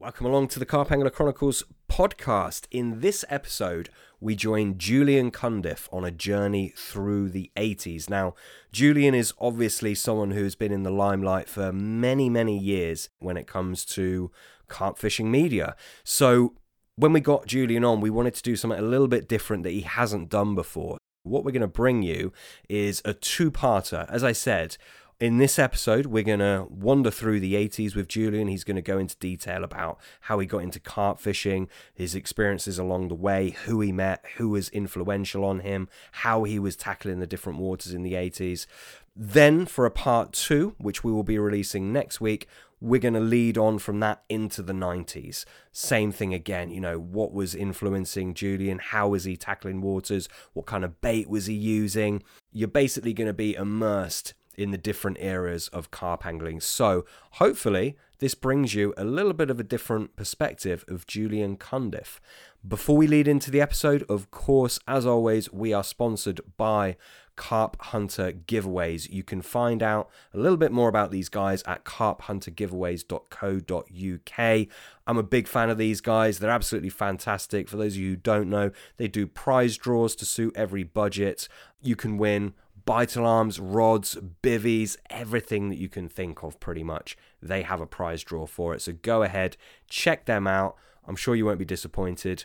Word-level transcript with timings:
Welcome 0.00 0.24
along 0.24 0.48
to 0.48 0.58
the 0.58 0.64
Carpangler 0.64 1.10
Chronicles 1.10 1.62
podcast. 1.86 2.66
In 2.70 3.00
this 3.00 3.22
episode, 3.28 3.90
we 4.18 4.34
join 4.34 4.78
Julian 4.78 5.30
Cundiff 5.30 5.92
on 5.92 6.06
a 6.06 6.10
journey 6.10 6.72
through 6.74 7.28
the 7.28 7.50
80s. 7.54 8.08
Now, 8.08 8.34
Julian 8.72 9.14
is 9.14 9.34
obviously 9.38 9.94
someone 9.94 10.30
who's 10.30 10.54
been 10.54 10.72
in 10.72 10.84
the 10.84 10.90
limelight 10.90 11.50
for 11.50 11.70
many, 11.70 12.30
many 12.30 12.58
years 12.58 13.10
when 13.18 13.36
it 13.36 13.46
comes 13.46 13.84
to 13.96 14.30
carp 14.68 14.96
fishing 14.96 15.30
media. 15.30 15.76
So, 16.02 16.54
when 16.96 17.12
we 17.12 17.20
got 17.20 17.44
Julian 17.44 17.84
on, 17.84 18.00
we 18.00 18.08
wanted 18.08 18.32
to 18.36 18.42
do 18.42 18.56
something 18.56 18.80
a 18.80 18.82
little 18.82 19.06
bit 19.06 19.28
different 19.28 19.64
that 19.64 19.72
he 19.72 19.82
hasn't 19.82 20.30
done 20.30 20.54
before. 20.54 20.96
What 21.24 21.44
we're 21.44 21.52
going 21.52 21.60
to 21.60 21.68
bring 21.68 22.00
you 22.00 22.32
is 22.70 23.02
a 23.04 23.12
two 23.12 23.50
parter. 23.50 24.10
As 24.10 24.24
I 24.24 24.32
said, 24.32 24.78
in 25.20 25.36
this 25.36 25.58
episode, 25.58 26.06
we're 26.06 26.22
going 26.22 26.38
to 26.38 26.66
wander 26.70 27.10
through 27.10 27.40
the 27.40 27.52
80s 27.52 27.94
with 27.94 28.08
Julian. 28.08 28.48
He's 28.48 28.64
going 28.64 28.76
to 28.76 28.82
go 28.82 28.96
into 28.96 29.16
detail 29.18 29.62
about 29.62 30.00
how 30.22 30.38
he 30.38 30.46
got 30.46 30.62
into 30.62 30.80
carp 30.80 31.20
fishing, 31.20 31.68
his 31.92 32.14
experiences 32.14 32.78
along 32.78 33.08
the 33.08 33.14
way, 33.14 33.50
who 33.66 33.82
he 33.82 33.92
met, 33.92 34.24
who 34.38 34.48
was 34.48 34.70
influential 34.70 35.44
on 35.44 35.60
him, 35.60 35.88
how 36.12 36.44
he 36.44 36.58
was 36.58 36.74
tackling 36.74 37.20
the 37.20 37.26
different 37.26 37.58
waters 37.58 37.92
in 37.92 38.02
the 38.02 38.14
80s. 38.14 38.66
Then, 39.14 39.66
for 39.66 39.84
a 39.84 39.90
part 39.90 40.32
two, 40.32 40.74
which 40.78 41.04
we 41.04 41.12
will 41.12 41.22
be 41.22 41.38
releasing 41.38 41.92
next 41.92 42.22
week, 42.22 42.48
we're 42.80 42.98
going 42.98 43.12
to 43.12 43.20
lead 43.20 43.58
on 43.58 43.78
from 43.78 44.00
that 44.00 44.22
into 44.30 44.62
the 44.62 44.72
90s. 44.72 45.44
Same 45.70 46.12
thing 46.12 46.32
again, 46.32 46.70
you 46.70 46.80
know, 46.80 46.98
what 46.98 47.34
was 47.34 47.54
influencing 47.54 48.32
Julian? 48.32 48.78
How 48.78 49.08
was 49.08 49.24
he 49.24 49.36
tackling 49.36 49.82
waters? 49.82 50.30
What 50.54 50.64
kind 50.64 50.82
of 50.82 51.02
bait 51.02 51.28
was 51.28 51.44
he 51.44 51.52
using? 51.52 52.22
You're 52.52 52.68
basically 52.68 53.12
going 53.12 53.28
to 53.28 53.34
be 53.34 53.54
immersed 53.54 54.32
in 54.60 54.70
the 54.70 54.78
different 54.78 55.18
eras 55.20 55.68
of 55.68 55.90
carp 55.90 56.26
angling. 56.26 56.60
So 56.60 57.04
hopefully 57.32 57.96
this 58.18 58.34
brings 58.34 58.74
you 58.74 58.92
a 58.96 59.04
little 59.04 59.32
bit 59.32 59.50
of 59.50 59.58
a 59.58 59.64
different 59.64 60.14
perspective 60.16 60.84
of 60.86 61.06
Julian 61.06 61.56
Cundiff. 61.56 62.20
Before 62.66 62.96
we 62.96 63.06
lead 63.06 63.26
into 63.26 63.50
the 63.50 63.62
episode, 63.62 64.04
of 64.08 64.30
course, 64.30 64.78
as 64.86 65.06
always, 65.06 65.50
we 65.50 65.72
are 65.72 65.82
sponsored 65.82 66.42
by 66.58 66.98
Carp 67.36 67.80
Hunter 67.80 68.32
Giveaways. 68.32 69.10
You 69.10 69.22
can 69.22 69.40
find 69.40 69.82
out 69.82 70.10
a 70.34 70.38
little 70.38 70.58
bit 70.58 70.72
more 70.72 70.90
about 70.90 71.10
these 71.10 71.30
guys 71.30 71.62
at 71.66 71.86
carphuntergiveaways.co.uk. 71.86 74.66
I'm 75.06 75.16
a 75.16 75.22
big 75.22 75.48
fan 75.48 75.70
of 75.70 75.78
these 75.78 76.02
guys. 76.02 76.38
They're 76.38 76.50
absolutely 76.50 76.90
fantastic. 76.90 77.66
For 77.66 77.78
those 77.78 77.94
of 77.94 78.00
you 78.02 78.10
who 78.10 78.16
don't 78.16 78.50
know, 78.50 78.72
they 78.98 79.08
do 79.08 79.26
prize 79.26 79.78
draws 79.78 80.14
to 80.16 80.26
suit 80.26 80.54
every 80.54 80.82
budget. 80.82 81.48
You 81.80 81.96
can 81.96 82.18
win 82.18 82.52
bite 82.84 83.16
alarms, 83.16 83.58
rods, 83.58 84.16
bivvies, 84.42 84.96
everything 85.08 85.68
that 85.70 85.78
you 85.78 85.88
can 85.88 86.08
think 86.08 86.42
of 86.42 86.60
pretty 86.60 86.82
much. 86.82 87.16
They 87.42 87.62
have 87.62 87.80
a 87.80 87.86
prize 87.86 88.22
draw 88.22 88.46
for 88.46 88.74
it. 88.74 88.82
So 88.82 88.92
go 88.92 89.22
ahead, 89.22 89.56
check 89.88 90.26
them 90.26 90.46
out. 90.46 90.76
I'm 91.06 91.16
sure 91.16 91.34
you 91.34 91.46
won't 91.46 91.58
be 91.58 91.64
disappointed. 91.64 92.44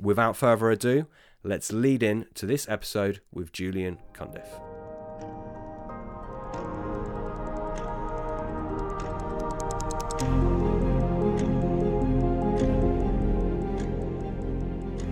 Without 0.00 0.36
further 0.36 0.70
ado, 0.70 1.06
let's 1.42 1.72
lead 1.72 2.02
in 2.02 2.26
to 2.34 2.46
this 2.46 2.68
episode 2.68 3.20
with 3.32 3.52
Julian 3.52 3.98
Cundiff. 4.12 4.48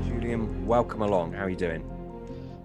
Julian, 0.06 0.66
welcome 0.66 1.02
along. 1.02 1.32
How 1.32 1.44
are 1.44 1.50
you 1.50 1.56
doing? 1.56 1.97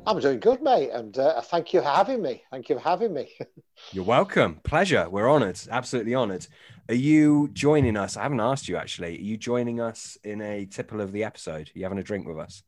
I'm 0.06 0.20
doing 0.20 0.42
good, 0.42 0.62
mate, 0.62 0.90
and 0.92 1.18
uh, 1.18 1.40
thank 1.42 1.73
you 1.73 1.82
for 1.82 1.88
having 1.88 2.22
me. 2.22 2.44
Thank 2.52 2.68
you 2.68 2.76
for 2.76 2.82
having 2.82 3.14
me. 3.14 3.30
You're 3.94 4.04
welcome. 4.04 4.59
Pleasure. 4.64 5.09
We're 5.09 5.32
honoured. 5.32 5.59
Absolutely 5.72 6.14
honoured. 6.14 6.46
Are 6.90 6.96
you 6.96 7.50
joining 7.54 7.96
us? 7.96 8.18
I 8.18 8.24
haven't 8.24 8.42
asked 8.42 8.68
you 8.68 8.76
actually. 8.76 9.18
Are 9.18 9.22
you 9.22 9.38
joining 9.38 9.80
us 9.80 10.18
in 10.24 10.42
a 10.42 10.66
tipple 10.66 11.00
of 11.00 11.14
the 11.14 11.24
episode? 11.24 11.70
Are 11.70 11.80
you 11.80 11.84
having 11.84 12.00
a 12.00 12.04
drink 12.04 12.28
with 12.28 12.38
us? 12.38 12.64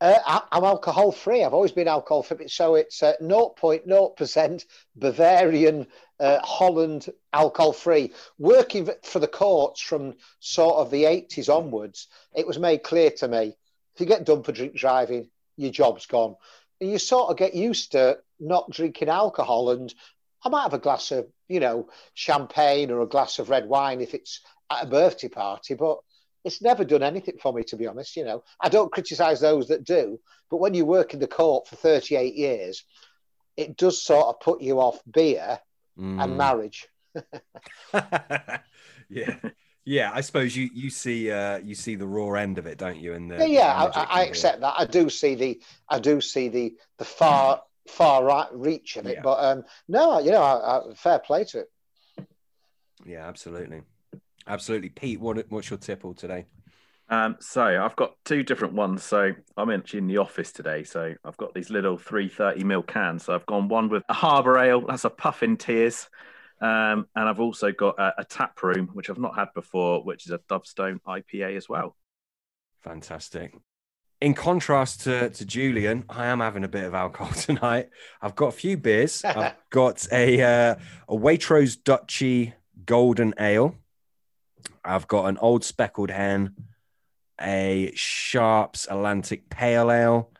Uh, 0.00 0.40
I'm 0.52 0.62
alcohol 0.62 1.10
free. 1.10 1.42
I've 1.42 1.54
always 1.54 1.72
been 1.72 1.88
alcohol 1.88 2.22
free, 2.22 2.46
so 2.46 2.76
it's 2.76 3.02
uh, 3.02 3.14
0.0% 3.20 4.64
Bavarian 4.94 5.86
uh, 6.20 6.38
Holland 6.44 7.08
alcohol 7.32 7.72
free. 7.72 8.12
Working 8.38 8.88
for 9.02 9.18
the 9.18 9.26
courts 9.26 9.80
from 9.80 10.14
sort 10.38 10.76
of 10.76 10.90
the 10.90 11.04
80s 11.04 11.52
onwards, 11.52 12.06
it 12.34 12.46
was 12.46 12.58
made 12.58 12.82
clear 12.84 13.10
to 13.12 13.26
me 13.26 13.56
if 13.94 14.00
you 14.00 14.06
get 14.06 14.26
done 14.26 14.42
for 14.42 14.52
drink 14.52 14.74
driving, 14.76 15.30
your 15.56 15.70
job's 15.70 16.06
gone. 16.06 16.36
And 16.80 16.90
you 16.90 16.98
sort 16.98 17.30
of 17.30 17.36
get 17.36 17.54
used 17.54 17.92
to 17.92 18.18
not 18.38 18.70
drinking 18.70 19.08
alcohol. 19.08 19.70
And 19.70 19.92
I 20.44 20.48
might 20.48 20.62
have 20.62 20.74
a 20.74 20.78
glass 20.78 21.10
of, 21.10 21.26
you 21.48 21.60
know, 21.60 21.88
champagne 22.14 22.90
or 22.90 23.00
a 23.00 23.06
glass 23.06 23.38
of 23.38 23.50
red 23.50 23.66
wine 23.66 24.00
if 24.00 24.14
it's 24.14 24.40
at 24.70 24.84
a 24.84 24.86
birthday 24.86 25.28
party, 25.28 25.74
but 25.74 25.98
it's 26.44 26.62
never 26.62 26.84
done 26.84 27.02
anything 27.02 27.38
for 27.40 27.52
me, 27.52 27.62
to 27.64 27.76
be 27.76 27.86
honest. 27.86 28.16
You 28.16 28.24
know, 28.24 28.44
I 28.60 28.68
don't 28.68 28.92
criticize 28.92 29.40
those 29.40 29.68
that 29.68 29.84
do, 29.84 30.20
but 30.50 30.58
when 30.58 30.74
you 30.74 30.84
work 30.84 31.14
in 31.14 31.20
the 31.20 31.26
court 31.26 31.66
for 31.66 31.76
38 31.76 32.34
years, 32.34 32.84
it 33.56 33.76
does 33.76 34.02
sort 34.02 34.26
of 34.26 34.40
put 34.40 34.60
you 34.60 34.80
off 34.80 35.00
beer 35.10 35.58
mm. 35.98 36.22
and 36.22 36.36
marriage. 36.36 36.88
yeah. 39.08 39.36
Yeah, 39.88 40.10
I 40.12 40.20
suppose 40.20 40.56
you 40.56 40.68
you 40.74 40.90
see 40.90 41.30
uh, 41.30 41.58
you 41.58 41.76
see 41.76 41.94
the 41.94 42.08
raw 42.08 42.32
end 42.32 42.58
of 42.58 42.66
it, 42.66 42.76
don't 42.76 42.98
you? 42.98 43.14
And 43.14 43.30
yeah, 43.30 43.44
yeah 43.44 43.90
I, 43.94 44.20
I 44.20 44.22
accept 44.24 44.60
that. 44.60 44.74
I 44.76 44.84
do 44.84 45.08
see 45.08 45.36
the 45.36 45.62
I 45.88 46.00
do 46.00 46.20
see 46.20 46.48
the 46.48 46.74
the 46.98 47.04
far 47.04 47.62
far 47.86 48.24
right 48.24 48.48
reach 48.52 48.96
of 48.96 49.06
it, 49.06 49.14
yeah. 49.14 49.22
but 49.22 49.44
um, 49.44 49.64
no, 49.86 50.18
you 50.18 50.32
know, 50.32 50.42
I, 50.42 50.78
I, 50.90 50.94
fair 50.94 51.20
play 51.20 51.44
to 51.44 51.60
it. 51.60 51.70
Yeah, 53.04 53.28
absolutely, 53.28 53.82
absolutely. 54.48 54.88
Pete, 54.88 55.20
what 55.20 55.46
what's 55.50 55.70
your 55.70 55.78
tipple 55.78 56.14
today? 56.14 56.46
Um, 57.08 57.36
so 57.38 57.62
I've 57.62 57.94
got 57.94 58.16
two 58.24 58.42
different 58.42 58.74
ones. 58.74 59.04
So 59.04 59.32
I'm 59.56 59.70
actually 59.70 59.98
in 59.98 60.08
the 60.08 60.18
office 60.18 60.50
today. 60.50 60.82
So 60.82 61.14
I've 61.24 61.36
got 61.36 61.54
these 61.54 61.70
little 61.70 61.96
330 61.96 62.64
mil 62.64 62.82
cans. 62.82 63.26
So 63.26 63.34
I've 63.36 63.46
gone 63.46 63.68
one 63.68 63.88
with 63.88 64.02
a 64.08 64.14
Harbour 64.14 64.58
Ale. 64.58 64.80
That's 64.80 65.04
a 65.04 65.10
puff 65.10 65.44
in 65.44 65.56
Tears. 65.56 66.08
Um, 66.60 67.06
and 67.14 67.28
I've 67.28 67.40
also 67.40 67.70
got 67.70 67.98
a, 67.98 68.20
a, 68.20 68.24
tap 68.24 68.62
room, 68.62 68.88
which 68.94 69.10
I've 69.10 69.18
not 69.18 69.34
had 69.34 69.48
before, 69.54 70.02
which 70.02 70.24
is 70.24 70.32
a 70.32 70.40
Dovestone 70.48 71.00
IPA 71.06 71.54
as 71.56 71.68
well. 71.68 71.96
Fantastic. 72.82 73.54
In 74.22 74.32
contrast 74.32 75.02
to, 75.02 75.28
to 75.28 75.44
Julian, 75.44 76.04
I 76.08 76.26
am 76.26 76.40
having 76.40 76.64
a 76.64 76.68
bit 76.68 76.84
of 76.84 76.94
alcohol 76.94 77.32
tonight. 77.34 77.90
I've 78.22 78.34
got 78.34 78.46
a 78.46 78.52
few 78.52 78.78
beers. 78.78 79.22
I've 79.22 79.54
got 79.70 80.06
a 80.10 80.42
uh, 80.42 80.74
a 81.08 81.14
Waitrose 81.14 81.76
Duchy 81.82 82.54
Golden 82.86 83.34
Ale. 83.38 83.76
I've 84.82 85.08
got 85.08 85.26
an 85.26 85.36
Old 85.38 85.62
Speckled 85.62 86.10
Hen, 86.10 86.54
a 87.38 87.92
Sharps 87.94 88.86
Atlantic 88.88 89.50
Pale 89.50 89.90
Ale, 89.90 90.30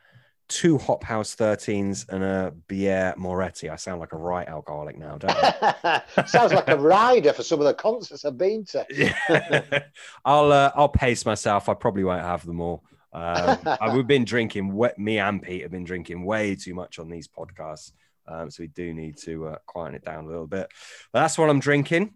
two 0.48 0.78
Hop 0.78 1.02
House 1.02 1.34
13s 1.34 2.08
and 2.08 2.22
a 2.22 2.52
Birra 2.68 3.16
Moretti. 3.16 3.68
I 3.68 3.76
sound 3.76 4.00
like 4.00 4.12
a 4.12 4.16
right 4.16 4.46
alcoholic 4.46 4.98
now, 4.98 5.18
don't 5.18 5.36
I? 5.36 6.02
Sounds 6.26 6.52
like 6.52 6.68
a 6.68 6.76
rider 6.76 7.32
for 7.32 7.42
some 7.42 7.60
of 7.60 7.66
the 7.66 7.74
concerts 7.74 8.24
I've 8.24 8.38
been 8.38 8.64
to. 8.66 8.86
yeah. 8.94 9.84
I'll 10.24 10.52
uh, 10.52 10.72
I'll 10.74 10.88
pace 10.88 11.26
myself. 11.26 11.68
I 11.68 11.74
probably 11.74 12.04
won't 12.04 12.24
have 12.24 12.46
them 12.46 12.60
all. 12.60 12.84
Um, 13.12 13.58
we've 13.94 14.06
been 14.06 14.24
drinking. 14.24 14.78
Me 14.98 15.18
and 15.18 15.42
Pete 15.42 15.62
have 15.62 15.70
been 15.70 15.84
drinking 15.84 16.24
way 16.24 16.54
too 16.54 16.74
much 16.74 16.98
on 16.98 17.08
these 17.08 17.28
podcasts, 17.28 17.92
um, 18.28 18.50
so 18.50 18.62
we 18.62 18.68
do 18.68 18.92
need 18.92 19.16
to 19.18 19.48
uh, 19.48 19.56
quieten 19.66 19.94
it 19.94 20.04
down 20.04 20.24
a 20.24 20.28
little 20.28 20.46
bit. 20.46 20.68
But 21.12 21.20
that's 21.20 21.38
what 21.38 21.50
I'm 21.50 21.60
drinking. 21.60 22.14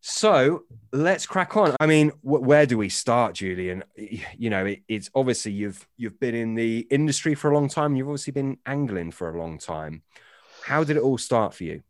So 0.00 0.64
let's 0.92 1.26
crack 1.26 1.56
on. 1.56 1.74
I 1.80 1.86
mean, 1.86 2.10
wh- 2.22 2.42
where 2.42 2.66
do 2.66 2.78
we 2.78 2.88
start, 2.88 3.34
Julian? 3.34 3.84
You 3.96 4.50
know, 4.50 4.66
it, 4.66 4.82
it's 4.88 5.10
obviously 5.14 5.52
you've 5.52 5.86
you've 5.96 6.20
been 6.20 6.34
in 6.34 6.54
the 6.54 6.86
industry 6.90 7.34
for 7.34 7.50
a 7.50 7.54
long 7.54 7.68
time. 7.68 7.96
You've 7.96 8.08
obviously 8.08 8.32
been 8.32 8.58
angling 8.64 9.10
for 9.12 9.28
a 9.28 9.38
long 9.38 9.58
time. 9.58 10.02
How 10.64 10.84
did 10.84 10.96
it 10.96 11.02
all 11.02 11.18
start 11.18 11.54
for 11.54 11.64
you? 11.64 11.82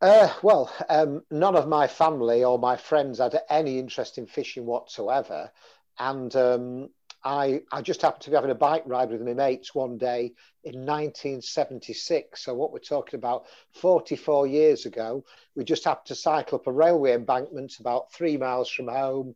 Uh, 0.00 0.32
well, 0.42 0.70
um, 0.88 1.22
none 1.30 1.56
of 1.56 1.68
my 1.68 1.86
family 1.86 2.44
or 2.44 2.58
my 2.58 2.76
friends 2.76 3.18
had 3.18 3.40
any 3.48 3.78
interest 3.78 4.18
in 4.18 4.26
fishing 4.26 4.66
whatsoever, 4.66 5.50
and 5.98 6.34
um, 6.36 6.88
I, 7.24 7.62
I 7.72 7.80
just 7.80 8.02
happened 8.02 8.22
to 8.24 8.30
be 8.30 8.36
having 8.36 8.50
a 8.50 8.54
bike 8.54 8.82
ride 8.84 9.10
with 9.10 9.22
my 9.22 9.32
mates 9.32 9.74
one 9.74 9.96
day 9.96 10.34
in 10.62 10.84
1976. 10.84 12.44
So, 12.44 12.54
what 12.54 12.70
we're 12.70 12.80
talking 12.80 13.18
about 13.18 13.46
44 13.72 14.46
years 14.46 14.84
ago, 14.84 15.24
we 15.56 15.64
just 15.64 15.84
happened 15.84 16.06
to 16.08 16.14
cycle 16.14 16.56
up 16.56 16.66
a 16.66 16.72
railway 16.72 17.14
embankment 17.14 17.80
about 17.80 18.12
three 18.12 18.36
miles 18.36 18.70
from 18.70 18.88
home, 18.88 19.34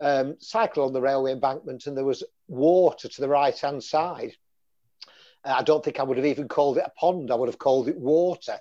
um, 0.00 0.36
cycle 0.38 0.84
on 0.84 0.92
the 0.92 1.00
railway 1.00 1.32
embankment, 1.32 1.86
and 1.86 1.96
there 1.96 2.04
was 2.04 2.22
water 2.46 3.08
to 3.08 3.20
the 3.20 3.28
right 3.28 3.58
hand 3.58 3.82
side. 3.82 4.36
Uh, 5.44 5.54
I 5.58 5.62
don't 5.64 5.84
think 5.84 5.98
I 5.98 6.04
would 6.04 6.16
have 6.16 6.26
even 6.26 6.46
called 6.46 6.78
it 6.78 6.84
a 6.86 7.00
pond, 7.00 7.32
I 7.32 7.34
would 7.34 7.48
have 7.48 7.58
called 7.58 7.88
it 7.88 7.98
water. 7.98 8.58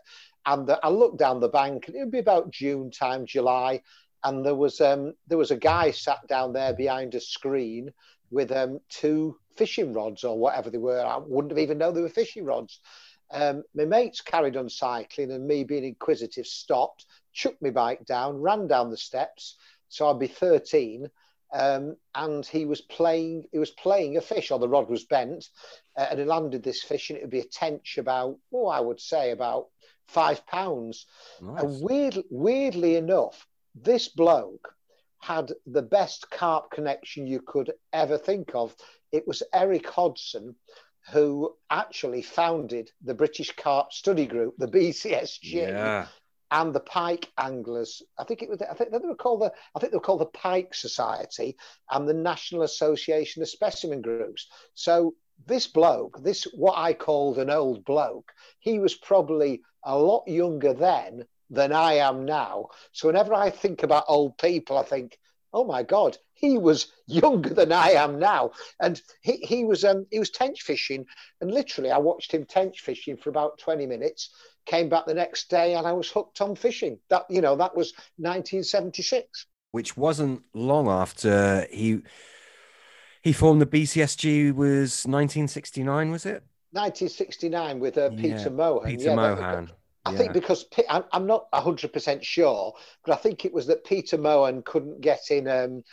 And 0.47 0.67
uh, 0.67 0.79
I 0.81 0.89
looked 0.89 1.19
down 1.19 1.39
the 1.39 1.47
bank, 1.47 1.87
and 1.87 1.95
it 1.95 1.99
would 1.99 2.11
be 2.11 2.19
about 2.19 2.51
June 2.51 2.89
time, 2.89 3.27
July, 3.27 3.83
and 4.23 4.43
there 4.43 4.55
was 4.55 4.81
um, 4.81 5.13
there 5.27 5.37
was 5.37 5.51
a 5.51 5.57
guy 5.57 5.91
sat 5.91 6.25
down 6.27 6.53
there 6.53 6.73
behind 6.73 7.13
a 7.13 7.19
screen 7.19 7.93
with 8.33 8.51
um, 8.51 8.80
two 8.89 9.38
fishing 9.56 9.94
rods 9.94 10.24
or 10.24 10.38
whatever 10.38 10.69
they 10.69 10.80
were. 10.80 11.06
I 11.06 11.18
wouldn't 11.18 11.51
have 11.51 11.59
even 11.59 11.77
known 11.77 11.94
they 11.94 12.01
were 12.01 12.09
fishing 12.09 12.45
rods. 12.45 12.80
Um, 13.31 13.63
my 13.74 13.85
mates 13.85 14.21
carried 14.21 14.57
on 14.57 14.69
cycling, 14.69 15.31
and 15.31 15.47
me 15.47 15.63
being 15.63 15.85
inquisitive, 15.85 16.45
stopped, 16.47 17.06
chucked 17.31 17.62
my 17.62 17.69
bike 17.71 18.06
down, 18.06 18.41
ran 18.41 18.68
down 18.68 18.89
the 18.89 18.97
steps. 18.97 19.56
So 19.89 20.09
I'd 20.09 20.19
be 20.19 20.27
13, 20.27 21.09
Um, 21.53 21.97
and 22.15 22.44
he 22.45 22.65
was 22.65 22.81
playing 22.81 23.45
he 23.51 23.59
was 23.59 23.69
playing 23.69 24.18
a 24.18 24.21
fish 24.21 24.50
or 24.51 24.57
the 24.59 24.68
rod 24.75 24.89
was 24.89 25.06
bent 25.06 25.50
uh, 25.95 26.07
and 26.09 26.19
he 26.19 26.25
landed 26.25 26.63
this 26.63 26.81
fish 26.83 27.09
and 27.09 27.18
it 27.18 27.21
would 27.21 27.30
be 27.30 27.41
a 27.45 27.53
tench 27.63 28.00
about 28.00 28.39
oh 28.51 28.68
I 28.68 28.80
would 28.80 29.00
say 29.00 29.30
about 29.31 29.68
five 30.07 30.39
pounds 30.47 31.06
nice. 31.41 31.62
and 31.62 31.81
weird, 31.83 32.18
weirdly 32.31 32.95
enough 32.95 33.47
this 33.75 34.07
bloke 34.07 34.74
had 35.23 35.51
the 35.65 35.81
best 35.81 36.29
carp 36.29 36.69
connection 36.71 37.25
you 37.25 37.41
could 37.41 37.71
ever 37.93 38.17
think 38.17 38.51
of 38.53 38.75
it 39.11 39.25
was 39.27 39.43
Eric 39.53 39.87
Hodson 39.89 40.55
who 41.11 41.53
actually 41.69 42.21
founded 42.21 42.91
the 43.03 43.13
British 43.13 43.51
Carp 43.55 43.93
Study 43.93 44.25
Group 44.25 44.55
the 44.57 44.67
BCSG 44.67 45.53
yeah 45.53 46.07
and 46.53 46.71
the 46.71 46.79
pike 46.79 47.31
anglers. 47.39 48.03
I 48.19 48.23
think 48.23 48.43
it 48.43 48.49
was. 48.49 48.61
I 48.61 48.75
think 48.75 48.91
they 48.91 48.99
were 48.99 49.15
called 49.15 49.41
the. 49.41 49.51
I 49.75 49.79
think 49.79 49.91
they 49.91 49.97
were 49.97 50.03
called 50.03 50.21
the 50.21 50.27
Pike 50.27 50.73
Society 50.75 51.57
and 51.89 52.07
the 52.07 52.13
National 52.13 52.61
Association 52.61 53.41
of 53.41 53.49
Specimen 53.49 54.01
Groups. 54.01 54.47
So 54.75 55.15
this 55.47 55.65
bloke, 55.65 56.23
this 56.23 56.43
what 56.53 56.77
I 56.77 56.93
called 56.93 57.39
an 57.39 57.49
old 57.49 57.83
bloke, 57.85 58.31
he 58.59 58.77
was 58.77 58.93
probably 58.93 59.63
a 59.83 59.97
lot 59.97 60.27
younger 60.27 60.73
then 60.73 61.25
than 61.53 61.71
I 61.71 61.94
am 61.94 62.25
now. 62.25 62.67
So 62.91 63.07
whenever 63.07 63.33
I 63.33 63.50
think 63.50 63.83
about 63.83 64.05
old 64.07 64.38
people, 64.38 64.77
I 64.77 64.83
think, 64.83 65.17
oh 65.53 65.63
my 65.63 65.83
God, 65.83 66.17
he 66.33 66.57
was 66.57 66.88
younger 67.07 67.53
than 67.53 67.71
I 67.71 67.91
am 67.91 68.19
now. 68.19 68.51
And 68.79 69.01
he, 69.21 69.38
he 69.38 69.65
was 69.65 69.83
um, 69.83 70.05
he 70.11 70.19
was 70.19 70.29
tench 70.29 70.61
fishing, 70.61 71.05
and 71.41 71.51
literally 71.51 71.91
I 71.91 71.97
watched 72.00 72.31
him 72.31 72.45
tench 72.45 72.81
fishing 72.81 73.17
for 73.17 73.29
about 73.29 73.57
20 73.59 73.85
minutes 73.85 74.29
came 74.65 74.89
back 74.89 75.05
the 75.05 75.13
next 75.13 75.50
day 75.50 75.75
and 75.75 75.85
I 75.85 75.94
was 75.94 76.09
hooked 76.09 76.41
on 76.41 76.55
fishing. 76.55 77.00
That 77.09 77.25
you 77.29 77.41
know 77.41 77.56
that 77.56 77.75
was 77.75 77.94
1976, 78.17 79.45
which 79.71 79.97
wasn't 79.97 80.44
long 80.53 80.88
after 80.88 81.67
he 81.71 82.01
he 83.21 83.33
formed 83.33 83.61
the 83.61 83.65
BCSG. 83.65 84.53
Was 84.53 85.06
1969? 85.06 86.11
Was 86.11 86.25
it? 86.25 86.44
1969 86.71 87.79
with 87.79 87.97
uh, 87.97 88.09
Peter 88.11 88.27
yeah, 88.27 88.49
Mohan. 88.49 88.89
Peter 88.89 89.09
yeah, 89.09 89.15
Mohan. 89.15 89.71
I 90.05 90.11
yeah. 90.11 90.17
think 90.17 90.33
because 90.33 90.65
I'm 90.89 91.27
not 91.27 91.50
100% 91.51 92.23
sure, 92.23 92.73
but 93.05 93.13
I 93.13 93.15
think 93.15 93.45
it 93.45 93.53
was 93.53 93.67
that 93.67 93.85
Peter 93.85 94.17
Mohan 94.17 94.61
couldn't 94.63 95.00
get 95.00 95.31
in 95.31 95.47
um, 95.47 95.83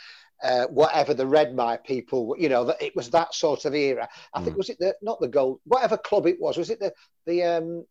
uh, 0.43 0.65
whatever 0.67 1.13
the 1.13 1.23
Redmire 1.23 1.83
people, 1.83 2.35
you 2.37 2.49
know, 2.49 2.65
that 2.65 2.81
it 2.81 2.95
was 2.95 3.09
that 3.11 3.33
sort 3.33 3.65
of 3.65 3.73
era. 3.73 4.09
I 4.33 4.41
mm. 4.41 4.45
think 4.45 4.57
was 4.57 4.69
it 4.69 4.79
the 4.79 4.95
not 5.01 5.21
the 5.21 5.27
gold, 5.27 5.61
whatever 5.63 5.97
club 5.97 6.27
it 6.27 6.41
was, 6.41 6.57
was 6.57 6.69
it 6.69 6.79
the 6.79 6.93
the 7.25 7.43
um, 7.43 7.85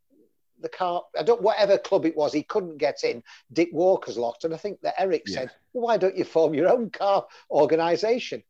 the 0.59 0.69
car, 0.69 1.03
I 1.17 1.23
don't, 1.23 1.41
whatever 1.41 1.77
club 1.77 2.05
it 2.05 2.15
was, 2.15 2.33
he 2.33 2.43
couldn't 2.43 2.77
get 2.77 3.03
in. 3.03 3.23
Dick 3.51 3.69
Walker's 3.71 4.17
lot, 4.17 4.43
and 4.43 4.53
I 4.53 4.57
think 4.57 4.79
that 4.81 4.95
Eric 4.99 5.23
yeah. 5.25 5.35
said, 5.35 5.51
well, 5.73 5.85
"Why 5.85 5.97
don't 5.97 6.17
you 6.17 6.23
form 6.23 6.53
your 6.53 6.69
own 6.69 6.89
car 6.91 7.25
organisation?" 7.49 8.43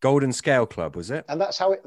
Golden 0.00 0.32
Scale 0.32 0.66
Club 0.66 0.96
was 0.96 1.10
it? 1.10 1.24
And 1.28 1.40
that's 1.40 1.58
how 1.58 1.72
it. 1.72 1.82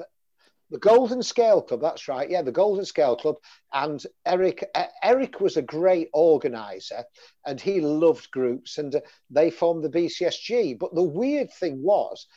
The 0.70 0.80
Golden 0.80 1.24
Scale 1.24 1.62
Club, 1.62 1.80
that's 1.80 2.10
right. 2.10 2.30
Yeah, 2.30 2.42
the 2.42 2.52
Golden 2.52 2.84
Scale 2.84 3.16
Club. 3.16 3.38
And 3.72 4.06
Eric, 4.26 4.70
uh, 4.76 4.86
Eric 5.02 5.40
was 5.40 5.56
a 5.56 5.62
great 5.62 6.10
organizer, 6.14 7.06
and 7.46 7.60
he 7.60 7.80
loved 7.80 8.30
groups, 8.32 8.78
and 8.78 8.94
uh, 8.94 9.00
they 9.30 9.50
formed 9.50 9.84
the 9.84 9.90
BCSG. 9.90 10.78
But 10.78 10.94
the 10.94 11.04
weird 11.04 11.52
thing 11.54 11.82
was, 11.82 12.28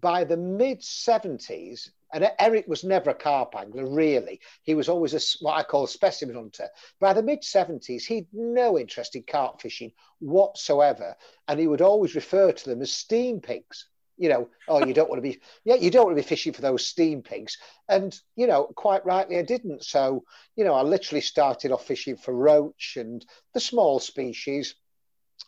by 0.00 0.24
the 0.24 0.36
mid 0.36 0.80
70s, 0.80 1.90
and 2.12 2.30
Eric 2.38 2.66
was 2.68 2.84
never 2.84 3.10
a 3.10 3.14
carp 3.14 3.54
angler, 3.56 3.86
really. 3.86 4.40
He 4.62 4.74
was 4.74 4.88
always 4.88 5.14
a, 5.14 5.44
what 5.44 5.58
I 5.58 5.62
call 5.62 5.84
a 5.84 5.88
specimen 5.88 6.36
hunter. 6.36 6.68
By 7.00 7.12
the 7.12 7.22
mid 7.22 7.42
70s, 7.42 8.04
he'd 8.04 8.28
no 8.32 8.78
interest 8.78 9.16
in 9.16 9.24
carp 9.24 9.60
fishing 9.60 9.92
whatsoever. 10.20 11.14
And 11.48 11.58
he 11.58 11.66
would 11.66 11.82
always 11.82 12.14
refer 12.14 12.52
to 12.52 12.70
them 12.70 12.80
as 12.80 12.92
steam 12.92 13.40
pigs. 13.40 13.86
You 14.18 14.28
know, 14.28 14.48
oh, 14.68 14.84
you 14.84 14.94
don't 14.94 15.10
want 15.10 15.22
to 15.22 15.28
be, 15.28 15.40
yeah, 15.64 15.74
you 15.74 15.90
don't 15.90 16.06
want 16.06 16.16
to 16.16 16.22
be 16.22 16.28
fishing 16.28 16.52
for 16.52 16.62
those 16.62 16.86
steam 16.86 17.22
pigs. 17.22 17.58
And, 17.88 18.18
you 18.34 18.46
know, 18.46 18.64
quite 18.64 19.04
rightly, 19.04 19.38
I 19.38 19.42
didn't. 19.42 19.84
So, 19.84 20.24
you 20.56 20.64
know, 20.64 20.74
I 20.74 20.82
literally 20.82 21.20
started 21.20 21.72
off 21.72 21.86
fishing 21.86 22.16
for 22.16 22.34
roach 22.34 22.96
and 22.96 23.24
the 23.52 23.60
small 23.60 24.00
species. 24.00 24.74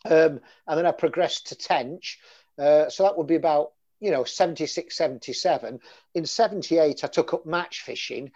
Um, 0.05 0.39
and 0.67 0.77
then 0.77 0.85
I 0.85 0.91
progressed 0.91 1.47
to 1.47 1.55
tench. 1.55 2.19
Uh, 2.57 2.89
so 2.89 3.03
that 3.03 3.17
would 3.17 3.27
be 3.27 3.35
about 3.35 3.71
you 3.99 4.11
know 4.11 4.23
76 4.23 4.95
77 4.95 5.79
in 6.15 6.25
78 6.25 7.03
i 7.03 7.07
took 7.07 7.33
up 7.33 7.45
match 7.45 7.81
fishing 7.81 8.31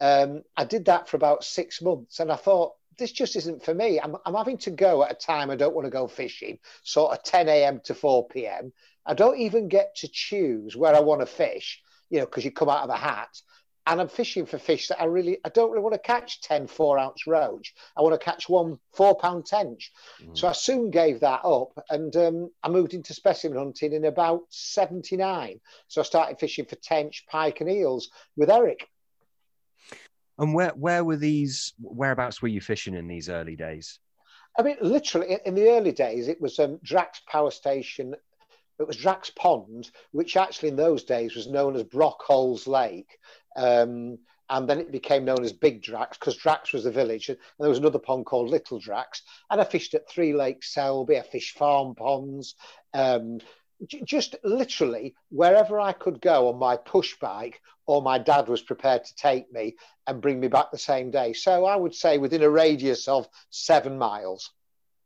um, 0.00 0.42
i 0.56 0.64
did 0.64 0.84
that 0.86 1.08
for 1.08 1.16
about 1.16 1.44
six 1.44 1.82
months 1.82 2.20
and 2.20 2.30
i 2.30 2.36
thought 2.36 2.74
this 2.98 3.12
just 3.12 3.36
isn't 3.36 3.64
for 3.64 3.74
me 3.74 4.00
I'm, 4.00 4.16
I'm 4.24 4.34
having 4.34 4.58
to 4.58 4.70
go 4.70 5.02
at 5.04 5.12
a 5.12 5.14
time 5.14 5.50
i 5.50 5.56
don't 5.56 5.74
want 5.74 5.86
to 5.86 5.90
go 5.90 6.08
fishing 6.08 6.58
sort 6.82 7.12
of 7.12 7.22
10 7.22 7.48
a.m 7.48 7.80
to 7.84 7.94
4 7.94 8.28
p.m 8.28 8.72
i 9.08 9.14
don't 9.14 9.38
even 9.38 9.68
get 9.68 9.96
to 9.96 10.08
choose 10.08 10.76
where 10.76 10.94
i 10.94 11.00
want 11.00 11.20
to 11.20 11.26
fish 11.26 11.82
you 12.10 12.18
know 12.18 12.26
because 12.26 12.44
you 12.44 12.52
come 12.52 12.68
out 12.68 12.84
of 12.84 12.90
a 12.90 12.96
hat 12.96 13.30
and 13.88 14.02
I'm 14.02 14.08
fishing 14.08 14.44
for 14.44 14.58
fish 14.58 14.88
that 14.88 15.00
I 15.00 15.06
really 15.06 15.38
I 15.44 15.48
don't 15.48 15.70
really 15.70 15.82
want 15.82 15.94
to 15.94 15.98
catch 15.98 16.42
10 16.42 16.66
four 16.66 16.98
ounce 16.98 17.26
roach. 17.26 17.74
I 17.96 18.02
want 18.02 18.18
to 18.18 18.24
catch 18.24 18.48
one 18.48 18.78
four 18.92 19.16
pound 19.16 19.46
tench. 19.46 19.90
Mm. 20.22 20.36
So 20.36 20.46
I 20.46 20.52
soon 20.52 20.90
gave 20.90 21.20
that 21.20 21.40
up 21.44 21.72
and 21.88 22.14
um, 22.16 22.50
I 22.62 22.68
moved 22.68 22.92
into 22.92 23.14
specimen 23.14 23.56
hunting 23.56 23.94
in 23.94 24.04
about 24.04 24.42
79. 24.50 25.58
So 25.88 26.02
I 26.02 26.04
started 26.04 26.38
fishing 26.38 26.66
for 26.66 26.76
tench, 26.76 27.24
pike, 27.30 27.60
and 27.62 27.70
eels 27.70 28.10
with 28.36 28.50
Eric. 28.50 28.86
And 30.38 30.54
where 30.54 30.70
where 30.70 31.02
were 31.02 31.16
these 31.16 31.72
whereabouts 31.80 32.42
were 32.42 32.48
you 32.48 32.60
fishing 32.60 32.94
in 32.94 33.08
these 33.08 33.30
early 33.30 33.56
days? 33.56 34.00
I 34.58 34.62
mean, 34.62 34.76
literally 34.82 35.38
in 35.46 35.54
the 35.54 35.70
early 35.70 35.92
days, 35.92 36.28
it 36.28 36.40
was 36.40 36.58
um, 36.58 36.78
Drax 36.82 37.22
Power 37.26 37.50
Station 37.50 38.14
it 38.78 38.86
was 38.86 38.96
Drax 38.96 39.30
Pond, 39.30 39.90
which 40.12 40.36
actually 40.36 40.70
in 40.70 40.76
those 40.76 41.04
days 41.04 41.34
was 41.34 41.48
known 41.48 41.76
as 41.76 41.84
Brockholes 41.84 42.66
Lake. 42.66 43.18
Um, 43.56 44.18
and 44.50 44.68
then 44.68 44.78
it 44.78 44.90
became 44.90 45.24
known 45.24 45.44
as 45.44 45.52
Big 45.52 45.82
Drax 45.82 46.16
because 46.16 46.36
Drax 46.36 46.72
was 46.72 46.86
a 46.86 46.90
village, 46.90 47.28
and 47.28 47.38
there 47.60 47.68
was 47.68 47.78
another 47.78 47.98
pond 47.98 48.24
called 48.24 48.48
Little 48.48 48.78
Drax. 48.78 49.22
And 49.50 49.60
I 49.60 49.64
fished 49.64 49.94
at 49.94 50.08
Three 50.08 50.32
Lakes 50.32 50.72
Selby, 50.72 51.18
I 51.18 51.22
fished 51.22 51.58
farm 51.58 51.94
ponds, 51.94 52.54
um, 52.94 53.40
j- 53.86 54.02
just 54.04 54.36
literally 54.44 55.14
wherever 55.30 55.78
I 55.78 55.92
could 55.92 56.20
go 56.20 56.48
on 56.48 56.58
my 56.58 56.76
push 56.76 57.16
bike, 57.18 57.60
or 57.86 58.00
my 58.00 58.18
dad 58.18 58.48
was 58.48 58.62
prepared 58.62 59.04
to 59.04 59.14
take 59.16 59.52
me 59.52 59.76
and 60.06 60.22
bring 60.22 60.40
me 60.40 60.48
back 60.48 60.70
the 60.70 60.78
same 60.78 61.10
day. 61.10 61.34
So 61.34 61.66
I 61.66 61.76
would 61.76 61.94
say 61.94 62.16
within 62.16 62.42
a 62.42 62.50
radius 62.50 63.06
of 63.06 63.28
seven 63.50 63.98
miles. 63.98 64.50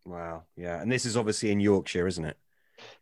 Wow, 0.04 0.44
yeah, 0.56 0.80
and 0.80 0.90
this 0.90 1.04
is 1.04 1.16
obviously 1.16 1.50
in 1.50 1.60
Yorkshire, 1.60 2.06
isn't 2.06 2.24
it? 2.24 2.36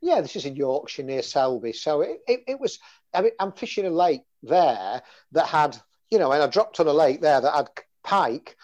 Yeah, 0.01 0.21
this 0.21 0.37
is 0.37 0.47
in 0.47 0.57
Yorkshire 0.57 1.03
near 1.03 1.23
Selby. 1.23 1.73
So 1.73 2.01
it, 2.03 2.21
it, 2.27 2.41
it 2.47 2.61
was, 2.61 2.79
I 3.15 3.23
mean, 3.23 3.33
I'm 3.39 3.53
fishing 3.53 3.87
a 3.87 3.91
lake 3.91 4.23
there 4.43 5.03
that 5.33 5.47
had, 5.47 5.77
you 6.11 6.19
know, 6.19 6.33
and 6.33 6.43
I 6.43 6.47
dropped 6.47 6.81
on 6.81 6.87
a 6.87 6.93
lake 6.93 7.21
there 7.21 7.41
that 7.41 7.55
had 7.55 7.71
pike 8.03 8.57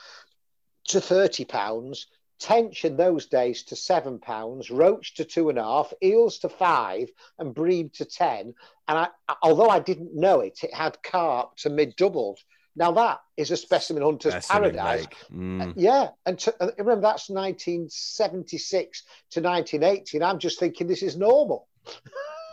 to 0.89 1.01
30 1.01 1.45
pounds, 1.45 2.07
tench 2.39 2.85
in 2.85 2.97
those 2.97 3.27
days 3.27 3.63
to 3.65 3.77
seven 3.77 4.19
pounds, 4.19 4.71
roach 4.71 5.15
to 5.15 5.25
two 5.25 5.49
and 5.49 5.59
a 5.59 5.63
half, 5.63 5.93
eels 6.03 6.39
to 6.41 6.49
five, 6.49 7.09
and 7.39 7.55
bream 7.55 7.91
to 7.91 8.05
10. 8.05 8.55
And 8.89 8.99
I, 8.99 9.09
although 9.43 9.69
I 9.69 9.81
didn't 9.81 10.15
know 10.15 10.41
it, 10.41 10.63
it 10.63 10.75
had 10.75 11.03
carp 11.03 11.57
to 11.59 11.71
mid 11.71 11.97
doubled. 11.97 12.41
Now 12.77 12.93
that 12.93 13.21
is 13.37 13.51
a 13.51 13.57
specimen 13.57 14.03
hunter's 14.03 14.33
specimen 14.33 14.77
paradise. 14.77 15.07
Mm. 15.33 15.73
Yeah, 15.77 16.09
and 16.27 16.39
to, 16.41 16.55
remember 16.79 17.01
that's 17.03 17.31
1976 17.31 19.03
to 19.31 19.41
1980, 19.41 20.19
and 20.19 20.25
I'm 20.25 20.39
just 20.39 20.61
thinking 20.61 20.87
this 20.87 21.03
is 21.03 21.17
normal. 21.17 21.69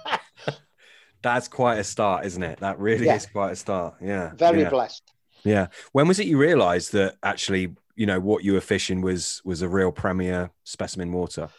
that's 1.21 1.47
quite 1.47 1.79
a 1.79 1.83
start, 1.83 2.25
isn't 2.25 2.43
it? 2.43 2.59
That 2.59 2.79
really 2.79 3.07
yeah. 3.07 3.15
is 3.15 3.25
quite 3.25 3.51
a 3.51 3.55
start. 3.55 3.95
Yeah, 4.01 4.31
very 4.35 4.61
yeah. 4.61 4.69
blessed. 4.69 5.03
Yeah. 5.43 5.67
When 5.91 6.07
was 6.07 6.19
it 6.19 6.27
you 6.27 6.37
realised 6.37 6.93
that 6.93 7.15
actually, 7.21 7.75
you 7.95 8.05
know, 8.05 8.19
what 8.19 8.43
you 8.43 8.53
were 8.53 8.61
fishing 8.61 9.01
was 9.01 9.41
was 9.43 9.61
a 9.61 9.67
real 9.67 9.91
premier 9.91 10.51
specimen 10.63 11.11
water? 11.11 11.49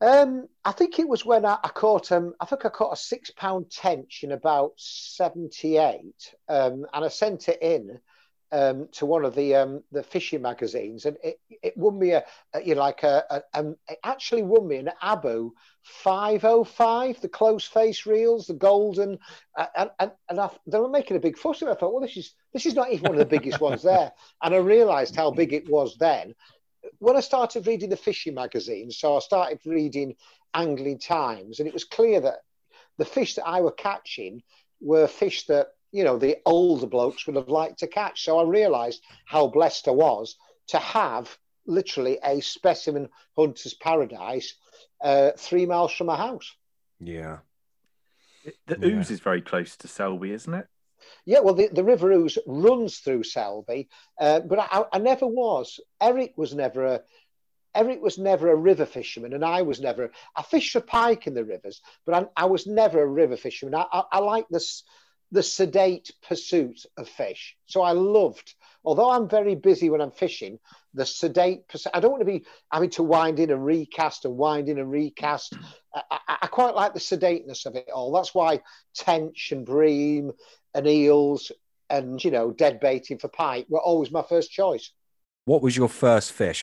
Um, 0.00 0.48
I 0.64 0.72
think 0.72 0.98
it 0.98 1.08
was 1.08 1.26
when 1.26 1.44
I, 1.44 1.58
I, 1.62 1.68
caught 1.68 2.10
um, 2.10 2.32
I 2.40 2.46
think 2.46 2.64
I 2.64 2.70
caught 2.70 2.94
a 2.94 2.96
six 2.96 3.30
pound 3.30 3.70
tench 3.70 4.22
in 4.22 4.32
about 4.32 4.72
seventy 4.76 5.76
eight, 5.76 6.34
um, 6.48 6.86
and 6.92 7.04
I 7.04 7.08
sent 7.08 7.48
it 7.48 7.60
in 7.60 8.00
um, 8.52 8.88
to 8.92 9.06
one 9.06 9.24
of 9.24 9.34
the 9.34 9.54
um, 9.56 9.82
the 9.92 10.02
fishing 10.02 10.40
magazines, 10.40 11.04
and 11.04 11.18
it, 11.22 11.38
it 11.62 11.76
won 11.76 11.98
me 11.98 12.12
a, 12.12 12.24
a 12.54 12.62
you 12.62 12.74
know 12.74 12.80
like 12.80 13.02
a, 13.02 13.24
a, 13.30 13.42
a, 13.52 13.70
it 13.88 13.98
actually 14.02 14.42
won 14.42 14.66
me 14.66 14.76
an 14.76 14.90
Abu 15.02 15.52
five 15.82 16.44
oh 16.44 16.64
five, 16.64 17.20
the 17.20 17.28
close 17.28 17.64
face 17.64 18.06
reels, 18.06 18.46
the 18.46 18.54
golden, 18.54 19.18
uh, 19.56 19.66
and 19.76 19.90
and, 19.98 20.12
and 20.30 20.40
I, 20.40 20.50
they 20.66 20.78
were 20.78 20.88
making 20.88 21.18
a 21.18 21.20
big 21.20 21.36
fuss 21.36 21.60
of 21.60 21.68
it. 21.68 21.72
I 21.72 21.74
thought, 21.74 21.92
well, 21.92 22.02
this 22.02 22.16
is 22.16 22.32
this 22.54 22.64
is 22.64 22.74
not 22.74 22.90
even 22.90 23.04
one 23.04 23.12
of 23.12 23.18
the 23.18 23.38
biggest 23.38 23.60
ones 23.60 23.82
there, 23.82 24.12
and 24.42 24.54
I 24.54 24.58
realised 24.58 25.14
how 25.14 25.30
big 25.30 25.52
it 25.52 25.68
was 25.68 25.96
then 25.98 26.34
when 27.00 27.16
I 27.16 27.20
started 27.20 27.66
reading 27.66 27.90
the 27.90 27.96
fishing 27.96 28.34
magazines, 28.34 28.98
so 28.98 29.16
I 29.16 29.20
started 29.20 29.58
reading 29.64 30.14
Angling 30.54 30.98
Times, 30.98 31.58
and 31.58 31.66
it 31.66 31.74
was 31.74 31.84
clear 31.84 32.20
that 32.20 32.40
the 32.98 33.04
fish 33.04 33.34
that 33.34 33.46
I 33.46 33.62
were 33.62 33.72
catching 33.72 34.42
were 34.80 35.06
fish 35.06 35.46
that 35.46 35.68
you 35.92 36.04
know 36.04 36.18
the 36.18 36.36
older 36.44 36.86
blokes 36.86 37.26
would 37.26 37.36
have 37.36 37.48
liked 37.48 37.78
to 37.80 37.88
catch. 37.88 38.24
So 38.24 38.38
I 38.38 38.44
realised 38.44 39.02
how 39.26 39.48
blessed 39.48 39.88
I 39.88 39.92
was 39.92 40.36
to 40.68 40.78
have 40.78 41.36
literally 41.66 42.18
a 42.22 42.40
specimen 42.40 43.08
hunter's 43.36 43.74
paradise 43.74 44.54
uh, 45.02 45.30
three 45.36 45.66
miles 45.66 45.92
from 45.92 46.08
my 46.08 46.16
house. 46.16 46.54
Yeah, 47.00 47.38
The 48.66 48.78
yeah. 48.78 48.98
Ouse 48.98 49.10
is 49.10 49.20
very 49.20 49.40
close 49.40 49.76
to 49.76 49.88
Selby, 49.88 50.32
isn't 50.32 50.52
it? 50.52 50.66
Yeah, 51.24 51.40
well, 51.40 51.54
the, 51.54 51.68
the 51.68 51.84
River 51.84 52.12
Ouse 52.12 52.38
runs 52.46 52.98
through 52.98 53.24
Selby, 53.24 53.88
uh, 54.20 54.40
but 54.40 54.58
I, 54.58 54.84
I, 54.92 54.98
never 54.98 55.26
was. 55.26 55.80
Eric 56.00 56.34
was 56.36 56.54
never 56.54 56.84
a. 56.84 57.02
Eric 57.74 58.02
was 58.02 58.18
never 58.18 58.50
a 58.50 58.56
river 58.56 58.84
fisherman, 58.84 59.32
and 59.32 59.44
I 59.44 59.62
was 59.62 59.80
never. 59.80 60.10
I 60.36 60.42
fished 60.42 60.72
for 60.72 60.80
pike 60.80 61.26
in 61.26 61.34
the 61.34 61.44
rivers, 61.44 61.80
but 62.04 62.14
I, 62.14 62.42
I 62.42 62.46
was 62.46 62.66
never 62.66 63.00
a 63.00 63.06
river 63.06 63.36
fisherman. 63.36 63.74
I, 63.74 63.86
I, 63.92 64.02
I 64.12 64.18
like 64.18 64.46
this 64.50 64.82
the 65.32 65.42
sedate 65.42 66.10
pursuit 66.26 66.84
of 66.96 67.08
fish. 67.08 67.56
So 67.66 67.82
I 67.82 67.92
loved, 67.92 68.54
although 68.84 69.10
I'm 69.10 69.28
very 69.28 69.54
busy 69.54 69.88
when 69.88 70.00
I'm 70.00 70.10
fishing, 70.10 70.58
the 70.94 71.06
sedate 71.06 71.68
pursuit. 71.68 71.92
I 71.94 72.00
don't 72.00 72.10
want 72.10 72.22
to 72.22 72.26
be 72.26 72.44
having 72.72 72.90
to 72.90 73.04
wind 73.04 73.38
in 73.38 73.50
and 73.50 73.64
recast 73.64 74.24
and 74.24 74.36
wind 74.36 74.68
in 74.68 74.78
and 74.78 74.90
recast. 74.90 75.54
I, 75.94 76.02
I, 76.10 76.38
I 76.42 76.46
quite 76.48 76.74
like 76.74 76.94
the 76.94 77.00
sedateness 77.00 77.66
of 77.66 77.76
it 77.76 77.88
all. 77.94 78.12
That's 78.12 78.34
why 78.34 78.60
tench 78.94 79.52
and 79.52 79.64
bream 79.64 80.32
and 80.74 80.86
eels 80.86 81.52
and, 81.88 82.22
you 82.22 82.30
know, 82.30 82.50
dead 82.52 82.80
baiting 82.80 83.18
for 83.18 83.28
pike 83.28 83.66
were 83.68 83.80
always 83.80 84.10
my 84.10 84.22
first 84.22 84.50
choice. 84.50 84.92
What 85.44 85.62
was 85.62 85.76
your 85.76 85.88
first 85.88 86.32
fish? 86.32 86.62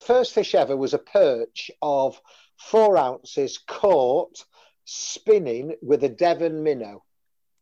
First 0.00 0.34
fish 0.34 0.54
ever 0.54 0.76
was 0.76 0.94
a 0.94 0.98
perch 0.98 1.70
of 1.80 2.20
four 2.58 2.96
ounces 2.96 3.58
caught 3.58 4.44
spinning 4.84 5.74
with 5.80 6.04
a 6.04 6.08
Devon 6.08 6.62
minnow. 6.62 7.04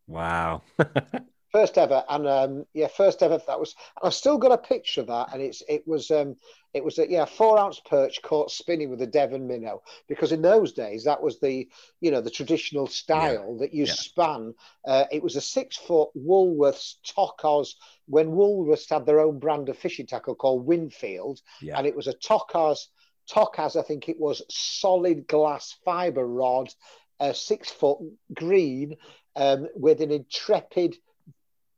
Wow. 0.07 0.63
first 1.53 1.79
ever, 1.79 2.05
and 2.09 2.27
um, 2.27 2.67
yeah, 2.75 2.89
first 2.89 3.23
ever. 3.23 3.41
That 3.47 3.61
was. 3.61 3.75
I've 4.03 4.15
still 4.15 4.39
got 4.39 4.53
a 4.53 4.59
picture 4.59 5.01
of 5.01 5.09
that, 5.09 5.33
and 5.33 5.43
it's 5.43 5.63
it 5.69 5.87
was 5.87 6.11
um, 6.11 6.37
it 6.73 6.85
was 6.85 6.99
a 6.99 7.11
yeah 7.11 7.25
four 7.25 7.59
ounce 7.59 7.81
perch 7.81 8.23
caught 8.23 8.51
spinning 8.51 8.91
with 8.91 9.03
a 9.03 9.07
Devon 9.07 9.47
minnow 9.47 9.83
because 10.09 10.33
in 10.33 10.43
those 10.43 10.73
days 10.73 11.05
that 11.05 11.23
was 11.23 11.41
the 11.41 11.69
you 12.01 12.11
know 12.11 12.21
the 12.21 12.31
traditional 12.31 12.87
style 12.87 13.53
yeah. 13.53 13.59
that 13.61 13.75
you 13.75 13.85
yeah. 13.85 13.93
span. 13.93 14.55
Uh, 14.87 15.05
it 15.11 15.23
was 15.23 15.37
a 15.37 15.41
six 15.41 15.77
foot 15.77 16.11
Woolworths 16.17 16.97
Tokars 17.07 17.75
when 18.07 18.29
Woolworths 18.29 18.91
had 18.91 19.07
their 19.07 19.21
own 19.21 19.39
brand 19.39 19.69
of 19.69 19.79
fishing 19.79 20.07
tackle 20.07 20.35
called 20.35 20.67
Winfield, 20.67 21.41
yeah. 21.61 21.77
and 21.79 21.87
it 21.87 21.97
was 21.97 22.07
a 22.07 22.15
Tokars. 22.15 22.87
Tokars, 23.31 23.77
I 23.77 23.83
think 23.83 24.09
it 24.09 24.19
was 24.19 24.43
solid 24.49 25.29
glass 25.29 25.77
fiber 25.85 26.27
rod, 26.27 26.69
a 27.21 27.33
six 27.33 27.71
foot 27.71 27.99
green 28.35 28.97
um, 29.37 29.69
with 29.75 30.01
an 30.01 30.11
intrepid 30.11 30.97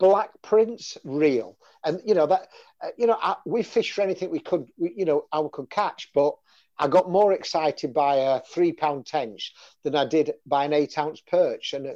black 0.02 0.30
prince 0.42 0.98
reel. 1.04 1.56
And 1.84 2.00
you 2.04 2.14
know 2.14 2.26
that 2.26 2.48
uh, 2.84 2.88
you 2.98 3.06
know 3.06 3.16
I, 3.22 3.36
we 3.46 3.62
fished 3.62 3.92
for 3.92 4.02
anything 4.02 4.30
we 4.30 4.40
could, 4.40 4.66
we, 4.76 4.92
you 4.96 5.04
know, 5.04 5.26
I 5.32 5.40
could 5.52 5.70
catch, 5.70 6.10
but 6.12 6.34
I 6.78 6.88
got 6.88 7.08
more 7.10 7.32
excited 7.32 7.94
by 7.94 8.16
a 8.16 8.40
three 8.40 8.72
pound 8.72 9.06
tench 9.06 9.54
than 9.84 9.94
I 9.94 10.04
did 10.04 10.32
by 10.44 10.64
an 10.64 10.72
eight 10.72 10.98
ounce 10.98 11.20
perch. 11.20 11.72
And 11.72 11.86
uh, 11.86 11.92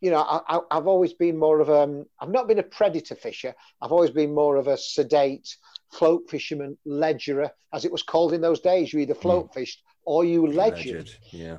you 0.00 0.10
know, 0.10 0.20
I, 0.20 0.60
have 0.70 0.86
always 0.86 1.12
been 1.12 1.36
more 1.36 1.60
of 1.60 1.68
a. 1.68 1.80
Um, 1.80 2.06
I've 2.20 2.30
not 2.30 2.48
been 2.48 2.60
a 2.60 2.74
predator 2.78 3.16
fisher. 3.16 3.54
I've 3.82 3.92
always 3.92 4.10
been 4.10 4.32
more 4.32 4.56
of 4.56 4.68
a 4.68 4.78
sedate 4.78 5.56
float 5.90 6.30
fisherman, 6.30 6.78
ledgerer, 6.86 7.50
as 7.72 7.84
it 7.84 7.92
was 7.92 8.04
called 8.04 8.32
in 8.32 8.40
those 8.40 8.60
days. 8.60 8.92
You 8.92 9.00
either 9.00 9.14
float 9.14 9.50
mm. 9.50 9.54
fished 9.54 9.82
or 10.04 10.24
you 10.24 10.46
ledgered. 10.46 11.10
Yeah. 11.32 11.58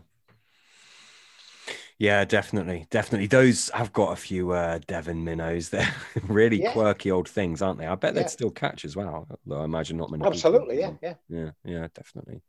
Yeah, 2.02 2.26
definitely, 2.26 2.88
definitely. 2.90 3.28
Those 3.28 3.70
have 3.76 3.94
got 3.94 4.12
a 4.12 4.16
few 4.16 4.54
uh, 4.54 4.80
Devon 4.88 5.24
minnows. 5.24 5.70
They're 5.70 5.94
really 6.24 6.64
yeah. 6.64 6.72
quirky 6.72 7.12
old 7.12 7.30
things, 7.30 7.62
aren't 7.62 7.78
they? 7.78 7.86
I 7.86 7.94
bet 7.94 8.16
they'd 8.16 8.28
still 8.28 8.50
catch 8.50 8.86
as 8.86 8.96
well. 8.96 9.28
Though 9.46 9.62
I 9.62 9.66
imagine 9.66 9.98
not 9.98 10.10
many. 10.10 10.26
Absolutely, 10.26 10.80
yeah, 10.80 10.94
yeah, 11.00 11.14
yeah, 11.30 11.52
yeah, 11.64 11.88
definitely. 11.94 12.42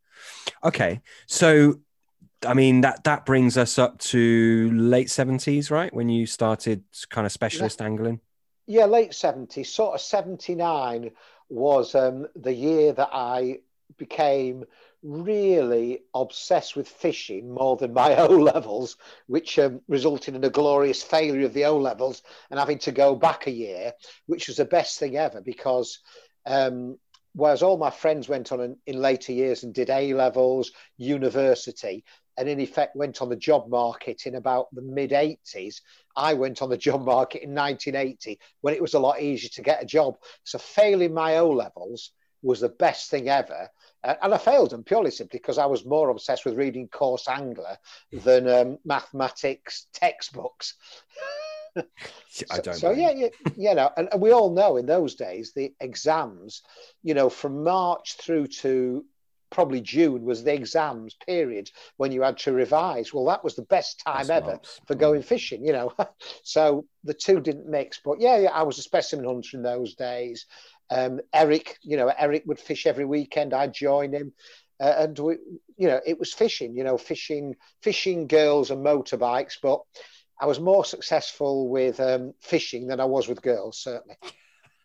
Okay, 0.64 1.02
so 1.26 1.80
I 2.46 2.54
mean 2.54 2.80
that 2.80 3.04
that 3.04 3.26
brings 3.26 3.58
us 3.58 3.78
up 3.78 3.98
to 3.98 4.70
late 4.72 5.10
seventies, 5.10 5.70
right? 5.70 5.92
When 5.92 6.08
you 6.08 6.24
started 6.24 6.82
kind 7.10 7.26
of 7.26 7.32
specialist 7.32 7.80
yeah. 7.80 7.86
angling. 7.88 8.20
Yeah, 8.66 8.86
late 8.86 9.12
seventies, 9.12 9.70
sort 9.70 9.94
of 9.94 10.00
seventy 10.00 10.54
nine 10.54 11.10
was 11.50 11.94
um, 11.94 12.26
the 12.34 12.54
year 12.54 12.94
that 12.94 13.10
I 13.12 13.58
became 13.98 14.64
really 15.02 16.00
obsessed 16.14 16.76
with 16.76 16.88
fishing 16.88 17.52
more 17.52 17.76
than 17.76 17.92
my 17.92 18.16
O 18.18 18.28
levels, 18.28 18.96
which 19.26 19.58
um, 19.58 19.80
resulted 19.88 20.34
in 20.34 20.44
a 20.44 20.50
glorious 20.50 21.02
failure 21.02 21.46
of 21.46 21.54
the 21.54 21.64
O 21.64 21.78
levels 21.78 22.22
and 22.50 22.60
having 22.60 22.78
to 22.78 22.92
go 22.92 23.14
back 23.14 23.46
a 23.46 23.50
year, 23.50 23.92
which 24.26 24.46
was 24.46 24.56
the 24.56 24.64
best 24.64 24.98
thing 24.98 25.16
ever 25.16 25.40
because. 25.40 26.00
Um, 26.44 26.98
whereas 27.34 27.62
all 27.62 27.78
my 27.78 27.88
friends 27.88 28.28
went 28.28 28.52
on 28.52 28.60
in, 28.60 28.76
in 28.86 29.00
later 29.00 29.32
years 29.32 29.62
and 29.62 29.72
did 29.72 29.88
A 29.88 30.12
levels, 30.12 30.72
university, 30.98 32.04
and 32.36 32.48
in 32.48 32.60
effect 32.60 32.96
went 32.96 33.20
on 33.22 33.28
the 33.28 33.36
job 33.36 33.68
market 33.68 34.26
in 34.26 34.34
about 34.34 34.66
the 34.74 34.82
mid 34.82 35.10
80s. 35.10 35.80
I 36.16 36.34
went 36.34 36.62
on 36.62 36.70
the 36.70 36.76
job 36.76 37.04
market 37.04 37.42
in 37.42 37.54
1980 37.54 38.38
when 38.60 38.74
it 38.74 38.82
was 38.82 38.94
a 38.94 38.98
lot 38.98 39.20
easier 39.20 39.50
to 39.50 39.62
get 39.62 39.82
a 39.82 39.86
job. 39.86 40.16
So 40.44 40.58
failing 40.58 41.14
my 41.14 41.38
O 41.38 41.50
levels 41.50 42.12
was 42.42 42.60
the 42.60 42.68
best 42.68 43.10
thing 43.10 43.28
ever. 43.28 43.68
Uh, 44.04 44.14
and 44.22 44.34
I 44.34 44.38
failed 44.38 44.70
them 44.70 44.84
purely 44.84 45.10
simply 45.10 45.38
because 45.38 45.58
I 45.58 45.66
was 45.66 45.84
more 45.84 46.10
obsessed 46.10 46.44
with 46.44 46.56
reading 46.56 46.88
Coarse 46.88 47.28
Angler 47.28 47.78
than 48.12 48.48
um, 48.48 48.78
mathematics 48.84 49.86
textbooks. 49.92 50.74
I 51.76 52.58
don't. 52.58 52.64
So, 52.64 52.72
so 52.72 52.90
yeah, 52.90 53.10
yeah, 53.10 53.28
you 53.56 53.74
know, 53.74 53.90
and, 53.96 54.08
and, 54.12 54.20
we 54.20 54.32
all 54.32 54.52
know 54.52 54.76
in 54.76 54.84
those 54.84 55.14
days 55.14 55.52
the 55.54 55.72
exams, 55.80 56.62
you 57.02 57.14
know, 57.14 57.30
from 57.30 57.64
March 57.64 58.14
through 58.14 58.48
to 58.48 59.04
probably 59.52 59.80
June 59.80 60.24
was 60.24 60.42
the 60.42 60.52
exams 60.52 61.14
period 61.26 61.70
when 61.96 62.10
you 62.10 62.22
had 62.22 62.38
to 62.38 62.52
revise. 62.52 63.12
Well, 63.12 63.26
that 63.26 63.44
was 63.44 63.54
the 63.54 63.62
best 63.62 64.00
time 64.04 64.26
That's 64.26 64.46
ever 64.46 64.60
for 64.86 64.94
going 64.94 65.22
fishing, 65.22 65.64
you 65.64 65.72
know. 65.72 65.92
so 66.42 66.86
the 67.04 67.14
two 67.14 67.40
didn't 67.40 67.68
mix. 67.68 68.00
But 68.04 68.20
yeah, 68.20 68.38
yeah, 68.38 68.50
I 68.50 68.62
was 68.62 68.78
a 68.78 68.82
specimen 68.82 69.26
hunter 69.26 69.56
in 69.56 69.62
those 69.62 69.94
days. 69.94 70.46
Um, 70.92 71.20
Eric, 71.32 71.78
you 71.82 71.96
know, 71.96 72.12
Eric 72.16 72.42
would 72.46 72.60
fish 72.60 72.86
every 72.86 73.06
weekend. 73.06 73.54
I'd 73.54 73.72
join 73.72 74.12
him. 74.12 74.32
Uh, 74.78 74.94
and 74.98 75.18
we, 75.18 75.36
you 75.76 75.88
know, 75.88 76.00
it 76.04 76.18
was 76.18 76.32
fishing, 76.34 76.76
you 76.76 76.84
know, 76.84 76.98
fishing, 76.98 77.56
fishing 77.82 78.26
girls 78.26 78.70
and 78.70 78.84
motorbikes. 78.84 79.54
But 79.62 79.80
I 80.38 80.46
was 80.46 80.60
more 80.60 80.84
successful 80.84 81.68
with 81.68 81.98
um, 81.98 82.34
fishing 82.40 82.88
than 82.88 83.00
I 83.00 83.06
was 83.06 83.26
with 83.26 83.40
girls, 83.40 83.78
certainly. 83.78 84.16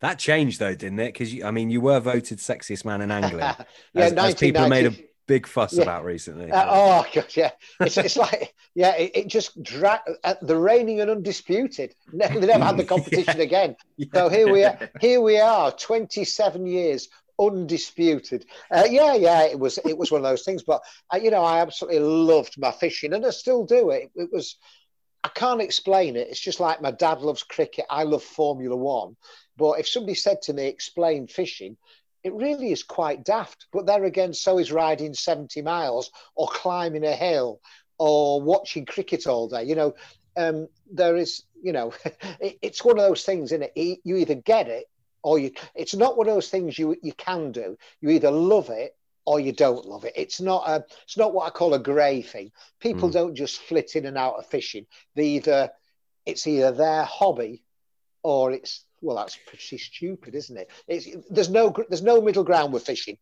that 0.00 0.18
changed 0.18 0.60
though, 0.60 0.74
didn't 0.74 1.00
it? 1.00 1.14
Because 1.14 1.42
I 1.42 1.50
mean, 1.50 1.70
you 1.70 1.80
were 1.80 2.00
voted 2.00 2.38
sexiest 2.38 2.84
man 2.84 3.00
in 3.00 3.10
angling. 3.10 3.38
yeah, 3.94 4.02
as, 4.02 4.12
as 4.12 4.34
people 4.34 4.68
made 4.68 4.86
a 4.86 4.94
big 5.26 5.46
fuss 5.46 5.74
yeah. 5.74 5.82
about 5.82 6.04
recently. 6.04 6.50
Uh, 6.50 6.66
oh 6.68 7.06
god, 7.12 7.26
yeah. 7.34 7.50
It's, 7.80 7.96
it's 7.96 8.16
like 8.26 8.54
yeah, 8.74 8.96
it, 8.96 9.12
it 9.14 9.26
just 9.28 9.62
dragged 9.62 10.08
uh, 10.24 10.34
the 10.42 10.56
reigning 10.56 11.00
and 11.00 11.10
undisputed. 11.10 11.94
they 12.12 12.28
never 12.28 12.64
had 12.64 12.76
the 12.76 12.84
competition 12.94 13.38
yeah. 13.38 13.42
again. 13.42 13.76
Yeah. 13.96 14.06
So 14.14 14.28
here 14.28 14.52
we 14.52 14.64
are. 14.64 14.78
Here 15.00 15.20
we 15.20 15.38
are, 15.38 15.72
twenty 15.72 16.24
seven 16.24 16.66
years 16.66 17.08
undisputed. 17.38 18.46
Uh, 18.70 18.84
yeah, 18.88 19.14
yeah, 19.14 19.44
it 19.44 19.58
was 19.58 19.78
it 19.78 19.96
was 19.96 20.10
one 20.10 20.20
of 20.20 20.30
those 20.30 20.44
things. 20.44 20.62
But 20.62 20.82
uh, 21.12 21.18
you 21.18 21.30
know, 21.30 21.44
I 21.44 21.60
absolutely 21.60 22.00
loved 22.00 22.58
my 22.58 22.72
fishing, 22.72 23.12
and 23.12 23.24
I 23.24 23.30
still 23.30 23.64
do 23.64 23.90
it. 23.90 24.10
It 24.14 24.30
was. 24.32 24.56
I 25.24 25.28
can't 25.30 25.60
explain 25.60 26.14
it. 26.14 26.28
It's 26.28 26.38
just 26.38 26.60
like 26.60 26.80
my 26.80 26.92
dad 26.92 27.20
loves 27.20 27.42
cricket. 27.42 27.84
I 27.90 28.04
love 28.04 28.22
Formula 28.22 28.76
One. 28.76 29.16
But 29.56 29.80
if 29.80 29.88
somebody 29.88 30.14
said 30.14 30.40
to 30.42 30.52
me, 30.52 30.66
explain 30.66 31.26
fishing, 31.26 31.76
it 32.22 32.34
really 32.34 32.72
is 32.72 32.82
quite 32.82 33.24
daft. 33.24 33.66
But 33.72 33.86
there 33.86 34.04
again, 34.04 34.34
so 34.34 34.58
is 34.58 34.72
riding 34.72 35.14
70 35.14 35.62
miles 35.62 36.10
or 36.34 36.48
climbing 36.48 37.04
a 37.04 37.14
hill 37.14 37.60
or 37.98 38.40
watching 38.42 38.86
cricket 38.86 39.26
all 39.26 39.48
day. 39.48 39.64
You 39.64 39.74
know, 39.74 39.94
um, 40.36 40.68
there 40.90 41.16
is, 41.16 41.44
you 41.62 41.72
know, 41.72 41.92
it, 42.40 42.58
it's 42.62 42.84
one 42.84 42.98
of 42.98 43.04
those 43.04 43.24
things, 43.24 43.52
isn't 43.52 43.70
it? 43.74 44.00
You 44.04 44.16
either 44.16 44.34
get 44.34 44.68
it 44.68 44.86
or 45.22 45.38
you, 45.38 45.52
it's 45.74 45.94
not 45.94 46.16
one 46.16 46.28
of 46.28 46.34
those 46.34 46.50
things 46.50 46.78
you, 46.78 46.96
you 47.02 47.12
can 47.12 47.52
do. 47.52 47.76
You 48.00 48.10
either 48.10 48.30
love 48.30 48.70
it 48.70 48.96
or 49.24 49.40
you 49.40 49.52
don't 49.52 49.84
love 49.84 50.04
it. 50.04 50.12
It's 50.14 50.40
not 50.40 50.68
a, 50.68 50.84
it's 51.02 51.16
not 51.16 51.34
what 51.34 51.46
I 51.46 51.50
call 51.50 51.74
a 51.74 51.78
grey 51.78 52.22
thing. 52.22 52.52
People 52.80 53.08
mm. 53.08 53.12
don't 53.12 53.34
just 53.34 53.60
flit 53.60 53.96
in 53.96 54.06
and 54.06 54.16
out 54.16 54.36
of 54.38 54.46
fishing. 54.46 54.86
They 55.16 55.26
either, 55.30 55.70
it's 56.24 56.46
either 56.46 56.72
their 56.72 57.02
hobby 57.02 57.64
or 58.22 58.52
it's 58.52 58.84
well, 59.00 59.16
that's 59.16 59.38
pretty 59.46 59.78
stupid, 59.78 60.34
isn't 60.34 60.56
it? 60.56 60.70
It's, 60.88 61.08
there's 61.30 61.50
no 61.50 61.74
there's 61.88 62.02
no 62.02 62.20
middle 62.20 62.44
ground 62.44 62.72
with 62.72 62.84
fishing. 62.84 63.18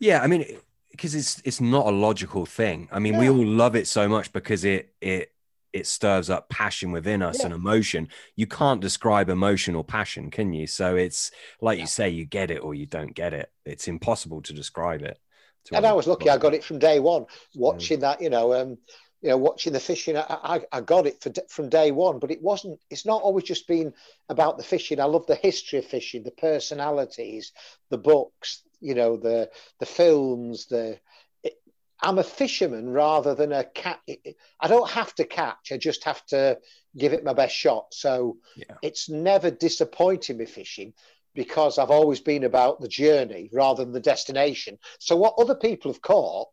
Yeah, 0.00 0.22
I 0.22 0.26
mean, 0.26 0.44
because 0.90 1.14
it's 1.14 1.40
it's 1.44 1.60
not 1.60 1.86
a 1.86 1.90
logical 1.90 2.46
thing. 2.46 2.88
I 2.92 2.98
mean, 2.98 3.14
yeah. 3.14 3.20
we 3.20 3.28
all 3.30 3.46
love 3.46 3.76
it 3.76 3.86
so 3.86 4.08
much 4.08 4.32
because 4.32 4.64
it 4.64 4.94
it 5.00 5.32
it 5.72 5.86
stirs 5.86 6.30
up 6.30 6.48
passion 6.48 6.92
within 6.92 7.22
us 7.22 7.38
yeah. 7.38 7.46
and 7.46 7.54
emotion. 7.54 8.08
You 8.36 8.46
can't 8.46 8.80
describe 8.80 9.28
emotion 9.28 9.74
or 9.74 9.84
passion, 9.84 10.30
can 10.30 10.52
you? 10.52 10.66
So 10.66 10.96
it's 10.96 11.30
like 11.60 11.78
yeah. 11.78 11.82
you 11.82 11.86
say, 11.86 12.08
you 12.08 12.24
get 12.24 12.50
it 12.50 12.58
or 12.58 12.74
you 12.74 12.86
don't 12.86 13.14
get 13.14 13.34
it. 13.34 13.50
It's 13.64 13.88
impossible 13.88 14.42
to 14.42 14.52
describe 14.52 15.02
it. 15.02 15.18
To 15.66 15.76
and 15.76 15.86
I 15.86 15.92
was 15.92 16.06
lucky; 16.06 16.30
I 16.30 16.38
got 16.38 16.54
it 16.54 16.64
from 16.64 16.78
day 16.78 16.98
one. 17.00 17.26
Watching 17.54 18.00
that, 18.00 18.22
you 18.22 18.30
know, 18.30 18.54
um, 18.54 18.78
you 19.20 19.30
know, 19.30 19.36
watching 19.36 19.72
the 19.72 19.80
fishing, 19.80 20.16
I, 20.16 20.24
I, 20.28 20.60
I, 20.70 20.80
got 20.80 21.06
it 21.06 21.20
for, 21.20 21.32
from 21.48 21.68
day 21.68 21.90
one, 21.90 22.18
but 22.18 22.30
it 22.30 22.40
wasn't, 22.40 22.80
it's 22.88 23.04
not 23.04 23.22
always 23.22 23.44
just 23.44 23.66
been 23.66 23.92
about 24.28 24.58
the 24.58 24.64
fishing. 24.64 25.00
I 25.00 25.04
love 25.04 25.26
the 25.26 25.34
history 25.34 25.80
of 25.80 25.86
fishing, 25.86 26.22
the 26.22 26.30
personalities, 26.30 27.52
the 27.90 27.98
books, 27.98 28.62
you 28.80 28.94
know, 28.94 29.16
the, 29.16 29.50
the 29.80 29.86
films, 29.86 30.66
the, 30.66 31.00
it, 31.42 31.54
I'm 32.00 32.18
a 32.18 32.24
fisherman 32.24 32.90
rather 32.90 33.34
than 33.34 33.52
a 33.52 33.64
cat. 33.64 34.00
I 34.60 34.68
don't 34.68 34.90
have 34.90 35.12
to 35.16 35.24
catch. 35.24 35.72
I 35.72 35.78
just 35.78 36.04
have 36.04 36.24
to 36.26 36.58
give 36.96 37.12
it 37.12 37.24
my 37.24 37.32
best 37.32 37.56
shot. 37.56 37.92
So 37.94 38.36
yeah. 38.56 38.76
it's 38.82 39.08
never 39.08 39.50
disappointing 39.50 40.36
me 40.36 40.46
fishing 40.46 40.94
because 41.34 41.78
I've 41.78 41.90
always 41.90 42.20
been 42.20 42.44
about 42.44 42.80
the 42.80 42.88
journey 42.88 43.50
rather 43.52 43.84
than 43.84 43.92
the 43.92 44.00
destination. 44.00 44.78
So 45.00 45.16
what 45.16 45.34
other 45.38 45.56
people 45.56 45.92
have 45.92 46.02
caught 46.02 46.48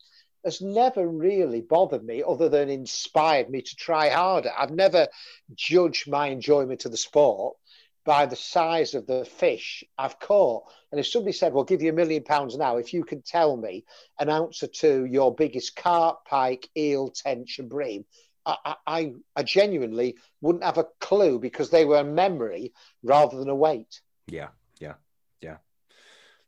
has 0.45 0.61
never 0.61 1.07
really 1.07 1.61
bothered 1.61 2.05
me 2.05 2.23
other 2.25 2.47
than 2.47 2.69
inspired 2.69 3.49
me 3.49 3.61
to 3.61 3.75
try 3.75 4.09
harder. 4.09 4.51
I've 4.57 4.71
never 4.71 5.07
judged 5.55 6.09
my 6.09 6.27
enjoyment 6.27 6.85
of 6.85 6.91
the 6.91 6.97
sport 6.97 7.57
by 8.05 8.27
the 8.27 8.35
size 8.35 8.93
of 8.93 9.07
the 9.07 9.25
fish 9.25 9.83
I've 9.97 10.19
caught. 10.19 10.63
And 10.91 10.99
if 10.99 11.07
somebody 11.07 11.33
said, 11.33 11.53
well, 11.53 11.63
give 11.63 11.81
you 11.81 11.89
a 11.89 11.93
million 11.93 12.23
pounds 12.23 12.55
now, 12.55 12.77
if 12.77 12.93
you 12.93 13.03
can 13.03 13.23
tell 13.23 13.57
me 13.57 13.83
an 14.19 14.29
or 14.29 14.51
two 14.51 15.05
your 15.05 15.33
biggest 15.33 15.75
carp, 15.75 16.23
pike, 16.25 16.69
eel, 16.77 17.09
tench, 17.09 17.57
and 17.57 17.67
bream, 17.67 18.05
I, 18.45 18.75
I, 18.85 19.13
I 19.35 19.43
genuinely 19.43 20.17
wouldn't 20.41 20.63
have 20.63 20.77
a 20.77 20.85
clue 20.99 21.39
because 21.39 21.71
they 21.71 21.83
were 21.83 21.97
a 21.97 22.03
memory 22.03 22.73
rather 23.01 23.37
than 23.37 23.49
a 23.49 23.55
weight. 23.55 24.01
Yeah, 24.27 24.49
yeah, 24.79 24.93
yeah. 25.41 25.57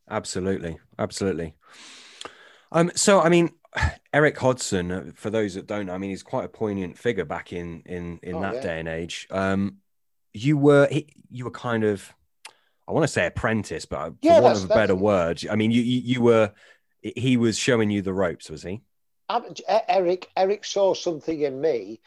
Absolutely, 0.10 0.78
absolutely. 1.00 1.56
Um, 2.72 2.92
so 2.96 3.22
I 3.22 3.30
mean, 3.30 3.50
Eric 4.14 4.38
Hodson, 4.38 4.92
uh, 4.92 5.12
for 5.16 5.30
those 5.30 5.56
that 5.56 5.68
don't 5.68 5.88
know, 5.88 5.94
I 5.94 5.98
mean, 5.98 6.10
he's 6.10 6.24
quite 6.24 6.46
a 6.46 6.50
poignant 6.50 6.98
figure 6.98 7.26
back 7.26 7.54
in 7.54 7.84
in 7.86 8.20
in 8.24 8.36
oh, 8.36 8.42
that 8.42 8.56
yeah. 8.56 8.62
day 8.62 8.80
and 8.80 8.88
age. 8.88 9.28
Um, 9.32 9.78
you 10.34 10.58
were 10.58 10.88
he, 10.90 11.08
you 11.30 11.46
were 11.46 11.52
kind 11.52 11.84
of 11.84 12.14
I 12.88 12.94
want 12.94 13.04
to 13.04 13.08
say 13.08 13.26
apprentice, 13.26 13.86
but 13.86 14.14
yeah, 14.22 14.38
for 14.38 14.44
want 14.44 14.58
of 14.58 14.66
a 14.66 14.68
better 14.68 14.96
word, 14.96 15.42
I 15.50 15.56
mean, 15.56 15.72
you, 15.72 15.82
you, 15.82 16.02
you 16.02 16.22
were 16.22 16.54
he 17.02 17.38
was 17.38 17.58
showing 17.58 17.90
you 17.90 18.02
the 18.02 18.14
ropes, 18.14 18.50
was 18.50 18.64
he? 18.64 18.82
Eric 19.90 20.30
Eric 20.38 20.64
saw 20.64 20.94
something 20.94 21.42
in 21.42 21.60
me, 21.60 22.00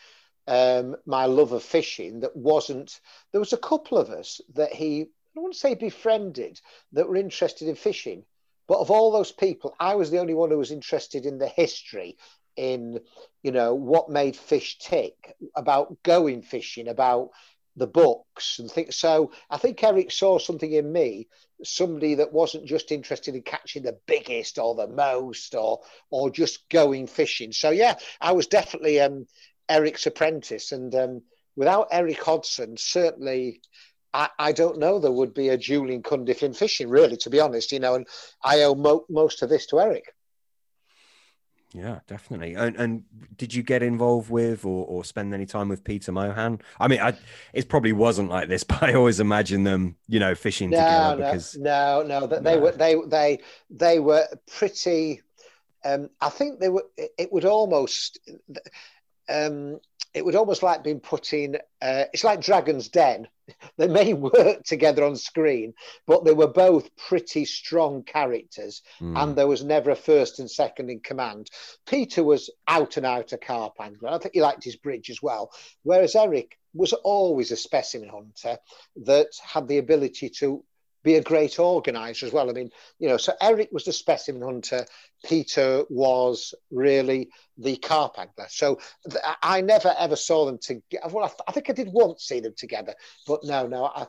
um, 0.46 0.96
my 1.04 1.26
love 1.26 1.52
of 1.52 1.62
fishing 1.62 2.20
that 2.20 2.34
wasn't. 2.34 3.00
There 3.32 3.40
was 3.40 3.52
a 3.52 3.58
couple 3.58 3.98
of 3.98 4.10
us 4.10 4.40
that 4.54 4.72
he 4.72 5.02
I 5.02 5.06
don't 5.34 5.44
want 5.44 5.54
to 5.54 5.60
say 5.60 5.74
befriended 5.74 6.60
that 6.92 7.08
were 7.08 7.16
interested 7.16 7.68
in 7.68 7.76
fishing, 7.76 8.24
but 8.70 8.78
of 8.78 8.92
all 8.92 9.10
those 9.10 9.32
people, 9.32 9.74
I 9.80 9.96
was 9.96 10.12
the 10.12 10.20
only 10.20 10.32
one 10.32 10.52
who 10.52 10.58
was 10.58 10.70
interested 10.70 11.26
in 11.26 11.38
the 11.38 11.48
history, 11.48 12.16
in 12.54 13.00
you 13.42 13.50
know 13.50 13.74
what 13.74 14.08
made 14.08 14.36
fish 14.36 14.78
tick, 14.78 15.34
about 15.56 16.00
going 16.04 16.42
fishing, 16.42 16.86
about 16.86 17.30
the 17.74 17.88
books 17.88 18.60
and 18.60 18.70
things. 18.70 18.94
So 18.94 19.32
I 19.50 19.56
think 19.56 19.82
Eric 19.82 20.12
saw 20.12 20.38
something 20.38 20.72
in 20.72 20.92
me, 20.92 21.26
somebody 21.64 22.14
that 22.14 22.32
wasn't 22.32 22.64
just 22.64 22.92
interested 22.92 23.34
in 23.34 23.42
catching 23.42 23.82
the 23.82 23.98
biggest 24.06 24.56
or 24.56 24.76
the 24.76 24.86
most 24.86 25.56
or 25.56 25.80
or 26.08 26.30
just 26.30 26.68
going 26.68 27.08
fishing. 27.08 27.50
So 27.50 27.70
yeah, 27.70 27.96
I 28.20 28.30
was 28.30 28.46
definitely 28.46 29.00
um, 29.00 29.26
Eric's 29.68 30.06
apprentice, 30.06 30.70
and 30.70 30.94
um, 30.94 31.22
without 31.56 31.88
Eric 31.90 32.22
Hodson, 32.22 32.76
certainly. 32.76 33.62
I, 34.12 34.28
I, 34.38 34.52
don't 34.52 34.78
know 34.78 34.98
there 34.98 35.12
would 35.12 35.34
be 35.34 35.48
a 35.50 35.56
Julian 35.56 36.02
Cundiff 36.02 36.42
in 36.42 36.52
fishing, 36.52 36.88
really, 36.88 37.16
to 37.18 37.30
be 37.30 37.40
honest, 37.40 37.72
you 37.72 37.78
know, 37.78 37.94
and 37.94 38.06
I 38.42 38.62
owe 38.62 38.74
mo- 38.74 39.06
most 39.08 39.42
of 39.42 39.48
this 39.48 39.66
to 39.66 39.80
Eric. 39.80 40.14
Yeah, 41.72 42.00
definitely. 42.08 42.54
And, 42.54 42.74
and 42.76 43.04
did 43.36 43.54
you 43.54 43.62
get 43.62 43.82
involved 43.82 44.28
with 44.28 44.64
or, 44.64 44.84
or 44.86 45.04
spend 45.04 45.32
any 45.32 45.46
time 45.46 45.68
with 45.68 45.84
Peter 45.84 46.10
Mohan? 46.10 46.60
I 46.80 46.88
mean, 46.88 47.00
I, 47.00 47.16
it 47.52 47.68
probably 47.68 47.92
wasn't 47.92 48.28
like 48.28 48.48
this, 48.48 48.64
but 48.64 48.82
I 48.82 48.94
always 48.94 49.20
imagine 49.20 49.62
them, 49.62 49.96
you 50.08 50.18
know, 50.18 50.34
fishing 50.34 50.70
no, 50.70 50.78
together 50.78 51.16
no, 51.16 51.16
because 51.16 51.56
no, 51.56 52.02
no, 52.02 52.26
they, 52.26 52.56
no. 52.56 52.60
were 52.60 52.72
they 52.72 52.96
they 53.06 53.38
they 53.70 53.98
were 54.00 54.26
pretty. 54.56 55.22
Um, 55.84 56.10
I 56.20 56.28
think 56.28 56.58
they 56.58 56.68
were. 56.68 56.84
It 56.96 57.32
would 57.32 57.44
almost. 57.44 58.18
Um, 59.28 59.78
it 60.12 60.24
would 60.24 60.34
almost 60.34 60.62
like 60.62 60.82
being 60.82 61.00
put 61.00 61.32
in. 61.32 61.56
Uh, 61.80 62.04
it's 62.12 62.24
like 62.24 62.40
Dragon's 62.40 62.88
Den. 62.88 63.28
they 63.76 63.88
may 63.88 64.12
work 64.12 64.62
together 64.64 65.04
on 65.04 65.16
screen, 65.16 65.74
but 66.06 66.24
they 66.24 66.32
were 66.32 66.48
both 66.48 66.94
pretty 66.96 67.44
strong 67.44 68.02
characters, 68.02 68.82
mm. 69.00 69.20
and 69.20 69.36
there 69.36 69.46
was 69.46 69.64
never 69.64 69.90
a 69.90 69.96
first 69.96 70.38
and 70.38 70.50
second 70.50 70.90
in 70.90 71.00
command. 71.00 71.48
Peter 71.86 72.22
was 72.22 72.50
out 72.68 72.96
and 72.96 73.06
out 73.06 73.32
a 73.32 73.38
carp 73.38 73.74
angler. 73.80 74.10
I 74.10 74.18
think 74.18 74.34
he 74.34 74.42
liked 74.42 74.64
his 74.64 74.76
bridge 74.76 75.10
as 75.10 75.22
well, 75.22 75.50
whereas 75.82 76.14
Eric 76.14 76.58
was 76.74 76.92
always 76.92 77.50
a 77.50 77.56
specimen 77.56 78.08
hunter 78.08 78.58
that 79.04 79.28
had 79.42 79.66
the 79.66 79.78
ability 79.78 80.28
to 80.28 80.64
be 81.02 81.14
a 81.14 81.22
great 81.22 81.58
organizer 81.58 82.26
as 82.26 82.32
well. 82.32 82.50
I 82.50 82.52
mean, 82.52 82.70
you 82.98 83.08
know, 83.08 83.16
so 83.16 83.32
Eric 83.40 83.70
was 83.72 83.84
the 83.84 83.92
specimen 83.92 84.42
hunter, 84.42 84.86
Peter 85.24 85.84
was 85.88 86.54
really 86.70 87.30
the 87.58 87.76
carp 87.76 88.18
angler. 88.18 88.46
So 88.48 88.80
th- 89.08 89.22
I 89.42 89.60
never 89.60 89.94
ever 89.98 90.16
saw 90.16 90.46
them 90.46 90.58
together. 90.58 91.08
Well, 91.10 91.24
I, 91.24 91.28
th- 91.28 91.40
I, 91.48 91.52
think 91.52 91.70
I 91.70 91.72
did 91.72 91.88
once 91.90 92.24
see 92.24 92.40
them 92.40 92.54
together, 92.56 92.94
but 93.26 93.44
no, 93.44 93.66
no. 93.66 93.84
I, 93.84 94.06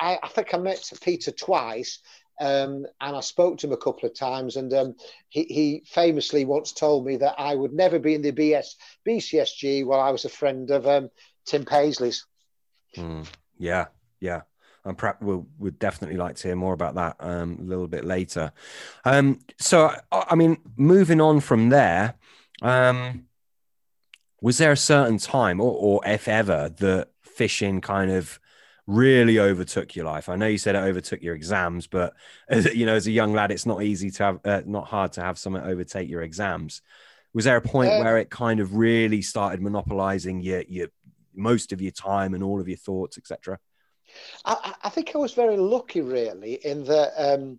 I, 0.00 0.18
I 0.22 0.28
think 0.28 0.54
I 0.54 0.58
met 0.58 0.90
Peter 1.02 1.30
twice. 1.30 2.00
Um, 2.40 2.86
and 3.02 3.14
I 3.14 3.20
spoke 3.20 3.58
to 3.58 3.66
him 3.66 3.74
a 3.74 3.76
couple 3.76 4.08
of 4.08 4.14
times, 4.14 4.56
and 4.56 4.72
um, 4.72 4.94
he, 5.28 5.44
he, 5.44 5.82
famously 5.86 6.46
once 6.46 6.72
told 6.72 7.04
me 7.04 7.18
that 7.18 7.34
I 7.36 7.54
would 7.54 7.74
never 7.74 7.98
be 7.98 8.14
in 8.14 8.22
the 8.22 8.32
BS 8.32 8.76
BCSG 9.06 9.84
while 9.84 10.00
I 10.00 10.08
was 10.08 10.24
a 10.24 10.30
friend 10.30 10.70
of 10.70 10.86
um, 10.86 11.10
Tim 11.44 11.66
Paisley's. 11.66 12.24
Mm, 12.96 13.26
yeah, 13.58 13.88
yeah 14.20 14.40
and 14.84 14.96
perhaps 14.96 15.20
we'll 15.20 15.46
would 15.58 15.78
definitely 15.78 16.16
like 16.16 16.36
to 16.36 16.48
hear 16.48 16.56
more 16.56 16.72
about 16.72 16.94
that 16.94 17.16
um, 17.20 17.58
a 17.60 17.64
little 17.64 17.88
bit 17.88 18.04
later. 18.04 18.52
Um, 19.04 19.40
so, 19.58 19.94
I 20.10 20.34
mean, 20.34 20.58
moving 20.76 21.20
on 21.20 21.40
from 21.40 21.68
there, 21.68 22.14
um, 22.62 23.26
was 24.40 24.58
there 24.58 24.72
a 24.72 24.76
certain 24.76 25.18
time, 25.18 25.60
or, 25.60 25.72
or 25.72 26.00
if 26.06 26.28
ever, 26.28 26.70
that 26.78 27.08
fishing 27.22 27.80
kind 27.80 28.10
of 28.10 28.40
really 28.86 29.38
overtook 29.38 29.94
your 29.94 30.06
life? 30.06 30.28
I 30.28 30.36
know 30.36 30.46
you 30.46 30.58
said 30.58 30.74
it 30.74 30.78
overtook 30.78 31.22
your 31.22 31.34
exams, 31.34 31.86
but 31.86 32.14
as, 32.48 32.64
you 32.74 32.86
know, 32.86 32.94
as 32.94 33.06
a 33.06 33.12
young 33.12 33.34
lad, 33.34 33.50
it's 33.50 33.66
not 33.66 33.82
easy 33.82 34.10
to 34.12 34.22
have, 34.24 34.40
uh, 34.44 34.62
not 34.64 34.88
hard 34.88 35.12
to 35.12 35.20
have 35.22 35.38
someone 35.38 35.62
overtake 35.62 36.08
your 36.08 36.22
exams. 36.22 36.80
Was 37.32 37.44
there 37.44 37.56
a 37.56 37.62
point 37.62 37.90
where 37.90 38.18
it 38.18 38.30
kind 38.30 38.58
of 38.58 38.74
really 38.74 39.22
started 39.22 39.62
monopolizing 39.62 40.40
your, 40.40 40.62
your 40.62 40.88
most 41.34 41.72
of 41.72 41.80
your 41.80 41.92
time 41.92 42.34
and 42.34 42.42
all 42.42 42.60
of 42.60 42.66
your 42.66 42.78
thoughts, 42.78 43.18
etc.? 43.18 43.58
I, 44.44 44.74
I, 44.84 44.88
think 44.88 45.12
I 45.14 45.18
was 45.18 45.34
very 45.34 45.56
lucky, 45.56 46.00
really, 46.00 46.54
in 46.54 46.84
that 46.84 47.12
um, 47.16 47.58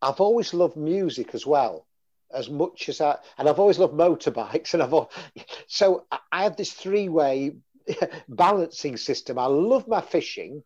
I've 0.00 0.20
always 0.20 0.54
loved 0.54 0.76
music 0.76 1.34
as 1.34 1.46
well, 1.46 1.86
as 2.32 2.50
much 2.50 2.88
as 2.88 3.00
I, 3.00 3.16
and 3.38 3.48
I've 3.48 3.58
always 3.58 3.78
loved 3.78 3.94
motorbikes, 3.94 4.74
and 4.74 4.82
I've 4.82 5.44
so 5.66 6.04
I 6.32 6.42
had 6.42 6.56
this 6.56 6.72
three-way 6.72 7.56
balancing 8.28 8.96
system. 8.96 9.38
I 9.38 9.46
love 9.46 9.88
my 9.88 10.00
fishing, 10.00 10.62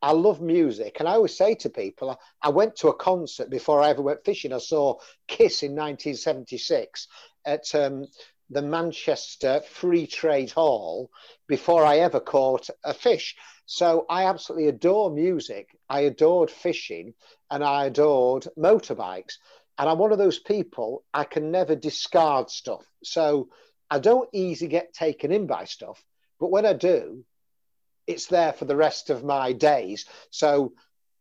I 0.00 0.12
love 0.12 0.40
music, 0.40 0.96
and 0.98 1.08
I 1.08 1.12
always 1.12 1.36
say 1.36 1.54
to 1.56 1.70
people, 1.70 2.18
I 2.42 2.48
went 2.50 2.76
to 2.76 2.88
a 2.88 2.94
concert 2.94 3.50
before 3.50 3.80
I 3.80 3.90
ever 3.90 4.02
went 4.02 4.24
fishing. 4.24 4.52
I 4.52 4.58
saw 4.58 4.98
Kiss 5.28 5.62
in 5.62 5.72
1976 5.72 7.08
at 7.44 7.74
um, 7.74 8.06
the 8.52 8.62
Manchester 8.62 9.62
Free 9.68 10.06
Trade 10.06 10.50
Hall 10.50 11.10
before 11.48 11.84
I 11.84 11.98
ever 11.98 12.20
caught 12.20 12.68
a 12.84 12.92
fish. 12.92 13.36
So 13.66 14.04
I 14.08 14.26
absolutely 14.26 14.68
adore 14.68 15.10
music. 15.10 15.68
I 15.88 16.00
adored 16.00 16.50
fishing 16.50 17.14
and 17.50 17.64
I 17.64 17.86
adored 17.86 18.46
motorbikes. 18.58 19.38
And 19.78 19.88
I'm 19.88 19.98
one 19.98 20.12
of 20.12 20.18
those 20.18 20.38
people, 20.38 21.04
I 21.14 21.24
can 21.24 21.50
never 21.50 21.74
discard 21.74 22.50
stuff. 22.50 22.84
So 23.02 23.48
I 23.90 23.98
don't 23.98 24.28
easily 24.32 24.68
get 24.68 24.92
taken 24.92 25.32
in 25.32 25.46
by 25.46 25.64
stuff. 25.64 26.04
But 26.38 26.50
when 26.50 26.66
I 26.66 26.74
do, 26.74 27.24
it's 28.06 28.26
there 28.26 28.52
for 28.52 28.64
the 28.66 28.76
rest 28.76 29.10
of 29.10 29.24
my 29.24 29.52
days. 29.52 30.06
So 30.30 30.74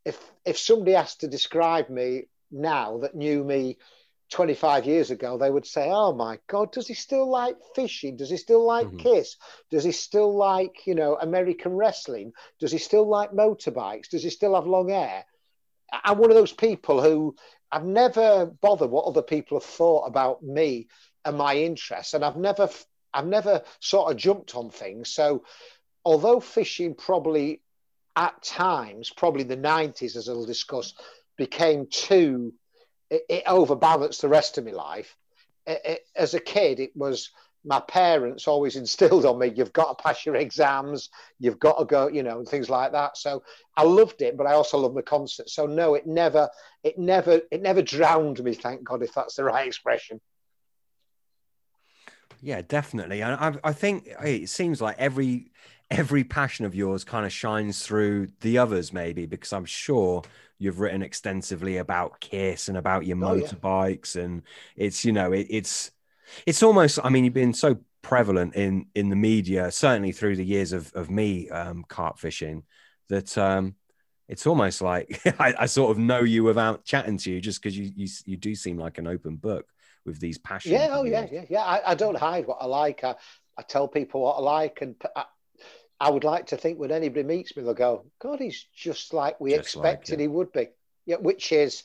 if 0.03 0.19
if 0.45 0.57
somebody 0.57 0.93
has 0.93 1.15
to 1.17 1.27
describe 1.27 1.89
me 1.89 2.23
now 2.51 2.99
that 2.99 3.15
knew 3.15 3.43
me 3.43 3.77
25 4.31 4.85
years 4.85 5.11
ago, 5.11 5.37
they 5.37 5.51
would 5.51 5.65
say, 5.65 5.89
Oh 5.89 6.13
my 6.13 6.39
God, 6.47 6.71
does 6.71 6.87
he 6.87 6.93
still 6.93 7.29
like 7.29 7.57
fishing? 7.75 8.15
Does 8.15 8.29
he 8.29 8.37
still 8.37 8.65
like 8.65 8.87
mm-hmm. 8.87 8.97
Kiss? 8.97 9.35
Does 9.69 9.83
he 9.83 9.91
still 9.91 10.35
like, 10.35 10.87
you 10.87 10.95
know, 10.95 11.17
American 11.21 11.73
wrestling? 11.73 12.31
Does 12.59 12.71
he 12.71 12.77
still 12.77 13.07
like 13.07 13.31
motorbikes? 13.31 14.09
Does 14.09 14.23
he 14.23 14.29
still 14.29 14.55
have 14.55 14.65
long 14.65 14.89
hair? 14.89 15.25
I'm 15.91 16.17
one 16.17 16.31
of 16.31 16.37
those 16.37 16.53
people 16.53 17.01
who 17.01 17.35
I've 17.71 17.85
never 17.85 18.45
bothered 18.45 18.89
what 18.89 19.05
other 19.05 19.21
people 19.21 19.59
have 19.59 19.67
thought 19.67 20.07
about 20.07 20.41
me 20.41 20.87
and 21.25 21.37
my 21.37 21.55
interests. 21.55 22.13
And 22.13 22.23
I've 22.23 22.37
never, 22.37 22.69
I've 23.13 23.27
never 23.27 23.63
sort 23.81 24.11
of 24.11 24.17
jumped 24.17 24.55
on 24.55 24.69
things. 24.69 25.09
So 25.09 25.43
although 26.05 26.39
fishing 26.39 26.95
probably 26.95 27.61
at 28.15 28.41
times, 28.41 29.09
probably 29.09 29.43
the 29.43 29.57
90s, 29.57 30.15
as 30.15 30.29
I'll 30.29 30.45
discuss, 30.45 30.93
became 31.37 31.87
too 31.87 32.53
it, 33.11 33.23
it 33.29 33.43
overbalanced 33.45 34.21
the 34.21 34.29
rest 34.29 34.57
of 34.57 34.65
my 34.65 34.71
life. 34.71 35.15
It, 35.67 35.81
it, 35.85 35.99
as 36.15 36.33
a 36.33 36.39
kid, 36.39 36.79
it 36.79 36.95
was 36.95 37.29
my 37.63 37.79
parents 37.81 38.47
always 38.47 38.75
instilled 38.83 39.25
on 39.25 39.37
me 39.37 39.53
you've 39.55 39.73
got 39.73 39.95
to 39.95 40.03
pass 40.03 40.25
your 40.25 40.35
exams 40.35 41.09
you've 41.37 41.59
got 41.59 41.77
to 41.77 41.85
go 41.85 42.07
you 42.07 42.23
know 42.23 42.39
and 42.39 42.47
things 42.47 42.71
like 42.71 42.91
that 42.91 43.15
so 43.15 43.43
i 43.77 43.83
loved 43.83 44.23
it 44.23 44.35
but 44.35 44.47
i 44.47 44.53
also 44.53 44.79
loved 44.79 44.95
the 44.95 45.03
concert 45.03 45.47
so 45.47 45.67
no 45.67 45.93
it 45.93 46.07
never 46.07 46.49
it 46.83 46.97
never 46.97 47.39
it 47.51 47.61
never 47.61 47.83
drowned 47.83 48.43
me 48.43 48.55
thank 48.55 48.83
god 48.83 49.03
if 49.03 49.13
that's 49.13 49.35
the 49.35 49.43
right 49.43 49.67
expression 49.67 50.19
yeah, 52.41 52.61
definitely. 52.67 53.21
And 53.21 53.33
I, 53.33 53.69
I 53.69 53.73
think 53.73 54.09
it 54.23 54.49
seems 54.49 54.81
like 54.81 54.97
every 54.97 55.51
every 55.91 56.23
passion 56.23 56.65
of 56.65 56.75
yours 56.75 57.03
kind 57.03 57.25
of 57.25 57.33
shines 57.33 57.85
through 57.85 58.29
the 58.41 58.57
others, 58.59 58.93
maybe 58.93 59.27
because 59.27 59.53
I'm 59.53 59.65
sure 59.65 60.23
you've 60.59 60.79
written 60.79 61.03
extensively 61.03 61.77
about 61.77 62.19
Kiss 62.21 62.69
and 62.69 62.77
about 62.77 63.05
your 63.05 63.17
Oh, 63.21 63.35
yeah. 63.35 63.47
motorbikes, 63.47 64.15
and 64.15 64.43
it's 64.77 65.05
you 65.05 65.13
know 65.13 65.33
it, 65.33 65.47
it's 65.49 65.91
it's 66.47 66.63
almost. 66.63 66.99
I 67.03 67.09
mean, 67.09 67.25
you've 67.25 67.33
been 67.33 67.53
so 67.53 67.77
prevalent 68.01 68.55
in 68.55 68.87
in 68.95 69.09
the 69.09 69.15
media, 69.17 69.71
certainly 69.71 70.13
through 70.13 70.37
the 70.37 70.45
years 70.45 70.73
of 70.73 70.91
of 70.93 71.09
me 71.11 71.49
um, 71.49 71.85
carp 71.87 72.19
fishing, 72.19 72.63
that 73.09 73.37
um, 73.37 73.75
it's 74.29 74.47
almost 74.47 74.81
like 74.81 75.21
I, 75.39 75.53
I 75.59 75.65
sort 75.67 75.91
of 75.91 75.97
know 75.97 76.21
you 76.21 76.43
without 76.43 76.85
chatting 76.85 77.17
to 77.19 77.31
you, 77.31 77.41
just 77.41 77.61
because 77.61 77.77
you, 77.77 77.91
you 77.95 78.07
you 78.25 78.37
do 78.37 78.55
seem 78.55 78.77
like 78.77 78.97
an 78.97 79.07
open 79.07 79.35
book 79.35 79.65
with 80.05 80.19
these 80.19 80.37
passions. 80.37 80.73
Yeah, 80.73 80.87
oh 80.91 81.03
yeah, 81.03 81.27
yeah, 81.31 81.45
yeah. 81.49 81.63
I, 81.63 81.91
I 81.91 81.95
don't 81.95 82.17
hide 82.17 82.47
what 82.47 82.59
I 82.61 82.65
like. 82.65 83.03
I, 83.03 83.15
I 83.57 83.61
tell 83.63 83.87
people 83.87 84.21
what 84.21 84.37
I 84.37 84.41
like, 84.41 84.81
and 84.81 84.95
I, 85.15 85.25
I 86.01 86.09
would 86.09 86.23
like 86.23 86.47
to 86.47 86.57
think 86.57 86.79
when 86.79 86.91
anybody 86.91 87.21
meets 87.21 87.55
me, 87.55 87.61
they'll 87.61 87.75
go, 87.75 88.05
"God, 88.19 88.39
he's 88.39 88.65
just 88.75 89.13
like 89.13 89.39
we 89.39 89.51
Just 89.51 89.61
expected 89.61 90.15
it. 90.15 90.23
he 90.23 90.27
would 90.27 90.51
be." 90.51 90.69
Yeah, 91.05 91.17
which 91.17 91.51
is, 91.51 91.83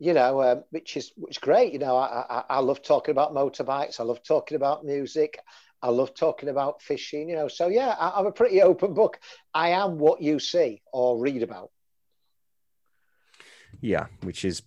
you 0.00 0.14
know, 0.14 0.42
um, 0.42 0.64
which 0.70 0.96
is 0.96 1.12
which 1.16 1.36
is 1.36 1.38
great. 1.38 1.72
You 1.72 1.78
know, 1.78 1.96
I, 1.96 2.26
I 2.28 2.44
I 2.56 2.58
love 2.58 2.82
talking 2.82 3.12
about 3.12 3.32
motorbikes. 3.32 4.00
I 4.00 4.02
love 4.02 4.20
talking 4.24 4.56
about 4.56 4.84
music. 4.84 5.38
I 5.80 5.90
love 5.90 6.12
talking 6.12 6.48
about 6.48 6.82
fishing. 6.82 7.28
You 7.28 7.36
know, 7.36 7.46
so 7.46 7.68
yeah, 7.68 7.90
I, 7.90 8.18
I'm 8.18 8.26
a 8.26 8.32
pretty 8.32 8.62
open 8.62 8.94
book. 8.94 9.20
I 9.54 9.68
am 9.68 9.98
what 9.98 10.20
you 10.20 10.40
see 10.40 10.82
or 10.92 11.16
read 11.16 11.44
about. 11.44 11.70
Yeah, 13.80 14.06
which 14.24 14.44
is 14.44 14.62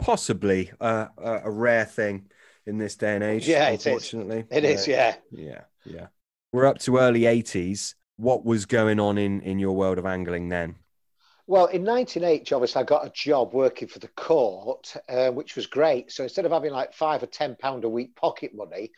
possibly 0.00 0.72
a, 0.80 1.08
a, 1.18 1.50
rare 1.50 1.84
thing 1.84 2.26
in 2.66 2.78
this 2.78 2.96
day 2.96 3.14
and 3.14 3.22
age. 3.22 3.46
Yeah, 3.46 3.68
it 3.68 3.74
is. 3.74 3.86
unfortunately, 3.86 4.44
It 4.50 4.64
is, 4.64 4.88
yeah. 4.88 5.14
yeah, 5.30 5.64
yeah. 5.84 6.08
We're 6.50 6.66
up 6.66 6.78
to 6.80 6.96
early 6.96 7.20
'80s. 7.20 7.94
What 8.16 8.44
was 8.44 8.66
going 8.66 9.00
on 9.00 9.18
in 9.18 9.40
in 9.40 9.58
your 9.58 9.72
world 9.72 9.98
of 9.98 10.06
angling 10.06 10.48
then? 10.48 10.76
Well, 11.46 11.66
in 11.66 11.84
1980, 11.84 12.54
obviously, 12.54 12.80
I 12.80 12.84
got 12.84 13.06
a 13.06 13.10
job 13.10 13.52
working 13.52 13.86
for 13.86 13.98
the 13.98 14.08
court, 14.08 14.96
uh, 15.10 15.30
which 15.30 15.56
was 15.56 15.66
great. 15.66 16.10
So 16.10 16.22
instead 16.22 16.46
of 16.46 16.52
having 16.52 16.72
like 16.72 16.94
five 16.94 17.22
or 17.22 17.26
ten 17.26 17.54
pound 17.56 17.84
a 17.84 17.88
week 17.88 18.16
pocket 18.16 18.54
money, 18.54 18.92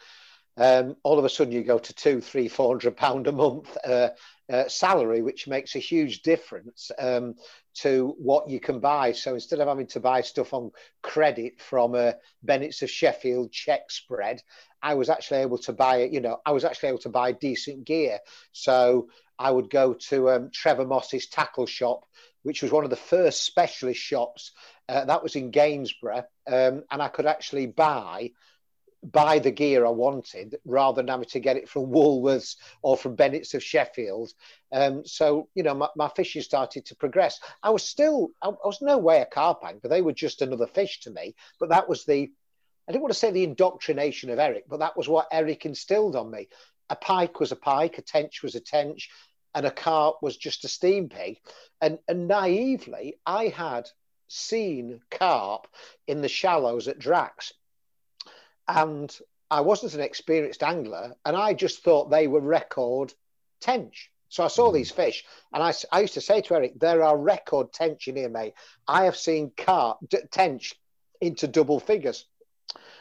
um, 0.57 0.97
all 1.03 1.19
of 1.19 1.25
a 1.25 1.29
sudden 1.29 1.53
you 1.53 1.65
go 1.65 1.79
to 1.79 1.93
two, 1.93 2.21
three, 2.21 2.47
four 2.47 2.69
hundred 2.69 2.97
pound 2.97 3.27
a 3.27 3.33
month 3.33 3.77
uh, 3.85 4.11
uh, 4.49 4.69
salary, 4.69 5.23
which 5.23 5.49
makes 5.49 5.75
a 5.75 5.81
huge 5.81 6.23
difference 6.23 6.93
um, 6.99 7.35
to 7.83 8.15
what 8.19 8.49
you 8.49 8.61
can 8.61 8.81
buy. 8.81 9.13
So 9.13 9.35
instead 9.35 9.61
of 9.61 9.69
having 9.69 9.87
to 9.89 10.01
buy 10.01 10.23
stuff 10.23 10.55
on 10.55 10.71
credit 11.03 11.61
from 11.61 11.95
uh, 11.95 12.13
Bennett's 12.43 12.83
of 12.83 12.91
Sheffield 12.91 13.53
check 13.53 13.91
spread, 13.91 14.43
I 14.83 14.95
was 14.95 15.11
actually 15.11 15.41
able 15.41 15.59
to 15.59 15.73
buy 15.73 15.99
it. 15.99 16.13
You 16.13 16.21
know, 16.21 16.39
I 16.45 16.53
was 16.53 16.65
actually 16.65 16.91
able 16.91 16.99
to 17.01 17.09
buy 17.11 17.33
decent 17.33 17.85
gear. 17.85 18.19
So 18.53 19.09
I 19.39 19.51
would 19.51 19.71
go 19.71 19.95
to 20.09 20.31
um, 20.31 20.51
Trevor 20.53 20.87
Moss's 20.87 21.27
tackle 21.27 21.67
shop, 21.67 22.05
which 22.43 22.63
was 22.63 22.73
one 22.73 22.85
of 22.85 22.91
the 22.91 22.97
first 22.97 23.45
specialist 23.45 24.01
shops. 24.01 24.53
Uh, 24.89 25.05
that 25.05 25.23
was 25.23 25.37
in 25.37 25.51
Gainsborough, 25.51 26.25
um, 26.47 26.85
and 26.91 27.03
I 27.03 27.09
could 27.09 27.27
actually 27.27 27.67
buy 27.67 28.31
buy 29.13 29.39
the 29.39 29.51
gear 29.51 29.87
I 29.87 29.91
wanted 29.91 30.57
rather 30.65 30.97
than 30.97 31.09
having 31.09 31.29
to 31.29 31.41
get 31.41 31.57
it 31.57 31.69
from 31.69 31.87
Woolworths 31.93 32.57
or 32.83 32.97
from 32.97 33.15
Bennett's 33.15 33.55
of 33.55 33.63
Sheffield. 33.63 34.33
Um, 34.73 35.05
so 35.07 35.49
you 35.55 35.63
know, 35.63 35.75
my, 35.75 35.89
my 35.97 36.09
fishing 36.09 36.43
started 36.43 36.85
to 36.87 36.97
progress. 36.97 37.41
I 37.63 37.71
was 37.71 37.85
still, 37.85 38.31
I, 38.43 38.49
I 38.49 38.67
was 38.67 38.83
no 38.83 38.99
way 38.99 39.21
a 39.21 39.27
carp 39.27 39.61
angler. 39.65 39.89
They 39.89 40.03
were 40.03 40.13
just 40.13 40.43
another 40.43 40.67
fish 40.67 41.01
to 41.01 41.11
me. 41.11 41.35
But 41.61 41.71
that 41.71 41.89
was 41.89 42.05
the, 42.05 42.31
I 42.89 42.93
didn't 42.93 43.03
want 43.03 43.13
to 43.13 43.19
say 43.19 43.31
the 43.31 43.45
indoctrination 43.45 44.31
of 44.31 44.39
Eric, 44.39 44.65
but 44.69 44.81
that 44.81 44.97
was 44.97 45.09
what 45.09 45.29
Eric 45.33 45.67
instilled 45.67 46.17
on 46.17 46.31
me. 46.31 46.49
A 46.89 46.97
pike 46.97 47.41
was 47.41 47.53
a 47.53 47.57
pike, 47.57 47.99
a 47.99 48.03
tench 48.03 48.43
was 48.43 48.55
a 48.55 48.61
tench, 48.61 49.11
and 49.55 49.67
a 49.67 49.71
carp 49.71 50.17
was 50.23 50.37
just 50.37 50.65
a 50.65 50.69
steam 50.69 51.09
pig. 51.09 51.39
And, 51.81 51.99
and 52.07 52.29
naively, 52.29 53.15
I 53.25 53.49
had 53.49 53.89
seen 54.29 55.01
carp 55.11 55.67
in 56.07 56.21
the 56.21 56.29
shallows 56.29 56.89
at 56.89 56.99
Drax. 56.99 57.53
And 58.69 59.17
I 59.51 59.61
wasn't 59.61 59.95
an 59.95 60.01
experienced 60.01 60.63
angler, 60.63 61.15
and 61.25 61.37
I 61.37 61.55
just 61.55 61.83
thought 61.83 62.11
they 62.11 62.27
were 62.27 62.41
record 62.41 63.15
tench. 63.61 64.11
So 64.29 64.43
I 64.45 64.49
saw 64.49 64.71
Mhm. 64.71 64.75
these 64.75 64.91
fish, 64.91 65.25
and 65.53 65.63
I, 65.63 65.73
I 65.93 66.01
used 66.01 66.15
to 66.15 66.21
say 66.21 66.41
to 66.43 66.55
Eric, 66.55 66.79
"There 66.79 67.03
are 67.03 67.17
record 67.17 67.73
tench 67.73 68.09
in 68.09 68.17
here, 68.17 68.29
mate. 68.29 68.55
I 68.89 69.05
have 69.05 69.17
seen 69.17 69.53
carp 69.57 69.99
d- 70.09 70.19
tench 70.31 70.75
into 71.21 71.47
double 71.47 71.79
figures." 71.79 72.27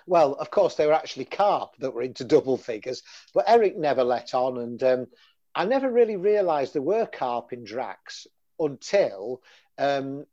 Well, 0.05 0.33
of 0.35 0.51
course, 0.51 0.75
they 0.75 0.85
were 0.85 0.93
actually 0.93 1.25
carp 1.25 1.75
that 1.79 1.91
were 1.91 2.03
into 2.03 2.23
double 2.35 2.57
figures, 2.57 3.01
but 3.33 3.45
Eric 3.47 3.75
never 3.75 4.03
let 4.03 4.35
on, 4.35 4.59
and 4.59 4.83
um, 4.83 5.07
I 5.55 5.65
never 5.65 5.89
really 5.89 6.15
realised 6.15 6.73
there 6.73 6.81
were 6.83 7.07
carp 7.07 7.53
in 7.53 7.63
Drax 7.63 8.27
until 8.59 9.41
um, 9.79 10.25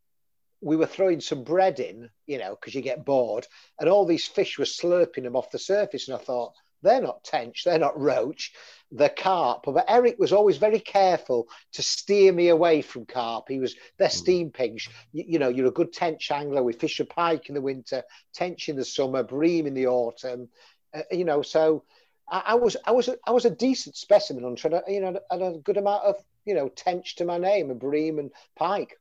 we 0.62 0.76
were 0.76 0.86
throwing 0.86 1.20
some 1.20 1.42
bread 1.42 1.80
in, 1.80 2.08
you 2.26 2.38
know, 2.38 2.54
because 2.54 2.74
you 2.74 2.80
get 2.80 3.04
bored, 3.04 3.46
and 3.80 3.88
all 3.88 4.06
these 4.06 4.26
fish 4.26 4.58
were 4.58 4.64
slurping 4.64 5.24
them 5.24 5.36
off 5.36 5.50
the 5.50 5.58
surface, 5.58 6.08
and 6.08 6.16
I 6.16 6.20
thought 6.22 6.54
they're 6.82 7.02
not 7.02 7.24
tench, 7.24 7.64
they're 7.64 7.78
not 7.78 8.00
roach, 8.00 8.52
they're 8.90 9.08
carp. 9.08 9.64
But 9.64 9.84
Eric 9.88 10.18
was 10.18 10.32
always 10.32 10.56
very 10.56 10.78
careful 10.78 11.48
to 11.72 11.82
steer 11.82 12.32
me 12.32 12.48
away 12.48 12.82
from 12.82 13.06
carp. 13.06 13.46
He 13.48 13.58
was 13.58 13.74
they're 13.98 14.10
steam 14.10 14.50
pigs. 14.50 14.88
You, 15.12 15.24
you 15.26 15.38
know, 15.38 15.48
you're 15.48 15.66
a 15.66 15.72
good 15.72 15.92
tench 15.92 16.30
angler. 16.30 16.62
We 16.62 16.72
fish 16.72 17.00
a 17.00 17.04
pike 17.04 17.48
in 17.48 17.54
the 17.54 17.60
winter, 17.60 18.02
tench 18.32 18.68
in 18.68 18.76
the 18.76 18.84
summer, 18.84 19.22
bream 19.22 19.66
in 19.66 19.74
the 19.74 19.88
autumn. 19.88 20.48
Uh, 20.94 21.02
you 21.10 21.24
know, 21.24 21.42
so 21.42 21.84
I, 22.30 22.42
I 22.46 22.54
was 22.54 22.76
I 22.84 22.92
was 22.92 23.08
a, 23.08 23.16
I 23.26 23.32
was 23.32 23.44
a 23.44 23.50
decent 23.50 23.96
specimen 23.96 24.44
hunter, 24.44 24.68
and 24.68 24.94
you 24.94 25.00
know, 25.00 25.18
and 25.30 25.42
a 25.42 25.58
good 25.58 25.76
amount 25.76 26.04
of 26.04 26.16
you 26.44 26.54
know 26.54 26.68
tench 26.68 27.16
to 27.16 27.24
my 27.24 27.38
name, 27.38 27.70
and 27.70 27.80
bream 27.80 28.18
and 28.18 28.30
pike. 28.56 28.96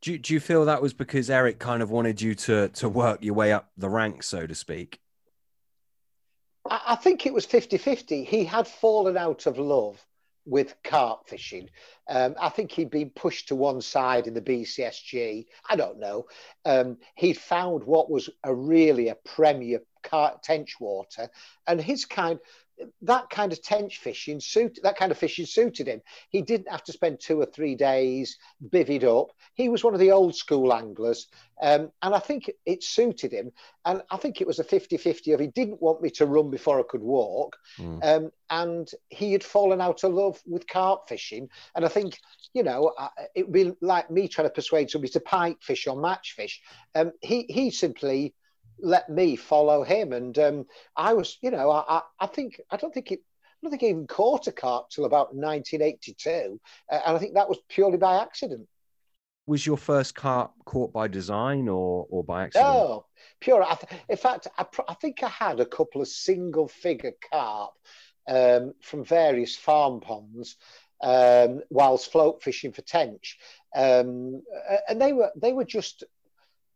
Do 0.00 0.12
you, 0.12 0.18
do 0.18 0.32
you 0.32 0.40
feel 0.40 0.64
that 0.64 0.80
was 0.80 0.94
because 0.94 1.28
Eric 1.28 1.58
kind 1.58 1.82
of 1.82 1.90
wanted 1.90 2.20
you 2.20 2.34
to 2.34 2.68
to 2.68 2.88
work 2.88 3.22
your 3.22 3.34
way 3.34 3.52
up 3.52 3.70
the 3.76 3.88
ranks, 3.88 4.28
so 4.28 4.46
to 4.46 4.54
speak? 4.54 5.00
I, 6.68 6.80
I 6.88 6.94
think 6.96 7.26
it 7.26 7.34
was 7.34 7.44
50 7.44 7.78
50. 7.78 8.24
He 8.24 8.44
had 8.44 8.68
fallen 8.68 9.16
out 9.16 9.46
of 9.46 9.58
love 9.58 10.04
with 10.46 10.74
carp 10.82 11.28
fishing. 11.28 11.68
Um, 12.08 12.34
I 12.40 12.48
think 12.48 12.72
he'd 12.72 12.90
been 12.90 13.10
pushed 13.10 13.48
to 13.48 13.56
one 13.56 13.80
side 13.80 14.26
in 14.26 14.34
the 14.34 14.40
BCSG. 14.40 15.46
I 15.68 15.76
don't 15.76 15.98
know. 15.98 16.26
Um, 16.64 16.96
he'd 17.16 17.36
found 17.36 17.84
what 17.84 18.10
was 18.10 18.30
a 18.44 18.54
really 18.54 19.08
a 19.08 19.14
premier 19.14 19.80
carp 20.02 20.42
tench 20.42 20.80
water, 20.80 21.28
and 21.66 21.80
his 21.80 22.04
kind. 22.04 22.38
That 23.02 23.30
kind 23.30 23.52
of 23.52 23.62
tench 23.62 23.98
fishing 23.98 24.40
suit 24.40 24.78
that 24.82 24.96
kind 24.96 25.12
of 25.12 25.18
fishing 25.18 25.46
suited 25.46 25.86
him. 25.86 26.00
He 26.30 26.42
didn't 26.42 26.70
have 26.70 26.84
to 26.84 26.92
spend 26.92 27.20
two 27.20 27.40
or 27.40 27.46
three 27.46 27.74
days 27.74 28.38
bivvied 28.70 29.04
up. 29.04 29.28
He 29.54 29.68
was 29.68 29.84
one 29.84 29.94
of 29.94 30.00
the 30.00 30.12
old 30.12 30.34
school 30.34 30.72
anglers, 30.72 31.28
um, 31.60 31.90
and 32.02 32.14
I 32.14 32.18
think 32.18 32.50
it 32.66 32.84
suited 32.84 33.32
him. 33.32 33.52
And 33.84 34.02
I 34.10 34.16
think 34.16 34.40
it 34.40 34.46
was 34.46 34.58
a 34.58 34.64
50 34.64 34.96
50 34.96 35.32
of 35.32 35.40
he 35.40 35.46
didn't 35.48 35.82
want 35.82 36.02
me 36.02 36.10
to 36.10 36.26
run 36.26 36.50
before 36.50 36.78
I 36.78 36.84
could 36.88 37.02
walk. 37.02 37.56
Mm. 37.78 38.04
Um, 38.04 38.32
and 38.50 38.90
he 39.08 39.32
had 39.32 39.44
fallen 39.44 39.80
out 39.80 40.04
of 40.04 40.12
love 40.12 40.40
with 40.46 40.66
carp 40.66 41.08
fishing. 41.08 41.48
And 41.74 41.84
I 41.84 41.88
think, 41.88 42.18
you 42.54 42.62
know, 42.62 42.92
it 43.34 43.44
would 43.44 43.52
be 43.52 43.72
like 43.80 44.10
me 44.10 44.28
trying 44.28 44.46
to 44.46 44.54
persuade 44.54 44.90
somebody 44.90 45.12
to 45.12 45.20
pike 45.20 45.58
fish 45.62 45.86
or 45.86 45.96
match 45.96 46.34
fish. 46.36 46.60
Um, 46.94 47.12
he, 47.20 47.46
he 47.48 47.70
simply 47.70 48.34
let 48.80 49.08
me 49.08 49.36
follow 49.36 49.82
him. 49.82 50.12
And 50.12 50.38
um, 50.38 50.66
I 50.96 51.14
was, 51.14 51.38
you 51.42 51.50
know, 51.50 51.70
I, 51.70 51.98
I, 51.98 52.02
I 52.20 52.26
think, 52.26 52.60
I 52.70 52.76
don't 52.76 52.92
think 52.92 53.12
it, 53.12 53.20
I 53.20 53.56
don't 53.62 53.70
think 53.70 53.82
I 53.82 53.86
even 53.86 54.06
caught 54.06 54.46
a 54.46 54.52
carp 54.52 54.90
till 54.90 55.04
about 55.04 55.34
1982. 55.34 56.60
Uh, 56.90 57.00
and 57.06 57.16
I 57.16 57.18
think 57.18 57.34
that 57.34 57.48
was 57.48 57.58
purely 57.68 57.98
by 57.98 58.22
accident. 58.22 58.68
Was 59.46 59.66
your 59.66 59.78
first 59.78 60.14
carp 60.14 60.52
caught 60.66 60.92
by 60.92 61.08
design 61.08 61.68
or 61.68 62.06
or 62.10 62.22
by 62.22 62.44
accident? 62.44 62.68
No, 62.68 63.06
pure. 63.40 63.62
I 63.62 63.74
th- 63.74 64.02
in 64.08 64.16
fact, 64.18 64.46
I, 64.58 64.64
pr- 64.64 64.82
I 64.86 64.92
think 64.92 65.22
I 65.22 65.28
had 65.28 65.58
a 65.58 65.64
couple 65.64 66.02
of 66.02 66.08
single 66.08 66.68
figure 66.68 67.14
carp 67.32 67.72
um, 68.28 68.74
from 68.82 69.04
various 69.04 69.56
farm 69.56 70.00
ponds 70.00 70.56
um, 71.00 71.62
whilst 71.70 72.12
float 72.12 72.42
fishing 72.42 72.72
for 72.72 72.82
tench, 72.82 73.38
um, 73.74 74.42
and 74.88 75.00
they 75.00 75.14
were 75.14 75.30
they 75.34 75.54
were 75.54 75.64
just 75.64 76.04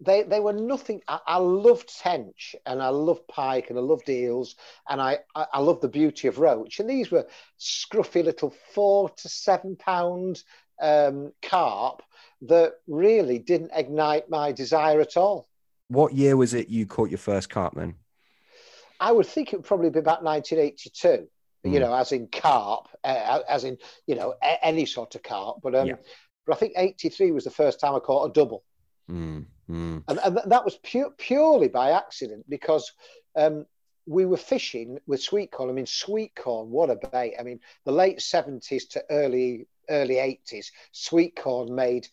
they 0.04 0.22
they 0.22 0.40
were 0.40 0.52
nothing. 0.52 1.00
I, 1.08 1.20
I 1.26 1.36
loved 1.38 1.98
tench 1.98 2.56
and 2.66 2.82
I 2.82 2.88
loved 2.88 3.26
pike 3.28 3.70
and 3.70 3.78
I 3.78 3.82
loved 3.82 4.08
eels 4.08 4.56
and 4.88 5.00
I, 5.00 5.18
I 5.34 5.46
I 5.54 5.58
loved 5.60 5.82
the 5.82 5.88
beauty 5.88 6.28
of 6.28 6.38
roach. 6.38 6.80
And 6.80 6.88
these 6.88 7.10
were 7.10 7.26
scruffy 7.58 8.24
little 8.24 8.54
four 8.74 9.10
to 9.10 9.28
seven 9.28 9.76
pound 9.76 10.42
um, 10.80 11.32
carp 11.42 12.02
that 12.42 12.74
really 12.88 13.38
didn't 13.38 13.70
ignite 13.74 14.28
my 14.28 14.52
desire 14.52 15.00
at 15.00 15.16
all. 15.16 15.48
What 15.88 16.14
year 16.14 16.36
was 16.36 16.54
it 16.54 16.68
you 16.68 16.86
caught 16.86 17.10
your 17.10 17.18
first 17.18 17.50
carp 17.50 17.74
then? 17.74 17.94
I 18.98 19.12
would 19.12 19.26
think 19.26 19.52
it 19.52 19.56
would 19.56 19.66
probably 19.66 19.90
be 19.90 19.98
about 19.98 20.22
1982. 20.22 21.28
Mm. 21.64 21.72
You 21.72 21.80
know, 21.80 21.94
as 21.94 22.10
in 22.12 22.26
carp, 22.26 22.88
uh, 23.04 23.40
as 23.48 23.64
in 23.64 23.78
you 24.06 24.16
know 24.16 24.34
any 24.62 24.84
sort 24.84 25.14
of 25.14 25.22
carp. 25.22 25.58
But 25.62 25.74
um, 25.76 25.88
Yeah. 25.88 25.94
but 26.44 26.56
I 26.56 26.58
think 26.58 26.72
83 26.76 27.30
was 27.30 27.44
the 27.44 27.50
first 27.50 27.78
time 27.78 27.94
I 27.94 28.00
caught 28.00 28.30
a 28.30 28.32
double. 28.32 28.64
Mm, 29.12 29.44
mm, 29.68 30.04
and, 30.08 30.18
and 30.24 30.40
that 30.46 30.64
was 30.64 30.76
pu- 30.76 31.12
purely 31.18 31.68
by 31.68 31.90
accident 31.90 32.48
because 32.48 32.92
um, 33.36 33.66
we 34.06 34.24
were 34.24 34.38
fishing 34.38 34.98
with 35.06 35.22
sweet 35.22 35.52
corn. 35.52 35.68
I 35.68 35.74
mean, 35.74 35.86
sweet 35.86 36.34
corn, 36.34 36.70
what 36.70 36.90
a 36.90 36.96
bait! 36.96 37.34
I 37.38 37.42
mean, 37.42 37.60
the 37.84 37.92
late 37.92 38.22
seventies 38.22 38.86
to 38.88 39.04
early 39.10 39.66
early 39.90 40.18
eighties, 40.18 40.72
sweet 40.92 41.36
corn 41.36 41.74
made 41.74 42.08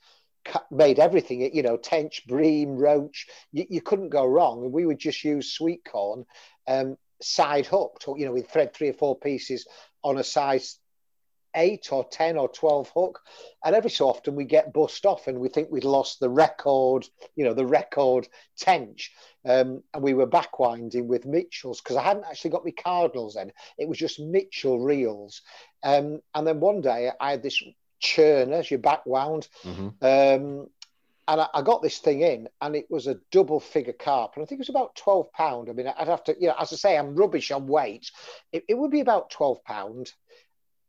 made 0.71 0.99
everything. 0.99 1.55
You 1.55 1.63
know, 1.63 1.77
tench, 1.77 2.27
bream, 2.27 2.75
roach. 2.75 3.27
You, 3.51 3.65
you 3.69 3.81
couldn't 3.81 4.09
go 4.09 4.25
wrong. 4.25 4.63
And 4.63 4.73
we 4.73 4.85
would 4.85 4.99
just 4.99 5.23
use 5.23 5.53
sweet 5.53 5.83
corn, 5.89 6.25
um, 6.67 6.97
side 7.21 7.65
hooked. 7.65 8.05
You 8.07 8.25
know, 8.25 8.33
we'd 8.33 8.49
thread 8.49 8.73
three 8.73 8.89
or 8.89 8.93
four 8.93 9.17
pieces 9.17 9.67
on 10.03 10.17
a 10.17 10.23
size 10.23 10.79
eight 11.55 11.91
or 11.91 12.07
10 12.09 12.37
or 12.37 12.49
12 12.49 12.91
hook. 12.95 13.19
And 13.63 13.75
every 13.75 13.89
so 13.89 14.07
often 14.07 14.35
we 14.35 14.45
get 14.45 14.73
bust 14.73 15.05
off 15.05 15.27
and 15.27 15.39
we 15.39 15.49
think 15.49 15.69
we'd 15.69 15.83
lost 15.83 16.19
the 16.19 16.29
record, 16.29 17.07
you 17.35 17.43
know, 17.43 17.53
the 17.53 17.65
record 17.65 18.27
tench. 18.57 19.11
Um, 19.45 19.83
and 19.93 20.03
we 20.03 20.13
were 20.13 20.27
backwinding 20.27 21.05
with 21.05 21.25
Mitchell's 21.25 21.81
because 21.81 21.95
I 21.95 22.03
hadn't 22.03 22.25
actually 22.25 22.51
got 22.51 22.65
my 22.65 22.71
Cardinals 22.71 23.35
then. 23.35 23.51
It 23.77 23.87
was 23.87 23.97
just 23.97 24.19
Mitchell 24.19 24.79
reels. 24.79 25.41
Um, 25.83 26.21
and 26.35 26.45
then 26.45 26.59
one 26.59 26.81
day 26.81 27.11
I 27.19 27.31
had 27.31 27.43
this 27.43 27.61
churn 27.99 28.53
as 28.53 28.69
you 28.69 28.77
backwound. 28.79 29.47
Mm-hmm. 29.63 29.87
Um, 30.01 30.67
and 31.29 31.41
I, 31.41 31.47
I, 31.53 31.61
got 31.61 31.83
this 31.83 31.99
thing 31.99 32.21
in, 32.21 32.49
and 32.59 32.75
it 32.75 32.87
was 32.89 33.05
a 33.05 33.19
double 33.31 33.59
figure 33.59 33.93
carp, 33.93 34.31
and 34.35 34.43
I 34.43 34.47
think 34.47 34.57
it 34.57 34.65
was 34.67 34.69
about 34.69 34.95
twelve 34.95 35.31
pound. 35.31 35.69
I 35.69 35.73
mean, 35.73 35.87
I'd 35.87 36.07
have 36.07 36.23
to, 36.23 36.35
you 36.39 36.47
know, 36.47 36.55
as 36.59 36.73
I 36.73 36.75
say, 36.75 36.97
I'm 36.97 37.15
rubbish 37.15 37.51
on 37.51 37.67
weight. 37.67 38.09
It, 38.51 38.65
it 38.67 38.73
would 38.73 38.89
be 38.89 39.01
about 39.01 39.29
twelve 39.29 39.63
pound, 39.63 40.11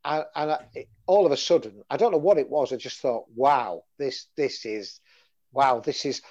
and, 0.04 0.24
I, 0.52 0.86
all 1.06 1.26
of 1.26 1.32
a 1.32 1.36
sudden, 1.36 1.82
I 1.90 1.96
don't 1.96 2.12
know 2.12 2.18
what 2.18 2.38
it 2.38 2.48
was. 2.48 2.72
I 2.72 2.76
just 2.76 3.00
thought, 3.00 3.24
wow, 3.34 3.84
this 3.98 4.26
this 4.36 4.64
is, 4.64 5.00
wow, 5.52 5.80
this 5.80 6.04
is. 6.04 6.22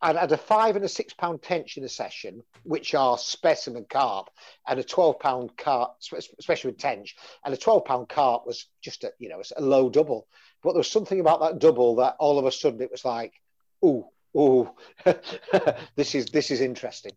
I 0.00 0.12
had 0.14 0.32
a 0.32 0.36
five 0.36 0.74
and 0.74 0.84
a 0.84 0.88
six 0.88 1.14
pound 1.14 1.42
tench 1.42 1.76
in 1.76 1.84
a 1.84 1.88
session, 1.88 2.42
which 2.64 2.92
are 2.94 3.16
specimen 3.16 3.86
carp, 3.88 4.30
and 4.66 4.80
a 4.80 4.84
twelve 4.84 5.20
pound 5.20 5.56
carp, 5.56 5.96
specimen 6.00 6.74
tench, 6.74 7.14
and 7.44 7.54
a 7.54 7.56
twelve 7.56 7.84
pound 7.84 8.08
carp 8.08 8.46
was 8.46 8.66
just 8.80 9.04
a 9.04 9.12
you 9.18 9.28
know 9.28 9.42
a 9.56 9.62
low 9.62 9.88
double. 9.88 10.26
But 10.62 10.72
there 10.72 10.80
was 10.80 10.90
something 10.90 11.20
about 11.20 11.40
that 11.40 11.58
double 11.58 11.96
that 11.96 12.16
all 12.18 12.38
of 12.38 12.46
a 12.46 12.52
sudden 12.52 12.82
it 12.82 12.90
was 12.90 13.04
like, 13.04 13.32
ooh, 13.84 14.04
ooh, 14.36 14.70
this 15.96 16.14
is 16.14 16.26
this 16.26 16.50
is 16.50 16.60
interesting. 16.60 17.12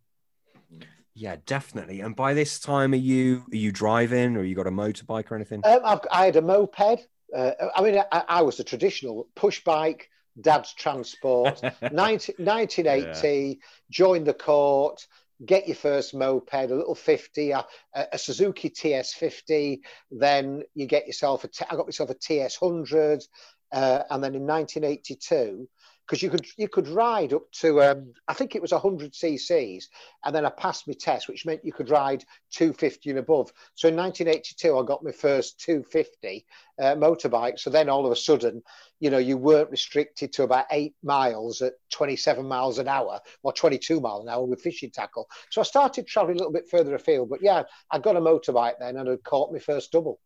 Yeah, 1.16 1.38
definitely. 1.46 2.02
And 2.02 2.14
by 2.14 2.34
this 2.34 2.60
time, 2.60 2.92
are 2.92 2.98
you 2.98 3.46
are 3.52 3.56
you 3.56 3.72
driving, 3.72 4.36
or 4.36 4.44
you 4.44 4.54
got 4.54 4.68
a 4.68 4.72
motorbike 4.72 5.32
or 5.32 5.36
anything? 5.36 5.62
Um, 5.64 5.80
I've, 5.84 6.02
I 6.12 6.26
had 6.26 6.36
a 6.36 6.42
moped. 6.42 7.08
Uh, 7.34 7.52
I 7.74 7.82
mean, 7.82 8.04
I, 8.12 8.24
I, 8.28 8.42
was 8.42 8.60
a 8.60 8.64
traditional 8.66 9.28
push 9.34 9.64
bike, 9.64 10.10
dad's 10.40 10.74
transport. 10.74 11.62
19, 11.82 12.36
1980, 12.38 13.48
yeah. 13.48 13.54
joined 13.90 14.28
the 14.28 14.34
court, 14.34 15.08
get 15.46 15.68
your 15.68 15.76
first 15.76 16.14
moped, 16.14 16.54
a 16.54 16.76
little 16.76 16.96
50, 16.96 17.52
a, 17.52 17.66
a 17.96 18.18
Suzuki 18.18 18.70
TS50. 18.70 19.80
Then 20.12 20.64
you 20.74 20.86
get 20.86 21.08
yourself 21.08 21.46
a. 21.46 21.48
T- 21.48 21.66
I 21.70 21.76
got 21.78 21.88
myself 21.88 22.10
a 22.10 22.16
TS100, 22.16 23.24
uh, 23.72 24.04
and 24.10 24.22
then 24.22 24.36
in 24.36 24.46
1982 24.46 25.68
because 26.06 26.22
you 26.22 26.30
could 26.30 26.46
you 26.58 26.68
could 26.68 26.88
ride 26.88 27.34
up 27.34 27.52
to 27.52 27.82
um, 27.82 28.14
I 28.28 28.34
think 28.34 28.56
it 28.56 28.62
was 28.62 28.72
100 28.72 29.14
cc's, 29.14 29.90
and 30.24 30.36
then 30.36 30.46
I 30.46 30.50
passed 30.50 30.88
my 30.88 30.94
test, 30.94 31.28
which 31.28 31.46
meant 31.46 31.66
you 31.66 31.74
could 31.74 31.90
ride 31.90 32.24
250 32.52 33.10
and 33.10 33.20
above. 33.20 33.52
So 33.74 33.88
in 33.88 33.96
1982, 33.96 34.78
I 34.78 34.84
got 34.84 35.04
my 35.04 35.12
first 35.12 35.60
250 35.62 36.46
uh, 36.80 36.96
motorbike. 36.96 37.60
So 37.60 37.70
then 37.70 37.90
all 37.90 38.06
of 38.06 38.12
a 38.12 38.16
sudden, 38.16 38.62
you 39.00 39.10
know, 39.10 39.18
you 39.18 39.38
weren't 39.38 39.72
restricted 39.72 40.34
to 40.34 40.44
about 40.44 40.66
eight 40.72 40.96
miles 41.04 41.62
at 41.62 41.74
27 41.92 42.46
miles 42.46 42.80
an 42.80 42.88
hour 42.88 43.20
or 43.44 43.54
22 43.54 44.00
miles 44.00 44.24
an 44.24 44.30
hour 44.30 44.46
with 44.46 44.62
fishing 44.62 44.92
tackle. 44.92 45.28
So 45.50 45.62
I 45.62 45.64
started 45.64 46.08
traveling 46.08 46.36
a 46.36 46.40
little 46.40 46.54
bit 46.54 46.70
further 46.70 46.96
afield. 46.96 47.30
But 47.30 47.42
yeah, 47.42 47.64
I 47.92 48.00
got 48.00 48.16
a 48.16 48.22
motorbike 48.22 48.76
then 48.80 48.98
and 48.98 49.10
had 49.10 49.24
caught 49.24 49.52
my 49.52 49.60
first 49.60 49.92
double. 49.92 50.20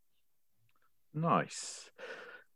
Nice. 1.14 1.89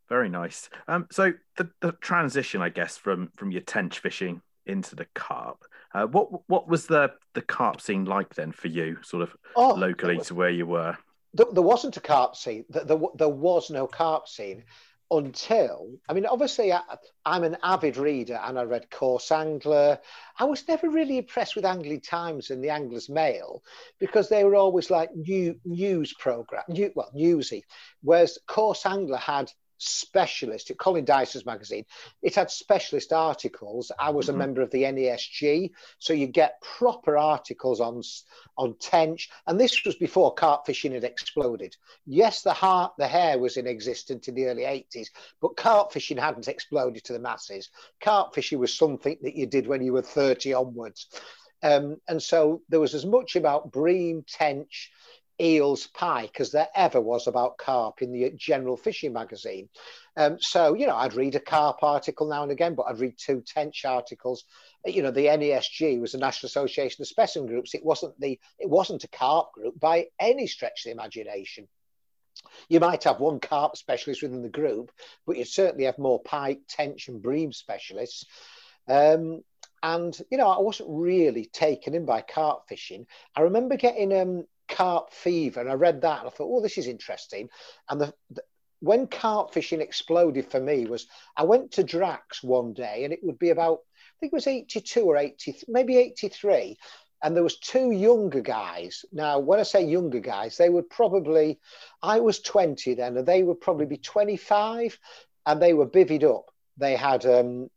Very 0.10 0.30
nice. 0.30 0.70
Um, 0.88 1.08
so 1.12 1.34
the, 1.58 1.70
the 1.82 1.94
transition, 1.94 2.62
I 2.62 2.70
guess, 2.70 2.98
from 2.98 3.30
from 3.36 3.52
your 3.52 3.62
tench 3.62 4.00
fishing 4.00 4.42
into 4.66 4.96
the 4.96 5.08
carp. 5.14 5.66
Uh, 5.94 6.06
what 6.08 6.48
what 6.50 6.68
was 6.68 6.88
the 6.88 7.12
the 7.34 7.42
carp 7.42 7.82
scene 7.82 8.06
like 8.06 8.34
then 8.36 8.52
for 8.52 8.68
you, 8.68 8.98
sort 9.04 9.24
of 9.24 9.36
oh, 9.56 9.74
locally 9.74 10.18
was, 10.18 10.28
to 10.28 10.36
where 10.36 10.50
you 10.50 10.66
were? 10.66 10.98
There, 11.34 11.48
there 11.52 11.64
wasn't 11.64 11.98
a 11.98 12.02
carp 12.02 12.36
scene. 12.36 12.66
There, 12.70 12.84
there, 12.84 13.00
there, 13.16 13.30
was 13.30 13.70
no 13.70 13.88
carp 13.88 14.28
scene 14.28 14.64
until 15.12 15.92
I 16.10 16.14
mean, 16.14 16.26
obviously, 16.26 16.74
I, 16.74 16.82
am 17.26 17.44
an 17.44 17.58
avid 17.64 17.98
reader 17.98 18.40
and 18.44 18.58
I 18.58 18.64
read 18.64 18.90
Coarse 18.90 19.32
Angler. 19.32 20.00
I 20.40 20.46
was 20.46 20.68
never 20.68 20.90
really 20.90 21.18
impressed 21.18 21.56
with 21.56 21.66
Angling 21.66 22.02
Times 22.02 22.50
and 22.50 22.64
the 22.64 22.70
Angler's 22.70 23.10
Mail 23.10 23.62
because 24.00 24.30
they 24.30 24.44
were 24.44 24.56
always 24.56 24.90
like 24.90 25.16
new 25.16 25.60
news 25.66 26.14
program, 26.14 26.64
new, 26.68 26.92
well, 26.96 27.12
newsy. 27.14 27.64
Whereas 28.02 28.40
Coarse 28.48 28.86
Angler 28.86 29.18
had 29.18 29.52
specialist, 29.84 30.72
Colin 30.78 31.06
Dyson's 31.06 31.46
magazine, 31.46 31.86
it 32.22 32.36
had 32.36 32.50
specialist 32.50 33.14
articles. 33.14 33.92
I 34.00 34.10
was 34.10 34.28
mm-hmm. 34.28 34.36
a 34.36 34.40
member 34.40 34.62
of 34.62 34.72
the 34.72 34.84
NASG, 34.84 35.72
so 36.00 36.14
you 36.14 36.28
get 36.28 36.62
proper 36.62 37.18
articles 37.18 37.80
on 37.80 38.02
on 38.58 38.76
tench, 38.80 39.30
and 39.48 39.60
this 39.60 39.84
was 39.86 39.96
before 39.96 40.34
carp 40.34 40.66
fishing 40.66 40.94
had 40.94 41.04
exploded. 41.04 41.76
Yes, 42.06 42.42
the 42.42 42.54
heart, 42.54 42.94
the 42.98 43.08
hair 43.08 43.40
was 43.40 43.58
in 43.58 43.68
existence 43.68 44.28
in 44.28 44.36
the 44.36 44.46
early 44.46 44.64
80s, 44.64 45.08
but 45.42 45.58
carp 45.58 45.92
fishing 45.92 46.18
hadn't 46.18 46.48
exploded 46.48 47.04
to 47.06 47.14
the 47.14 47.20
masses. 47.20 47.70
Carp 48.02 48.34
fishing 48.34 48.60
was 48.60 48.74
something 48.74 49.18
that 49.22 49.36
you 49.36 49.46
did 49.46 49.68
when 49.68 49.84
you 49.84 49.94
were 49.94 50.02
30 50.02 50.54
onwards. 50.54 51.08
Um, 51.64 52.02
and 52.10 52.22
so 52.22 52.62
there 52.68 52.82
was 52.82 52.94
as 52.94 53.06
much 53.06 53.36
about 53.38 53.72
bream, 53.72 54.24
tench, 54.28 54.92
eels, 55.40 55.88
pike 55.88 56.40
as 56.40 56.52
there 56.52 56.68
ever 56.76 57.02
was 57.02 57.28
about 57.28 57.58
carp 57.58 58.02
in 58.02 58.12
the 58.12 58.32
general 58.36 58.78
fishing 58.78 59.14
magazine. 59.14 59.70
Um, 60.16 60.38
so, 60.40 60.76
you 60.76 60.86
know, 60.86 60.96
I'd 60.96 61.16
read 61.16 61.36
a 61.36 61.40
carp 61.40 61.82
article 61.82 62.28
now 62.28 62.44
and 62.44 62.52
again, 62.52 62.76
but 62.76 62.84
I'd 62.84 63.00
read 63.00 63.16
two 63.18 63.42
tench 63.42 63.86
articles. 63.86 64.46
You 64.86 65.02
know, 65.02 65.12
the 65.12 65.26
NASG 65.26 66.00
was 66.00 66.12
the 66.12 66.18
National 66.20 66.48
Association 66.48 67.02
of 67.02 67.08
Specimen 67.08 67.48
Groups. 67.48 67.74
It 67.74 67.84
wasn't 67.84 68.20
the 68.20 68.40
it 68.60 68.70
wasn't 68.70 69.04
a 69.04 69.10
carp 69.10 69.54
group 69.54 69.80
by 69.80 70.08
any 70.20 70.48
stretch 70.48 70.82
of 70.82 70.90
the 70.90 70.92
imagination. 70.92 71.68
You 72.68 72.80
might 72.80 73.04
have 73.06 73.20
one 73.20 73.40
carp 73.40 73.78
specialist 73.78 74.22
within 74.22 74.42
the 74.42 74.50
group, 74.50 74.92
but 75.26 75.38
you 75.38 75.46
certainly 75.46 75.86
have 75.86 75.98
more 75.98 76.22
pike, 76.22 76.62
tench, 76.68 77.08
and 77.08 77.22
bream 77.22 77.52
specialists. 77.54 78.26
Um, 78.88 79.44
and 79.82 80.18
you 80.32 80.38
know, 80.38 80.48
I 80.48 80.60
wasn't 80.60 80.90
really 80.92 81.46
taken 81.46 81.94
in 81.94 82.06
by 82.06 82.22
carp 82.22 82.68
fishing. 82.68 83.06
I 83.36 83.42
remember 83.42 83.76
getting 83.76 84.14
um, 84.18 84.46
carp 84.68 85.12
fever. 85.12 85.60
And 85.60 85.70
I 85.70 85.74
read 85.74 86.02
that 86.02 86.20
and 86.20 86.28
I 86.28 86.32
thought, 86.32 86.50
oh, 86.52 86.62
this 86.62 86.78
is 86.78 86.88
interesting. 86.88 87.50
And 87.90 88.02
the, 88.02 88.14
the, 88.32 88.44
when 88.80 89.08
carp 89.08 89.54
fishing 89.54 89.82
exploded 89.82 90.46
for 90.46 90.60
me 90.60 90.86
was 90.86 91.08
I 91.38 91.44
went 91.44 91.72
to 91.74 91.84
Drax 91.84 92.44
one 92.44 92.74
day 92.74 93.04
and 93.04 93.14
it 93.14 93.20
would 93.24 93.40
be 93.40 93.50
about, 93.50 93.80
I 93.80 94.16
think 94.20 94.34
it 94.34 94.36
was 94.36 94.48
82 94.48 95.02
or 95.02 95.18
80, 95.18 95.56
maybe 95.68 95.98
83. 95.98 96.78
And 97.24 97.34
there 97.34 97.44
was 97.44 97.60
two 97.60 97.92
younger 97.92 98.42
guys. 98.42 99.06
Now, 99.14 99.40
when 99.40 99.62
I 99.62 99.64
say 99.64 99.86
younger 99.86 100.20
guys, 100.20 100.58
they 100.58 100.70
would 100.70 100.90
probably, 100.90 101.60
I 102.02 102.20
was 102.20 102.42
20 102.42 102.96
then, 102.96 103.16
and 103.16 103.26
they 103.26 103.44
would 103.44 103.62
probably 103.62 103.86
be 103.86 103.98
25, 103.98 105.00
and 105.46 105.62
they 105.62 105.74
were 105.74 105.88
bivvied 105.88 106.26
up. 106.26 106.52
They 106.76 106.98
had 106.98 107.26
um, 107.26 107.70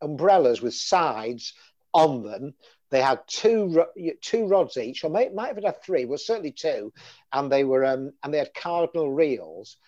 umbrellas 0.00 0.62
with 0.62 0.74
sides 0.74 1.54
on 1.92 2.22
them, 2.22 2.54
they 2.92 3.00
had 3.00 3.20
two 3.26 3.84
two 4.20 4.46
rods 4.46 4.76
each, 4.76 5.02
or 5.02 5.10
might, 5.10 5.34
might 5.34 5.54
have 5.54 5.64
had 5.64 5.82
three, 5.82 6.04
well 6.04 6.18
certainly 6.18 6.52
two, 6.52 6.92
and 7.32 7.50
they 7.50 7.64
were 7.64 7.84
um, 7.84 8.12
and 8.22 8.32
they 8.32 8.38
had 8.38 8.54
cardinal 8.54 9.10
reels. 9.10 9.78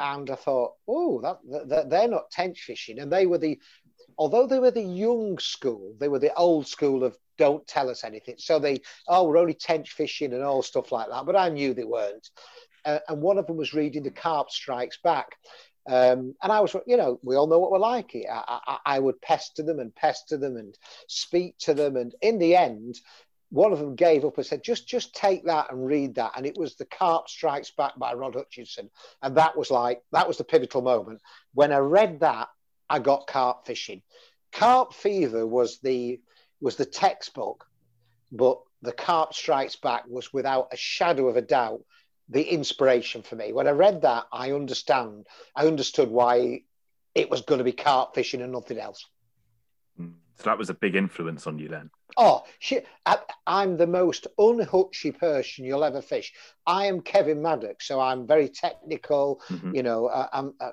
And 0.00 0.30
I 0.30 0.36
thought, 0.36 0.72
oh, 0.88 1.20
that, 1.20 1.68
that 1.68 1.90
they're 1.90 2.08
not 2.08 2.30
tench 2.30 2.62
fishing, 2.62 2.98
and 2.98 3.12
they 3.12 3.26
were 3.26 3.36
the, 3.36 3.60
although 4.16 4.46
they 4.46 4.58
were 4.58 4.70
the 4.70 4.82
young 4.82 5.38
school, 5.38 5.94
they 6.00 6.08
were 6.08 6.18
the 6.18 6.34
old 6.34 6.66
school 6.66 7.04
of 7.04 7.16
don't 7.36 7.66
tell 7.66 7.90
us 7.90 8.02
anything. 8.02 8.36
So 8.38 8.58
they, 8.58 8.80
oh, 9.08 9.24
we're 9.24 9.36
only 9.36 9.54
tench 9.54 9.92
fishing 9.92 10.32
and 10.32 10.42
all 10.42 10.62
stuff 10.62 10.92
like 10.92 11.08
that. 11.10 11.26
But 11.26 11.36
I 11.36 11.50
knew 11.50 11.74
they 11.74 11.84
weren't. 11.84 12.30
Uh, 12.84 13.00
and 13.08 13.20
one 13.20 13.36
of 13.36 13.46
them 13.46 13.56
was 13.56 13.74
reading 13.74 14.02
the 14.02 14.10
Carp 14.10 14.50
Strikes 14.50 14.98
Back. 15.04 15.36
Um, 15.86 16.34
and 16.42 16.52
I 16.52 16.60
was, 16.60 16.76
you 16.86 16.96
know, 16.96 17.18
we 17.22 17.34
all 17.34 17.48
know 17.48 17.58
what 17.58 17.72
we're 17.72 17.78
like. 17.78 18.14
I, 18.14 18.60
I, 18.66 18.78
I, 18.86 18.98
would 19.00 19.20
pester 19.20 19.64
them 19.64 19.80
and 19.80 19.94
pester 19.94 20.36
them 20.36 20.56
and 20.56 20.78
speak 21.08 21.58
to 21.58 21.74
them. 21.74 21.96
And 21.96 22.14
in 22.22 22.38
the 22.38 22.54
end, 22.54 23.00
one 23.50 23.72
of 23.72 23.80
them 23.80 23.96
gave 23.96 24.24
up 24.24 24.36
and 24.36 24.46
said, 24.46 24.62
just, 24.62 24.86
just 24.86 25.14
take 25.14 25.44
that 25.46 25.72
and 25.72 25.84
read 25.84 26.14
that. 26.14 26.32
And 26.36 26.46
it 26.46 26.56
was 26.56 26.76
The 26.76 26.84
Carp 26.84 27.28
Strikes 27.28 27.72
Back 27.72 27.98
by 27.98 28.14
Rod 28.14 28.36
Hutchinson. 28.36 28.90
And 29.22 29.36
that 29.36 29.56
was 29.56 29.72
like, 29.72 30.02
that 30.12 30.28
was 30.28 30.38
the 30.38 30.44
pivotal 30.44 30.82
moment. 30.82 31.20
When 31.52 31.72
I 31.72 31.78
read 31.78 32.20
that, 32.20 32.48
I 32.88 33.00
got 33.00 33.26
carp 33.26 33.66
fishing. 33.66 34.02
Carp 34.52 34.94
Fever 34.94 35.46
was 35.46 35.80
the, 35.80 36.20
was 36.60 36.76
the 36.76 36.86
textbook, 36.86 37.66
but 38.30 38.60
The 38.82 38.92
Carp 38.92 39.34
Strikes 39.34 39.76
Back 39.76 40.04
was 40.06 40.32
without 40.32 40.68
a 40.72 40.76
shadow 40.76 41.28
of 41.28 41.36
a 41.36 41.42
doubt 41.42 41.80
the 42.32 42.42
inspiration 42.42 43.22
for 43.22 43.36
me. 43.36 43.52
When 43.52 43.68
I 43.68 43.72
read 43.72 44.02
that, 44.02 44.24
I 44.32 44.52
understand. 44.52 45.26
I 45.54 45.66
understood 45.66 46.10
why 46.10 46.62
it 47.14 47.30
was 47.30 47.42
going 47.42 47.58
to 47.58 47.64
be 47.64 47.72
carp 47.72 48.14
fishing 48.14 48.40
and 48.40 48.52
nothing 48.52 48.78
else. 48.78 49.04
Hmm. 49.96 50.12
So 50.36 50.44
that 50.44 50.58
was 50.58 50.70
a 50.70 50.74
big 50.74 50.96
influence 50.96 51.46
on 51.46 51.58
you 51.58 51.68
then. 51.68 51.90
Oh, 52.16 52.44
shit. 52.58 52.86
I, 53.06 53.18
am 53.46 53.76
the 53.76 53.86
most 53.86 54.26
unhutchy 54.38 55.18
person 55.18 55.64
you'll 55.64 55.84
ever 55.84 56.02
fish. 56.02 56.32
I 56.66 56.86
am 56.86 57.00
Kevin 57.00 57.38
Maddocks, 57.38 57.82
so 57.82 58.00
I'm 58.00 58.26
very 58.26 58.48
technical. 58.48 59.42
Mm-hmm. 59.48 59.74
You 59.74 59.82
know, 59.82 60.06
uh, 60.06 60.28
I'm, 60.32 60.54
uh, 60.60 60.70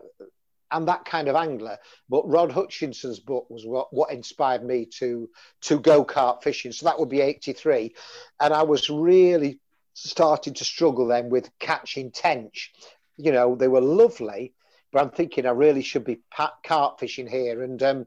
I'm 0.71 0.85
that 0.85 1.05
kind 1.05 1.27
of 1.27 1.35
angler. 1.35 1.77
But 2.09 2.27
Rod 2.27 2.51
Hutchinson's 2.51 3.19
book 3.19 3.49
was 3.49 3.65
what, 3.65 3.93
what 3.93 4.11
inspired 4.11 4.63
me 4.63 4.85
to 4.99 5.29
to 5.61 5.79
go 5.79 6.03
carp 6.03 6.43
fishing. 6.43 6.71
So 6.71 6.85
that 6.85 6.99
would 6.99 7.09
be 7.09 7.21
83. 7.21 7.95
And 8.39 8.53
I 8.53 8.63
was 8.63 8.89
really 8.89 9.59
starting 9.93 10.53
to 10.55 10.65
struggle 10.65 11.07
then 11.07 11.29
with 11.29 11.49
catching 11.59 12.11
tench. 12.11 12.71
You 13.17 13.31
know, 13.31 13.55
they 13.55 13.67
were 13.67 13.81
lovely, 13.81 14.53
but 14.91 15.01
I'm 15.01 15.11
thinking 15.11 15.45
I 15.45 15.51
really 15.51 15.81
should 15.81 16.03
be 16.03 16.21
carp 16.63 16.99
fishing 16.99 17.27
here. 17.27 17.61
And 17.63 17.81
um, 17.83 18.05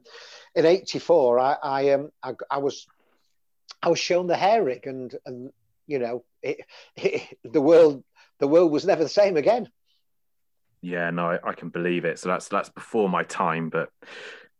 in 0.55 0.65
'84, 0.65 1.39
I 1.39 1.55
I, 1.61 1.89
um, 1.91 2.09
I, 2.21 2.33
I 2.49 2.57
was 2.57 2.87
I 3.81 3.89
was 3.89 3.99
shown 3.99 4.27
the 4.27 4.37
hair 4.37 4.63
rig, 4.63 4.87
and 4.87 5.13
and 5.25 5.51
you 5.87 5.99
know, 5.99 6.23
it, 6.41 6.57
it, 6.95 7.37
the 7.43 7.61
world 7.61 8.03
the 8.39 8.47
world 8.47 8.71
was 8.71 8.85
never 8.85 9.03
the 9.03 9.09
same 9.09 9.37
again. 9.37 9.69
Yeah, 10.81 11.11
no, 11.11 11.27
I, 11.31 11.39
I, 11.51 11.53
can 11.53 11.69
believe 11.69 12.03
it. 12.03 12.19
So 12.19 12.27
that's 12.27 12.49
that's 12.49 12.69
before 12.69 13.07
my 13.07 13.23
time, 13.23 13.69
but 13.69 13.89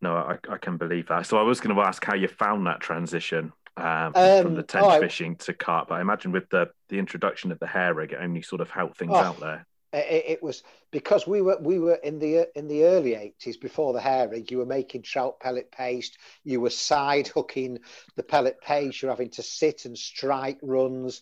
no, 0.02 0.16
I, 0.16 0.38
I 0.50 0.58
can 0.58 0.78
believe 0.78 1.10
that. 1.10 1.26
So 1.26 1.38
I 1.38 1.42
was 1.42 1.60
going 1.60 1.76
to 1.76 1.82
ask 1.82 2.04
how 2.04 2.16
you 2.16 2.30
found 2.30 2.66
that 2.66 2.80
transition 2.80 3.52
um, 3.78 4.12
um, 4.16 4.44
from 4.44 4.56
the 4.56 4.64
tench 4.64 4.86
oh, 4.86 5.00
fishing 5.00 5.36
to 5.38 5.54
carp, 5.54 5.90
but 5.90 5.96
I 5.96 6.02
imagine 6.02 6.32
with 6.32 6.50
the 6.50 6.70
the 6.90 7.00
introduction 7.00 7.52
of 7.52 7.60
the 7.60 7.68
hair 7.68 7.94
rig, 7.94 8.12
it 8.12 8.20
only 8.22 8.42
sort 8.42 8.62
of 8.62 8.70
helped 8.70 8.98
things 8.98 9.14
oh, 9.14 9.18
out 9.18 9.40
there. 9.40 9.66
it, 9.94 10.24
it, 10.28 10.44
was 10.44 10.64
because 10.92 11.26
we 11.26 11.42
were 11.42 11.58
we 11.60 11.80
were 11.80 11.96
in 11.96 12.20
the 12.20 12.48
in 12.56 12.68
the 12.68 12.84
early 12.84 13.12
80s 13.12 13.60
before 13.60 13.94
the 13.94 14.02
hair 14.02 14.28
rig 14.28 14.52
you 14.52 14.60
were 14.60 14.66
making 14.66 15.02
trout 15.02 15.40
pellet 15.40 15.72
paste 15.72 16.18
you 16.44 16.62
were 16.62 16.70
side 16.70 17.28
hooking 17.28 17.80
the 18.16 18.24
pellet 18.24 18.60
paste 18.62 19.02
you're 19.02 19.12
having 19.12 19.32
to 19.32 19.44
sit 19.44 19.86
and 19.86 19.98
strike 19.98 20.60
runs. 20.62 21.22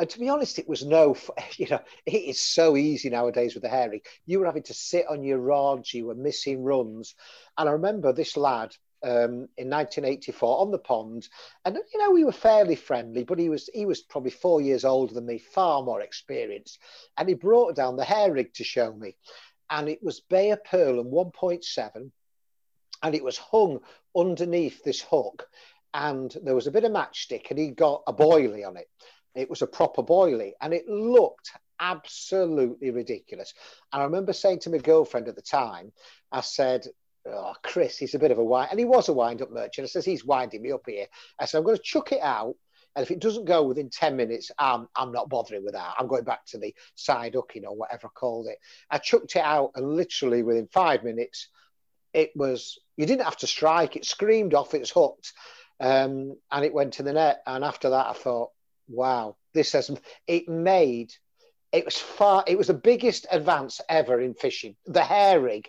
And 0.00 0.08
to 0.10 0.20
be 0.20 0.28
honest 0.28 0.60
it 0.60 0.68
was 0.68 0.84
no 0.84 1.16
you 1.56 1.66
know 1.68 1.80
it 2.06 2.12
is 2.12 2.40
so 2.40 2.76
easy 2.76 3.10
nowadays 3.10 3.54
with 3.54 3.64
the 3.64 3.68
hair 3.68 3.90
rig 3.90 4.06
you 4.26 4.38
were 4.38 4.46
having 4.46 4.62
to 4.64 4.74
sit 4.74 5.06
on 5.08 5.24
your 5.24 5.38
rods 5.38 5.92
you 5.92 6.06
were 6.06 6.14
missing 6.14 6.62
runs. 6.62 7.14
And 7.56 7.68
i 7.68 7.72
remember 7.72 8.12
this 8.12 8.36
lad 8.36 8.74
um, 9.02 9.48
in 9.56 9.70
1984 9.70 10.60
on 10.60 10.70
the 10.70 10.78
pond, 10.78 11.28
and 11.64 11.78
you 11.92 11.98
know 11.98 12.10
we 12.10 12.24
were 12.24 12.32
fairly 12.32 12.76
friendly, 12.76 13.24
but 13.24 13.38
he 13.38 13.48
was 13.48 13.68
he 13.72 13.86
was 13.86 14.02
probably 14.02 14.30
four 14.30 14.60
years 14.60 14.84
older 14.84 15.14
than 15.14 15.26
me, 15.26 15.38
far 15.38 15.82
more 15.82 16.00
experienced, 16.00 16.78
and 17.16 17.28
he 17.28 17.34
brought 17.34 17.76
down 17.76 17.96
the 17.96 18.04
hair 18.04 18.32
rig 18.32 18.52
to 18.54 18.64
show 18.64 18.92
me, 18.92 19.16
and 19.70 19.88
it 19.88 20.02
was 20.02 20.20
Bayer 20.20 20.56
Perlon 20.56 21.10
1.7, 21.10 22.10
and 23.02 23.14
it 23.14 23.24
was 23.24 23.38
hung 23.38 23.80
underneath 24.16 24.82
this 24.82 25.00
hook, 25.00 25.48
and 25.94 26.36
there 26.42 26.54
was 26.54 26.66
a 26.66 26.72
bit 26.72 26.84
of 26.84 26.92
matchstick, 26.92 27.50
and 27.50 27.58
he 27.58 27.68
got 27.68 28.02
a 28.06 28.12
boilie 28.12 28.66
on 28.66 28.76
it. 28.76 28.88
It 29.34 29.48
was 29.48 29.62
a 29.62 29.66
proper 29.66 30.02
boilie, 30.02 30.52
and 30.60 30.74
it 30.74 30.88
looked 30.88 31.52
absolutely 31.80 32.90
ridiculous. 32.90 33.54
And 33.92 34.02
I 34.02 34.04
remember 34.04 34.32
saying 34.32 34.60
to 34.60 34.70
my 34.70 34.78
girlfriend 34.78 35.28
at 35.28 35.36
the 35.36 35.42
time, 35.42 35.92
I 36.32 36.40
said, 36.40 36.86
oh, 37.32 37.54
Chris, 37.62 37.98
he's 37.98 38.14
a 38.14 38.18
bit 38.18 38.30
of 38.30 38.38
a 38.38 38.44
wind, 38.44 38.68
and 38.70 38.78
he 38.78 38.84
was 38.84 39.08
a 39.08 39.12
wind 39.12 39.42
up 39.42 39.50
merchant. 39.50 39.84
I 39.84 39.88
says, 39.88 40.04
he's 40.04 40.24
winding 40.24 40.62
me 40.62 40.72
up 40.72 40.82
here. 40.86 41.06
I 41.38 41.44
said, 41.44 41.58
I'm 41.58 41.64
going 41.64 41.76
to 41.76 41.82
chuck 41.82 42.12
it 42.12 42.22
out. 42.22 42.54
And 42.96 43.04
if 43.04 43.10
it 43.10 43.20
doesn't 43.20 43.44
go 43.44 43.62
within 43.62 43.90
10 43.90 44.16
minutes, 44.16 44.50
I'm, 44.58 44.88
I'm 44.96 45.12
not 45.12 45.28
bothering 45.28 45.64
with 45.64 45.74
that. 45.74 45.94
I'm 45.98 46.08
going 46.08 46.24
back 46.24 46.44
to 46.46 46.58
the 46.58 46.74
side 46.94 47.34
hooking 47.34 47.64
or 47.64 47.76
whatever 47.76 48.08
I 48.08 48.10
called 48.18 48.48
it. 48.48 48.58
I 48.90 48.98
chucked 48.98 49.36
it 49.36 49.42
out, 49.42 49.72
and 49.76 49.94
literally 49.94 50.42
within 50.42 50.66
five 50.66 51.04
minutes, 51.04 51.48
it 52.12 52.32
was, 52.34 52.78
you 52.96 53.06
didn't 53.06 53.24
have 53.24 53.36
to 53.38 53.46
strike, 53.46 53.96
it 53.96 54.04
screamed 54.04 54.54
off, 54.54 54.74
it's 54.74 54.90
hooked, 54.90 55.32
um, 55.80 56.36
and 56.50 56.64
it 56.64 56.74
went 56.74 56.94
to 56.94 57.02
the 57.02 57.12
net. 57.12 57.42
And 57.46 57.62
after 57.64 57.90
that, 57.90 58.06
I 58.06 58.12
thought, 58.14 58.50
wow, 58.88 59.36
this 59.54 59.72
has, 59.72 59.90
it 60.26 60.48
made, 60.48 61.12
it 61.72 61.84
was 61.84 61.96
far, 61.96 62.42
it 62.46 62.58
was 62.58 62.68
the 62.68 62.74
biggest 62.74 63.26
advance 63.30 63.80
ever 63.88 64.20
in 64.20 64.34
fishing. 64.34 64.76
The 64.86 65.04
hair 65.04 65.40
rig 65.40 65.68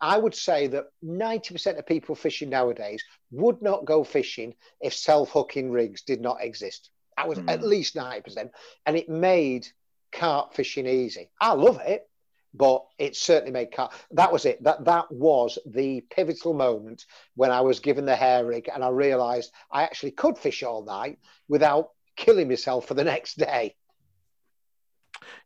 I 0.00 0.18
would 0.18 0.34
say 0.34 0.66
that 0.68 0.86
90% 1.04 1.78
of 1.78 1.86
people 1.86 2.14
fishing 2.14 2.50
nowadays 2.50 3.02
would 3.30 3.62
not 3.62 3.84
go 3.84 4.04
fishing 4.04 4.54
if 4.80 4.94
self 4.94 5.30
hooking 5.30 5.70
rigs 5.70 6.02
did 6.02 6.20
not 6.20 6.38
exist. 6.40 6.90
That 7.16 7.28
was 7.28 7.38
mm. 7.38 7.50
at 7.50 7.62
least 7.62 7.94
90%. 7.94 8.50
And 8.84 8.96
it 8.96 9.08
made 9.08 9.66
carp 10.12 10.54
fishing 10.54 10.86
easy. 10.86 11.30
I 11.40 11.52
love 11.52 11.80
it, 11.80 12.08
but 12.52 12.84
it 12.98 13.16
certainly 13.16 13.52
made 13.52 13.72
carp. 13.72 13.92
That 14.12 14.32
was 14.32 14.44
it. 14.44 14.62
That, 14.64 14.84
that 14.84 15.10
was 15.10 15.58
the 15.66 16.02
pivotal 16.10 16.52
moment 16.52 17.06
when 17.34 17.50
I 17.50 17.62
was 17.62 17.80
given 17.80 18.04
the 18.04 18.16
hair 18.16 18.44
rig 18.44 18.68
and 18.72 18.84
I 18.84 18.88
realized 18.88 19.52
I 19.70 19.84
actually 19.84 20.12
could 20.12 20.36
fish 20.36 20.62
all 20.62 20.84
night 20.84 21.18
without 21.48 21.90
killing 22.16 22.48
myself 22.48 22.86
for 22.86 22.94
the 22.94 23.04
next 23.04 23.38
day. 23.38 23.74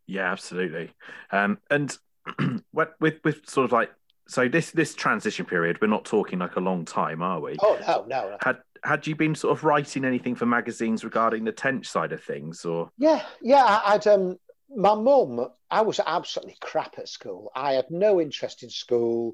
Yeah, 0.07 0.31
absolutely. 0.31 0.91
Um, 1.31 1.59
and 1.71 1.97
with, 2.73 3.21
with 3.23 3.49
sort 3.49 3.65
of 3.65 3.73
like 3.73 3.91
so 4.31 4.49
this 4.49 4.71
this 4.71 4.95
transition 4.95 5.45
period, 5.45 5.81
we're 5.81 5.89
not 5.89 6.05
talking 6.05 6.39
like 6.39 6.55
a 6.55 6.61
long 6.61 6.85
time, 6.85 7.21
are 7.21 7.41
we? 7.41 7.57
Oh 7.61 7.79
no, 7.87 8.05
no. 8.09 8.31
no. 8.31 8.37
Had 8.41 8.59
had 8.85 9.07
you 9.07 9.17
been 9.17 9.35
sort 9.35 9.57
of 9.57 9.65
writing 9.65 10.05
anything 10.05 10.37
for 10.37 10.47
magazines 10.47 11.03
regarding 11.03 11.45
the 11.45 11.53
tench 11.53 11.89
side 11.89 12.13
of 12.13 12.23
things, 12.23 12.65
or? 12.65 12.91
Yeah, 12.97 13.25
yeah. 13.43 13.81
I'd 13.85 14.07
um, 14.07 14.39
my 14.75 14.95
mum. 14.95 15.49
I 15.69 15.83
was 15.83 16.01
absolutely 16.05 16.57
crap 16.61 16.99
at 16.99 17.09
school. 17.09 17.51
I 17.57 17.73
had 17.73 17.91
no 17.91 18.21
interest 18.21 18.63
in 18.63 18.71
school, 18.71 19.33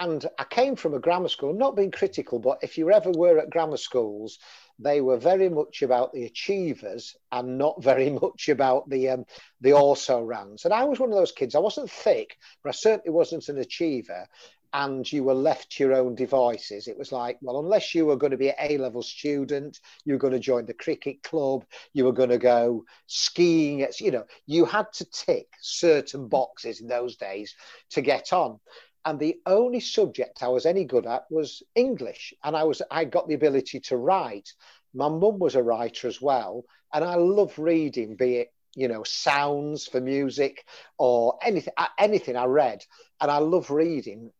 and 0.00 0.26
I 0.38 0.44
came 0.44 0.74
from 0.74 0.94
a 0.94 0.98
grammar 0.98 1.28
school. 1.28 1.54
Not 1.54 1.76
being 1.76 1.92
critical, 1.92 2.40
but 2.40 2.58
if 2.62 2.76
you 2.76 2.90
ever 2.90 3.12
were 3.12 3.38
at 3.38 3.50
grammar 3.50 3.76
schools, 3.76 4.38
they 4.78 5.00
were 5.00 5.16
very 5.16 5.48
much 5.48 5.82
about 5.82 6.12
the 6.12 6.24
achievers 6.24 7.16
and 7.30 7.58
not 7.58 7.82
very 7.82 8.10
much 8.22 8.48
about 8.48 8.88
the 8.88 9.10
um, 9.10 9.24
the 9.60 9.72
also 9.72 10.20
rans. 10.22 10.64
And 10.64 10.74
I 10.74 10.84
was 10.84 11.00
one 11.00 11.10
of 11.10 11.16
those 11.16 11.32
kids. 11.32 11.54
I 11.54 11.60
wasn't 11.60 11.90
thick, 11.90 12.36
but 12.62 12.70
I 12.70 12.72
certainly 12.72 13.14
wasn't 13.14 13.48
an 13.48 13.58
achiever. 13.58 14.26
And 14.74 15.10
you 15.12 15.22
were 15.22 15.34
left 15.34 15.72
to 15.72 15.84
your 15.84 15.92
own 15.92 16.14
devices. 16.14 16.88
It 16.88 16.96
was 16.96 17.12
like, 17.12 17.36
well, 17.42 17.60
unless 17.60 17.94
you 17.94 18.06
were 18.06 18.16
going 18.16 18.30
to 18.30 18.38
be 18.38 18.48
an 18.48 18.54
A 18.58 18.78
level 18.78 19.02
student, 19.02 19.78
you 20.06 20.14
were 20.14 20.18
going 20.18 20.32
to 20.32 20.38
join 20.38 20.64
the 20.64 20.72
cricket 20.72 21.22
club, 21.22 21.66
you 21.92 22.06
were 22.06 22.12
going 22.12 22.30
to 22.30 22.38
go 22.38 22.86
skiing. 23.06 23.86
You 24.00 24.10
know, 24.10 24.24
you 24.46 24.64
had 24.64 24.90
to 24.94 25.04
tick 25.04 25.46
certain 25.60 26.26
boxes 26.28 26.80
in 26.80 26.88
those 26.88 27.16
days 27.16 27.54
to 27.90 28.00
get 28.00 28.32
on 28.32 28.60
and 29.04 29.18
the 29.18 29.40
only 29.46 29.80
subject 29.80 30.42
I 30.42 30.48
was 30.48 30.66
any 30.66 30.84
good 30.84 31.06
at 31.06 31.24
was 31.30 31.62
English, 31.74 32.34
and 32.42 32.56
I 32.56 32.64
was 32.64 32.82
I 32.90 33.04
got 33.04 33.28
the 33.28 33.34
ability 33.34 33.80
to 33.80 33.96
write. 33.96 34.52
My 34.94 35.08
mum 35.08 35.38
was 35.38 35.54
a 35.54 35.62
writer 35.62 36.08
as 36.08 36.20
well, 36.20 36.64
and 36.92 37.04
I 37.04 37.14
love 37.16 37.58
reading, 37.58 38.16
be 38.16 38.36
it 38.36 38.52
you 38.74 38.88
know 38.88 39.02
sounds 39.02 39.86
for 39.86 40.00
music 40.00 40.64
or 40.98 41.38
anything 41.42 41.74
anything 41.98 42.36
I 42.36 42.44
read, 42.44 42.84
and 43.20 43.30
I 43.30 43.38
love 43.38 43.70
reading, 43.70 44.32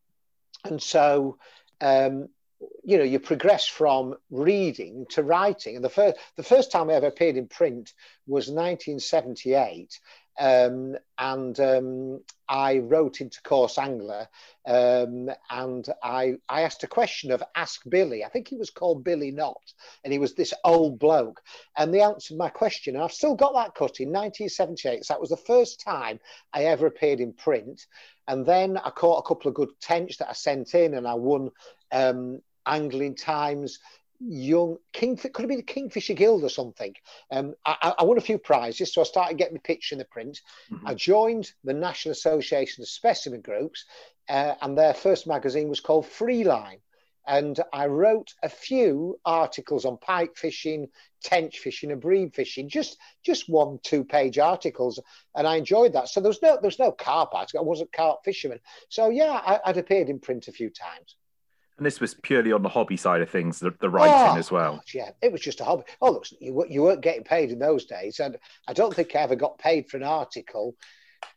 and 0.65 0.83
so. 0.83 1.39
Um, 1.81 2.29
you 2.85 2.97
know, 2.97 3.03
you 3.03 3.19
progress 3.19 3.67
from 3.67 4.15
reading 4.31 5.07
to 5.11 5.25
writing. 5.25 5.75
And 5.75 5.85
the 5.85 5.89
first, 5.89 6.17
the 6.37 6.45
first 6.45 6.71
time 6.71 6.91
I 6.91 6.95
ever 6.95 7.09
appeared 7.09 7.37
in 7.37 7.49
print 7.49 7.93
was 8.27 8.49
1978, 8.49 9.99
um, 10.39 10.97
and 11.19 11.59
um, 11.61 12.21
I 12.49 12.79
wrote 12.79 13.21
into 13.21 13.43
Coarse 13.43 13.79
Angler 13.79 14.29
um, 14.67 15.31
and 15.51 15.89
I, 16.03 16.35
I 16.49 16.63
asked 16.63 16.85
a 16.85 16.89
question 16.89 17.31
of 17.31 17.43
Ask 17.55 17.83
Billy. 17.89 18.25
I 18.25 18.29
think 18.29 18.49
he 18.49 18.57
was 18.57 18.71
called 18.71 19.05
Billy 19.05 19.31
Knott, 19.31 19.73
and 20.05 20.13
he 20.13 20.19
was 20.19 20.35
this 20.35 20.55
old 20.65 20.99
bloke. 20.99 21.43
And 21.77 21.93
they 21.93 22.01
answered 22.01 22.37
my 22.37 22.49
question. 22.49 22.95
And 22.95 23.05
I've 23.05 23.13
still 23.13 23.35
got 23.35 23.55
that 23.55 23.75
cut 23.75 24.01
in 24.01 24.09
1978. 24.09 25.05
So 25.05 25.15
that 25.15 25.21
was 25.21 25.31
the 25.31 25.37
first 25.37 25.81
time 25.81 26.21
I 26.53 26.65
ever 26.65 26.87
appeared 26.87 27.21
in 27.21 27.33
print. 27.33 27.87
And 28.29 28.47
then 28.47 28.77
I 28.77 28.91
caught 28.91 29.19
a 29.19 29.29
couple 29.29 29.49
of 29.49 29.55
good 29.55 29.71
tench 29.81 30.19
that 30.19 30.31
I 30.31 30.35
sent 30.35 30.75
in, 30.75 30.95
and 30.95 31.07
I 31.07 31.15
won 31.15 31.51
um, 31.91 32.41
Angling 32.67 33.17
Times 33.17 33.79
young 34.25 34.77
king 34.93 35.17
could 35.17 35.39
have 35.39 35.49
been 35.49 35.59
the 35.59 35.63
kingfisher 35.63 36.15
guild 36.15 36.45
or 36.45 36.49
something. 36.49 36.95
Um, 37.31 37.55
I, 37.65 37.95
I, 37.99 38.05
won 38.05 38.19
a 38.19 38.23
few 38.23 38.39
prizes 38.39 38.93
so 38.93 39.01
i 39.01 39.05
started 39.05 39.39
getting 39.39 39.55
my 39.55 39.61
picture 39.65 39.95
in 39.95 39.99
the 39.99 40.05
print. 40.05 40.41
Mm-hmm. 40.71 40.87
i 40.87 40.95
joined 40.95 41.53
the 41.65 41.75
national 41.75 42.13
association 42.13 42.83
of 42.83 42.89
specimen 42.89 43.41
groups 43.41 43.85
uh, 44.29 44.55
and 44.61 44.77
their 44.77 44.95
first 44.95 45.27
magazine 45.27 45.69
was 45.69 45.81
called 45.81 46.07
freeline 46.07 46.79
and 47.27 47.61
i 47.73 47.87
wrote 47.87 48.35
a 48.43 48.49
few 48.49 49.19
articles 49.25 49.85
on 49.85 49.97
pike 49.99 50.37
fishing 50.37 50.89
tench 51.23 51.59
fishing 51.59 51.93
and 51.93 52.01
bream 52.01 52.31
fishing 52.31 52.69
just 52.69 52.99
just 53.25 53.49
one 53.49 53.79
two 53.83 54.05
page 54.05 54.39
articles 54.39 55.01
and 55.37 55.47
i 55.47 55.57
enjoyed 55.57 55.93
that. 55.93 56.09
So 56.09 56.21
there 56.21 56.31
was 56.31 56.43
no 56.43 56.59
there's 56.61 56.79
no 56.79 56.93
carp 56.93 57.35
article 57.35 57.61
i 57.61 57.69
wasn't 57.69 57.93
carp 57.93 58.25
fisherman. 58.25 58.61
So 58.89 59.11
yeah 59.11 59.41
I, 59.45 59.61
i'd 59.67 59.79
appeared 59.79 60.09
in 60.09 60.19
print 60.19 60.49
a 60.49 60.53
few 60.53 60.71
times 60.71 61.17
and 61.83 61.87
this 61.89 61.99
was 61.99 62.15
purely 62.15 62.53
on 62.53 62.63
the 62.63 62.69
hobby 62.69 62.97
side 62.97 63.23
of 63.23 63.29
things, 63.29 63.59
the, 63.59 63.75
the 63.81 63.91
writing 63.91 64.15
oh, 64.15 64.37
as 64.37 64.53
well. 64.53 64.75
God, 64.77 64.85
yeah, 64.95 65.11
it 65.21 65.33
was 65.33 65.41
just 65.41 65.61
a 65.61 65.65
hobby. 65.65 65.83
Oh, 66.01 66.13
look, 66.13 66.27
you, 66.39 66.65
you 66.71 66.81
weren't 66.85 67.01
getting 67.01 67.25
paid 67.25 67.51
in 67.51 67.59
those 67.59 67.87
days. 67.87 68.21
And 68.21 68.39
I 68.69 68.73
don't 68.73 68.95
think 68.95 69.17
I 69.17 69.23
ever 69.23 69.35
got 69.35 69.59
paid 69.59 69.91
for 69.91 69.97
an 69.97 70.05
article 70.05 70.77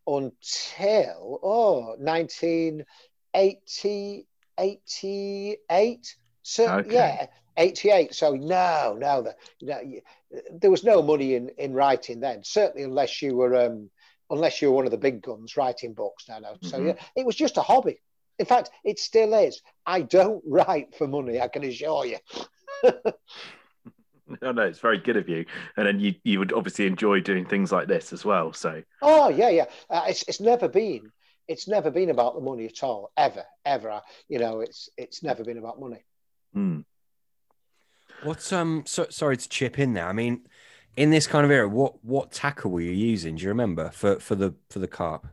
until, 0.05 1.39
oh, 1.41 1.95
1980, 1.97 4.27
88. 4.59 6.15
So 6.43 6.69
Okay. 6.73 6.93
yeah, 6.93 7.25
88. 7.57 8.13
So 8.13 8.35
no, 8.35 8.95
no, 8.99 9.23
the, 9.23 9.35
you- 9.83 10.01
there 10.51 10.69
was 10.69 10.83
no 10.83 11.01
money 11.01 11.33
in 11.33 11.49
in 11.57 11.73
writing 11.73 12.19
then. 12.19 12.43
Certainly, 12.43 12.83
unless 12.83 13.19
you 13.23 13.35
were 13.35 13.55
um, 13.55 13.89
unless 14.29 14.61
you 14.61 14.69
were 14.69 14.75
one 14.75 14.85
of 14.85 14.91
the 14.91 14.97
big 14.97 15.23
guns 15.23 15.57
writing 15.57 15.95
books. 15.95 16.29
No, 16.29 16.37
no. 16.37 16.55
So 16.61 16.77
Mhm. 16.79 16.85
yeah, 16.87 16.93
it 17.15 17.25
was 17.25 17.35
just 17.35 17.57
a 17.57 17.63
hobby. 17.63 17.99
In 18.39 18.45
fact, 18.45 18.69
it 18.83 18.99
still 18.99 19.33
is. 19.33 19.61
I 19.85 20.01
don't 20.01 20.43
write 20.47 20.95
for 20.95 21.07
money. 21.07 21.39
I 21.39 21.47
can 21.47 21.63
assure 21.63 22.05
you. 22.05 22.17
No, 24.41 24.51
no, 24.51 24.63
it's 24.63 24.79
very 24.79 24.97
good 24.97 25.17
of 25.17 25.29
you. 25.29 25.45
And 25.77 25.85
then 25.85 25.99
you, 25.99 26.15
you 26.23 26.39
would 26.39 26.51
obviously 26.51 26.87
enjoy 26.87 27.21
doing 27.21 27.45
things 27.45 27.71
like 27.71 27.87
this 27.87 28.11
as 28.11 28.25
well. 28.25 28.53
So, 28.53 28.81
Oh 29.01 29.29
yeah, 29.29 29.49
yeah. 29.49 29.65
Uh, 29.87 30.05
it's 30.07 30.23
it's 30.27 30.39
never 30.41 30.67
been 30.67 31.11
it's 31.47 31.67
never 31.67 31.91
been 31.91 32.09
about 32.09 32.33
the 32.33 32.41
money 32.41 32.65
at 32.65 32.81
all, 32.83 33.11
ever, 33.17 33.43
ever. 33.65 33.91
Uh, 33.91 34.01
You 34.27 34.39
know, 34.39 34.61
it's 34.61 34.89
it's 34.97 35.21
never 35.21 35.43
been 35.43 35.59
about 35.59 35.79
money. 35.79 36.03
hmm. 36.53 36.79
What's 38.23 38.51
um? 38.51 38.83
So, 38.87 39.05
sorry 39.09 39.37
to 39.37 39.47
chip 39.47 39.77
in 39.77 39.93
there. 39.93 40.07
I 40.07 40.13
mean, 40.13 40.47
in 40.97 41.11
this 41.11 41.27
kind 41.27 41.45
of 41.45 41.51
era, 41.51 41.69
what 41.69 42.03
what 42.03 42.31
tackle 42.31 42.71
were 42.71 42.81
you 42.81 42.91
using? 42.91 43.35
Do 43.35 43.43
you 43.43 43.49
remember 43.49 43.91
for 43.91 44.19
for 44.19 44.33
the 44.33 44.55
for 44.69 44.79
the 44.79 44.87
carp? 44.87 45.27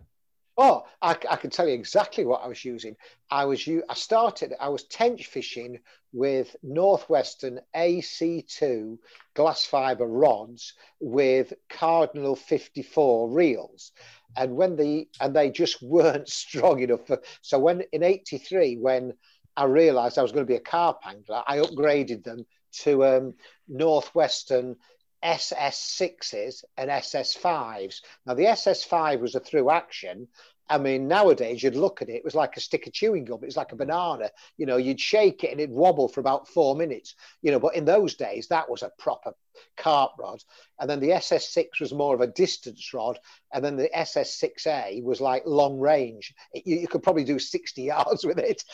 Oh, 0.58 0.84
I, 1.00 1.16
I 1.30 1.36
can 1.36 1.50
tell 1.50 1.66
you 1.66 1.74
exactly 1.74 2.24
what 2.26 2.42
I 2.44 2.48
was 2.48 2.64
using. 2.64 2.96
I 3.30 3.46
was 3.46 3.66
you. 3.66 3.82
I 3.88 3.94
started. 3.94 4.52
I 4.60 4.68
was 4.68 4.84
tench 4.84 5.26
fishing 5.26 5.80
with 6.12 6.54
Northwestern 6.62 7.60
AC2 7.74 8.98
glass 9.34 9.64
fiber 9.64 10.06
rods 10.06 10.74
with 11.00 11.54
Cardinal 11.70 12.36
54 12.36 13.30
reels, 13.30 13.92
and 14.36 14.54
when 14.54 14.76
the 14.76 15.08
and 15.20 15.34
they 15.34 15.50
just 15.50 15.82
weren't 15.82 16.28
strong 16.44 16.80
enough. 16.80 17.06
For, 17.06 17.22
so 17.40 17.58
when 17.58 17.82
in 17.92 18.02
'83, 18.02 18.76
when 18.76 19.14
I 19.56 19.64
realised 19.64 20.18
I 20.18 20.22
was 20.22 20.32
going 20.32 20.44
to 20.46 20.50
be 20.52 20.56
a 20.56 20.60
carp 20.60 21.00
angler, 21.06 21.42
I 21.46 21.58
upgraded 21.58 22.24
them 22.24 22.44
to 22.82 23.04
um, 23.06 23.34
Northwestern 23.68 24.76
SS6s 25.24 26.64
and 26.76 26.90
SS5s. 26.90 28.00
Now, 28.26 28.34
the 28.34 28.46
SS5 28.46 29.20
was 29.20 29.34
a 29.34 29.40
through 29.40 29.70
action. 29.70 30.28
I 30.68 30.78
mean, 30.78 31.06
nowadays 31.06 31.62
you'd 31.62 31.76
look 31.76 32.00
at 32.00 32.08
it, 32.08 32.14
it 32.14 32.24
was 32.24 32.34
like 32.34 32.56
a 32.56 32.60
stick 32.60 32.86
of 32.86 32.92
chewing 32.92 33.26
gum. 33.26 33.40
It 33.42 33.46
was 33.46 33.56
like 33.56 33.72
a 33.72 33.76
banana. 33.76 34.30
You 34.56 34.64
know, 34.64 34.78
you'd 34.78 35.00
shake 35.00 35.44
it 35.44 35.50
and 35.50 35.60
it'd 35.60 35.74
wobble 35.74 36.08
for 36.08 36.20
about 36.20 36.48
four 36.48 36.74
minutes. 36.74 37.14
You 37.42 37.50
know, 37.50 37.58
but 37.58 37.74
in 37.74 37.84
those 37.84 38.14
days, 38.14 38.48
that 38.48 38.70
was 38.70 38.82
a 38.82 38.90
proper 38.98 39.34
carp 39.76 40.12
rod. 40.18 40.42
And 40.80 40.88
then 40.88 41.00
the 41.00 41.10
SS6 41.10 41.80
was 41.80 41.92
more 41.92 42.14
of 42.14 42.20
a 42.20 42.26
distance 42.26 42.94
rod. 42.94 43.18
And 43.52 43.64
then 43.64 43.76
the 43.76 43.90
SS6A 43.94 45.02
was 45.02 45.20
like 45.20 45.42
long 45.44 45.78
range. 45.78 46.34
It, 46.52 46.66
you, 46.66 46.76
you 46.76 46.88
could 46.88 47.02
probably 47.02 47.24
do 47.24 47.38
60 47.38 47.82
yards 47.94 48.24
with 48.24 48.38
it. 48.38 48.64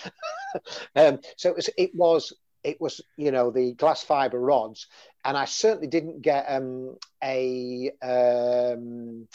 um, 0.97 1.19
so 1.37 1.51
it 1.51 1.57
was, 1.57 1.71
it 1.77 1.95
was, 1.95 2.33
it 2.69 2.81
was, 2.81 3.01
you 3.16 3.31
know, 3.31 3.51
the 3.51 3.73
glass 3.73 4.03
fiber 4.03 4.39
rods. 4.39 4.87
And 5.25 5.35
I 5.37 5.47
certainly 5.47 5.89
didn't 5.89 6.23
get 6.23 6.47
um, 6.49 6.97
a, 7.23 7.91
um, 8.03 9.29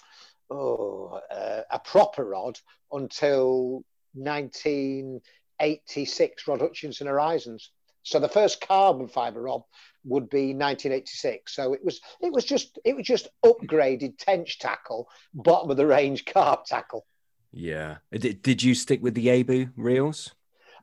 oh, 0.49 1.19
uh, 1.29 1.61
a 1.69 1.79
proper 1.79 2.25
rod 2.25 2.59
until 2.91 3.83
1986, 4.13 6.47
Rod 6.47 6.61
Hutchinson 6.61 7.07
Horizons. 7.07 7.71
So 8.03 8.19
the 8.19 8.29
first 8.29 8.61
carbon 8.61 9.07
fiber 9.07 9.41
rod 9.41 9.63
would 10.03 10.29
be 10.29 10.53
1986. 10.53 11.55
So 11.55 11.73
it 11.73 11.83
was 11.83 12.01
it 12.21 12.31
was 12.33 12.43
just 12.43 12.77
it 12.83 12.95
was 12.95 13.07
just 13.07 13.29
upgraded 13.45 14.17
tench 14.17 14.59
tackle, 14.59 15.07
bottom 15.33 15.71
of 15.71 15.77
the 15.77 15.87
range 15.87 16.25
carp 16.25 16.65
tackle. 16.65 17.05
Yeah. 17.53 17.97
Did, 18.11 18.41
did 18.41 18.61
you 18.61 18.75
stick 18.75 19.01
with 19.01 19.13
the 19.13 19.31
Abu 19.31 19.67
reels? 19.77 20.35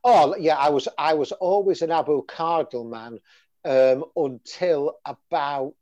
Oh 0.03 0.35
yeah, 0.37 0.57
I 0.57 0.71
was 0.71 0.89
I 0.97 1.15
was 1.15 1.33
always 1.33 1.83
an 1.83 1.91
Abu 1.91 2.23
Cardinal 2.23 2.85
man 2.85 3.19
um, 3.65 4.05
until 4.17 4.97
about 5.05 5.75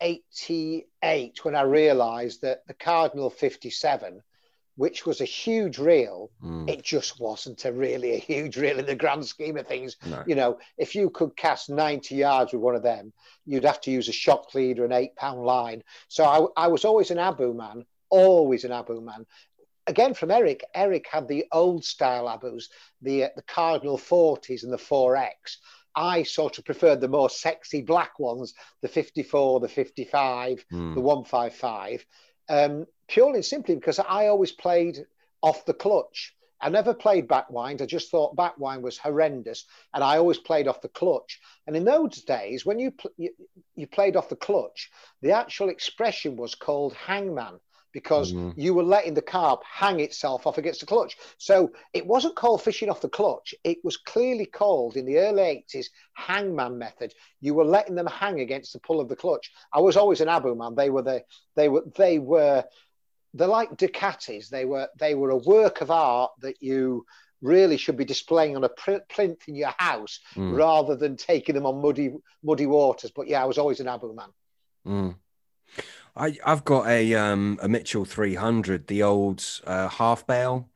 88 0.00 1.44
when 1.44 1.54
I 1.54 1.62
realised 1.62 2.42
that 2.42 2.66
the 2.66 2.74
Cardinal 2.74 3.30
57, 3.30 4.22
which 4.76 5.06
was 5.06 5.20
a 5.20 5.24
huge 5.24 5.78
reel, 5.78 6.30
Mm, 6.42 6.68
it 6.68 6.82
just 6.82 7.20
wasn't 7.20 7.64
a 7.64 7.72
really 7.72 8.14
a 8.14 8.18
huge 8.18 8.56
reel 8.56 8.78
in 8.78 8.86
the 8.86 8.94
grand 8.94 9.26
scheme 9.26 9.56
of 9.56 9.66
things. 9.66 9.96
no. 10.06 10.22
You 10.26 10.34
know, 10.34 10.58
if 10.78 10.94
you 10.94 11.10
could 11.10 11.36
cast 11.36 11.68
90 11.70 12.14
yards 12.14 12.52
with 12.52 12.62
one 12.62 12.74
of 12.74 12.82
them, 12.82 13.12
you'd 13.46 13.64
have 13.64 13.80
to 13.82 13.90
use 13.90 14.08
a 14.08 14.12
shock 14.12 14.54
leader, 14.54 14.84
an 14.84 14.92
eight 14.92 15.16
pound 15.16 15.44
line. 15.44 15.82
So 16.08 16.24
I, 16.24 16.64
I 16.64 16.68
was 16.68 16.84
always 16.84 17.10
an 17.10 17.18
Abu 17.18 17.52
man, 17.54 17.84
always 18.10 18.64
an 18.64 18.72
Abu 18.72 19.00
man. 19.00 19.26
Again, 19.86 20.14
from 20.14 20.30
Eric, 20.30 20.64
Eric 20.74 21.06
had 21.10 21.28
the 21.28 21.44
old 21.52 21.84
style 21.84 22.26
Abus, 22.26 22.64
the, 23.02 23.24
uh, 23.24 23.28
the 23.36 23.42
Cardinal 23.42 23.98
40s 23.98 24.62
and 24.62 24.72
the 24.72 24.78
4X. 24.78 25.58
I 25.94 26.22
sort 26.24 26.58
of 26.58 26.64
preferred 26.64 27.00
the 27.00 27.08
more 27.08 27.30
sexy 27.30 27.82
black 27.82 28.18
ones, 28.18 28.54
the 28.80 28.88
54, 28.88 29.60
the 29.60 29.68
55, 29.68 30.64
Mm, 30.72 30.94
the 30.94 31.00
155, 31.00 32.06
um, 32.48 32.86
purely 33.08 33.36
and 33.36 33.44
simply 33.44 33.74
because 33.74 33.98
I 33.98 34.26
always 34.28 34.52
played 34.52 35.06
off 35.42 35.66
the 35.66 35.74
clutch. 35.74 36.34
I 36.60 36.70
never 36.70 36.94
played 36.94 37.28
backwind. 37.28 37.82
I 37.82 37.86
just 37.86 38.10
thought 38.10 38.36
backwind 38.36 38.80
was 38.80 38.96
horrendous, 38.96 39.66
and 39.92 40.02
I 40.02 40.16
always 40.16 40.38
played 40.38 40.66
off 40.66 40.80
the 40.80 40.88
clutch. 40.88 41.38
And 41.66 41.76
in 41.76 41.84
those 41.84 42.22
days, 42.22 42.64
when 42.64 42.78
you 42.78 42.90
pl- 42.90 43.12
you, 43.18 43.30
you 43.74 43.86
played 43.86 44.16
off 44.16 44.30
the 44.30 44.36
clutch, 44.36 44.90
the 45.20 45.32
actual 45.32 45.68
expression 45.68 46.36
was 46.36 46.54
called 46.54 46.94
hangman 46.94 47.60
because 47.94 48.32
Mhm. 48.34 48.52
you 48.56 48.74
were 48.74 48.82
letting 48.82 49.14
the 49.14 49.22
carp 49.22 49.62
hang 49.64 50.00
itself 50.00 50.46
off 50.46 50.58
against 50.58 50.80
the 50.80 50.86
clutch. 50.86 51.16
So 51.38 51.72
it 51.94 52.06
wasn't 52.06 52.36
called 52.36 52.60
fishing 52.60 52.90
off 52.90 53.00
the 53.00 53.08
clutch. 53.08 53.54
It 53.64 53.78
was 53.82 53.96
clearly 53.96 54.44
called 54.44 54.96
in 54.98 55.06
the 55.06 55.18
early 55.18 55.42
80s 55.42 55.88
hangman 56.12 56.76
method. 56.76 57.14
You 57.40 57.54
were 57.54 57.64
letting 57.64 57.94
them 57.94 58.06
hang 58.08 58.40
against 58.40 58.72
the 58.74 58.80
pull 58.80 59.00
of 59.00 59.08
the 59.08 59.16
clutch. 59.16 59.50
I 59.72 59.80
was 59.80 59.96
always 59.96 60.20
an 60.20 60.28
Abu 60.28 60.54
man. 60.54 60.74
They 60.74 60.90
were 60.90 61.02
the 61.02 61.24
they 61.54 61.68
were 61.70 61.84
they 61.96 62.18
were 62.18 62.64
they're 63.32 63.48
like 63.48 63.76
Ducatis. 63.76 64.48
They 64.48 64.64
were 64.64 64.88
they 64.98 65.14
were 65.14 65.30
a 65.30 65.36
work 65.36 65.80
of 65.80 65.90
art 65.90 66.32
that 66.40 66.60
you 66.60 67.06
really 67.42 67.76
should 67.76 67.96
be 67.96 68.04
displaying 68.04 68.56
on 68.56 68.64
a 68.64 68.68
plinth 69.08 69.48
in 69.48 69.54
your 69.54 69.74
house 69.78 70.18
mm, 70.34 70.56
rather 70.56 70.96
than 70.96 71.16
taking 71.16 71.54
them 71.54 71.66
on 71.66 71.80
muddy 71.82 72.12
muddy 72.42 72.66
waters. 72.66 73.10
But 73.10 73.28
yeah, 73.28 73.42
I 73.42 73.46
was 73.46 73.58
always 73.58 73.80
an 73.80 73.88
Abu 73.88 74.14
man. 74.14 74.32
mm. 74.86 75.14
I 76.16 76.36
I've 76.44 76.64
got 76.64 76.86
a 76.88 77.14
um 77.14 77.58
a 77.62 77.68
Mitchell 77.68 78.04
300, 78.04 78.86
the 78.86 79.02
old 79.02 79.44
uh, 79.66 79.88
half 79.88 80.26
bale. 80.26 80.68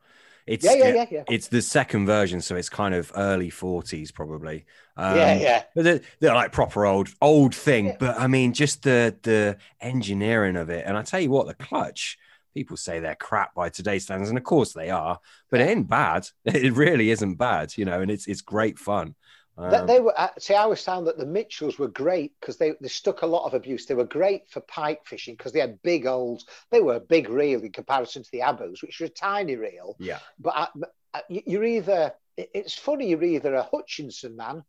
It's 0.45 0.65
Yeah, 0.65 0.73
yeah, 0.75 0.93
yeah, 0.95 1.05
yeah. 1.11 1.23
It's 1.29 1.47
the 1.47 1.61
second 1.61 2.07
version, 2.07 2.41
so 2.41 2.55
it's 2.55 2.69
kind 2.69 2.95
of 2.95 3.11
early 3.15 3.51
40s 3.51 4.11
probably. 4.11 4.65
Um, 4.97 5.17
yeah, 5.17 5.39
yeah. 5.39 5.63
But 5.75 5.83
they're, 5.83 6.01
they're 6.19 6.33
like 6.33 6.51
proper 6.51 6.85
old 6.85 7.09
old 7.21 7.53
thing. 7.55 7.87
Yeah. 7.87 7.97
But 7.99 8.19
I 8.19 8.27
mean, 8.27 8.53
just 8.53 8.83
the 8.83 9.15
the 9.21 9.57
engineering 9.79 10.55
of 10.55 10.69
it. 10.69 10.85
And 10.85 10.97
I 10.97 11.03
tell 11.03 11.19
you 11.19 11.31
what, 11.31 11.47
the 11.47 11.53
clutch. 11.53 12.17
People 12.55 12.77
say 12.77 12.99
they're 12.99 13.13
crap 13.15 13.53
by 13.53 13.69
today's 13.69 14.05
standards, 14.05 14.29
and 14.29 14.37
of 14.37 14.43
course 14.43 14.73
they 14.73 14.89
are. 14.89 15.19
But 15.51 15.61
it 15.61 15.69
ain't 15.69 15.87
bad. 15.87 16.27
It 16.45 16.73
really 16.73 17.11
isn't 17.11 17.35
bad, 17.35 17.77
you 17.77 17.85
know. 17.85 18.01
And 18.01 18.09
it's 18.09 18.27
it's 18.27 18.41
great 18.41 18.79
fun. 18.79 19.13
They- 19.59 19.77
Um, 19.77 19.87
they 19.87 19.99
were 19.99 20.13
uh, 20.19 20.29
see. 20.37 20.53
I 20.55 20.61
always 20.63 20.83
found 20.83 21.07
that 21.07 21.17
the 21.17 21.25
Mitchells 21.25 21.77
were 21.77 21.87
great 21.89 22.33
because 22.39 22.57
they, 22.57 22.73
they 22.79 22.87
stuck 22.87 23.21
a 23.23 23.25
lot 23.27 23.45
of 23.45 23.53
abuse. 23.53 23.85
They 23.85 23.95
were 23.95 24.05
great 24.05 24.49
for 24.49 24.61
pike 24.61 25.01
fishing 25.05 25.35
because 25.35 25.51
they 25.51 25.59
had 25.59 25.81
big 25.81 26.05
old. 26.05 26.43
They 26.71 26.81
were 26.81 26.95
a 26.95 26.99
big 26.99 27.29
reel 27.29 27.61
in 27.61 27.71
comparison 27.71 28.23
to 28.23 28.31
the 28.31 28.39
Abus, 28.41 28.81
which 28.81 28.99
were 28.99 29.07
a 29.07 29.09
tiny 29.09 29.55
reel. 29.55 29.95
yeah, 29.99 30.19
But 30.39 30.53
I, 30.55 30.67
I- 31.13 31.23
you- 31.29 31.43
you're 31.45 31.63
either. 31.65 32.13
It's 32.37 32.73
funny. 32.73 33.09
You're 33.09 33.23
either 33.23 33.53
a 33.55 33.63
Hutchinson 33.63 34.37
man, 34.37 34.63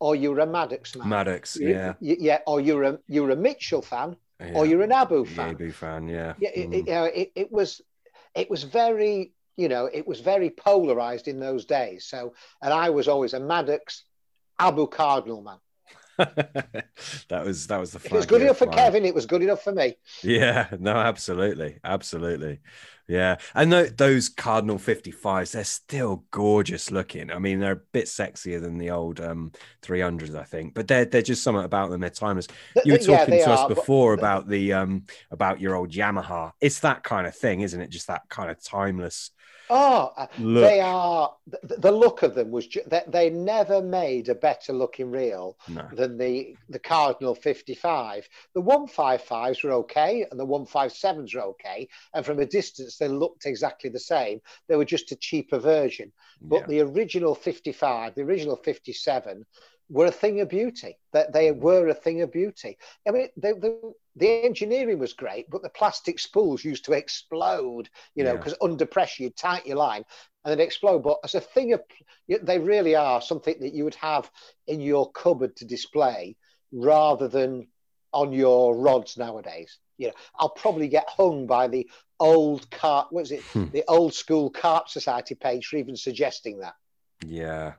or 0.00 0.14
you're 0.14 0.40
a 0.40 0.46
Maddocks 0.46 0.94
man. 0.96 1.08
Maddocks. 1.08 1.56
You- 1.58 1.70
Yeah, 1.70 1.94
you- 2.00 2.16
yeah. 2.20 2.40
Or 2.46 2.60
you're 2.60 2.82
a 2.82 2.98
you're 3.08 3.30
a 3.30 3.36
Mitchell 3.36 3.80
fan, 3.80 4.16
yeah. 4.38 4.52
or 4.54 4.66
you're 4.66 4.82
an 4.82 4.92
Abu 4.92 5.24
fan. 5.24 5.50
Abu 5.50 5.72
fan. 5.72 6.08
Yeah, 6.08 6.34
Yeah, 6.38 6.50
it, 6.54 6.70
Mm. 6.70 6.74
it, 6.74 6.86
you 6.86 6.92
know, 6.92 7.04
it, 7.04 7.32
it 7.34 7.50
was 7.52 7.80
it 8.34 8.50
was 8.50 8.64
very 8.64 9.32
you 9.56 9.68
know 9.70 9.86
it 9.86 10.06
was 10.06 10.20
very 10.20 10.50
polarized 10.50 11.26
in 11.26 11.40
those 11.40 11.64
days. 11.64 12.04
So, 12.06 12.34
and 12.60 12.70
I 12.74 12.90
was 12.90 13.08
always 13.08 13.32
a 13.32 13.40
Maddocks, 13.40 14.02
Abu 14.58 14.86
Cardinal 14.86 15.42
man. 15.42 15.58
that 16.18 17.44
was 17.44 17.66
that 17.66 17.78
was 17.78 17.92
the. 17.92 17.98
If 17.98 18.06
it 18.06 18.12
was 18.12 18.24
good 18.26 18.40
enough 18.40 18.56
for. 18.56 18.66
Kevin, 18.66 19.04
it 19.04 19.14
was 19.14 19.26
good 19.26 19.42
enough 19.42 19.62
for 19.62 19.72
me. 19.72 19.96
Yeah, 20.22 20.68
no, 20.78 20.92
absolutely, 20.92 21.78
absolutely, 21.84 22.60
yeah. 23.06 23.36
And 23.54 23.70
tho- 23.70 23.84
those 23.90 24.30
Cardinal 24.30 24.78
55s, 24.78 25.52
they're 25.52 25.62
still 25.64 26.24
gorgeous 26.30 26.90
looking. 26.90 27.30
I 27.30 27.38
mean, 27.38 27.60
they're 27.60 27.72
a 27.72 27.82
bit 27.92 28.06
sexier 28.06 28.62
than 28.62 28.78
the 28.78 28.90
old 28.92 29.20
um 29.20 29.52
300s, 29.82 30.34
I 30.34 30.44
think, 30.44 30.72
but 30.72 30.88
they're 30.88 31.04
they're 31.04 31.20
just 31.20 31.42
something 31.42 31.64
about 31.64 31.90
them. 31.90 32.00
They're 32.00 32.08
timeless. 32.08 32.48
You 32.86 32.94
were 32.94 32.98
yeah, 32.98 33.18
talking 33.18 33.34
they 33.34 33.44
to 33.44 33.50
us 33.50 33.60
are, 33.60 33.68
but- 33.68 33.74
before 33.74 34.14
about 34.14 34.48
the 34.48 34.72
um 34.72 35.04
about 35.30 35.60
your 35.60 35.74
old 35.74 35.90
Yamaha. 35.90 36.52
It's 36.62 36.80
that 36.80 37.02
kind 37.04 37.26
of 37.26 37.36
thing, 37.36 37.60
isn't 37.60 37.80
it? 37.80 37.90
Just 37.90 38.06
that 38.06 38.22
kind 38.30 38.50
of 38.50 38.62
timeless 38.62 39.32
Oh, 39.68 40.12
uh, 40.16 40.26
look. 40.38 40.62
they 40.68 40.80
are. 40.80 41.34
The, 41.62 41.76
the 41.78 41.92
look 41.92 42.22
of 42.22 42.34
them 42.34 42.50
was. 42.50 42.66
Ju- 42.66 42.82
they, 42.86 43.02
they 43.08 43.30
never 43.30 43.82
made 43.82 44.28
a 44.28 44.34
better 44.34 44.72
looking 44.72 45.10
reel 45.10 45.56
No. 45.68 45.88
than 45.92 46.16
the 46.18 46.56
the 46.68 46.78
Cardinal 46.78 47.34
55. 47.34 48.28
The 48.54 48.62
155s 48.62 49.64
were 49.64 49.72
okay, 49.72 50.24
and 50.30 50.38
the 50.38 50.46
157s 50.46 51.34
were 51.34 51.42
okay. 51.42 51.88
And 52.14 52.24
from 52.24 52.38
a 52.38 52.46
distance, 52.46 52.96
they 52.96 53.08
looked 53.08 53.46
exactly 53.46 53.90
the 53.90 53.98
same. 54.00 54.40
They 54.68 54.76
were 54.76 54.84
just 54.84 55.12
a 55.12 55.16
cheaper 55.16 55.58
version. 55.58 56.12
But 56.40 56.60
Yeah. 56.62 56.66
the 56.66 56.80
original 56.80 57.34
55, 57.34 58.14
the 58.14 58.22
original 58.22 58.56
57 58.56 59.44
were 59.88 60.06
a 60.06 60.10
thing 60.12 60.40
of 60.40 60.48
beauty. 60.48 60.98
That 61.12 61.32
they 61.32 61.50
were 61.52 61.88
a 61.88 61.94
thing 61.94 62.22
of 62.22 62.30
beauty. 62.32 62.76
I 63.06 63.10
mean, 63.10 63.28
they, 63.36 63.52
the 63.52 63.92
the 64.16 64.44
engineering 64.44 64.98
was 64.98 65.12
great, 65.12 65.48
but 65.50 65.62
the 65.62 65.68
plastic 65.68 66.18
spools 66.18 66.64
used 66.64 66.84
to 66.86 66.92
explode. 66.92 67.88
You 68.14 68.24
know, 68.24 68.32
Yeah. 68.32 68.38
because 68.38 68.56
under 68.62 68.86
pressure 68.86 69.24
you 69.24 69.30
tight 69.30 69.66
your 69.66 69.76
line 69.76 70.04
and 70.44 70.52
then 70.52 70.60
explode. 70.66 71.00
But 71.00 71.18
as 71.22 71.34
a 71.34 71.40
thing 71.40 71.72
of, 71.74 71.82
they 72.28 72.58
really 72.58 72.94
are 72.94 73.20
something 73.20 73.56
that 73.60 73.74
you 73.74 73.84
would 73.84 73.94
have 73.96 74.30
in 74.66 74.80
your 74.80 75.10
cupboard 75.12 75.56
to 75.56 75.64
display 75.64 76.36
rather 76.72 77.28
than 77.28 77.68
on 78.12 78.32
your 78.32 78.76
rods 78.76 79.16
nowadays. 79.16 79.78
You 79.98 80.08
know, 80.08 80.14
I'll 80.38 80.50
probably 80.50 80.88
get 80.88 81.08
hung 81.08 81.46
by 81.46 81.68
the 81.68 81.88
old 82.18 82.70
car. 82.70 83.06
What 83.10 83.22
is 83.22 83.32
it? 83.32 83.42
Hmm. 83.52 83.66
The 83.72 83.84
old 83.88 84.14
school 84.14 84.50
Carp 84.50 84.88
Society 84.88 85.34
page 85.34 85.66
for 85.66 85.76
even 85.76 85.96
suggesting 85.96 86.58
that. 86.60 86.74
Yeah, 87.26 87.74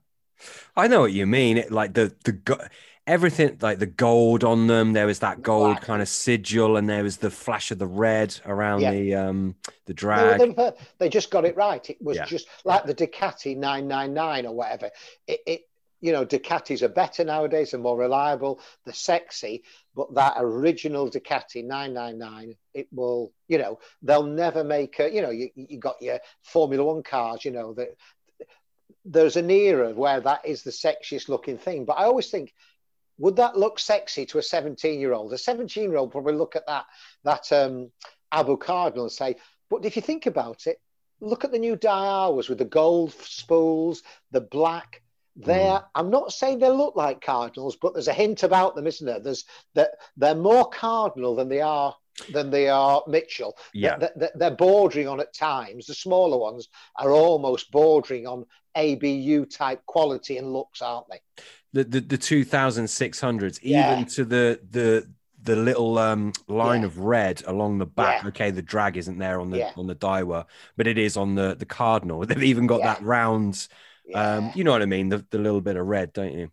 I 0.76 0.88
know 0.88 1.02
what 1.02 1.14
you 1.14 1.26
mean. 1.26 1.58
It, 1.58 1.72
like 1.72 1.94
the 1.94 2.14
the 2.24 2.70
everything, 3.08 3.58
like 3.62 3.80
the 3.80 3.86
gold 3.88 4.44
on 4.44 4.68
them. 4.68 4.94
There 4.94 5.08
was 5.08 5.20
that 5.20 5.42
gold 5.42 5.76
Black. 5.78 5.82
kind 5.82 6.02
of 6.02 6.08
sigil, 6.10 6.78
and 6.78 6.88
there 6.88 7.04
was 7.04 7.18
the 7.18 7.32
flash 7.32 7.72
of 7.72 7.80
the 7.80 7.88
red 7.88 8.40
around 8.46 8.82
Yeah. 8.82 8.92
the 8.92 9.16
um 9.16 9.56
the 9.86 9.94
drag. 9.94 10.56
they, 10.56 10.72
they 11.00 11.10
just 11.10 11.32
got 11.32 11.46
it 11.46 11.56
right. 11.56 11.90
It 11.90 12.02
was 12.02 12.18
Yeah. 12.18 12.26
just 12.26 12.48
like 12.66 12.86
the 12.86 12.94
Ducati 12.94 13.56
999 13.58 14.46
or 14.46 14.54
whatever. 14.54 14.92
It, 15.26 15.40
it, 15.48 15.62
you 16.00 16.12
know, 16.12 16.24
Ducatis 16.26 16.84
are 16.84 16.90
better 16.90 17.24
nowadays, 17.24 17.72
they're 17.72 17.80
more 17.80 17.98
reliable, 17.98 18.60
they're 18.86 18.94
sexy, 18.94 19.64
but 19.96 20.14
that 20.14 20.36
original 20.38 21.10
Ducati 21.10 21.66
999, 21.66 22.56
it 22.76 22.88
will, 22.92 23.34
you 23.48 23.58
know, 23.58 23.80
they'll 24.04 24.22
never 24.22 24.64
make 24.64 25.00
a, 25.00 25.12
you 25.12 25.24
know, 25.24 25.32
you, 25.32 25.50
you 25.56 25.80
got 25.80 26.00
your 26.00 26.20
Formula 26.44 26.84
One 26.84 27.02
cars, 27.02 27.44
you 27.44 27.50
know, 27.50 27.74
that 27.74 27.96
there's 29.06 29.38
an 29.38 29.50
era 29.50 29.92
where 29.94 30.20
that 30.20 30.46
is 30.46 30.62
the 30.64 30.70
sexiest 30.72 31.30
looking 31.30 31.58
thing. 31.58 31.86
But 31.86 31.94
I 31.94 32.04
always 32.04 32.30
think, 32.30 32.54
would 33.20 33.36
that 33.38 33.58
look 33.58 33.80
sexy 33.80 34.26
to 34.28 34.38
a 34.38 34.44
17 34.44 35.00
year 35.00 35.14
old? 35.14 35.34
A 35.34 35.38
17 35.38 35.84
year 35.90 35.98
old 35.98 36.12
probably 36.12 36.34
look 36.34 36.56
at 36.56 36.68
that 36.68 36.86
that 37.24 37.52
um, 37.52 37.92
Abu 38.32 38.58
Cardinal 38.58 39.06
and 39.06 39.12
say, 39.12 39.36
but 39.70 39.86
if 39.86 39.96
you 39.96 40.02
think 40.02 40.26
about 40.26 40.68
it, 40.68 40.80
look 41.20 41.44
at 41.44 41.52
the 41.52 41.60
new 41.60 41.76
Daiwas 41.76 42.50
with 42.50 42.58
the 42.60 42.66
gold 42.66 43.12
spools, 43.14 44.04
the 44.32 44.42
black. 44.42 45.02
They're, 45.36 45.84
I'm 45.94 46.10
not 46.10 46.32
saying 46.34 46.58
they 46.60 46.70
look 46.70 46.96
like 46.96 47.22
cardinals, 47.22 47.76
but 47.76 47.94
there's 47.94 48.08
a 48.08 48.14
hint 48.14 48.42
about 48.42 48.76
them, 48.76 48.88
isn't 48.88 49.06
there? 49.06 49.20
There's 49.20 49.46
that 49.76 49.92
they're 50.16 50.34
more 50.34 50.68
cardinal 50.70 51.36
than 51.36 51.48
they 51.48 51.62
are 51.62 51.96
than 52.34 52.50
they 52.50 52.68
are 52.68 53.04
Mitchell. 53.08 53.56
Yeah. 53.74 53.98
They- 53.98 54.10
they- 54.16 54.32
they're 54.34 54.52
bordering 54.56 55.08
on 55.08 55.20
at 55.20 55.36
times. 55.36 55.86
The 55.86 55.94
smaller 55.94 56.38
ones 56.38 56.68
are 56.96 57.12
almost 57.12 57.70
bordering 57.70 58.26
on 58.26 58.46
ABU 58.76 59.46
type 59.46 59.86
quality 59.86 60.38
and 60.40 60.52
looks, 60.52 60.82
aren't 60.82 61.08
they? 61.10 61.22
The 61.74 61.84
the, 61.84 62.00
the 62.02 62.18
2600s 62.18 63.60
Yeah. 63.62 63.94
even 63.94 64.06
to 64.06 64.26
the 64.26 64.60
the 64.72 65.08
the 65.44 65.56
little 65.56 65.98
um 65.98 66.34
line 66.48 66.82
Yeah. 66.82 66.88
of 66.88 66.98
red 67.00 67.44
along 67.46 67.78
the 67.78 67.86
back 67.86 68.24
Yeah. 68.24 68.30
okay 68.30 68.52
the 68.52 68.62
drag 68.62 68.98
isn't 68.98 69.18
there 69.18 69.40
on 69.40 69.50
the 69.52 69.60
Yeah. 69.60 69.72
on 69.78 69.88
the 69.88 69.96
Daiwa 69.96 70.46
but 70.76 70.88
it 70.88 70.98
is 70.98 71.16
on 71.18 71.36
the 71.36 71.56
the 71.56 71.66
cardinal 71.66 72.20
they've 72.26 72.44
even 72.44 72.68
got 72.68 72.80
Yeah. 72.80 72.94
that 72.96 73.04
round 73.04 73.68
um 74.16 74.52
you 74.56 74.64
know 74.64 74.72
what 74.72 74.82
i 74.82 74.86
mean 74.86 75.10
the, 75.10 75.26
the 75.32 75.38
little 75.38 75.62
bit 75.62 75.76
of 75.76 75.86
red 75.86 76.14
don't 76.14 76.34
you 76.34 76.50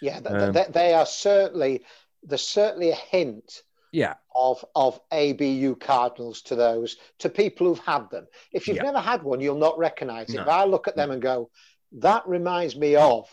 yeah, 0.00 0.18
th- 0.20 0.34
um, 0.34 0.52
th- 0.52 0.68
they 0.68 0.94
are 0.94 1.06
certainly 1.06 1.84
there's 2.24 2.46
certainly 2.46 2.90
a 2.90 2.94
hint 2.96 3.62
yeah 3.92 4.14
of 4.34 4.64
of 4.74 4.98
ABU 5.12 5.76
cardinals 5.76 6.42
to 6.42 6.56
those 6.56 6.96
to 7.18 7.28
people 7.28 7.66
who've 7.66 7.78
had 7.84 8.08
them. 8.10 8.26
If 8.52 8.66
you've 8.66 8.78
Yeah. 8.78 8.84
never 8.84 9.00
had 9.00 9.22
one, 9.22 9.40
you'll 9.40 9.58
not 9.58 9.76
recognise 9.78 10.30
it. 10.30 10.36
No. 10.36 10.42
If 10.42 10.48
I 10.48 10.64
look 10.64 10.88
at 10.88 10.96
them 10.96 11.10
and 11.10 11.20
go, 11.20 11.50
that 11.98 12.26
reminds 12.26 12.74
me 12.74 12.96
of. 12.96 13.28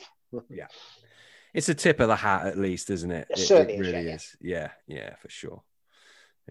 It's 1.53 1.69
a 1.69 1.73
tip 1.73 1.99
of 1.99 2.07
the 2.07 2.15
hat 2.15 2.45
at 2.45 2.57
least 2.57 2.89
isn't 2.89 3.11
it 3.11 3.27
It 3.29 3.39
it, 3.39 3.47
certainly 3.47 3.75
it 3.75 3.79
is, 3.79 3.87
really 3.87 4.03
yeah, 4.03 4.09
yeah. 4.09 4.15
is 4.15 4.35
yeah 4.41 4.69
yeah 4.87 5.15
for 5.15 5.29
sure 5.29 5.63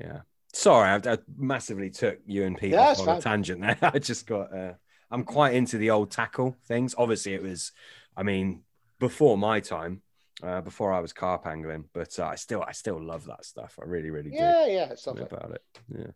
yeah 0.00 0.20
sorry 0.52 0.88
i, 0.90 1.12
I 1.12 1.18
massively 1.36 1.90
took 1.90 2.18
you 2.26 2.44
and 2.44 2.56
Pete 2.56 2.72
Yeah, 2.72 2.94
on 2.98 3.08
a 3.08 3.20
tangent 3.20 3.60
there 3.60 3.78
i 3.94 3.98
just 3.98 4.26
got 4.26 4.54
uh 4.54 4.72
i'm 5.10 5.24
quite 5.24 5.54
into 5.54 5.78
the 5.78 5.90
old 5.90 6.10
tackle 6.10 6.56
things 6.66 6.94
obviously 6.98 7.34
it 7.34 7.42
was 7.42 7.72
i 8.16 8.22
mean 8.22 8.62
before 8.98 9.38
my 9.38 9.60
time 9.60 10.02
uh, 10.42 10.60
before 10.60 10.92
I 10.92 11.00
was 11.00 11.12
carp 11.12 11.46
angling, 11.46 11.86
but 11.92 12.18
uh, 12.18 12.26
I 12.26 12.36
still 12.36 12.62
I 12.62 12.72
still 12.72 13.02
love 13.02 13.24
that 13.26 13.44
stuff. 13.44 13.78
I 13.80 13.84
really 13.86 14.10
really 14.10 14.30
do. 14.30 14.36
Yeah, 14.36 14.66
yeah, 14.66 14.90
it's 14.90 15.06
lovely. 15.06 15.24
about 15.24 15.50
it. 15.50 15.62
Yeah. 15.88 16.12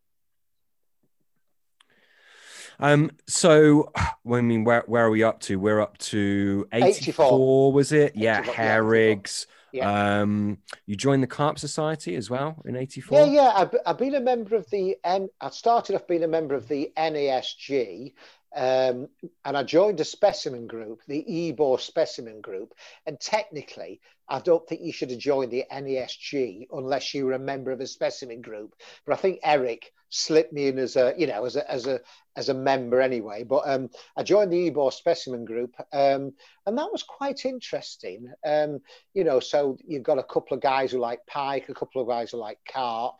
Um. 2.83 3.11
So, 3.27 3.91
I 3.97 4.13
mean, 4.25 4.65
where 4.65 4.85
where 4.87 5.07
are 5.07 5.11
we 5.11 5.23
up 5.23 5.41
to? 5.41 5.59
We're 5.59 5.81
up 5.81 5.97
to 5.99 6.69
eighty 6.73 6.89
84. 6.89 7.73
Was 7.73 7.93
it? 7.93 8.15
Yeah. 8.15 8.41
84, 8.41 8.55
yeah, 8.55 8.61
Hair 8.61 8.85
rigs. 8.85 9.47
Yeah. 9.73 10.21
Um. 10.21 10.59
You 10.85 10.97
joined 10.97 11.23
the 11.23 11.29
Carp 11.29 11.59
Society 11.59 12.15
as 12.17 12.29
well 12.29 12.61
in 12.67 12.77
eighty 12.77 13.01
four. 13.01 13.21
Yeah, 13.21 13.33
yeah. 13.33 13.53
I've, 13.55 13.75
I've 13.87 13.99
been 13.99 14.15
a 14.15 14.21
member 14.21 14.57
of 14.57 14.69
the 14.71 14.97
N. 15.05 15.31
I 15.41 15.49
started 15.51 15.95
off 15.97 16.07
being 16.07 16.25
a 16.25 16.29
member 16.29 16.55
of 16.55 16.69
the 16.69 16.93
NASG, 16.97 18.13
um, 18.55 19.09
and 19.45 19.57
I 19.57 19.63
joined 19.63 20.01
a 20.01 20.05
specimen 20.05 20.67
group, 20.67 21.01
the 21.07 21.25
EBOR 21.29 21.81
specimen 21.81 22.41
group. 22.41 22.75
And 23.07 23.19
technically, 23.19 24.01
I 24.29 24.41
don't 24.41 24.67
think 24.69 24.83
you 24.83 24.93
should 24.93 25.11
have 25.11 25.19
joined 25.19 25.51
the 25.51 25.65
NASG 25.73 26.67
unless 26.73 27.15
you 27.15 27.27
were 27.27 27.33
a 27.33 27.39
member 27.39 27.71
of 27.71 27.81
a 27.81 27.87
specimen 27.87 28.43
group. 28.43 28.75
But 29.07 29.15
I 29.15 29.17
think 29.17 29.41
Eric 29.43 29.93
slipped 30.11 30.53
me 30.53 30.69
in 30.69 30.79
as 30.79 30.97
a, 30.97 31.15
you 31.17 31.27
know, 31.27 31.45
as 31.45 31.57
a 31.57 31.71
as 31.71 31.87
a 31.87 32.01
as 32.37 32.51
a 32.51 32.55
member 32.55 33.01
anyway. 33.01 33.45
But 33.45 33.63
um, 33.67 33.89
I 34.17 34.23
joined 34.23 34.53
the 34.53 34.71
EBOR 34.71 34.93
specimen 34.93 35.45
group, 35.45 35.75
um, 35.93 36.33
and 36.67 36.77
that 36.77 36.93
was 36.93 37.03
quite 37.03 37.47
interesting. 37.47 38.31
Um, 38.45 38.81
you 39.15 39.25
know, 39.25 39.41
so 39.41 39.79
you've 39.87 40.03
got 40.03 40.19
a 40.19 40.25
couple 40.25 40.57
of 40.57 40.63
guys 40.63 40.93
who 40.93 40.99
like 40.99 41.27
pike, 41.27 41.69
a 41.69 41.75
couple 41.75 42.03
of 42.03 42.09
guys 42.09 42.31
who 42.31 42.37
like 42.37 42.59
carp, 42.71 43.15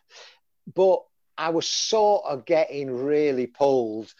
but 0.75 1.03
I 1.39 1.49
was 1.49 1.67
sort 1.67 2.25
of 2.27 2.45
getting 2.45 2.91
really 2.91 3.47
pulled. 3.47 4.13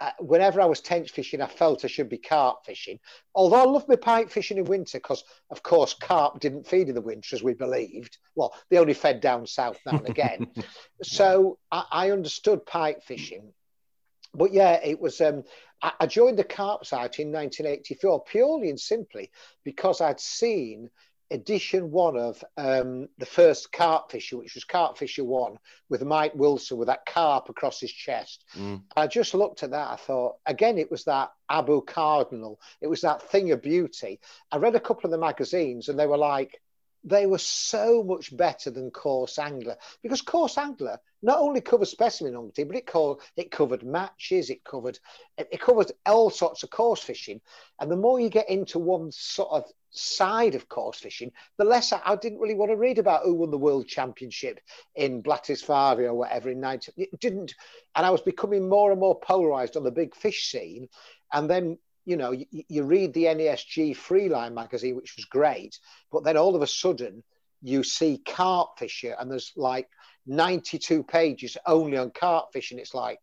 Uh, 0.00 0.10
whenever 0.18 0.60
I 0.60 0.66
was 0.66 0.80
tench 0.80 1.12
fishing, 1.12 1.40
I 1.40 1.46
felt 1.46 1.84
I 1.84 1.88
should 1.88 2.08
be 2.08 2.18
carp 2.18 2.64
fishing. 2.64 2.98
Although 3.34 3.60
I 3.60 3.64
love 3.64 3.88
my 3.88 3.96
pike 3.96 4.30
fishing 4.30 4.58
in 4.58 4.64
winter 4.64 4.98
because, 4.98 5.22
of 5.50 5.62
course, 5.62 5.94
carp 5.94 6.40
didn't 6.40 6.66
feed 6.66 6.88
in 6.88 6.94
the 6.94 7.00
winter 7.00 7.36
as 7.36 7.42
we 7.42 7.54
believed. 7.54 8.18
Well, 8.34 8.54
they 8.70 8.78
only 8.78 8.94
fed 8.94 9.20
down 9.20 9.46
south 9.46 9.78
now 9.86 9.98
and 9.98 10.08
again. 10.08 10.50
so 11.02 11.58
I, 11.70 11.84
I 11.90 12.10
understood 12.10 12.66
pike 12.66 13.04
fishing. 13.04 13.52
But 14.34 14.52
yeah, 14.52 14.80
it 14.82 15.00
was. 15.00 15.20
Um, 15.20 15.44
I, 15.80 15.92
I 16.00 16.06
joined 16.06 16.38
the 16.38 16.44
carp 16.44 16.84
site 16.84 17.20
in 17.20 17.30
1984 17.30 18.24
purely 18.24 18.70
and 18.70 18.80
simply 18.80 19.30
because 19.62 20.00
I'd 20.00 20.20
seen 20.20 20.90
edition 21.34 21.90
one 21.90 22.16
of 22.16 22.42
um, 22.56 23.08
the 23.18 23.26
first 23.26 23.72
carp 23.72 24.10
fisher, 24.10 24.38
which 24.38 24.54
was 24.54 24.64
Carp 24.64 24.96
Fisher 24.96 25.24
One, 25.24 25.58
with 25.88 26.04
Mike 26.04 26.34
Wilson 26.34 26.78
with 26.78 26.88
that 26.88 27.04
carp 27.06 27.48
across 27.48 27.80
his 27.80 27.92
chest. 27.92 28.44
Mm. 28.56 28.82
I 28.96 29.06
just 29.06 29.34
looked 29.34 29.62
at 29.62 29.72
that. 29.72 29.90
I 29.90 29.96
thought, 29.96 30.36
again, 30.46 30.78
it 30.78 30.90
was 30.90 31.04
that 31.04 31.30
Abu 31.50 31.82
Cardinal. 31.82 32.60
It 32.80 32.86
was 32.86 33.00
that 33.02 33.22
thing 33.30 33.50
of 33.50 33.60
beauty. 33.60 34.20
I 34.50 34.56
read 34.56 34.76
a 34.76 34.80
couple 34.80 35.06
of 35.06 35.10
the 35.10 35.18
magazines, 35.18 35.88
and 35.88 35.98
they 35.98 36.06
were 36.06 36.16
like, 36.16 36.60
they 37.04 37.26
were 37.26 37.38
so 37.38 38.02
much 38.02 38.34
better 38.34 38.70
than 38.70 38.90
Coarse 38.90 39.38
Angler 39.38 39.76
because 40.02 40.22
Coarse 40.22 40.56
Angler 40.56 40.98
not 41.22 41.38
only 41.38 41.60
covers 41.60 41.90
specimen 41.90 42.34
hunting, 42.34 42.66
but 42.66 42.76
it 42.76 42.90
it 43.36 43.50
covered 43.50 43.82
matches, 43.82 44.50
it 44.50 44.64
covered 44.64 44.98
it, 45.36 45.48
it 45.52 45.60
covered 45.60 45.92
all 46.06 46.30
sorts 46.30 46.62
of 46.62 46.70
course 46.70 47.02
fishing. 47.02 47.40
And 47.78 47.90
the 47.90 47.96
more 47.96 48.20
you 48.20 48.30
get 48.30 48.48
into 48.48 48.78
one 48.78 49.12
sort 49.12 49.50
of 49.52 49.64
side 49.90 50.54
of 50.54 50.68
course 50.68 50.98
fishing, 50.98 51.30
the 51.58 51.64
less 51.64 51.92
I, 51.92 52.00
I 52.04 52.16
didn't 52.16 52.40
really 52.40 52.54
want 52.54 52.70
to 52.70 52.76
read 52.76 52.98
about 52.98 53.24
who 53.24 53.34
won 53.34 53.50
the 53.50 53.58
world 53.58 53.86
championship 53.86 54.60
in 54.94 55.22
Blatislavia 55.22 56.08
or 56.08 56.14
whatever 56.14 56.50
in 56.50 56.60
19. 56.60 56.94
It 56.96 57.20
didn't, 57.20 57.54
and 57.94 58.06
I 58.06 58.10
was 58.10 58.22
becoming 58.22 58.68
more 58.68 58.90
and 58.90 59.00
more 59.00 59.18
polarized 59.18 59.76
on 59.76 59.84
the 59.84 59.90
big 59.90 60.14
fish 60.14 60.50
scene. 60.50 60.88
And 61.32 61.50
then 61.50 61.78
you 62.04 62.16
know, 62.16 62.32
you, 62.32 62.46
you 62.68 62.82
read 62.84 63.12
the 63.14 63.24
NASG 63.24 63.96
Freeline 63.96 64.52
magazine, 64.54 64.96
which 64.96 65.16
was 65.16 65.24
great, 65.24 65.78
but 66.12 66.24
then 66.24 66.36
all 66.36 66.54
of 66.54 66.62
a 66.62 66.66
sudden 66.66 67.22
you 67.62 67.82
see 67.82 68.18
carp 68.18 68.78
fishing, 68.78 69.14
and 69.18 69.30
there's 69.30 69.52
like 69.56 69.88
92 70.26 71.02
pages 71.02 71.56
only 71.66 71.96
on 71.96 72.10
carp 72.10 72.52
fishing. 72.52 72.78
It's 72.78 72.94
like, 72.94 73.18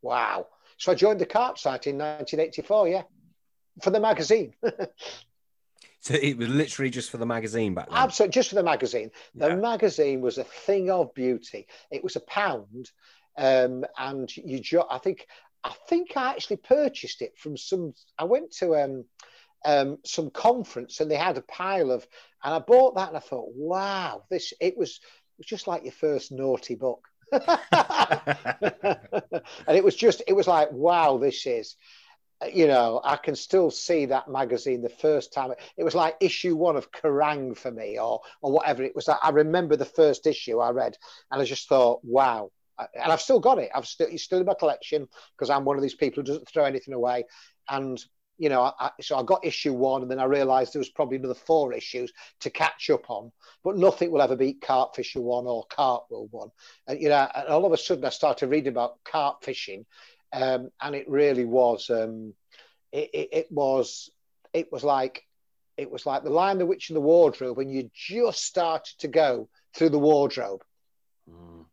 wow. 0.00 0.46
So 0.78 0.92
I 0.92 0.94
joined 0.94 1.20
the 1.20 1.26
carp 1.26 1.58
site 1.58 1.86
in 1.86 1.96
1984, 1.98 2.88
yeah, 2.88 3.02
for 3.82 3.90
the 3.90 4.00
magazine. 4.00 4.54
So 6.00 6.14
it 6.14 6.36
was 6.36 6.48
literally 6.48 6.90
just 6.90 7.10
for 7.10 7.18
the 7.18 7.26
magazine 7.26 7.74
back 7.74 7.88
then. 7.88 7.96
Absolutely, 7.96 8.32
just 8.32 8.48
for 8.48 8.56
the 8.56 8.64
magazine. 8.64 9.12
The 9.36 9.50
Yeah. 9.50 9.54
magazine 9.54 10.20
was 10.20 10.36
a 10.36 10.42
thing 10.42 10.90
of 10.90 11.14
beauty. 11.14 11.68
It 11.92 12.02
was 12.02 12.16
a 12.16 12.20
pound, 12.20 12.90
um, 13.38 13.84
and 13.96 14.36
you. 14.36 14.58
Jo- 14.58 14.86
I 14.90 14.98
think. 14.98 15.26
I 15.64 15.74
think 15.88 16.16
I 16.16 16.30
actually 16.30 16.56
purchased 16.56 17.22
it 17.22 17.38
from 17.38 17.56
some. 17.56 17.94
I 18.18 18.24
went 18.24 18.52
to 18.58 18.74
um, 18.76 19.04
um, 19.64 19.98
some 20.04 20.30
conference 20.30 21.00
and 21.00 21.10
they 21.10 21.16
had 21.16 21.38
a 21.38 21.42
pile 21.42 21.90
of, 21.90 22.06
and 22.42 22.54
I 22.54 22.58
bought 22.58 22.96
that 22.96 23.08
and 23.08 23.16
I 23.16 23.20
thought, 23.20 23.48
wow, 23.54 24.24
this. 24.30 24.52
It 24.60 24.76
was. 24.76 25.00
It 25.38 25.38
was 25.38 25.46
just 25.46 25.66
like 25.66 25.84
your 25.84 25.92
first 25.92 26.30
naughty 26.30 26.74
book. 26.74 27.08
and 27.32 27.40
it 29.68 29.82
was 29.82 29.96
just, 29.96 30.22
it 30.28 30.34
was 30.34 30.46
like, 30.46 30.70
wow, 30.70 31.16
this 31.16 31.46
is, 31.46 31.76
you 32.52 32.66
know, 32.66 33.00
I 33.02 33.16
can 33.16 33.34
still 33.34 33.70
see 33.70 34.06
that 34.06 34.28
magazine 34.28 34.82
the 34.82 34.88
first 34.88 35.32
time. 35.32 35.52
It 35.76 35.84
was 35.84 35.94
like 35.94 36.16
issue 36.20 36.56
one 36.56 36.76
of 36.76 36.90
Kerrang 36.90 37.56
for 37.56 37.70
me, 37.70 37.98
or 37.98 38.20
or 38.40 38.52
whatever 38.52 38.82
it 38.82 38.94
was. 38.94 39.08
I 39.08 39.30
remember 39.30 39.76
the 39.76 39.84
first 39.84 40.26
issue 40.26 40.58
I 40.58 40.70
read, 40.70 40.96
and 41.30 41.40
I 41.40 41.44
just 41.44 41.68
thought, 41.68 42.00
wow. 42.02 42.50
And 42.78 43.12
I've 43.12 43.20
still 43.20 43.40
got 43.40 43.58
it. 43.58 43.70
I've 43.74 43.86
still 43.86 44.08
it's 44.10 44.22
still 44.22 44.40
in 44.40 44.46
my 44.46 44.54
collection 44.54 45.08
because 45.36 45.50
I'm 45.50 45.64
one 45.64 45.76
of 45.76 45.82
these 45.82 45.94
people 45.94 46.22
who 46.22 46.26
doesn't 46.26 46.48
throw 46.48 46.64
anything 46.64 46.94
away. 46.94 47.24
And 47.68 48.02
you 48.38 48.48
know, 48.48 48.72
I, 48.78 48.90
so 49.00 49.16
I 49.16 49.22
got 49.22 49.44
issue 49.44 49.72
one, 49.72 50.02
and 50.02 50.10
then 50.10 50.18
I 50.18 50.24
realised 50.24 50.72
there 50.72 50.80
was 50.80 50.90
probably 50.90 51.16
another 51.16 51.34
four 51.34 51.72
issues 51.72 52.12
to 52.40 52.50
catch 52.50 52.90
up 52.90 53.08
on. 53.08 53.30
But 53.62 53.76
nothing 53.76 54.10
will 54.10 54.22
ever 54.22 54.36
beat 54.36 54.60
Carp 54.60 54.96
Fisher 54.96 55.20
one 55.20 55.46
or 55.46 55.64
Cartwheel 55.66 56.28
one. 56.30 56.48
And 56.86 57.00
you 57.00 57.08
know, 57.08 57.28
and 57.34 57.48
all 57.48 57.64
of 57.64 57.72
a 57.72 57.76
sudden 57.76 58.04
I 58.04 58.08
started 58.08 58.48
reading 58.48 58.72
about 58.72 59.02
carp 59.04 59.44
fishing, 59.44 59.86
um, 60.32 60.70
and 60.80 60.94
it 60.94 61.08
really 61.08 61.44
was. 61.44 61.88
Um, 61.90 62.34
it, 62.90 63.10
it, 63.12 63.28
it, 63.32 63.52
was. 63.52 64.10
It 64.52 64.72
was 64.72 64.82
like. 64.82 65.22
It 65.76 65.90
was 65.90 66.04
like 66.04 66.22
the 66.22 66.30
Lion, 66.30 66.58
the 66.58 66.66
Witch, 66.66 66.90
and 66.90 66.96
the 66.96 67.00
Wardrobe 67.00 67.56
when 67.56 67.70
you 67.70 67.90
just 67.94 68.44
started 68.44 68.94
to 68.98 69.08
go 69.08 69.48
through 69.74 69.88
the 69.88 69.98
wardrobe. 69.98 70.62
Mm. 71.30 71.64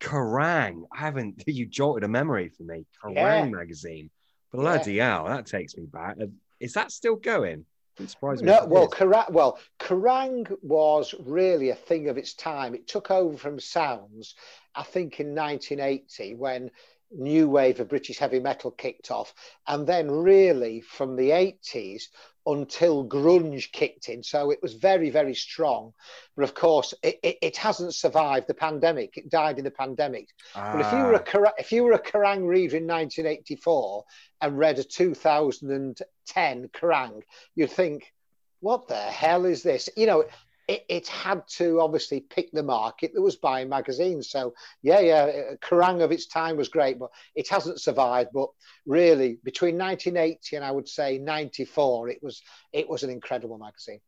Kerrang! 0.00 0.84
I 0.92 0.98
haven't. 0.98 1.42
You 1.46 1.66
jolted 1.66 2.04
a 2.04 2.08
memory 2.08 2.48
for 2.48 2.64
me. 2.64 2.86
Kerrang 3.02 3.14
yeah. 3.14 3.44
magazine. 3.44 4.10
Bloody 4.52 4.94
yeah. 4.94 5.16
hell, 5.16 5.26
that 5.26 5.46
takes 5.46 5.76
me 5.76 5.86
back. 5.86 6.16
Is 6.60 6.74
that 6.74 6.90
still 6.90 7.16
going? 7.16 7.64
It 7.98 8.10
surprised 8.10 8.42
me. 8.42 8.48
No, 8.48 8.66
well, 8.66 8.88
Kerrang, 8.88 9.30
well, 9.30 9.58
Kerrang 9.78 10.54
was 10.62 11.14
really 11.18 11.70
a 11.70 11.74
thing 11.74 12.08
of 12.08 12.18
its 12.18 12.34
time. 12.34 12.74
It 12.74 12.86
took 12.86 13.10
over 13.10 13.36
from 13.36 13.58
Sounds, 13.58 14.34
I 14.74 14.82
think, 14.82 15.18
in 15.20 15.34
1980 15.34 16.34
when 16.34 16.70
new 17.10 17.48
wave 17.48 17.80
of 17.80 17.88
British 17.88 18.18
heavy 18.18 18.40
metal 18.40 18.70
kicked 18.70 19.10
off. 19.10 19.34
And 19.66 19.86
then, 19.86 20.10
really, 20.10 20.80
from 20.80 21.16
the 21.16 21.30
80s 21.30 22.04
until 22.46 23.06
grunge 23.06 23.72
kicked 23.72 24.08
in. 24.08 24.22
So 24.22 24.50
it 24.50 24.62
was 24.62 24.74
very, 24.74 25.10
very 25.10 25.34
strong. 25.34 25.92
But 26.36 26.44
of 26.44 26.54
course, 26.54 26.94
it, 27.02 27.18
it, 27.22 27.38
it 27.42 27.56
hasn't 27.56 27.94
survived 27.94 28.46
the 28.46 28.54
pandemic. 28.54 29.16
It 29.16 29.28
died 29.28 29.58
in 29.58 29.64
the 29.64 29.70
pandemic. 29.70 30.28
Ah. 30.54 30.72
But 30.72 30.86
if 30.86 30.92
you 30.92 30.98
were 30.98 31.14
a 31.14 31.48
ah. 31.48 31.52
if 31.58 31.72
you 31.72 31.82
were 31.82 31.92
a 31.92 31.98
Kerrang 32.02 32.46
reader 32.46 32.76
in 32.76 32.86
1984 32.86 34.04
and 34.42 34.58
read 34.58 34.78
a 34.78 34.84
2010 34.84 36.68
Kerrang, 36.68 37.22
you'd 37.56 37.70
think, 37.70 38.12
what 38.60 38.86
the 38.88 38.96
hell 38.96 39.44
is 39.44 39.62
this? 39.62 39.88
You 39.96 40.06
know, 40.06 40.24
it, 40.68 40.84
it, 40.88 41.08
had 41.08 41.46
to 41.46 41.80
obviously 41.80 42.20
pick 42.20 42.50
the 42.52 42.62
market 42.62 43.12
that 43.14 43.22
was 43.22 43.36
buying 43.36 43.68
magazines. 43.68 44.30
So 44.30 44.54
yeah, 44.82 45.00
yeah, 45.00 45.54
Kerrang 45.62 46.02
of 46.02 46.10
its 46.12 46.26
time 46.26 46.56
was 46.56 46.68
great, 46.68 46.98
but 46.98 47.10
it 47.34 47.48
hasn't 47.48 47.80
survived. 47.80 48.30
But 48.34 48.48
really, 48.84 49.38
between 49.44 49.78
1980 49.78 50.56
and 50.56 50.64
I 50.64 50.70
would 50.70 50.88
say 50.88 51.18
94, 51.18 52.08
it 52.08 52.22
was 52.22 52.42
it 52.72 52.88
was 52.88 53.02
an 53.02 53.10
incredible 53.10 53.58
magazine. 53.58 54.00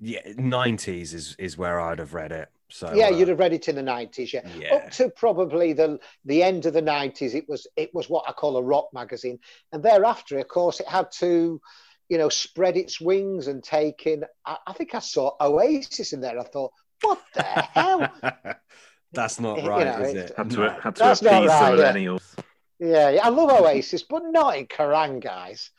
Yeah, 0.00 0.26
90s 0.26 1.14
is 1.14 1.36
is 1.38 1.56
where 1.56 1.80
I'd 1.80 2.00
have 2.00 2.14
read 2.14 2.32
it. 2.32 2.50
So 2.68 2.92
yeah, 2.94 3.06
uh, 3.06 3.10
you'd 3.10 3.28
have 3.28 3.38
read 3.38 3.52
it 3.52 3.68
in 3.68 3.76
the 3.76 3.82
90s. 3.82 4.32
Yeah. 4.32 4.46
yeah. 4.58 4.74
up 4.74 4.90
to 4.92 5.08
probably 5.08 5.72
the 5.72 5.98
the 6.24 6.42
end 6.42 6.66
of 6.66 6.74
the 6.74 6.82
90s, 6.82 7.34
it 7.34 7.48
was 7.48 7.66
it 7.76 7.94
was 7.94 8.10
what 8.10 8.24
I 8.28 8.32
call 8.32 8.56
a 8.56 8.62
rock 8.62 8.88
magazine, 8.92 9.38
and 9.72 9.82
thereafter, 9.82 10.38
of 10.38 10.48
course, 10.48 10.80
it 10.80 10.88
had 10.88 11.10
to 11.12 11.60
you 12.08 12.18
know, 12.18 12.28
spread 12.28 12.76
its 12.76 13.00
wings 13.00 13.48
and 13.48 13.62
take 13.62 14.06
in. 14.06 14.24
I, 14.44 14.58
I 14.66 14.72
think 14.72 14.94
I 14.94 14.98
saw 14.98 15.32
Oasis 15.40 16.12
in 16.12 16.20
there. 16.20 16.38
I 16.38 16.44
thought, 16.44 16.72
what 17.02 17.20
the 17.34 17.42
hell? 17.42 18.12
That's 19.12 19.38
not 19.38 19.64
right, 19.64 19.86
you 19.86 19.92
know, 19.92 20.08
is 20.08 20.14
it? 20.14 20.34
Had 20.36 20.50
to, 20.50 20.70
had 20.80 20.96
to 20.96 20.98
That's 20.98 21.22
appease 21.22 21.48
right, 21.48 21.76
the 21.76 21.82
millennials. 21.82 22.34
Yeah. 22.80 23.10
yeah, 23.10 23.20
I 23.24 23.28
love 23.28 23.50
Oasis, 23.50 24.02
but 24.02 24.22
not 24.24 24.56
in 24.58 24.66
Kerrang, 24.66 25.22
guys. 25.22 25.70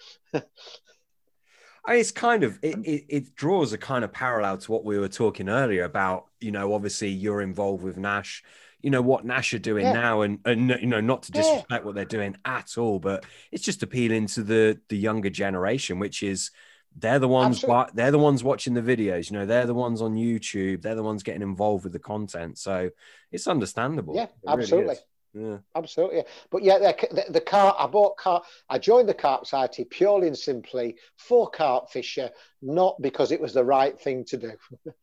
it's 1.90 2.12
kind 2.12 2.44
of 2.44 2.58
it, 2.62 2.78
it, 2.78 3.06
it, 3.10 3.36
draws 3.36 3.74
a 3.74 3.78
kind 3.78 4.04
of 4.04 4.12
parallel 4.12 4.58
to 4.58 4.72
what 4.72 4.86
we 4.86 4.98
were 4.98 5.08
talking 5.08 5.50
earlier 5.50 5.84
about 5.84 6.26
you 6.40 6.52
know 6.52 6.74
obviously 6.74 7.10
you're 7.10 7.42
involved 7.42 7.84
with 7.84 7.98
nash 7.98 8.44
you 8.86 8.92
know 8.92 9.02
what 9.02 9.26
Nash 9.26 9.52
are 9.56 9.60
doing 9.60 9.84
yeah. 9.84 9.94
now, 9.94 10.22
and 10.22 10.38
and 10.46 10.70
you 10.80 10.86
know 10.86 11.02
not 11.02 11.24
to 11.24 11.32
disrespect 11.32 11.72
yeah. 11.72 11.80
what 11.80 11.96
they're 11.96 12.06
doing 12.06 12.38
at 12.46 12.78
all, 12.78 13.00
but 13.00 13.26
it's 13.52 13.64
just 13.64 13.82
appealing 13.82 14.28
to 14.28 14.44
the 14.44 14.80
the 14.90 14.96
younger 14.96 15.32
generation, 15.32 15.98
which 15.98 16.22
is 16.22 16.52
they're 16.96 17.18
the 17.18 17.28
ones 17.28 17.66
they're 17.96 18.12
the 18.12 18.20
ones 18.20 18.44
watching 18.44 18.76
the 18.76 18.84
videos. 18.84 19.32
You 19.32 19.40
know, 19.40 19.48
they're 19.48 19.66
the 19.66 19.74
ones 19.74 20.04
on 20.04 20.14
YouTube. 20.14 20.84
They're 20.84 20.94
the 20.94 21.02
ones 21.02 21.24
getting 21.24 21.42
involved 21.42 21.84
with 21.84 21.94
the 21.94 22.00
content. 22.00 22.60
So 22.60 22.92
it's 23.32 23.48
understandable. 23.48 24.16
Yeah, 24.16 24.26
it 24.26 24.32
absolutely. 24.48 24.98
Really 25.34 25.50
yeah, 25.52 25.58
absolutely. 25.76 26.24
But 26.52 26.62
yeah, 26.62 26.78
the, 26.78 27.26
the, 27.30 27.42
car 27.42 27.76
I 27.80 27.88
bought 27.88 28.18
car. 28.18 28.44
I 28.70 28.78
joined 28.78 29.10
the 29.10 29.16
carp 29.16 29.46
society 29.46 29.84
purely 29.84 30.28
and 30.28 30.38
simply 30.38 30.96
for 31.18 31.50
carp 31.50 31.90
fisher, 31.90 32.30
not 32.62 33.02
because 33.02 33.32
it 33.32 33.42
was 33.42 33.54
the 33.54 33.66
right 33.66 34.00
thing 34.00 34.26
to 34.26 34.38
do. 34.38 34.52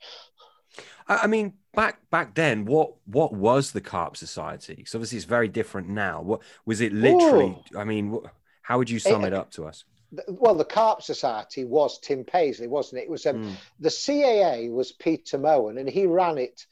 I 1.09 1.27
mean, 1.27 1.55
back 1.75 1.99
back 2.11 2.35
then, 2.35 2.65
what 2.65 2.95
what 3.07 3.33
was 3.33 3.73
the 3.73 3.81
Carp 3.81 4.17
Society? 4.17 4.75
Because 4.77 4.95
obviously, 4.95 5.17
it's 5.17 5.27
very 5.27 5.49
different 5.49 5.89
now. 5.89 6.23
What 6.23 6.43
was 6.65 6.81
it? 6.81 6.93
Literally, 6.93 7.57
Ooh. 7.75 7.79
I 7.79 7.85
mean, 7.85 8.19
how 8.63 8.79
would 8.79 8.91
you 8.91 8.99
sum 8.99 9.25
it, 9.25 9.29
it, 9.29 9.35
up 9.35 9.51
to 9.53 9.67
us? 9.67 9.85
Well, 10.29 10.55
the 10.55 10.65
Carp 10.65 11.03
Society 11.03 11.65
was 11.65 11.99
Tim 11.99 12.25
Paisley, 12.25 12.69
wasn't 12.69 13.01
it? 13.01 13.05
It 13.05 13.11
was 13.11 13.27
um, 13.27 13.45
mm. 13.45 13.57
the 13.81 13.89
CAA 13.89 14.71
was 14.71 14.93
Peter 14.93 15.39
Mohan, 15.39 15.79
and 15.79 15.89
he 15.89 16.07
ran 16.07 16.39
it. 16.39 16.67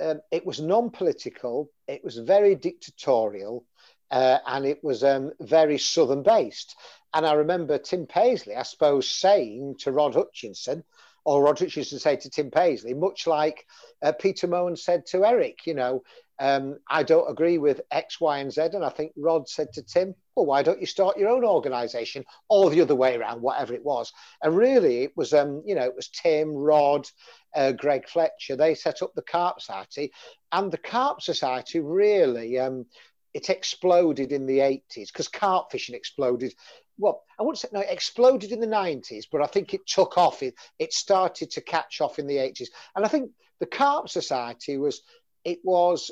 Um, 0.00 0.20
it 0.30 0.44
was 0.44 0.60
non-political. 0.60 1.70
It 1.88 2.04
was 2.04 2.18
very 2.18 2.54
dictatorial, 2.54 3.64
uh, 4.10 4.38
and 4.46 4.66
it 4.66 4.84
was 4.84 5.02
um, 5.02 5.32
very 5.40 5.78
southern 5.78 6.22
based. 6.22 6.76
And 7.14 7.26
I 7.26 7.32
remember 7.32 7.78
Tim 7.78 8.06
Paisley, 8.06 8.54
I 8.54 8.62
suppose, 8.62 9.08
saying 9.08 9.76
to 9.80 9.92
Rod 9.92 10.14
Hutchinson, 10.14 10.84
or 11.26 11.42
Roderick 11.42 11.74
used 11.74 11.90
to 11.90 11.98
say 11.98 12.14
to 12.14 12.30
Tim 12.30 12.52
Paisley, 12.52 12.94
much 12.94 13.26
like 13.26 13.66
uh, 14.00 14.12
Peter 14.12 14.46
Mohan 14.46 14.76
said 14.76 15.04
to 15.06 15.24
Eric, 15.24 15.66
you 15.66 15.74
know, 15.74 16.04
um, 16.38 16.78
I 16.88 17.02
don't 17.02 17.28
agree 17.28 17.58
with 17.58 17.80
X, 17.90 18.20
Y, 18.20 18.38
and 18.38 18.52
Z. 18.52 18.60
And 18.74 18.84
I 18.84 18.90
think 18.90 19.10
Rod 19.16 19.48
said 19.48 19.72
to 19.72 19.82
Tim, 19.82 20.14
well, 20.36 20.46
why 20.46 20.62
don't 20.62 20.80
you 20.80 20.86
start 20.86 21.18
your 21.18 21.30
own 21.30 21.44
organization 21.44 22.24
or 22.48 22.70
the 22.70 22.80
other 22.80 22.94
way 22.94 23.16
around, 23.16 23.42
whatever 23.42 23.74
it 23.74 23.84
was. 23.84 24.12
And 24.40 24.56
really, 24.56 25.02
it 25.02 25.16
was, 25.16 25.32
um, 25.32 25.64
you 25.66 25.74
know, 25.74 25.82
it 25.82 25.96
was 25.96 26.10
Tim, 26.10 26.52
Rod, 26.52 27.08
uh, 27.56 27.72
Greg 27.72 28.08
Fletcher. 28.08 28.54
They 28.54 28.76
set 28.76 29.02
up 29.02 29.12
the 29.16 29.22
Carp 29.22 29.60
Society. 29.60 30.12
And 30.52 30.70
the 30.70 30.78
Carp 30.78 31.22
Society 31.22 31.80
really, 31.80 32.60
um, 32.60 32.86
it 33.34 33.50
exploded 33.50 34.30
in 34.30 34.46
the 34.46 34.60
80s 34.60 35.08
because 35.08 35.28
carp 35.28 35.72
fishing 35.72 35.94
exploded 35.94 36.54
well, 36.98 37.22
I 37.38 37.42
wouldn't 37.42 37.58
say 37.58 37.68
no, 37.72 37.80
it 37.80 37.90
exploded 37.90 38.52
in 38.52 38.60
the 38.60 38.66
90s, 38.66 39.26
but 39.30 39.42
I 39.42 39.46
think 39.46 39.74
it 39.74 39.86
took 39.86 40.16
off. 40.16 40.42
It, 40.42 40.54
it 40.78 40.92
started 40.92 41.50
to 41.52 41.60
catch 41.60 42.00
off 42.00 42.18
in 42.18 42.26
the 42.26 42.36
80s. 42.36 42.68
And 42.94 43.04
I 43.04 43.08
think 43.08 43.30
the 43.60 43.66
Carp 43.66 44.08
Society 44.08 44.76
was, 44.76 45.02
it 45.44 45.60
was 45.62 46.10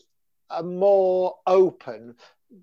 a 0.50 0.62
more 0.62 1.36
open. 1.46 2.14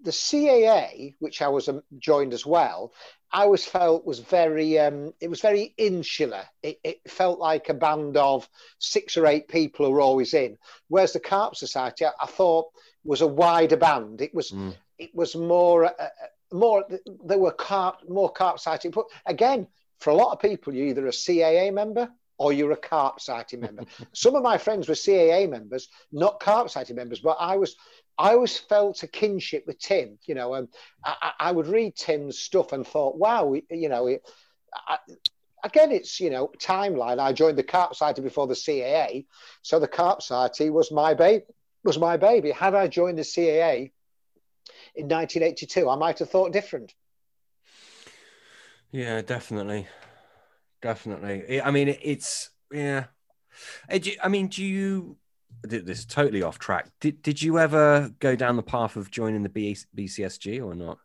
The 0.04 0.12
CAA, 0.12 1.16
which 1.20 1.42
I 1.42 1.50
was 1.50 1.68
um, 1.68 1.82
joined 1.98 2.34
as 2.34 2.46
well, 2.46 2.94
I 3.34 3.44
always 3.44 3.66
felt 3.66 4.06
was 4.06 4.20
very, 4.20 4.78
um, 4.78 5.14
it 5.20 5.30
was 5.30 5.42
very 5.42 5.74
insular. 5.78 6.44
It, 6.62 6.80
it, 6.84 7.00
felt 7.08 7.40
like 7.40 7.70
a 7.70 7.74
band 7.74 8.18
of 8.18 8.48
six 8.78 9.18
or 9.18 9.26
eight 9.26 9.48
people 9.48 9.86
who 9.86 9.92
were 9.94 10.02
always 10.02 10.34
in. 10.34 10.58
Whereas 10.90 11.14
the 11.14 11.20
Carp 11.20 11.56
Society, 11.56 12.06
I, 12.06 12.12
I 12.22 12.26
thought 12.28 12.68
was 13.04 13.22
a 13.22 13.28
wider 13.28 13.78
band. 13.78 14.22
It 14.22 14.34
was, 14.34 14.52
mm. 14.52 14.76
it 14.98 15.12
was 15.14 15.36
more, 15.36 15.86
uh, 15.86 16.08
more 16.52 16.86
there 17.24 17.38
were 17.38 17.52
carp 17.52 18.08
more 18.10 18.32
carp 18.32 18.60
sighting. 18.60 18.92
But 18.92 19.06
again, 19.26 19.68
for 20.00 20.10
a 20.10 20.16
lot 20.16 20.32
of 20.32 20.40
people, 20.40 20.74
you're 20.74 20.88
either 20.88 21.08
a 21.08 21.12
CAA 21.12 21.74
member 21.74 22.10
or 22.38 22.52
you're 22.52 22.72
a 22.72 22.78
carp 22.78 23.20
sighting 23.20 23.60
member. 23.60 23.84
Some 24.14 24.36
of 24.36 24.44
my 24.44 24.58
friends 24.58 24.88
were 24.88 24.96
CAA 24.96 25.50
members, 25.50 25.90
not 26.12 26.40
carp 26.40 26.70
sighting 26.70 26.96
members, 26.96 27.20
but 27.20 27.38
I 27.40 27.56
was 27.56 27.76
I 28.18 28.34
always 28.34 28.58
felt 28.58 29.04
a 29.04 29.08
kinship 29.08 29.64
with 29.66 29.80
Tim. 29.80 30.18
You 30.26 30.36
know, 30.36 30.56
um, 30.56 30.70
I, 31.04 31.32
I 31.40 31.52
would 31.52 31.68
read 31.68 31.96
Tim's 31.96 32.40
stuff 32.40 32.72
and 32.74 32.86
thought, 32.86 33.18
wow, 33.18 33.54
you 33.70 33.90
know, 33.90 34.08
it, 34.08 34.22
I, 34.88 34.98
again, 35.64 35.92
it's 35.92 36.20
you 36.20 36.30
know 36.30 36.52
timeline. 36.60 37.20
I 37.20 37.34
joined 37.34 37.58
the 37.58 37.64
Carp 37.64 37.94
Society 37.94 38.22
before 38.22 38.48
the 38.48 38.54
CAA, 38.54 39.26
so 39.62 39.80
the 39.80 39.88
Carp 39.88 40.22
Society 40.22 40.70
was 40.70 40.92
my 40.92 41.14
baby. 41.14 41.46
Was 41.84 41.98
my 41.98 42.18
baby. 42.18 42.52
Had 42.52 42.76
I 42.76 42.88
joined 42.88 43.18
the 43.18 43.24
CAA, 43.24 43.92
in 44.96 45.08
1982, 45.08 45.90
I 45.90 45.96
might 45.96 46.20
have 46.20 46.30
thought 46.30 46.52
different. 46.52 46.94
Yeah, 48.92 49.22
definitely, 49.22 49.88
definitely. 50.82 51.62
I 51.62 51.72
mean, 51.72 51.96
it's 52.02 52.50
yeah. 52.72 53.06
I 53.90 54.28
mean, 54.28 54.48
do 54.48 54.64
you? 54.64 55.18
This 55.64 56.00
is 56.00 56.06
totally 56.06 56.44
off 56.44 56.60
track. 56.60 56.90
Did 57.00 57.22
Did 57.22 57.42
you 57.42 57.60
ever 57.60 58.12
go 58.20 58.36
down 58.36 58.56
the 58.56 58.64
path 58.64 58.96
of 58.96 59.12
joining 59.12 59.44
the 59.44 59.50
BCSG 59.50 60.64
or 60.64 60.76
not? 60.76 60.98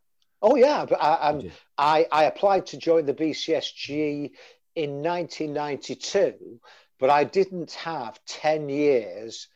Oh 0.42 0.56
yeah, 0.56 0.84
but 0.84 1.02
I, 1.02 1.14
um, 1.28 1.50
I 1.78 2.06
I 2.10 2.24
applied 2.24 2.66
to 2.66 2.78
join 2.78 3.06
the 3.06 3.14
BCSG 3.14 4.30
in 4.74 5.02
1992, 5.02 6.60
but 6.98 7.10
I 7.10 7.24
didn't 7.24 7.72
have 7.72 8.20
10 8.26 8.68
years 8.68 9.48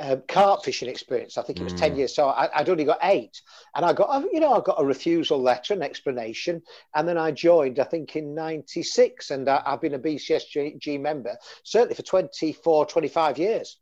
um, 0.00 0.22
carp 0.28 0.64
fishing 0.64 0.88
experience. 0.88 1.36
I 1.38 1.42
think 1.42 1.60
it 1.60 1.64
was 1.64 1.72
Mm. 1.74 1.78
10 1.78 1.96
years. 1.96 2.14
So 2.14 2.28
I, 2.28 2.48
I'd 2.54 2.68
only 2.68 2.84
got 2.84 2.98
eight. 3.02 3.40
And 3.74 3.84
I 3.84 3.92
got, 3.92 4.24
you 4.32 4.40
know, 4.40 4.54
I 4.54 4.60
got 4.60 4.80
a 4.80 4.84
refusal 4.84 5.40
letter, 5.40 5.74
an 5.74 5.82
explanation. 5.82 6.62
And 6.94 7.08
then 7.08 7.18
I 7.18 7.32
joined, 7.32 7.78
I 7.80 7.84
think, 7.84 8.14
in 8.16 8.34
96. 8.34 9.30
And 9.30 9.48
I, 9.48 9.62
I've 9.66 9.80
been 9.80 9.94
a 9.94 9.98
BCSG 9.98 11.00
member, 11.00 11.36
certainly 11.64 11.94
for 11.94 12.02
24, 12.02 12.86
25 12.86 13.38
years. 13.38 13.78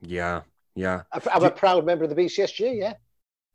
Yeah, 0.00 0.42
yeah. 0.74 1.02
I'm 1.12 1.22
I'm 1.32 1.44
a 1.44 1.50
proud 1.50 1.84
member 1.84 2.04
of 2.04 2.10
the 2.10 2.16
BCSG, 2.16 2.78
yeah. 2.78 2.94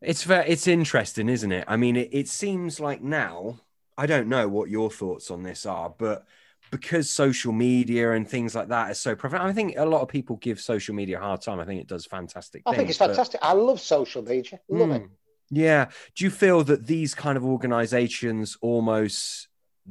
It's 0.02 0.24
very, 0.24 0.50
it's 0.50 0.68
interesting, 0.68 1.30
isn't 1.30 1.52
it? 1.54 1.64
I 1.68 1.78
mean, 1.78 1.96
it, 1.96 2.10
it 2.12 2.28
seems 2.28 2.82
like 2.82 3.02
now, 3.02 3.62
I 3.98 4.06
don't 4.06 4.28
know 4.28 4.50
what 4.50 4.70
your 4.70 4.92
thoughts 4.92 5.32
on 5.32 5.44
this 5.44 5.66
are, 5.66 5.94
but 5.98 6.26
because 6.74 7.08
social 7.08 7.54
media 7.54 8.14
and 8.14 8.28
things 8.28 8.56
like 8.56 8.70
that 8.70 8.90
is 8.90 9.00
so 9.00 9.16
prevalent, 9.16 9.46
I 9.46 9.54
think 9.54 9.76
a 9.78 9.86
lot 9.86 10.02
of 10.02 10.08
people 10.08 10.38
give 10.38 10.60
social 10.60 10.96
media 10.96 11.20
a 11.20 11.22
hard 11.22 11.40
time. 11.40 11.60
I 11.60 11.66
think 11.66 11.80
it 11.80 11.88
does 11.88 12.08
fantastic 12.08 12.64
I 12.66 12.72
things. 12.72 12.78
think 12.78 12.90
it's 12.90 12.98
but- 12.98 13.08
fantastic. 13.10 13.40
I 13.44 13.54
love 13.54 13.80
social 13.80 14.24
media. 14.24 14.60
Love 14.68 14.90
it. 14.90 15.04
Mm. 15.04 15.10
Yeah. 15.52 15.90
Do 16.16 16.26
you 16.26 16.32
feel 16.32 16.64
that 16.64 16.88
these 16.88 17.14
kind 17.14 17.38
of 17.38 17.46
organizations 17.46 18.58
almost 18.60 19.50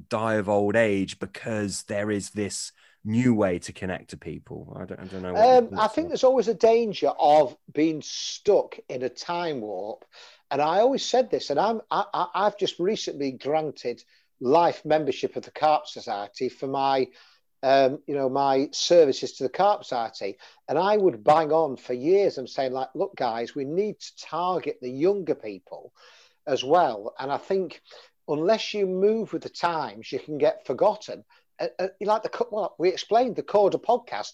die 0.09 0.35
of 0.35 0.49
old 0.49 0.75
age 0.75 1.21
because 1.21 1.85
there 1.85 2.11
is 2.11 2.31
this 2.31 2.73
new 3.05 3.33
way 3.33 3.61
to 3.61 3.73
connect 3.73 4.11
to 4.11 4.17
people? 4.17 4.77
I 4.77 4.85
don't, 4.85 5.01
I 5.01 5.05
don't 5.05 5.23
know. 5.23 5.37
Um, 5.37 5.79
I 5.79 5.87
think 5.87 6.07
are. 6.07 6.09
there's 6.09 6.25
always 6.25 6.49
a 6.49 6.55
danger 6.55 7.13
of 7.17 7.57
being 7.73 8.03
stuck 8.03 8.77
in 8.89 9.05
a 9.05 9.09
time 9.09 9.61
warp, 9.61 10.05
and 10.51 10.61
I 10.61 10.81
always 10.81 11.05
said 11.05 11.31
this, 11.31 11.51
and 11.51 11.61
I'm 11.61 11.81
I, 11.93 12.07
I, 12.13 12.27
I've 12.35 12.59
just 12.59 12.81
recently 12.81 13.31
granted 13.31 14.03
life 14.43 14.85
membership 14.85 15.37
of 15.37 15.45
the 15.45 15.51
Carp 15.51 15.87
Society 15.87 16.49
for 16.49 16.67
my, 16.67 17.07
um, 17.63 18.01
you 18.07 18.15
know, 18.15 18.29
my 18.29 18.69
services 18.73 19.35
to 19.35 19.45
the 19.45 19.49
Carp 19.49 19.85
Society, 19.85 20.37
and 20.69 20.79
I 20.79 20.97
would 20.97 21.23
bang 21.23 21.53
on 21.53 21.77
for 21.77 21.95
years 21.95 22.39
and 22.39 22.49
saying 22.49 22.73
like, 22.73 22.89
look, 22.95 23.15
guys, 23.17 23.55
we 23.55 23.65
need 23.65 24.01
to 24.01 24.17
target 24.19 24.79
the 24.83 24.91
younger 24.91 25.35
people 25.35 25.93
as 26.47 26.65
well, 26.65 27.15
and 27.19 27.31
I 27.31 27.39
think 27.39 27.81
unless 28.29 28.75
you 28.75 28.87
move 28.87 29.33
with 29.33 29.43
the 29.43 29.49
times, 29.49 30.11
you 30.11 30.19
can 30.19 30.39
get 30.39 30.67
forgotten. 30.67 31.25
Uh, 31.61 31.69
uh, 31.79 31.89
like 32.01 32.23
the 32.23 32.47
well, 32.51 32.75
we 32.79 32.89
explained 32.89 33.37
the 33.37 33.43
Coda 33.43 33.79
podcast. 33.79 34.33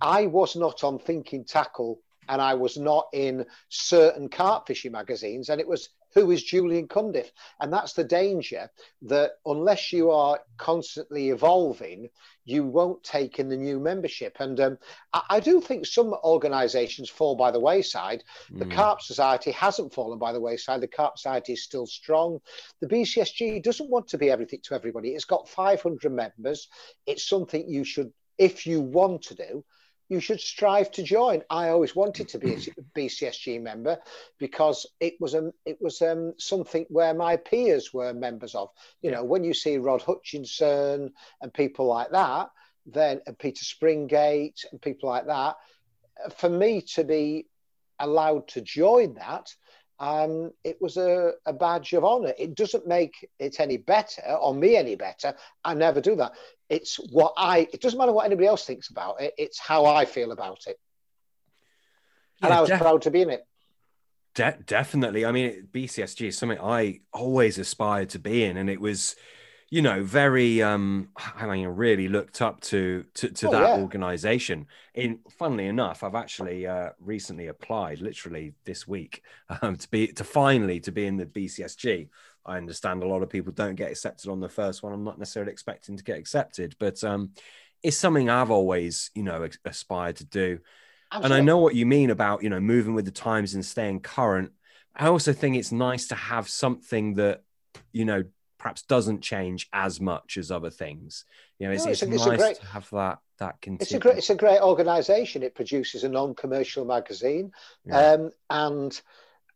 I 0.00 0.26
was 0.26 0.56
not 0.56 0.84
on 0.84 0.98
Thinking 0.98 1.44
Tackle 1.44 2.00
and 2.28 2.40
I 2.40 2.54
was 2.54 2.76
not 2.76 3.08
in 3.12 3.46
certain 3.68 4.28
carp 4.28 4.66
fishing 4.66 4.92
magazines, 4.92 5.48
and 5.48 5.60
it 5.60 5.68
was 5.68 5.90
who 6.14 6.30
is 6.30 6.42
Julian 6.42 6.88
Cundiff, 6.88 7.30
and 7.60 7.72
that's 7.72 7.92
the 7.94 8.04
danger 8.04 8.70
that 9.02 9.32
unless 9.46 9.92
you 9.92 10.10
are 10.10 10.40
constantly 10.56 11.30
evolving, 11.30 12.08
you 12.44 12.64
won't 12.64 13.02
take 13.02 13.38
in 13.38 13.48
the 13.48 13.56
new 13.56 13.80
membership. 13.80 14.36
And 14.38 14.60
um, 14.60 14.78
I, 15.12 15.22
I 15.30 15.40
do 15.40 15.60
think 15.60 15.86
some 15.86 16.14
organisations 16.24 17.08
fall 17.10 17.36
by 17.36 17.50
the 17.50 17.60
wayside. 17.60 18.22
The 18.50 18.64
Mm. 18.66 18.70
Carp 18.70 19.00
Society 19.02 19.50
hasn't 19.50 19.92
fallen 19.94 20.18
by 20.18 20.32
the 20.32 20.40
wayside. 20.40 20.80
The 20.80 20.88
Carp 20.88 21.18
Society 21.18 21.54
is 21.54 21.64
still 21.64 21.86
strong. 21.86 22.40
The 22.80 22.86
BCSG 22.86 23.62
doesn't 23.62 23.90
want 23.90 24.08
to 24.08 24.18
be 24.18 24.30
everything 24.30 24.60
to 24.64 24.74
everybody. 24.74 25.10
It's 25.14 25.24
got 25.24 25.48
500 25.48 26.12
members. 26.12 26.68
It's 27.06 27.26
something 27.28 27.68
you 27.68 27.84
should, 27.84 28.12
if 28.38 28.66
you 28.66 28.80
want 28.80 29.22
to 29.22 29.34
do, 29.34 29.64
you 30.08 30.20
should 30.20 30.40
strive 30.40 30.90
to 30.92 31.02
join. 31.02 31.42
I 31.50 31.68
always 31.68 31.96
wanted 31.96 32.28
to 32.28 32.38
be 32.38 32.54
a 32.54 32.58
BCSG 32.98 33.60
member 33.60 33.98
because 34.38 34.86
it 35.00 35.14
was 35.20 35.34
um, 35.34 35.52
it 35.64 35.78
was 35.80 36.02
um, 36.02 36.34
something 36.38 36.86
where 36.88 37.14
my 37.14 37.36
peers 37.36 37.92
were 37.92 38.12
members 38.12 38.54
of. 38.54 38.70
You 39.02 39.10
know, 39.10 39.24
when 39.24 39.44
you 39.44 39.54
see 39.54 39.78
Rod 39.78 40.02
Hutchinson 40.02 41.12
and 41.40 41.54
people 41.54 41.86
like 41.86 42.10
that, 42.10 42.50
then 42.86 43.20
and 43.26 43.38
Peter 43.38 43.64
Springate 43.64 44.64
and 44.70 44.80
people 44.80 45.08
like 45.08 45.26
that, 45.26 45.56
for 46.36 46.50
me 46.50 46.82
to 46.94 47.04
be 47.04 47.46
allowed 47.98 48.48
to 48.48 48.60
join 48.60 49.14
that, 49.14 49.54
um, 50.00 50.50
it 50.64 50.80
was 50.80 50.96
a, 50.96 51.32
a 51.46 51.52
badge 51.52 51.92
of 51.92 52.04
honor. 52.04 52.32
It 52.38 52.54
doesn't 52.54 52.86
make 52.86 53.28
it 53.38 53.60
any 53.60 53.76
better 53.76 54.22
or 54.40 54.54
me 54.54 54.76
any 54.76 54.96
better. 54.96 55.34
I 55.64 55.74
never 55.74 56.00
do 56.00 56.16
that. 56.16 56.32
It's 56.74 56.96
what 56.96 57.32
I, 57.36 57.68
it 57.72 57.80
doesn't 57.80 57.98
matter 57.98 58.12
what 58.12 58.26
anybody 58.26 58.46
else 58.48 58.64
thinks 58.64 58.90
about 58.90 59.20
it, 59.20 59.32
it's 59.38 59.58
how 59.58 59.84
I 59.86 60.04
feel 60.04 60.32
about 60.32 60.60
it. 60.66 60.78
And 62.42 62.50
Yeah, 62.50 62.58
I 62.58 62.60
was 62.60 62.70
def- 62.70 62.80
proud 62.80 63.02
to 63.02 63.10
be 63.10 63.22
in 63.22 63.30
it. 63.30 63.46
De- 64.34 64.58
definitely. 64.66 65.24
I 65.24 65.30
mean, 65.32 65.68
BCSG 65.72 66.26
is 66.28 66.36
something 66.38 66.58
I 66.60 67.00
always 67.12 67.58
aspired 67.58 68.10
to 68.10 68.18
be 68.18 68.42
in, 68.44 68.56
and 68.56 68.68
it 68.68 68.80
was, 68.80 69.14
you 69.70 69.80
know, 69.80 70.02
very. 70.02 70.60
Um, 70.60 71.10
I 71.36 71.46
mean, 71.46 71.66
really 71.68 72.08
looked 72.08 72.42
up 72.42 72.60
to 72.62 73.04
to, 73.14 73.28
to 73.30 73.48
Oh, 73.48 73.50
that 73.52 73.68
yeah. 73.68 73.76
organization. 73.82 74.66
In 74.94 75.20
funnily 75.38 75.66
enough, 75.66 76.02
I've 76.02 76.16
actually 76.16 76.66
uh, 76.66 76.90
recently 76.98 77.46
applied, 77.46 78.00
literally 78.00 78.54
this 78.64 78.88
week, 78.88 79.22
um, 79.62 79.76
to 79.76 79.88
be 79.88 80.08
to 80.08 80.24
finally 80.24 80.80
to 80.80 80.90
be 80.92 81.06
in 81.06 81.16
the 81.16 81.26
BCSG. 81.26 82.08
I 82.46 82.56
understand 82.56 83.02
a 83.02 83.06
lot 83.08 83.22
of 83.22 83.30
people 83.30 83.52
don't 83.52 83.74
get 83.74 83.90
accepted 83.90 84.30
on 84.30 84.40
the 84.40 84.48
first 84.48 84.82
one. 84.82 84.92
I'm 84.92 85.04
not 85.04 85.18
necessarily 85.18 85.52
expecting 85.52 85.96
to 85.96 86.04
get 86.04 86.18
accepted, 86.18 86.74
but 86.78 87.02
um, 87.04 87.30
it's 87.82 87.96
something 87.96 88.28
I've 88.30 88.50
always, 88.50 89.10
you 89.14 89.22
know, 89.22 89.48
aspired 89.64 90.16
to 90.16 90.24
do 90.24 90.58
and 91.12 91.32
I 91.32 91.40
know 91.40 91.58
what 91.58 91.76
you 91.76 91.86
mean 91.86 92.10
about 92.10 92.42
you 92.42 92.50
know 92.50 92.58
moving 92.58 92.94
with 92.94 93.04
the 93.04 93.12
times 93.12 93.54
and 93.54 93.64
staying 93.64 94.00
current. 94.00 94.50
I 94.96 95.06
also 95.06 95.32
think 95.32 95.54
it's 95.56 95.70
nice 95.70 96.08
to 96.08 96.16
have 96.16 96.48
something 96.48 97.14
that 97.14 97.44
you 97.92 98.04
know 98.04 98.24
perhaps 98.58 98.82
doesn't 98.82 99.20
change 99.20 99.68
as 99.72 100.00
much 100.00 100.36
as 100.36 100.50
other 100.50 100.70
things. 100.70 101.24
You 101.58 101.68
know, 101.68 101.72
it's, 101.74 101.84
No, 101.84 101.92
it's, 101.92 102.02
it's 102.02 102.10
a- 102.10 102.14
it's 102.14 102.26
nice 102.26 102.38
great- 102.38 102.56
to 102.56 102.66
have 102.66 102.88
that 102.90 103.18
that 103.38 103.60
continue. 103.60 103.82
It's 103.82 103.92
a 103.92 103.98
great, 104.00 104.18
it's 104.18 104.30
a 104.30 104.34
great 104.34 104.60
organisation. 104.60 105.42
It 105.44 105.54
produces 105.54 106.02
a 106.02 106.08
non-commercial 106.08 106.84
magazine, 106.84 107.52
Yeah. 107.84 108.12
um, 108.12 108.30
and 108.50 109.00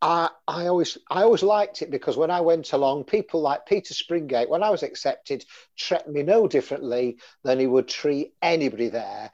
I, 0.01 0.31
I 0.47 0.67
always, 0.69 0.97
I 1.11 1.23
always 1.23 1.43
liked 1.43 1.83
it 1.83 1.91
because 1.91 2.17
when 2.17 2.31
I 2.31 2.41
went 2.41 2.73
along, 2.73 3.05
people 3.05 3.41
like 3.41 3.67
Peter 3.67 3.95
Springate, 3.95 4.49
when 4.49 4.63
I 4.63 4.71
was 4.71 4.83
accepted, 4.83 5.45
treated 5.77 6.09
me 6.09 6.23
no 6.23 6.47
differently 6.47 7.19
than 7.43 7.59
he 7.59 7.67
would 7.67 7.89
treat 7.89 8.35
anybody 8.41 8.89
there, 8.89 9.31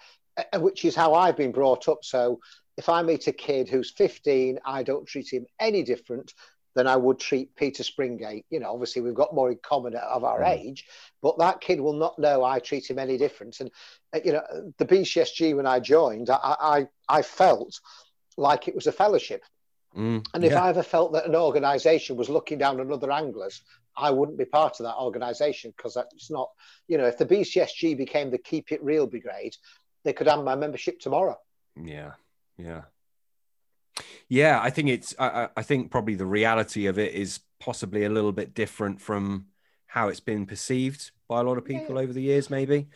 which 0.54 0.84
is 0.84 0.94
how 0.94 1.14
I've 1.14 1.36
been 1.36 1.52
brought 1.52 1.88
up. 1.88 1.98
So 2.02 2.40
if 2.78 2.88
I 2.88 3.02
meet 3.02 3.26
a 3.26 3.32
kid 3.32 3.68
who's 3.68 3.92
15, 3.92 4.58
I 4.64 4.82
don't 4.82 5.06
treat 5.06 5.30
him 5.30 5.46
any 5.60 5.82
different 5.82 6.32
than 6.74 6.86
I 6.86 6.96
would 6.96 7.20
treat 7.20 7.54
Peter 7.54 7.84
Springate. 7.84 8.46
You 8.50 8.60
know, 8.60 8.72
obviously 8.72 9.02
we've 9.02 9.14
got 9.14 9.34
more 9.34 9.50
in 9.50 9.58
common 9.62 9.94
of 9.94 10.24
our 10.24 10.40
Mm. 10.40 10.58
age, 10.58 10.86
but 11.22 11.38
that 11.38 11.60
kid 11.60 11.80
will 11.80 11.92
not 11.92 12.18
know 12.18 12.42
I 12.42 12.58
treat 12.58 12.90
him 12.90 12.98
any 12.98 13.16
different. 13.16 13.60
And 13.60 13.70
uh, 14.14 14.20
you 14.24 14.32
know, 14.32 14.42
the 14.78 14.86
BCSG 14.86 15.54
when 15.54 15.66
I 15.66 15.78
joined, 15.78 16.30
I, 16.30 16.38
I, 16.42 16.88
I 17.08 17.22
felt 17.22 17.78
like 18.36 18.66
it 18.66 18.74
was 18.74 18.86
a 18.88 18.92
fellowship. 18.92 19.42
Mm, 19.96 20.26
And 20.34 20.44
if 20.44 20.52
yeah. 20.52 20.62
I 20.64 20.68
ever 20.70 20.82
felt 20.82 21.12
that 21.12 21.26
an 21.26 21.36
organisation 21.36 22.16
was 22.16 22.28
looking 22.28 22.58
down 22.58 22.80
on 22.80 22.92
other 22.92 23.12
anglers, 23.12 23.62
I 23.96 24.10
wouldn't 24.10 24.38
be 24.38 24.44
part 24.44 24.80
of 24.80 24.84
that 24.86 24.96
organisation 24.96 25.72
because 25.76 25.94
that's 25.94 26.30
not, 26.30 26.50
you 26.88 26.98
know, 26.98 27.06
if 27.06 27.16
the 27.16 27.26
BCSG 27.26 27.96
became 27.96 28.30
the 28.30 28.38
Keep 28.38 28.72
It 28.72 28.82
Real 28.82 29.06
Brigade, 29.06 29.56
they 30.02 30.12
could 30.12 30.26
have 30.26 30.42
my 30.42 30.56
membership 30.56 30.98
tomorrow. 30.98 31.38
Yeah, 31.80 32.12
yeah, 32.58 32.82
yeah. 34.28 34.60
I 34.60 34.70
think 34.70 34.88
it's. 34.88 35.14
I, 35.18 35.26
I- 35.44 35.48
I 35.56 35.62
think 35.62 35.90
probably 35.90 36.14
the 36.16 36.26
reality 36.26 36.86
of 36.86 36.98
it 36.98 37.14
is 37.14 37.40
possibly 37.60 38.04
a 38.04 38.10
little 38.10 38.32
bit 38.32 38.54
different 38.54 39.00
from 39.00 39.46
how 39.86 40.08
it's 40.08 40.20
been 40.20 40.44
perceived 40.46 41.12
by 41.28 41.40
a 41.40 41.44
lot 41.44 41.56
of 41.58 41.64
people 41.64 41.98
over 41.98 42.12
the 42.12 42.22
years. 42.22 42.50
Maybe. 42.50 42.88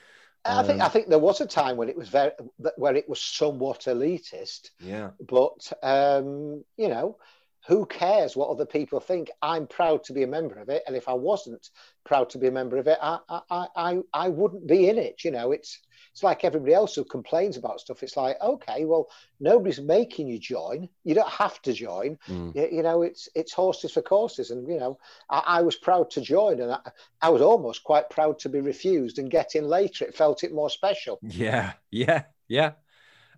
I 0.49 0.62
think 0.62 0.80
Um, 0.80 0.86
I 0.86 0.88
think 0.88 1.09
there 1.09 1.18
was 1.18 1.40
a 1.40 1.46
time 1.46 1.76
when 1.76 1.88
it 1.88 1.96
was 1.96 2.09
very 2.09 2.32
where 2.76 2.96
it 2.96 3.09
was 3.09 3.20
somewhat 3.20 3.80
elitist, 3.86 4.70
Yeah. 4.80 5.11
but 5.20 5.72
um, 5.82 6.64
you 6.76 6.88
know, 6.88 7.18
who 7.66 7.86
cares 7.86 8.36
what 8.36 8.49
other 8.51 8.66
people 8.66 9.01
think? 9.01 9.30
I'm 9.42 9.66
proud 9.66 10.05
to 10.05 10.12
be 10.12 10.22
a 10.22 10.26
member 10.28 10.59
of 10.59 10.68
it, 10.68 10.82
and 10.86 10.96
if 10.96 11.09
I 11.09 11.14
wasn't 11.14 11.68
proud 12.05 12.30
to 12.30 12.38
be 12.38 12.46
a 12.49 12.53
member 12.53 12.76
of 12.78 12.86
it, 12.86 12.99
I 13.03 13.18
I 13.28 13.68
I, 13.76 13.99
I 14.14 14.28
wouldn't 14.28 14.66
be 14.66 14.88
in 14.88 14.99
it. 14.99 15.24
You 15.24 15.32
know, 15.32 15.53
it's 15.53 15.78
it's 16.19 16.25
like 16.25 16.43
everybody 16.45 16.75
else 16.75 16.97
who 16.97 17.05
complains 17.05 17.57
about 17.57 17.79
stuff. 17.79 18.03
It's 18.03 18.16
like, 18.16 18.37
okay, 18.43 18.85
well, 18.85 19.09
nobody's 19.39 19.81
making 19.81 20.27
you 20.27 20.37
join. 20.41 20.89
You 21.05 21.14
don't 21.14 21.29
have 21.31 21.62
to 21.62 21.73
join. 21.73 22.19
Mm. 22.29 22.57
You, 22.57 22.69
you 22.79 22.83
know, 22.83 23.03
it's 23.03 23.29
it's 23.37 23.53
horses 23.53 23.93
for 23.93 24.03
courses, 24.03 24.51
and 24.51 24.66
you 24.69 24.81
know, 24.81 24.99
I, 25.31 25.43
I 25.47 25.62
was 25.62 25.77
proud 25.77 26.11
to 26.11 26.21
join, 26.21 26.61
and 26.61 26.73
I, 26.73 26.81
I 27.23 27.29
was 27.29 27.41
almost 27.41 27.85
quite 27.85 28.11
proud 28.11 28.41
to 28.41 28.49
be 28.49 28.61
refused 28.61 29.21
and 29.21 29.31
get 29.31 29.55
in 29.55 29.69
later. 29.69 30.07
It 30.07 30.16
felt 30.16 30.43
it 30.43 30.53
more 30.53 30.71
special. 30.71 31.21
Yeah, 31.23 31.75
yeah, 31.93 32.25
yeah. 32.49 32.73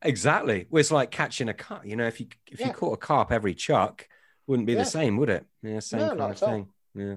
Exactly. 0.00 0.66
It's 0.72 0.90
like 0.90 1.10
catching 1.10 1.50
a 1.50 1.54
carp. 1.54 1.84
You 1.84 1.96
know, 1.96 2.06
if 2.06 2.18
you 2.18 2.28
if 2.50 2.60
you 2.60 2.72
caught 2.72 2.94
a 2.94 2.96
carp 2.96 3.30
every 3.30 3.54
chuck, 3.54 4.08
wouldn't 4.46 4.66
be 4.66 4.72
Yeah. 4.72 4.78
the 4.78 4.84
same, 4.86 5.18
would 5.18 5.28
it? 5.28 5.44
Yeah, 5.62 5.80
same 5.80 6.00
No, 6.00 6.08
kind 6.08 6.20
of 6.22 6.30
at 6.30 6.42
all. 6.42 6.48
thing. 6.48 6.68
Yeah. 6.94 7.16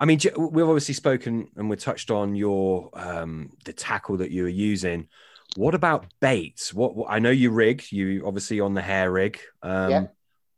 I 0.00 0.04
mean, 0.04 0.20
we've 0.36 0.68
obviously 0.68 0.94
spoken 0.94 1.48
and 1.56 1.68
we 1.68 1.76
touched 1.76 2.10
on 2.10 2.34
your 2.34 2.90
um 2.94 3.50
the 3.64 3.72
tackle 3.72 4.18
that 4.18 4.30
you 4.30 4.44
were 4.44 4.48
using. 4.48 5.08
What 5.56 5.74
about 5.74 6.06
baits? 6.20 6.72
What, 6.72 6.94
what 6.94 7.10
I 7.10 7.18
know 7.18 7.30
you 7.30 7.50
rig, 7.50 7.84
you 7.90 8.24
obviously 8.26 8.60
on 8.60 8.74
the 8.74 8.82
hair 8.82 9.10
rig. 9.10 9.40
Um 9.62 9.90
Yeah. 9.90 10.06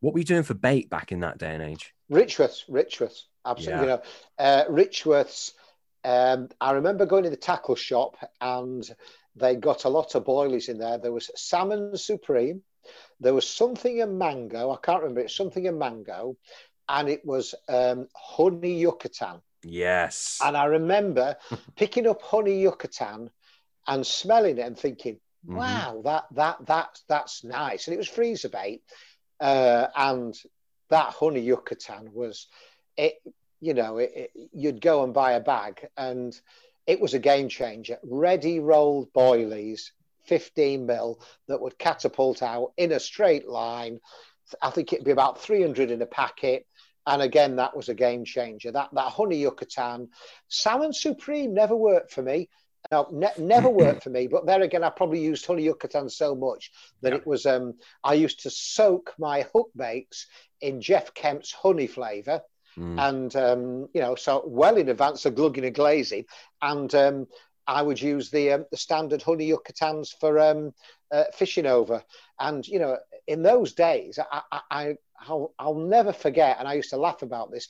what 0.01 0.13
were 0.13 0.21
you 0.21 0.25
doing 0.25 0.43
for 0.43 0.55
bait 0.55 0.91
back 0.91 1.13
in 1.13 1.21
that 1.21 1.39
day 1.39 1.55
and 1.55 1.63
age? 1.63 1.95
Richworths, 2.11 2.69
Richworths, 2.69 3.23
absolutely. 3.47 3.83
You 3.83 3.89
know, 3.89 4.03
uh, 4.39 4.65
Richworths. 4.67 5.53
Um, 6.03 6.49
I 6.61 6.73
remember 6.73 7.07
going 7.07 7.25
to 7.25 7.31
the 7.31 7.37
tackle 7.37 7.77
shop 7.77 8.17
and 8.41 8.89
they 9.37 9.55
got 9.55 9.85
a 9.85 9.89
lot 9.91 10.15
of 10.15 10.25
boilies 10.25 10.69
in 10.69 10.79
there. 10.79 10.99
There 10.99 11.13
was 11.13 11.31
salmon 11.37 11.97
supreme, 11.97 12.63
There 13.21 13.35
was 13.35 13.47
something 13.49 13.99
in 13.99 14.17
mango. 14.19 14.71
I 14.73 14.79
can't 14.83 15.03
remember. 15.03 15.21
It's 15.21 15.37
something 15.37 15.67
in 15.67 15.79
mango, 15.79 16.37
and 16.91 17.09
it 17.09 17.25
was 17.25 17.55
um, 17.69 18.09
honey 18.15 18.75
yucatan. 18.75 19.41
Yes. 19.63 20.39
And 20.43 20.57
I 20.57 20.65
remember 20.67 21.37
picking 21.77 22.07
up 22.07 22.23
honey 22.23 22.61
yucatan 22.61 23.31
and 23.87 24.07
smelling 24.07 24.59
it 24.59 24.67
and 24.67 24.79
thinking, 24.79 25.21
Mhm. 25.47 25.55
wow, 25.57 26.03
that 26.05 26.25
that 26.33 26.67
that 26.67 27.01
that's 27.09 27.45
nice. 27.45 27.87
And 27.87 27.95
it 27.95 27.99
was 27.99 28.09
freezer 28.09 28.51
bait, 28.51 28.83
uh, 29.41 29.87
and 29.97 30.35
that 30.91 31.15
honey 31.15 31.41
yucatan 31.41 32.13
was 32.13 32.47
it. 32.97 33.15
You 33.63 33.75
know, 33.75 33.99
it, 33.99 34.13
it, 34.15 34.31
you'd 34.53 34.81
go 34.83 35.03
and 35.05 35.15
buy 35.15 35.33
a 35.33 35.41
bag, 35.41 35.89
and 35.97 36.39
it 36.87 37.01
was 37.01 37.15
a 37.15 37.19
game 37.19 37.49
changer. 37.49 37.99
Ready 38.03 38.61
rolled 38.61 39.13
boilies, 39.15 39.93
fifteen 40.27 40.85
mil, 40.87 41.21
that 41.49 41.61
would 41.63 41.79
catapult 41.79 42.43
out 42.43 42.73
in 42.77 42.93
a 42.93 43.01
straight 43.01 43.49
line. 43.49 44.01
I 44.61 44.71
think 44.71 44.93
it'd 44.93 45.05
be 45.07 45.11
about 45.13 45.41
three 45.41 45.63
hundred 45.63 45.91
in 45.91 46.03
a 46.03 46.07
packet. 46.07 46.67
And 47.07 47.23
again, 47.23 47.57
that 47.57 47.77
was 47.77 47.89
a 47.89 47.95
game 47.95 48.25
changer. 48.25 48.71
That 48.73 48.91
that 48.93 49.13
honey 49.13 49.39
yucatan, 49.39 50.09
salmon 50.49 50.93
supreme 50.93 51.55
never 51.55 51.75
worked 51.77 52.13
for 52.13 52.23
me. 52.23 52.49
No, 52.91 53.07
ne- 53.11 53.33
never 53.39 53.69
worked 53.71 54.03
for 54.05 54.11
me. 54.11 54.27
But 54.27 54.47
there 54.47 54.63
again, 54.63 54.85
I 54.85 54.91
probably 54.91 55.21
used 55.21 55.47
honey 55.47 55.65
yucatan 55.65 56.09
so 56.09 56.35
much 56.35 56.71
that 57.03 57.13
Yeah. 57.13 57.19
it 57.19 57.27
was. 57.27 57.47
Um, 57.47 57.75
I 58.05 58.15
used 58.15 58.41
to 58.43 58.51
soak 58.51 59.15
my 59.19 59.43
hook 59.53 59.71
baits 59.77 60.27
in 60.61 60.81
Jeff 60.81 61.15
Kemp's 61.15 61.53
honey 61.53 61.87
flavour, 61.87 62.43
Mm. 62.79 62.99
and 63.09 63.37
um, 63.37 63.89
you 63.93 64.01
know, 64.01 64.15
so 64.15 64.45
well 64.47 64.77
in 64.77 64.89
advance 64.89 65.27
of 65.27 65.35
glugging 65.35 65.65
and 65.65 65.75
glazing, 65.75 66.25
and 66.63 66.95
um, 66.95 67.27
I 67.67 67.83
would 67.83 68.01
use 68.01 68.31
the 68.31 68.53
um, 68.53 68.67
the 68.71 68.77
standard 68.77 69.23
honey 69.23 69.49
yucatans 69.51 70.15
for 70.21 70.39
um, 70.39 70.73
uh, 71.11 71.25
fishing 71.35 71.67
over. 71.67 72.05
And 72.39 72.67
you 72.67 72.79
know, 72.79 72.97
in 73.27 73.43
those 73.43 73.73
days, 73.73 74.19
I, 74.19 74.43
I, 74.51 74.61
I 74.71 74.95
I'll, 75.21 75.53
I'll 75.59 75.75
never 75.75 76.13
forget, 76.13 76.57
and 76.59 76.67
I 76.67 76.75
used 76.75 76.91
to 76.91 76.97
laugh 76.97 77.23
about 77.23 77.51
this. 77.51 77.69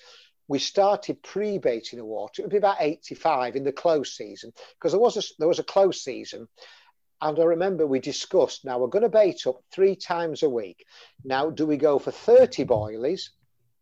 We 0.48 0.58
started 0.58 1.22
pre-baiting 1.22 1.98
the 1.98 2.04
water. 2.04 2.42
It 2.42 2.44
would 2.44 2.50
be 2.50 2.56
about 2.56 2.80
'85 2.80 3.56
in 3.56 3.64
the 3.64 3.72
close 3.72 4.16
season 4.16 4.52
because 4.78 4.92
there 4.92 5.00
was 5.00 5.16
a 5.16 5.22
there 5.38 5.48
was 5.48 5.58
a 5.58 5.64
close 5.64 6.02
season, 6.02 6.48
and 7.20 7.38
I 7.38 7.44
remember 7.44 7.86
we 7.86 8.00
discussed. 8.00 8.64
Now 8.64 8.78
we're 8.78 8.88
going 8.88 9.02
to 9.02 9.08
bait 9.08 9.46
up 9.46 9.62
three 9.72 9.96
times 9.96 10.42
a 10.42 10.48
week. 10.48 10.84
Now, 11.24 11.50
do 11.50 11.66
we 11.66 11.76
go 11.76 11.98
for 11.98 12.10
30 12.10 12.64
boilies 12.64 13.30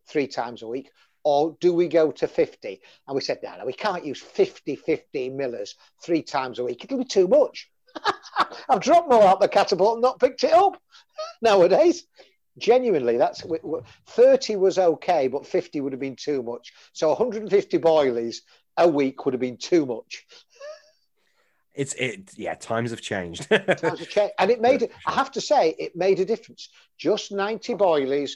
three 0.07 0.27
times 0.27 0.63
a 0.63 0.69
week, 0.69 0.91
or 1.25 1.57
do 1.61 1.73
we 1.73 1.89
go 1.89 2.11
to 2.11 2.27
50? 2.27 2.81
And 3.07 3.15
we 3.15 3.21
said, 3.21 3.41
no, 3.43 3.57
no, 3.59 3.67
we 3.67 3.73
can't 3.73 4.05
use 4.05 4.21
50, 4.21 4.77
15 4.77 5.37
millers 5.37 5.75
three 6.03 6.23
times 6.23 6.59
a 6.59 6.65
week. 6.65 6.85
It'll 6.85 6.99
be 6.99 7.05
too 7.05 7.29
much. 7.29 7.71
I've 8.69 8.81
dropped 8.81 9.11
more 9.11 9.23
out 9.23 9.41
the 9.41 9.49
catapult 9.49 9.95
and 9.95 10.03
not 10.03 10.21
picked 10.21 10.45
it 10.45 10.53
up 10.53 10.81
nowadays. 11.43 12.07
Genuinely, 12.59 13.19
that's 13.19 13.45
30 14.09 14.57
was 14.57 14.79
okay, 14.79 15.29
but 15.29 15.47
50 15.47 15.81
would 15.81 15.93
have 15.93 16.01
been 16.01 16.17
too 16.17 16.43
much. 16.43 16.73
So 16.93 17.09
150 17.09 17.79
boilies 17.79 18.39
a 18.77 18.89
week 18.89 19.25
would 19.25 19.35
have 19.35 19.41
been 19.41 19.59
too 19.59 19.87
much. 19.87 20.27
It's 21.75 21.95
it. 21.95 22.33
Yeah, 22.37 22.55
times 22.55 22.91
have 22.91 23.01
changed. 23.01 23.49
Times 23.49 23.81
have 23.81 24.09
changed. 24.09 24.35
And 24.41 24.51
it 24.51 24.61
made 24.61 24.91
I 25.07 25.13
have 25.13 25.31
to 25.31 25.41
say, 25.41 25.77
it 25.79 25.95
made 25.95 26.19
a 26.19 26.25
difference. 26.25 26.71
Just 26.99 27.31
90 27.31 27.75
boilies, 27.75 28.33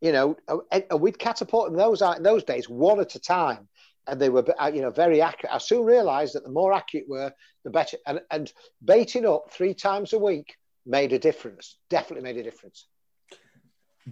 you 0.00 0.12
know, 0.12 0.36
and, 0.70 1.18
catapult 1.18 1.68
in 1.68 1.76
those 1.76 2.00
out 2.00 2.16
in 2.16 2.22
those 2.22 2.44
days 2.44 2.68
one 2.68 3.00
at 3.00 3.16
a 3.16 3.18
time. 3.18 3.66
And 4.06 4.20
they 4.20 4.28
were, 4.28 4.44
uh, 4.60 4.70
you 4.72 4.82
know, 4.82 4.90
very 4.90 5.20
accurate. 5.20 5.54
I 5.54 5.58
soon 5.58 5.84
realised 5.84 6.34
that 6.34 6.44
the 6.44 6.50
more 6.50 6.72
accurate 6.72 7.08
were, 7.08 7.32
the 7.64 7.70
better. 7.70 7.96
And, 8.06 8.20
and 8.30 8.52
baiting 8.84 9.26
up 9.26 9.50
three 9.50 9.74
times 9.74 10.12
a 10.12 10.18
week 10.18 10.56
made 10.84 11.12
a 11.12 11.18
difference. 11.18 11.78
Definitely 11.90 12.22
made 12.22 12.36
a 12.38 12.42
difference. 12.44 12.86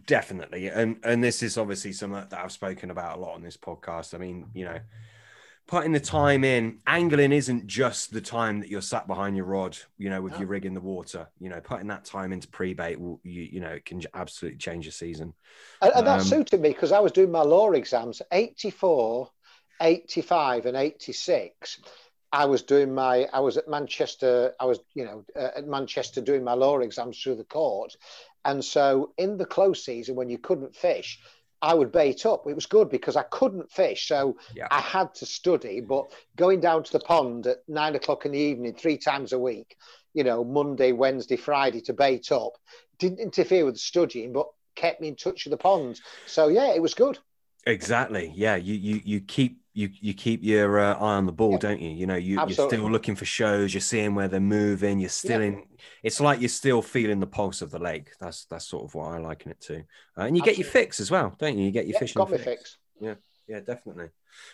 Definitely, 0.07 0.67
and 0.67 0.97
and 1.05 1.23
this 1.23 1.41
is 1.41 1.57
obviously 1.57 1.93
something 1.93 2.27
that 2.29 2.37
I've 2.37 2.51
spoken 2.51 2.91
about 2.91 3.17
a 3.17 3.21
lot 3.21 3.35
on 3.35 3.45
this 3.45 3.57
podcast. 3.57 4.13
I 4.13 4.19
mean, 4.19 4.49
you 4.53 4.65
know, 4.65 4.81
putting 5.69 5.93
the 5.93 6.01
time 6.01 6.43
in, 6.43 6.81
angling 6.85 7.31
isn't 7.31 7.69
just 7.69 8.13
the 8.13 8.21
time 8.21 8.59
that 8.59 8.69
you're 8.69 8.81
sat 8.83 9.07
behind 9.07 9.37
your 9.37 9.47
rod, 9.47 9.79
you 9.97 10.11
know, 10.11 10.21
with 10.21 10.33
No. 10.33 10.41
your 10.41 10.49
rig 10.49 10.67
in 10.67 10.75
the 10.75 10.81
water. 10.81 11.29
You 11.39 11.49
know, 11.49 11.61
putting 11.61 11.87
that 11.87 12.05
time 12.05 12.33
into 12.33 12.49
pre-bait 12.49 12.99
will, 12.99 13.21
you, 13.23 13.43
you 13.43 13.61
know, 13.61 13.69
it 13.69 13.85
can 13.85 14.03
absolutely 14.15 14.59
change 14.59 14.85
your 14.85 14.91
season. 14.91 15.33
And, 15.81 15.93
and 15.95 16.07
that 16.09 16.21
Um, 16.23 16.27
suited 16.27 16.61
me 16.61 16.71
because 16.71 16.91
I 16.91 16.99
was 16.99 17.13
doing 17.13 17.31
my 17.31 17.43
law 17.43 17.71
exams 17.71 18.21
84, 18.33 19.31
85, 19.81 20.67
and 20.67 20.77
86. 20.77 21.81
I 22.33 22.47
was 22.47 22.63
doing 22.63 22.93
my, 22.93 23.29
I 23.33 23.41
was 23.41 23.57
at 23.57 23.69
Manchester, 23.69 24.55
I 24.59 24.65
was, 24.65 24.81
you 24.95 25.05
know, 25.05 25.25
uh, 25.37 25.51
at 25.57 25.69
Manchester 25.69 26.21
doing 26.21 26.43
my 26.43 26.55
law 26.55 26.81
exams 26.81 27.21
through 27.21 27.37
the 27.37 27.45
court. 27.45 27.97
And 28.45 28.65
so 28.65 29.13
in 29.17 29.37
the 29.37 29.47
close 29.47 29.85
season, 29.85 30.17
when 30.17 30.29
you 30.29 30.39
couldn't 30.39 30.75
fish, 30.75 31.21
I 31.63 31.73
would 31.73 31.93
bait 31.93 32.27
up. 32.27 32.45
It 32.47 32.55
was 32.55 32.67
good 32.67 32.91
because 32.91 33.17
I 33.17 33.23
couldn't 33.23 33.71
fish. 33.71 34.09
So 34.09 34.37
Yeah. 34.55 34.69
I 34.71 34.81
had 34.81 35.15
to 35.17 35.27
study. 35.27 35.81
But 35.81 36.13
going 36.37 36.61
down 36.61 36.83
to 36.83 36.93
the 36.93 37.01
pond 37.01 37.47
at 37.47 37.59
nine 37.69 37.95
o'clock 37.95 38.27
in 38.27 38.33
the 38.33 38.39
evening, 38.39 38.75
three 38.75 38.99
times 38.99 39.33
a 39.33 39.39
week, 39.39 39.77
you 40.13 40.25
know, 40.25 40.45
Monday, 40.45 40.93
Wednesday, 40.93 41.37
Friday 41.37 41.81
to 41.83 41.95
bait 41.95 42.31
up, 42.33 42.53
didn't 42.99 43.21
interfere 43.21 43.65
with 43.65 43.75
the 43.75 43.81
studying, 43.81 44.33
but 44.33 44.49
kept 44.75 45.01
me 45.01 45.09
in 45.09 45.17
touch 45.17 45.45
with 45.45 45.53
the 45.53 45.57
pond. 45.57 46.01
So 46.27 46.49
yeah, 46.49 46.75
it 46.75 46.83
was 46.83 46.95
good. 46.95 47.19
Exactly. 47.67 48.33
Yeah. 48.35 48.57
You 48.57 48.75
you 48.75 49.01
you 49.05 49.21
keep 49.21 49.61
you 49.75 49.91
you 49.93 50.15
keep 50.15 50.43
your 50.43 50.79
uh, 50.79 50.95
eye 50.95 51.17
on 51.17 51.27
the 51.27 51.33
ball, 51.33 51.53
Yeah. 51.53 51.59
don't 51.59 51.81
you? 51.81 51.91
You 51.91 52.07
know, 52.07 52.15
you, 52.17 52.37
you're 52.37 52.51
still 52.51 52.91
looking 52.91 53.17
for 53.17 53.25
shows. 53.25 53.75
You're 53.75 53.81
seeing 53.81 54.15
where 54.15 54.29
they're 54.29 54.41
moving. 54.41 55.01
You're 55.01 55.09
still 55.11 55.41
Yeah. 55.41 55.49
in. 55.49 55.63
It's 56.03 56.21
like 56.21 56.41
you're 56.41 56.49
still 56.49 56.81
feeling 56.81 57.21
the 57.21 57.27
pulse 57.27 57.61
of 57.61 57.71
the 57.71 57.79
lake. 57.79 58.11
That's 58.21 58.47
that's 58.47 58.67
sort 58.67 58.85
of 58.85 58.95
what 58.95 59.13
I 59.13 59.19
liken 59.19 59.51
it 59.51 59.61
to. 59.63 59.79
Uh, 60.17 60.23
and 60.23 60.37
you 60.37 60.43
get 60.43 60.59
your 60.59 60.67
fix 60.67 61.01
as 61.01 61.11
well, 61.11 61.35
don't 61.39 61.59
you? 61.59 61.65
You 61.65 61.71
get 61.73 61.87
your 61.87 61.95
Yeah, 61.95 61.99
fishing 62.01 62.21
got 62.21 62.31
fix. 62.31 62.45
fix. 62.45 62.79
Yeah, 63.47 63.61
definitely. 63.61 64.09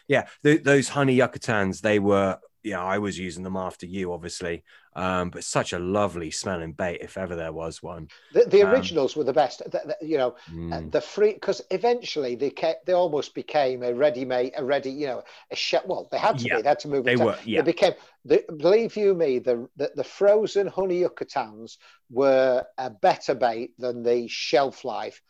Yeah, 0.08 0.26
th- 0.42 0.64
those 0.64 0.88
honey 0.88 1.16
yucatans, 1.16 1.80
they 1.80 1.98
were. 1.98 2.38
Yeah, 2.62 2.82
I 2.82 2.98
was 2.98 3.18
using 3.18 3.42
them 3.44 3.56
after 3.56 3.86
you, 3.86 4.12
obviously. 4.12 4.64
Um, 4.94 5.30
but 5.30 5.44
such 5.44 5.72
a 5.72 5.78
lovely 5.78 6.30
smelling 6.30 6.72
bait, 6.72 7.00
if 7.00 7.16
ever 7.16 7.36
there 7.36 7.52
was 7.52 7.82
one. 7.82 8.10
The, 8.32 8.44
the 8.44 8.62
Um, 8.62 8.62
originals 8.62 9.16
were 9.16 9.24
the 9.24 9.32
best. 9.32 9.58
The, 9.70 9.96
the- 10.00 10.06
you 10.06 10.16
know, 10.18 10.36
Mm. 10.48 10.92
The 10.92 11.00
free 11.00 11.34
because 11.34 11.62
eventually 11.70 12.34
they 12.36 12.50
kept, 12.50 12.86
they 12.86 12.92
almost 12.92 13.34
became 13.34 13.82
a 13.82 13.92
ready 13.94 14.24
made 14.24 14.52
a 14.56 14.64
ready 14.64 14.90
you 14.90 15.06
know 15.06 15.22
a 15.50 15.56
shell 15.56 15.82
well 15.86 16.08
they 16.10 16.18
had 16.18 16.38
to 16.38 16.48
Yeah, 16.48 16.48
be 16.48 16.62
they 16.62 16.68
had 16.68 16.78
to 16.80 16.88
move 16.88 17.06
They 17.06 17.16
were, 17.16 17.38
yeah. 17.44 17.56
they 17.56 17.62
became 17.62 17.94
the, 18.24 18.44
believe 18.58 18.96
you 18.96 19.14
me 19.14 19.38
the, 19.40 19.68
the 19.76 19.90
the 19.96 20.04
frozen 20.04 20.66
honey 20.68 21.02
yucatans 21.02 21.76
were 22.10 22.64
a 22.78 22.90
better 22.90 23.34
bait 23.34 23.72
than 23.78 24.02
the 24.02 24.28
shelf 24.28 24.84
life 24.84 25.20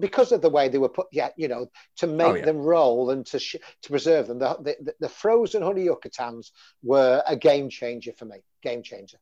because 0.00 0.32
of 0.32 0.40
the 0.42 0.50
way 0.50 0.68
they 0.68 0.78
were 0.78 0.88
put 0.88 1.06
yeah 1.12 1.28
you 1.36 1.48
know 1.48 1.70
to 1.96 2.06
oh, 2.06 2.12
make 2.14 2.26
Oh, 2.32 2.34
yeah. 2.34 2.44
them 2.44 2.58
roll 2.58 3.10
and 3.10 3.24
to 3.26 3.38
sh- 3.38 3.56
to 3.82 3.88
preserve 3.90 4.26
them 4.28 4.38
the, 4.38 4.76
the, 4.80 4.94
the 5.00 5.08
frozen 5.08 5.62
honey 5.62 5.86
yucatans 5.86 6.50
were 6.82 7.22
a 7.26 7.36
game 7.36 7.68
changer 7.70 8.12
for 8.12 8.24
me 8.24 8.38
game 8.62 8.82
changer 8.82 9.18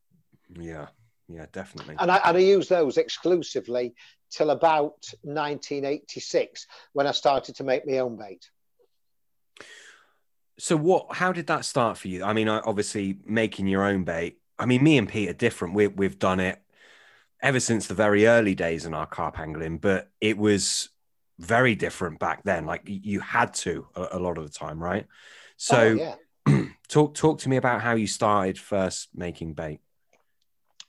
Yeah, 0.59 0.87
yeah, 1.27 1.45
definitely. 1.51 1.95
and 1.99 2.11
I, 2.11 2.17
and 2.25 2.37
I 2.37 2.39
used 2.39 2.69
those 2.69 2.97
exclusively 2.97 3.95
till 4.31 4.49
about 4.49 5.05
1986 5.23 6.67
when 6.93 7.07
I 7.07 7.11
started 7.11 7.55
to 7.55 7.63
make 7.63 7.87
my 7.87 7.99
own 7.99 8.17
bait. 8.17 8.49
So 10.57 10.77
what? 10.77 11.07
How 11.15 11.31
did 11.31 11.47
that 11.47 11.65
start 11.65 11.97
for 11.97 12.07
you? 12.07 12.23
I 12.23 12.33
mean, 12.33 12.47
I- 12.47 12.59
obviously 12.61 13.17
making 13.25 13.67
your 13.67 13.83
own 13.83 14.03
bait. 14.03 14.37
I 14.57 14.65
mean, 14.65 14.83
me 14.83 14.97
and 14.97 15.07
Pete 15.07 15.29
are 15.29 15.33
different. 15.33 15.73
We, 15.73 15.87
we've 15.87 16.17
done 16.19 16.39
it 16.39 16.61
ever 17.45 17.59
since 17.59 17.85
the 17.85 17.93
very 17.93 18.25
early 18.25 18.55
days 18.55 18.87
in 18.87 18.95
our 18.95 19.05
carp 19.05 19.39
angling, 19.39 19.77
but 19.77 20.09
it 20.19 20.35
was 20.35 20.89
very 21.37 21.75
different 21.75 22.17
back 22.17 22.43
then. 22.43 22.65
Like 22.65 22.81
you 22.85 23.19
had 23.19 23.53
to 23.65 23.87
a, 23.95 24.07
a 24.13 24.19
lot 24.19 24.39
of 24.39 24.45
the 24.45 24.51
time, 24.51 24.81
right? 24.81 25.05
So 25.55 25.99
Oh, 25.99 26.15
yeah. 26.47 26.65
talk 26.87 27.13
talk 27.13 27.39
to 27.39 27.49
me 27.49 27.57
about 27.57 27.81
how 27.81 27.93
you 27.93 28.07
started 28.07 28.57
first 28.57 29.09
making 29.13 29.53
bait. 29.53 29.79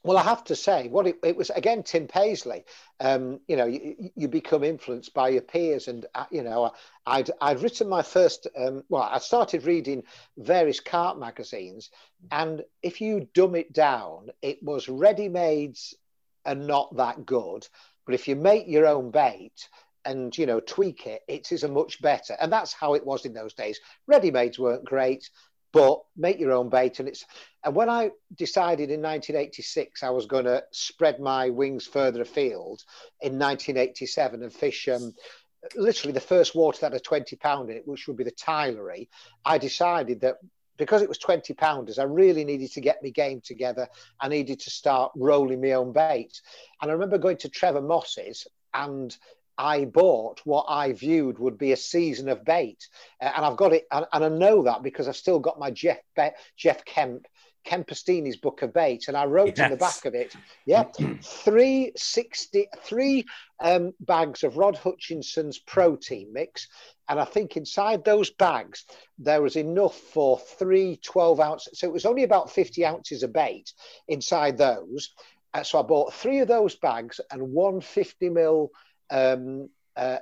Well, 0.02 0.16
I 0.16 0.22
have 0.22 0.44
to 0.44 0.56
say, 0.56 0.88
what 0.88 1.06
it, 1.08 1.16
it 1.22 1.36
was 1.36 1.50
again, 1.50 1.82
Tim 1.82 2.06
Paisley. 2.06 2.64
Um, 3.00 3.40
you 3.48 3.56
know, 3.56 3.66
you, 3.66 4.10
you 4.14 4.28
become 4.28 4.64
influenced 4.64 5.12
by 5.12 5.30
your 5.30 5.42
peers, 5.42 5.88
and 5.88 6.06
uh, 6.14 6.24
you 6.30 6.42
know, 6.42 6.72
I'd 7.04 7.30
I'd 7.42 7.60
written 7.60 7.88
my 7.88 8.00
first. 8.02 8.46
Um, 8.56 8.82
well, 8.88 9.02
I 9.02 9.18
started 9.18 9.64
reading 9.64 10.04
various 10.38 10.80
carp 10.80 11.18
magazines, 11.18 11.90
and 12.30 12.64
if 12.82 13.02
you 13.02 13.28
dumb 13.34 13.56
it 13.56 13.74
down, 13.74 14.30
it 14.40 14.62
was 14.62 14.88
ready-mades 14.88 15.94
are 16.46 16.54
not 16.54 16.96
that 16.96 17.26
good. 17.26 17.66
But 18.04 18.14
if 18.14 18.28
you 18.28 18.36
make 18.36 18.66
your 18.68 18.86
own 18.86 19.10
bait 19.10 19.68
and 20.04 20.36
you 20.38 20.46
know 20.46 20.60
tweak 20.60 21.06
it, 21.06 21.22
it 21.28 21.52
is 21.52 21.64
a 21.64 21.68
much 21.68 22.00
better. 22.00 22.36
And 22.40 22.52
that's 22.52 22.72
how 22.72 22.94
it 22.94 23.04
was 23.04 23.24
in 23.24 23.34
those 23.34 23.54
days. 23.54 23.80
Ready-mades 24.06 24.58
weren't 24.58 24.84
great, 24.84 25.28
but 25.72 26.00
make 26.16 26.38
your 26.38 26.52
own 26.52 26.68
bait, 26.68 27.00
and 27.00 27.08
it's 27.08 27.24
and 27.64 27.74
when 27.74 27.90
I 27.90 28.10
decided 28.34 28.90
in 28.90 29.02
1986 29.02 30.02
I 30.02 30.10
was 30.10 30.26
going 30.26 30.44
to 30.44 30.62
spread 30.70 31.20
my 31.20 31.50
wings 31.50 31.86
further 31.86 32.22
afield 32.22 32.82
in 33.20 33.38
1987 33.38 34.42
and 34.42 34.52
fish 34.52 34.88
um, 34.88 35.12
literally 35.74 36.12
the 36.12 36.20
first 36.20 36.54
water 36.54 36.78
that 36.80 36.92
had 36.92 37.00
a 37.00 37.04
20 37.04 37.36
pound 37.36 37.70
in 37.70 37.76
it, 37.76 37.86
which 37.86 38.06
would 38.06 38.16
be 38.16 38.24
the 38.24 38.32
Tylery, 38.32 39.08
I 39.44 39.58
decided 39.58 40.20
that 40.20 40.36
because 40.76 41.02
it 41.02 41.08
was 41.08 41.18
20 41.18 41.54
pounders, 41.54 41.98
I 41.98 42.04
really 42.04 42.44
needed 42.44 42.72
to 42.72 42.80
get 42.80 43.02
my 43.02 43.10
game 43.10 43.40
together. 43.40 43.88
I 44.20 44.28
needed 44.28 44.60
to 44.60 44.70
start 44.70 45.12
rolling 45.16 45.60
my 45.60 45.72
own 45.72 45.92
bait. 45.92 46.40
And 46.80 46.90
I 46.90 46.94
remember 46.94 47.18
going 47.18 47.38
to 47.38 47.48
Trevor 47.48 47.82
Moss's 47.82 48.46
and 48.74 49.16
I 49.58 49.86
bought 49.86 50.40
what 50.44 50.66
I 50.68 50.92
viewed 50.92 51.38
would 51.38 51.56
be 51.56 51.72
a 51.72 51.76
season 51.76 52.28
of 52.28 52.44
bait. 52.44 52.88
Uh, 53.20 53.32
and 53.36 53.44
I've 53.44 53.56
got 53.56 53.72
it, 53.72 53.86
and, 53.90 54.06
and, 54.12 54.24
I 54.24 54.28
know 54.28 54.64
that 54.64 54.82
because 54.82 55.08
I've 55.08 55.16
still 55.16 55.38
got 55.38 55.58
my 55.58 55.70
Jeff, 55.70 55.98
Be- 56.14 56.30
Jeff 56.56 56.84
Kemp 56.84 57.26
Kempestini's 57.66 58.36
book 58.36 58.62
of 58.62 58.72
bait, 58.72 59.08
and 59.08 59.16
I 59.16 59.24
wrote 59.26 59.58
yes. 59.58 59.66
in 59.66 59.70
the 59.70 59.76
back 59.76 60.04
of 60.04 60.14
it, 60.14 60.34
yeah, 60.64 60.84
three 61.22 61.92
sixty 61.96 62.68
three 62.82 63.24
um, 63.60 63.92
bags 64.00 64.44
of 64.44 64.56
Rod 64.56 64.76
Hutchinson's 64.76 65.58
protein 65.58 66.32
mix, 66.32 66.68
and 67.08 67.20
I 67.20 67.24
think 67.24 67.56
inside 67.56 68.04
those 68.04 68.30
bags 68.30 68.84
there 69.18 69.42
was 69.42 69.56
enough 69.56 69.96
for 69.96 70.38
three 70.38 70.98
12 71.02 71.40
ounces. 71.40 71.78
So 71.78 71.86
it 71.86 71.92
was 71.92 72.06
only 72.06 72.24
about 72.24 72.50
50 72.50 72.84
ounces 72.84 73.22
of 73.22 73.32
bait 73.32 73.72
inside 74.08 74.58
those. 74.58 75.10
Uh, 75.54 75.62
so 75.62 75.78
I 75.78 75.82
bought 75.82 76.12
three 76.12 76.40
of 76.40 76.48
those 76.48 76.74
bags 76.74 77.20
and 77.30 77.52
one 77.52 77.80
50 77.80 78.28
mil 78.28 78.70
um, 79.10 79.70
uh, 79.96 80.18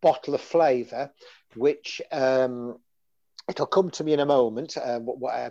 bottle 0.00 0.34
of 0.34 0.40
flavour, 0.40 1.10
which 1.54 2.00
um, 2.12 2.78
it'll 3.48 3.66
come 3.66 3.90
to 3.90 4.04
me 4.04 4.12
in 4.12 4.20
a 4.20 4.26
moment. 4.26 4.76
Uh, 4.76 5.00
uh, 5.26 5.50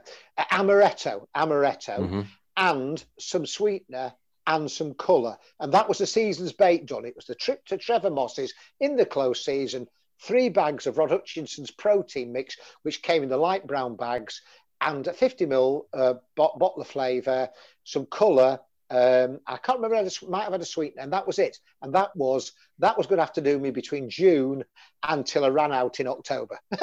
amaretto, 0.51 1.27
amaretto, 1.35 1.99
mm-hmm. 1.99 2.21
and 2.55 3.03
some 3.19 3.45
sweetener 3.45 4.13
and 4.45 4.71
some 4.71 4.93
colour. 4.93 5.37
And 5.59 5.73
that 5.73 5.89
was 5.89 5.97
the 5.97 6.07
season's 6.07 6.53
bait 6.53 6.85
done. 6.85 7.05
It 7.05 7.15
was 7.15 7.25
the 7.25 7.35
trip 7.35 7.65
to 7.65 7.77
Trevor 7.77 8.09
Moss's 8.09 8.53
in 8.79 8.95
the 8.95 9.05
close 9.05 9.43
season. 9.43 9.87
Three 10.21 10.49
bags 10.49 10.87
of 10.87 10.97
Rod 10.97 11.11
Hutchinson's 11.11 11.69
protein 11.69 12.31
mix, 12.31 12.55
which 12.83 13.03
came 13.03 13.23
in 13.23 13.29
the 13.29 13.37
light 13.37 13.67
brown 13.67 13.95
bags, 13.97 14.41
and 14.79 15.05
a 15.07 15.13
50 15.13 15.45
ml 15.47 15.85
uh, 15.93 16.13
bottle 16.35 16.81
of 16.81 16.87
flavour, 16.87 17.49
some 17.83 18.05
colour, 18.05 18.59
um, 18.89 19.39
I 19.45 19.57
can't 19.57 19.79
remember. 19.79 19.97
I 19.97 20.09
might 20.27 20.43
have 20.43 20.53
had 20.53 20.61
a 20.61 20.65
sweetener, 20.65 21.03
and 21.03 21.13
that 21.13 21.27
was 21.27 21.39
it. 21.39 21.59
And 21.81 21.93
that 21.93 22.15
was 22.15 22.53
that 22.79 22.97
was 22.97 23.07
going 23.07 23.17
to 23.17 23.23
have 23.23 23.33
to 23.33 23.41
do 23.41 23.59
me 23.59 23.71
between 23.71 24.09
June 24.09 24.63
until 25.03 25.43
I 25.43 25.49
ran 25.49 25.73
out 25.73 25.99
in 25.99 26.07
October, 26.07 26.57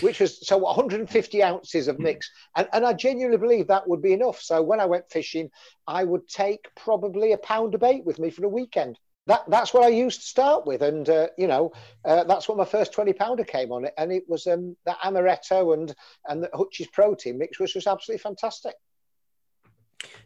which 0.00 0.20
was 0.20 0.46
so 0.46 0.56
150 0.58 1.42
ounces 1.42 1.88
of 1.88 1.98
mix, 1.98 2.30
and, 2.56 2.68
and 2.72 2.86
I 2.86 2.94
genuinely 2.94 3.36
believe 3.36 3.66
that 3.66 3.88
would 3.88 4.00
be 4.00 4.14
enough. 4.14 4.40
So 4.40 4.62
when 4.62 4.80
I 4.80 4.86
went 4.86 5.10
fishing, 5.10 5.50
I 5.86 6.04
would 6.04 6.26
take 6.28 6.74
probably 6.76 7.32
a 7.32 7.38
pound 7.38 7.74
of 7.74 7.80
bait 7.80 8.04
with 8.04 8.18
me 8.18 8.30
for 8.30 8.40
the 8.40 8.48
weekend. 8.48 8.98
That, 9.26 9.44
that's 9.48 9.74
what 9.74 9.84
I 9.84 9.88
used 9.88 10.22
to 10.22 10.26
start 10.26 10.66
with, 10.66 10.80
and 10.80 11.06
uh, 11.10 11.28
you 11.36 11.46
know 11.46 11.72
uh, 12.06 12.24
that's 12.24 12.48
what 12.48 12.56
my 12.56 12.64
first 12.64 12.94
twenty 12.94 13.12
pounder 13.12 13.44
came 13.44 13.70
on 13.70 13.84
it, 13.84 13.92
and 13.98 14.10
it 14.10 14.24
was 14.28 14.46
um, 14.46 14.76
that 14.86 14.98
amaretto 15.00 15.74
and 15.74 15.94
and 16.26 16.42
the 16.42 16.50
Hutch's 16.54 16.86
protein 16.86 17.36
mix, 17.36 17.60
which 17.60 17.74
was 17.74 17.86
absolutely 17.86 18.22
fantastic. 18.22 18.74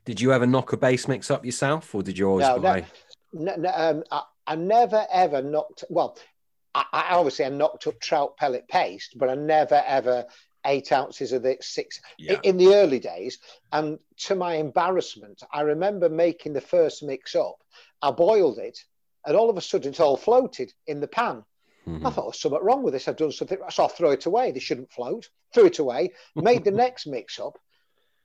Did 0.05 0.21
you 0.21 0.33
ever 0.33 0.47
knock 0.47 0.73
a 0.73 0.77
base 0.77 1.09
mix 1.09 1.31
up 1.31 1.45
yourself, 1.45 1.95
or 1.95 2.03
did 2.03 2.19
you 2.19 2.29
always 2.29 2.47
no, 2.47 2.59
buy? 2.59 2.85
No, 3.33 3.57
no 3.57 3.73
um, 3.75 4.05
I, 4.11 4.23
I, 4.47 4.57
never 4.57 5.07
ever 5.13 5.43
knocked. 5.43 5.85
Well, 5.89 6.19
I, 6.75 6.85
I, 6.93 7.15
obviously 7.15 7.45
I 7.45 7.49
knocked 7.49 7.87
up 7.87 8.01
trout 8.01 8.37
pellet 8.37 8.69
paste, 8.69 9.15
but 9.17 9.29
I 9.29 9.35
never 9.35 9.83
ever 9.87 10.27
eight 10.67 10.93
ounces 10.93 11.33
of 11.33 11.43
the 11.43 11.57
six 11.61 12.01
yeah. 12.19 12.39
in 12.43 12.57
the 12.57 12.75
early 12.75 12.99
days. 12.99 13.39
And 13.73 13.99
to 14.25 14.35
my 14.35 14.55
embarrassment, 14.55 15.43
I 15.53 15.63
remember 15.63 16.09
making 16.09 16.53
the 16.53 16.61
first 16.61 17.03
mix 17.03 17.35
up. 17.35 17.57
I 18.03 18.11
boiled 18.11 18.59
it, 18.59 18.79
and 19.27 19.37
all 19.37 19.51
of 19.51 19.57
a 19.57 19.61
sudden 19.61 19.93
it 19.93 20.01
all 20.01 20.17
floated 20.17 20.73
in 20.87 21.01
the 21.01 21.09
pan. 21.09 21.45
Mm-hmm. 21.87 22.07
I 22.07 22.11
thought 22.11 22.27
there's 22.27 22.41
something 22.41 22.63
wrong 22.63 22.83
with 22.83 22.95
this. 22.95 23.09
I've 23.09 23.17
done 23.17 23.33
something. 23.33 23.59
So 23.71 23.85
I 23.85 23.89
throw 23.89 24.11
it 24.11 24.27
away. 24.27 24.53
They 24.53 24.61
shouldn't 24.61 24.93
float. 24.93 25.29
Threw 25.53 25.67
it 25.67 25.79
away. 25.79 26.13
Made 26.35 26.65
the 26.65 26.71
next 26.85 27.07
mix 27.07 27.39
up, 27.39 27.59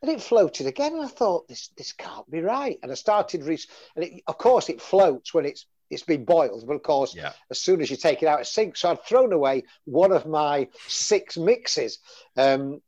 and 0.02 0.12
it 0.12 0.22
floated 0.22 0.68
again. 0.68 0.94
And 0.94 1.04
I 1.04 1.08
thought, 1.08 1.48
this 1.48 1.70
this 1.78 1.92
can't 1.94 2.30
be 2.30 2.42
right. 2.42 2.78
And 2.82 2.92
I 2.92 2.96
started, 2.96 3.44
re- 3.44 3.60
and 3.96 4.06
it, 4.06 4.24
of 4.28 4.38
course, 4.38 4.70
it 4.70 4.82
floats 4.82 5.34
when 5.34 5.46
it's 5.46 5.66
it's 5.90 6.04
been 6.04 6.26
boiled. 6.26 6.66
But 6.68 6.76
of 6.76 6.84
course, 6.84 7.16
yeah. 7.16 7.34
as 7.50 7.60
soon 7.62 7.82
as 7.82 7.90
you 7.90 7.98
take 7.98 8.22
it 8.22 8.28
out, 8.28 8.42
it 8.42 8.48
sinks. 8.48 8.82
So 8.82 8.92
I'd 8.92 9.04
thrown 9.04 9.34
away 9.34 9.64
one 9.86 10.12
of 10.12 10.26
my 10.26 10.68
six 10.88 11.38
mixes. 11.38 12.00
Um, 12.38 12.82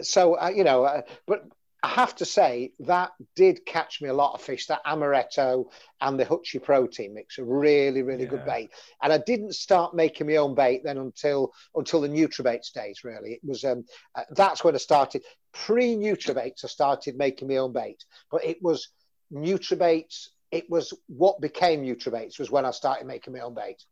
so 0.00 0.34
uh, 0.34 0.50
you 0.54 0.64
know, 0.64 0.84
uh, 0.84 1.02
but 1.26 1.44
I 1.84 1.88
have 1.88 2.16
to 2.16 2.24
say 2.24 2.72
that 2.80 3.10
did 3.36 3.66
catch 3.66 4.00
me 4.00 4.08
a 4.08 4.14
lot 4.14 4.32
of 4.32 4.40
fish. 4.40 4.68
That 4.68 4.82
amaretto 4.86 5.66
and 6.00 6.18
the 6.18 6.24
Hutchie 6.24 6.62
protein 6.62 7.12
mix, 7.12 7.36
a 7.36 7.44
really, 7.44 8.00
really 8.00 8.24
yeah. 8.24 8.30
good 8.30 8.46
bait. 8.46 8.70
And 9.02 9.12
I 9.12 9.18
didn't 9.18 9.54
start 9.54 9.94
making 9.94 10.26
my 10.26 10.36
own 10.36 10.54
bait 10.54 10.80
then 10.82 10.96
until 10.96 11.52
until 11.74 12.00
the 12.00 12.08
Nutrabaits 12.08 12.72
days. 12.72 13.04
Really, 13.04 13.32
it 13.32 13.40
was 13.44 13.64
um, 13.64 13.84
uh, 14.14 14.22
that's 14.30 14.64
when 14.64 14.74
I 14.74 14.78
started. 14.78 15.24
Pre 15.52 15.94
Nutrabaits, 15.94 16.64
I 16.64 16.68
started 16.68 17.18
making 17.18 17.48
my 17.48 17.58
own 17.58 17.74
bait, 17.74 18.02
but 18.30 18.42
it 18.42 18.62
was 18.62 18.88
Nutrabaits. 19.30 20.28
It 20.50 20.70
was 20.70 20.94
what 21.08 21.38
became 21.42 21.82
Nutrabaits 21.82 22.38
was 22.38 22.50
when 22.50 22.64
I 22.64 22.70
started 22.70 23.06
making 23.06 23.34
my 23.34 23.40
own 23.40 23.52
bait. 23.52 23.84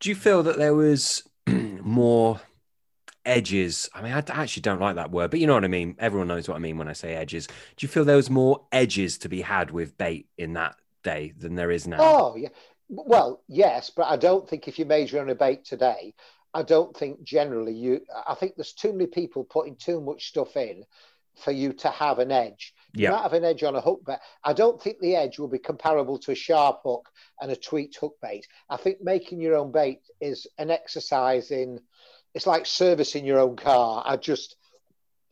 Do 0.00 0.08
you 0.08 0.14
feel 0.14 0.42
that 0.44 0.56
there 0.56 0.74
was 0.74 1.22
more? 1.46 2.40
Edges. 3.24 3.88
I 3.94 4.02
mean, 4.02 4.12
I 4.12 4.22
actually 4.28 4.62
don't 4.62 4.80
like 4.80 4.96
that 4.96 5.10
word, 5.10 5.30
but 5.30 5.40
you 5.40 5.46
know 5.46 5.54
what 5.54 5.64
I 5.64 5.68
mean. 5.68 5.96
Everyone 5.98 6.28
knows 6.28 6.48
what 6.48 6.56
I 6.56 6.60
mean 6.60 6.78
when 6.78 6.88
I 6.88 6.92
say 6.92 7.14
edges. 7.14 7.46
Do 7.46 7.84
you 7.84 7.88
feel 7.88 8.04
there 8.04 8.16
was 8.16 8.30
more 8.30 8.66
edges 8.72 9.18
to 9.18 9.28
be 9.28 9.40
had 9.40 9.70
with 9.70 9.96
bait 9.96 10.28
in 10.38 10.54
that 10.54 10.76
day 11.02 11.32
than 11.38 11.54
there 11.54 11.70
is 11.70 11.86
now? 11.86 11.98
Oh, 12.00 12.36
yeah. 12.36 12.48
Well, 12.88 13.42
yes, 13.48 13.90
but 13.90 14.06
I 14.06 14.16
don't 14.16 14.48
think 14.48 14.68
if 14.68 14.78
you 14.78 14.84
major 14.84 15.20
on 15.20 15.30
a 15.30 15.34
bait 15.34 15.64
today, 15.64 16.14
I 16.52 16.62
don't 16.62 16.96
think 16.96 17.22
generally 17.22 17.74
you. 17.74 18.00
I 18.26 18.34
think 18.34 18.54
there's 18.54 18.72
too 18.72 18.92
many 18.92 19.06
people 19.06 19.44
putting 19.44 19.76
too 19.76 20.00
much 20.00 20.28
stuff 20.28 20.56
in 20.56 20.84
for 21.36 21.50
you 21.50 21.72
to 21.72 21.88
have 21.88 22.20
an 22.20 22.30
edge. 22.30 22.74
You 22.92 23.10
might 23.10 23.22
have 23.22 23.32
an 23.32 23.44
edge 23.44 23.64
on 23.64 23.74
a 23.74 23.80
hook 23.80 24.02
bait. 24.06 24.18
I 24.44 24.52
don't 24.52 24.80
think 24.80 25.00
the 25.00 25.16
edge 25.16 25.38
will 25.40 25.48
be 25.48 25.58
comparable 25.58 26.16
to 26.20 26.30
a 26.30 26.36
sharp 26.36 26.82
hook 26.84 27.10
and 27.40 27.50
a 27.50 27.56
tweaked 27.56 27.96
hook 27.96 28.14
bait. 28.22 28.46
I 28.70 28.76
think 28.76 29.02
making 29.02 29.40
your 29.40 29.56
own 29.56 29.72
bait 29.72 30.02
is 30.20 30.46
an 30.58 30.70
exercise 30.70 31.50
in 31.50 31.80
it's 32.34 32.46
like 32.46 32.66
servicing 32.66 33.24
your 33.24 33.38
own 33.38 33.56
car. 33.56 34.02
I 34.04 34.16
just, 34.16 34.56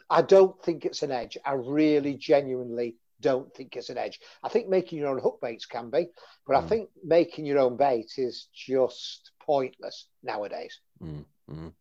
I 0.09 0.22
don't 0.22 0.61
think 0.62 0.84
it's 0.84 1.03
an 1.03 1.11
edge. 1.11 1.36
I 1.44 1.55
really, 1.55 2.14
genuinely 2.14 2.96
don't 3.20 3.53
think 3.55 3.76
it's 3.76 3.88
an 3.88 3.98
edge. 3.98 4.20
I 4.42 4.48
think 4.48 4.68
making 4.68 4.98
your 4.98 5.09
own 5.09 5.18
hook 5.18 5.38
baits 5.40 5.66
can 5.66 5.90
be, 5.90 6.09
but 6.46 6.55
mm. 6.55 6.64
I 6.64 6.68
think 6.68 6.90
making 7.05 7.46
your 7.46 7.59
own 7.59 7.76
bait 7.76 8.12
is 8.18 8.48
just 8.55 9.30
pointless 9.40 10.07
nowadays. 10.22 10.80
Mm. 11.03 11.24
Mm. 11.50 11.72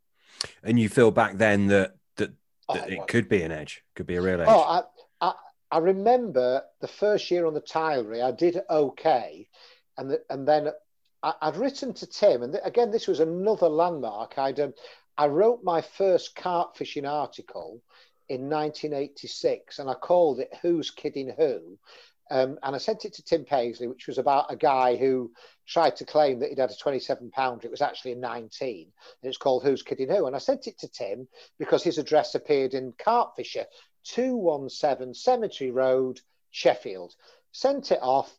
And 0.64 0.80
you 0.80 0.90
feel 0.90 1.12
back 1.12 1.38
then 1.38 1.68
that 1.68 1.96
that, 2.18 2.32
that 2.70 2.86
oh, 2.86 2.94
it 2.94 3.08
could 3.08 3.28
be 3.28 3.44
an 3.44 3.52
edge, 3.52 3.84
could 3.96 4.08
be 4.08 4.16
a 4.16 4.22
real 4.22 4.42
edge. 4.42 4.48
Oh, 4.50 4.62
I, 4.62 4.82
I, 5.20 5.34
I 5.72 5.78
remember 5.80 6.64
the 6.80 6.88
first 6.88 7.30
year 7.30 7.46
on 7.46 7.54
the 7.54 7.62
tilery, 7.62 8.24
I 8.24 8.32
did 8.32 8.62
okay, 8.70 9.48
and 9.98 10.12
the, 10.12 10.22
and 10.30 10.48
then 10.48 10.70
I, 11.24 11.34
would 11.46 11.58
written 11.58 11.94
to 11.94 12.08
Tim, 12.08 12.44
and 12.44 12.54
th- 12.54 12.64
again, 12.66 12.92
this 12.92 13.08
was 13.08 13.20
another 13.20 13.68
landmark. 13.68 14.38
I'd 14.38 14.60
um, 14.60 14.74
I 15.22 15.28
wrote 15.28 15.64
my 15.64 15.82
first 15.82 16.36
carp 16.36 16.76
fishing 16.76 17.06
article 17.06 17.80
in 18.28 18.50
1986 18.50 19.78
and 19.78 19.88
I 19.88 19.94
called 19.94 20.40
it 20.40 20.52
Who's 20.64 20.90
Kidding 20.90 21.32
Who? 21.38 21.78
Um, 22.32 22.58
and 22.64 22.74
I 22.74 22.80
sent 22.80 23.06
it 23.06 23.14
to 23.14 23.24
Tim 23.24 23.46
Paisley, 23.46 23.86
which 23.86 24.08
was 24.08 24.18
about 24.18 24.52
a 24.52 24.56
guy 24.56 24.96
who 24.96 25.32
tried 25.68 25.96
to 25.98 26.06
claim 26.06 26.40
that 26.40 26.50
he'd 26.50 26.58
had 26.58 26.72
a 26.72 26.76
27 26.76 27.30
pounder. 27.30 27.68
It 27.68 27.70
was 27.70 27.84
actually 27.84 28.14
a 28.14 28.16
19. 28.16 28.92
And 29.22 29.30
it's 29.30 29.38
called 29.38 29.62
Who's 29.62 29.84
Kidding 29.84 30.10
Who? 30.10 30.26
And 30.26 30.36
I 30.36 30.40
sent 30.40 30.66
it 30.66 30.80
to 30.80 30.90
Tim 30.90 31.28
because 31.60 31.84
his 31.84 32.00
address 32.00 32.34
appeared 32.34 32.74
in 32.74 32.92
Carp 32.98 33.36
Fisher, 33.36 33.68
217 34.06 35.14
Cemetery 35.14 35.70
Road, 35.70 36.20
Sheffield. 36.50 37.14
Sent 37.52 37.92
it 37.92 38.00
off. 38.02 38.36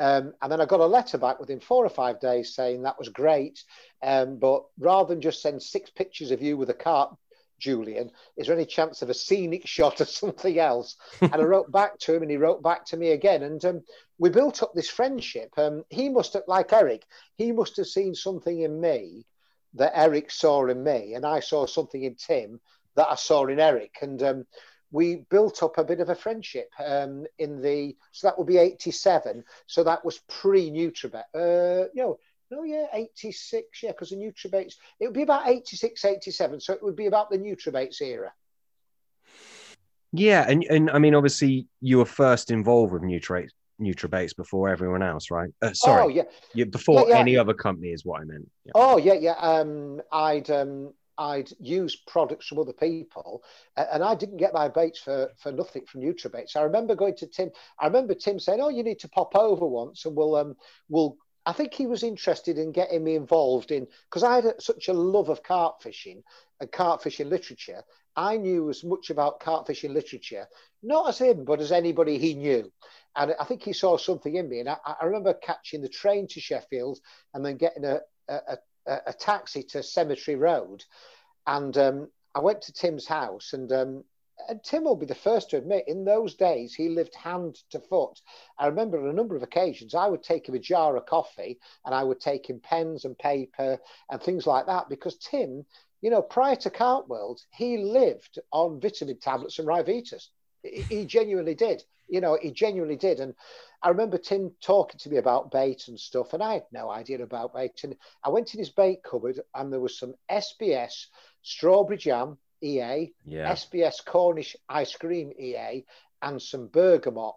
Um, 0.00 0.32
and 0.40 0.50
then 0.50 0.62
I 0.62 0.64
got 0.64 0.80
a 0.80 0.86
letter 0.86 1.18
back 1.18 1.38
within 1.38 1.60
four 1.60 1.84
or 1.84 1.90
five 1.90 2.20
days 2.20 2.54
saying 2.54 2.82
that 2.82 2.98
was 2.98 3.10
great. 3.10 3.62
Um, 4.02 4.38
but 4.38 4.64
rather 4.78 5.08
than 5.12 5.20
just 5.20 5.42
send 5.42 5.62
six 5.62 5.90
pictures 5.90 6.30
of 6.30 6.40
you 6.40 6.56
with 6.56 6.70
a 6.70 6.74
cart, 6.74 7.14
Julian, 7.58 8.10
is 8.38 8.46
there 8.46 8.56
any 8.56 8.64
chance 8.64 9.02
of 9.02 9.10
a 9.10 9.14
scenic 9.14 9.66
shot 9.66 10.00
or 10.00 10.04
something 10.06 10.58
else? 10.58 10.96
and 11.20 11.34
I 11.34 11.42
wrote 11.42 11.70
back 11.70 11.98
to 11.98 12.14
him 12.14 12.22
and 12.22 12.30
he 12.30 12.38
wrote 12.38 12.62
back 12.62 12.86
to 12.86 12.96
me 12.96 13.10
again. 13.10 13.42
And 13.42 13.62
um, 13.66 13.82
we 14.18 14.30
built 14.30 14.62
up 14.62 14.72
this 14.74 14.88
friendship. 14.88 15.50
Um, 15.58 15.84
he 15.90 16.08
must 16.08 16.32
have, 16.32 16.44
like 16.48 16.72
Eric, 16.72 17.04
he 17.36 17.52
must 17.52 17.76
have 17.76 17.86
seen 17.86 18.14
something 18.14 18.60
in 18.60 18.80
me 18.80 19.26
that 19.74 19.92
Eric 19.94 20.30
saw 20.30 20.66
in 20.66 20.82
me. 20.82 21.12
And 21.12 21.26
I 21.26 21.40
saw 21.40 21.66
something 21.66 22.02
in 22.02 22.14
Tim 22.14 22.58
that 22.96 23.08
I 23.10 23.16
saw 23.16 23.44
in 23.44 23.60
Eric. 23.60 23.96
And 24.00 24.22
um, 24.22 24.46
we 24.90 25.16
built 25.30 25.62
up 25.62 25.78
a 25.78 25.84
bit 25.84 26.00
of 26.00 26.08
a 26.08 26.14
friendship 26.14 26.70
um, 26.84 27.26
in 27.38 27.60
the 27.60 27.96
so 28.12 28.26
that 28.26 28.38
would 28.38 28.46
be 28.46 28.58
87 28.58 29.44
so 29.66 29.84
that 29.84 30.04
was 30.04 30.18
pre 30.28 30.70
Nutrabait 30.70 31.24
uh 31.34 31.88
you 31.94 32.02
know 32.02 32.18
no 32.50 32.64
yeah 32.64 32.86
86 32.92 33.82
yeah 33.82 33.90
because 33.92 34.10
the 34.10 34.16
Nutrabaits 34.16 34.74
it 34.98 35.06
would 35.06 35.14
be 35.14 35.22
about 35.22 35.48
86 35.48 36.04
87 36.04 36.60
so 36.60 36.72
it 36.72 36.82
would 36.82 36.96
be 36.96 37.06
about 37.06 37.30
the 37.30 37.38
Nutrabaits 37.38 38.00
era. 38.00 38.32
Yeah 40.12 40.44
and 40.48 40.64
and 40.64 40.90
i 40.90 40.98
mean 40.98 41.14
obviously 41.14 41.68
you 41.80 41.98
were 41.98 42.04
first 42.04 42.50
involved 42.50 42.92
with 42.92 43.02
Nutrabaits 43.02 43.50
Nutrabaits 43.80 44.36
before 44.36 44.68
everyone 44.68 45.02
else 45.02 45.30
right? 45.30 45.50
Uh, 45.62 45.72
sorry. 45.72 46.02
Oh, 46.02 46.08
yeah. 46.54 46.64
before 46.64 47.08
yeah, 47.08 47.14
yeah. 47.14 47.18
any 47.18 47.36
other 47.36 47.54
company 47.54 47.88
is 47.88 48.04
what 48.04 48.20
i 48.20 48.24
meant. 48.24 48.50
Yeah. 48.64 48.72
oh 48.74 48.98
yeah 48.98 49.14
yeah 49.14 49.36
um 49.38 50.02
i'd 50.12 50.50
um 50.50 50.92
I'd 51.20 51.52
use 51.60 51.96
products 51.96 52.46
from 52.46 52.58
other 52.60 52.72
people, 52.72 53.44
and 53.76 54.02
I 54.02 54.14
didn't 54.14 54.38
get 54.38 54.54
my 54.54 54.68
baits 54.68 54.98
for 55.00 55.30
for 55.36 55.52
nothing 55.52 55.84
from 55.84 56.00
NutraBaits. 56.00 56.56
I 56.56 56.62
remember 56.62 56.94
going 56.94 57.14
to 57.16 57.26
Tim. 57.26 57.50
I 57.78 57.86
remember 57.86 58.14
Tim 58.14 58.40
saying, 58.40 58.60
"Oh, 58.62 58.70
you 58.70 58.82
need 58.82 59.00
to 59.00 59.08
pop 59.08 59.36
over 59.36 59.66
once, 59.66 60.06
and 60.06 60.16
we'll 60.16 60.34
um 60.36 60.56
we'll." 60.88 61.18
I 61.44 61.52
think 61.52 61.74
he 61.74 61.86
was 61.86 62.02
interested 62.02 62.58
in 62.58 62.72
getting 62.72 63.04
me 63.04 63.16
involved 63.16 63.70
in 63.70 63.86
because 64.08 64.22
I 64.22 64.36
had 64.36 64.62
such 64.62 64.88
a 64.88 64.94
love 64.94 65.28
of 65.28 65.42
carp 65.42 65.82
fishing 65.82 66.22
and 66.58 66.72
carp 66.72 67.02
fishing 67.02 67.28
literature. 67.28 67.82
I 68.16 68.36
knew 68.38 68.70
as 68.70 68.82
much 68.82 69.10
about 69.10 69.40
carp 69.40 69.66
fishing 69.66 69.92
literature, 69.92 70.48
not 70.82 71.08
as 71.08 71.18
him, 71.18 71.44
but 71.44 71.60
as 71.60 71.72
anybody 71.72 72.18
he 72.18 72.34
knew. 72.34 72.72
And 73.16 73.34
I 73.38 73.44
think 73.44 73.62
he 73.62 73.72
saw 73.72 73.98
something 73.98 74.34
in 74.34 74.48
me. 74.48 74.60
And 74.60 74.68
I, 74.70 74.76
I 74.84 75.04
remember 75.04 75.34
catching 75.34 75.82
the 75.82 75.88
train 75.88 76.26
to 76.28 76.40
Sheffield 76.40 77.00
and 77.34 77.44
then 77.44 77.56
getting 77.56 77.84
a, 77.84 78.00
a, 78.28 78.58
a, 78.86 79.12
taxi 79.12 79.62
to 79.62 79.82
Cemetery 79.82 80.36
Road. 80.36 80.84
And 81.46 81.76
um, 81.76 82.08
I 82.34 82.40
went 82.40 82.62
to 82.62 82.72
Tim's 82.72 83.06
house, 83.06 83.52
and, 83.52 83.70
um, 83.72 84.04
and 84.48 84.62
Tim 84.62 84.84
will 84.84 84.96
be 84.96 85.06
the 85.06 85.14
first 85.14 85.50
to 85.50 85.56
admit, 85.56 85.84
in 85.86 86.04
those 86.04 86.34
days, 86.34 86.74
he 86.74 86.88
lived 86.88 87.14
hand 87.14 87.58
to 87.70 87.80
foot. 87.80 88.20
I 88.58 88.66
remember 88.66 89.00
on 89.00 89.08
a 89.08 89.12
number 89.12 89.36
of 89.36 89.42
occasions, 89.42 89.94
I 89.94 90.08
would 90.08 90.22
take 90.22 90.48
him 90.48 90.54
a 90.54 90.60
jar 90.60 90.96
of 90.96 91.06
coffee 91.06 91.58
and 91.84 91.94
I 91.94 92.04
would 92.04 92.20
take 92.20 92.48
him 92.48 92.60
pens 92.60 93.04
and 93.04 93.18
paper 93.18 93.78
and 94.10 94.22
things 94.22 94.46
like 94.46 94.66
that 94.66 94.88
because 94.88 95.16
Tim, 95.16 95.66
you 96.00 96.10
know, 96.10 96.22
prior 96.22 96.56
to 96.56 96.70
Carp 96.70 97.08
World, 97.08 97.40
he 97.50 97.78
lived 97.78 98.38
on 98.52 98.80
vitamin 98.80 99.18
tablets 99.18 99.58
and 99.58 99.68
Ryvitas. 99.68 100.28
He, 100.62 101.04
genuinely 101.06 101.54
did 101.54 101.84
you 102.10 102.20
know, 102.20 102.36
he 102.40 102.50
genuinely 102.50 102.96
did. 102.96 103.20
And 103.20 103.34
I 103.82 103.88
remember 103.88 104.18
Tim 104.18 104.52
talking 104.60 104.98
to 104.98 105.08
me 105.08 105.16
about 105.16 105.50
bait 105.50 105.88
and 105.88 105.98
stuff, 105.98 106.34
and 106.34 106.42
I 106.42 106.54
had 106.54 106.66
no 106.72 106.90
idea 106.90 107.22
about 107.22 107.54
bait. 107.54 107.80
And 107.84 107.96
I 108.24 108.28
went 108.28 108.52
in 108.52 108.58
his 108.58 108.70
bait 108.70 109.02
cupboard, 109.02 109.40
and 109.54 109.72
there 109.72 109.80
was 109.80 109.98
some 109.98 110.14
SBS 110.30 111.06
strawberry 111.42 111.96
jam 111.96 112.36
EA, 112.60 113.12
yeah. 113.24 113.52
SBS 113.52 114.04
Cornish 114.04 114.56
ice 114.68 114.94
cream 114.96 115.32
EA, 115.38 115.84
and 116.20 116.42
some 116.42 116.66
bergamot. 116.66 117.34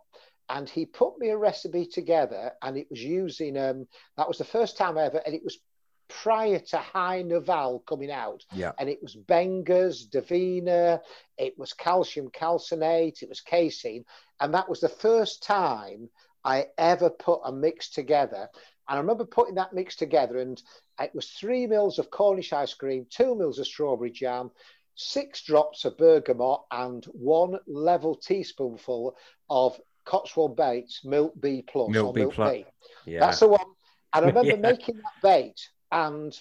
And 0.49 0.67
he 0.67 0.85
put 0.85 1.17
me 1.17 1.29
a 1.29 1.37
recipe 1.37 1.85
together, 1.85 2.51
and 2.61 2.77
it 2.77 2.87
was 2.89 3.01
using 3.01 3.57
um, 3.57 3.87
that 4.17 4.27
was 4.27 4.37
the 4.37 4.43
first 4.43 4.75
time 4.77 4.97
ever, 4.97 5.19
and 5.25 5.33
it 5.33 5.43
was 5.43 5.59
prior 6.21 6.59
to 6.59 6.77
Hi-Nu-Val 6.77 7.79
coming 7.87 8.11
out. 8.11 8.45
Yeah. 8.53 8.71
And 8.79 8.89
it 8.89 9.01
was 9.01 9.15
Benger's, 9.15 10.07
Davina, 10.07 10.99
it 11.37 11.57
was 11.57 11.73
calcium 11.73 12.29
caseinate, 12.29 13.21
it 13.23 13.29
was 13.29 13.41
casein. 13.41 14.05
And 14.39 14.53
that 14.53 14.69
was 14.69 14.79
the 14.79 14.89
first 14.89 15.43
time 15.43 16.09
I 16.43 16.67
ever 16.77 17.09
put 17.09 17.41
a 17.45 17.51
mix 17.51 17.89
together. 17.89 18.47
And 18.87 18.97
I 18.97 19.01
remember 19.01 19.25
putting 19.25 19.55
that 19.55 19.73
mix 19.73 19.95
together, 19.95 20.39
and 20.39 20.61
it 20.99 21.15
was 21.15 21.29
three 21.29 21.65
mils 21.67 21.99
of 21.99 22.11
Cornish 22.11 22.51
ice 22.53 22.73
cream, 22.73 23.05
two 23.09 23.33
mils 23.33 23.59
of 23.59 23.65
strawberry 23.65 24.11
jam, 24.11 24.51
six 24.95 25.41
drops 25.43 25.85
of 25.85 25.97
bergamot, 25.97 26.61
and 26.71 27.05
one 27.05 27.57
level 27.65 28.15
teaspoonful 28.15 29.15
of 29.49 29.79
Cotswold 30.05 30.57
Baits 30.57 31.05
Milk 31.05 31.33
B 31.39 31.63
Plus 31.65 31.89
Milk 31.91 32.07
or 32.07 32.13
B 32.13 32.21
Milk 32.21 32.33
Plus. 32.33 32.51
B. 32.51 32.65
Yeah. 33.05 33.21
That's 33.21 33.39
the 33.39 33.47
one. 33.47 33.65
And 34.13 34.25
I 34.25 34.27
remember 34.27 34.51
Yeah. 34.51 34.57
making 34.57 34.97
that 34.97 35.13
bait, 35.23 35.69
and 35.93 36.37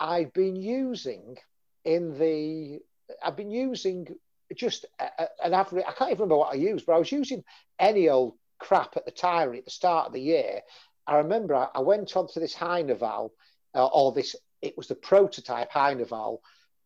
I've 0.00 0.32
been 0.32 0.56
using 0.56 1.36
in 1.84 2.18
the, 2.18 2.80
I've 3.24 3.36
been 3.36 3.52
using 3.52 4.08
just 4.54 4.84
a, 4.98 5.28
an 5.42 5.54
average. 5.54 5.84
I 5.86 5.92
can't 5.92 6.10
even 6.10 6.22
remember 6.22 6.38
what 6.38 6.52
I 6.52 6.56
used, 6.56 6.84
but 6.84 6.94
I 6.94 6.98
was 6.98 7.12
using 7.12 7.44
any 7.78 8.08
old 8.08 8.34
crap 8.58 8.96
at 8.96 9.04
the 9.04 9.12
tire 9.12 9.54
at 9.54 9.64
the 9.64 9.70
start 9.70 10.08
of 10.08 10.12
the 10.12 10.20
year. 10.20 10.60
I 11.06 11.18
remember 11.18 11.54
I, 11.54 11.68
I 11.72 11.80
went 11.80 12.16
onto 12.16 12.40
this 12.40 12.54
Hi-Nu-Val, 12.54 13.32
uh, 13.76 13.86
or 13.86 14.10
this, 14.12 14.34
it 14.60 14.76
was 14.76 14.88
the 14.88 14.96
prototype 14.96 15.70
Hi-Nu-Val, 15.70 16.40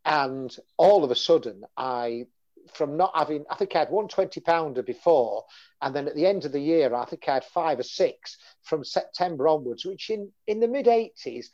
and 0.04 0.54
all 0.76 1.04
of 1.04 1.10
a 1.10 1.16
sudden 1.16 1.64
I, 1.74 2.26
from 2.74 2.98
not 2.98 3.16
having, 3.16 3.46
I 3.50 3.54
think 3.54 3.74
I 3.74 3.78
had 3.78 3.90
one 3.90 4.08
20 4.08 4.40
pounder 4.42 4.82
before, 4.82 5.44
and 5.80 5.96
then 5.96 6.06
at 6.06 6.14
the 6.14 6.26
end 6.26 6.44
of 6.44 6.52
the 6.52 6.60
year, 6.60 6.94
I 6.94 7.06
think 7.06 7.26
I 7.26 7.34
had 7.34 7.44
five 7.44 7.78
or 7.78 7.84
six 7.84 8.36
from 8.62 8.84
September 8.84 9.48
onwards, 9.48 9.86
which 9.86 10.10
in, 10.10 10.32
in 10.46 10.60
the 10.60 10.68
mid 10.68 10.84
80s 10.84 11.46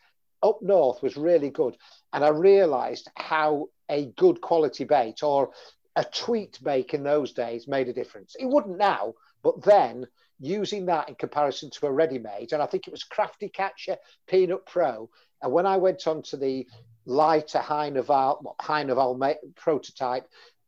up 0.45 0.63
north 0.63 1.03
was 1.03 1.17
really 1.17 1.51
good. 1.51 1.77
And 2.13 2.25
I 2.25 2.29
realized 2.29 3.11
how 3.17 3.69
a 3.91 4.07
good 4.17 4.41
quality 4.41 4.85
bait 4.85 5.23
or 5.23 5.51
a 5.97 6.05
tweaked 6.05 6.63
bake 6.63 6.95
in 6.95 7.03
those 7.03 7.33
days 7.33 7.67
made 7.67 7.89
a 7.89 7.93
difference. 7.93 8.37
It 8.39 8.47
wouldn't 8.47 8.79
now, 8.79 9.15
but 9.43 9.63
then 9.63 10.07
using 10.41 10.87
that 10.87 11.09
in 11.09 11.15
comparison 11.15 11.71
to 11.71 11.87
a 11.87 11.93
ready 11.93 12.19
made, 12.19 12.53
and 12.53 12.63
I 12.63 12.67
think 12.67 12.87
it 12.87 12.91
was 12.91 13.05
Crafty 13.05 13.49
Catcher 13.49 13.97
Peanut 14.29 14.67
Pro. 14.67 15.09
And 15.43 15.53
when 15.53 15.67
I 15.67 15.77
went 15.77 16.07
on 16.07 16.23
to 16.25 16.37
the 16.37 16.67
lighter 17.07 17.61
Hi-Nu-Val, 17.61 18.57
High 18.61 18.83
Naval 18.83 19.21
prototype, 19.57 20.27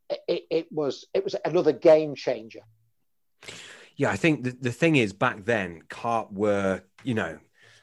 it, 0.09 0.45
it 0.51 0.72
was 0.72 1.07
it 1.14 1.24
was 1.24 1.35
another 1.45 1.72
game 1.72 2.14
changer. 2.14 2.61
Yeah, 3.97 4.11
I 4.11 4.16
think 4.16 4.45
the, 4.45 4.57
the 4.61 4.72
thing 4.72 4.97
is 4.97 5.12
back 5.12 5.45
then, 5.45 5.83
carp 5.89 6.31
were, 6.33 6.83
you 7.03 7.14
know, 7.14 7.39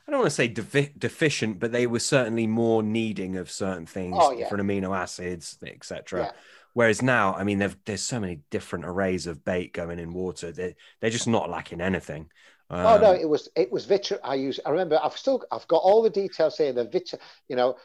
I 0.08 0.12
don't 0.12 0.20
want 0.20 0.32
to 0.32 0.36
say 0.36 0.48
defi- 0.48 0.94
deficient, 0.98 1.60
but 1.60 1.72
they 1.72 1.88
were 1.88 2.00
certainly 2.00 2.46
more 2.48 2.84
needing 2.84 3.38
of 3.38 3.50
certain 3.50 3.86
things, 3.86 4.16
Oh, 4.20 4.32
yeah. 4.32 4.40
different 4.40 4.68
amino 4.68 4.96
acids, 4.98 5.58
etc. 5.66 6.24
Yeah. 6.24 6.32
Whereas 6.74 7.02
now, 7.02 7.36
I 7.36 7.44
mean, 7.44 7.60
there's 7.86 8.02
so 8.02 8.20
many 8.20 8.42
different 8.50 8.86
arrays 8.86 9.28
of 9.28 9.46
bait 9.46 9.74
going 9.74 10.00
in 10.00 10.12
water. 10.14 10.52
They're, 10.52 10.74
they're 11.00 11.10
just 11.10 11.28
not 11.28 11.50
lacking 11.50 11.82
anything. 11.82 12.30
oh 12.72 12.98
no, 13.00 13.12
Um, 13.12 13.16
it 13.18 13.30
was 13.30 13.48
it 13.56 13.72
was 13.72 13.86
vit. 13.86 14.12
I 14.24 14.36
use. 14.36 14.60
I 14.66 14.72
remember. 14.72 15.00
I've 15.04 15.16
still. 15.16 15.44
I've 15.52 15.68
got 15.68 15.84
all 15.84 16.02
the 16.02 16.10
details 16.10 16.58
here. 16.58 16.74
The 16.74 16.86
vit. 16.86 17.14
You 17.48 17.56
know, 17.56 17.76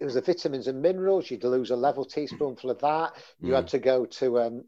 it 0.00 0.02
was 0.04 0.14
the 0.14 0.22
vitamins 0.22 0.66
and 0.66 0.80
minerals. 0.80 1.30
You'd 1.30 1.44
lose 1.44 1.70
a 1.70 1.76
level 1.76 2.04
teaspoonful 2.06 2.70
of 2.70 2.78
that. 2.80 3.12
You 3.40 3.52
had 3.52 3.68
to 3.68 3.78
go 3.78 4.06
to. 4.06 4.40
Um, 4.40 4.64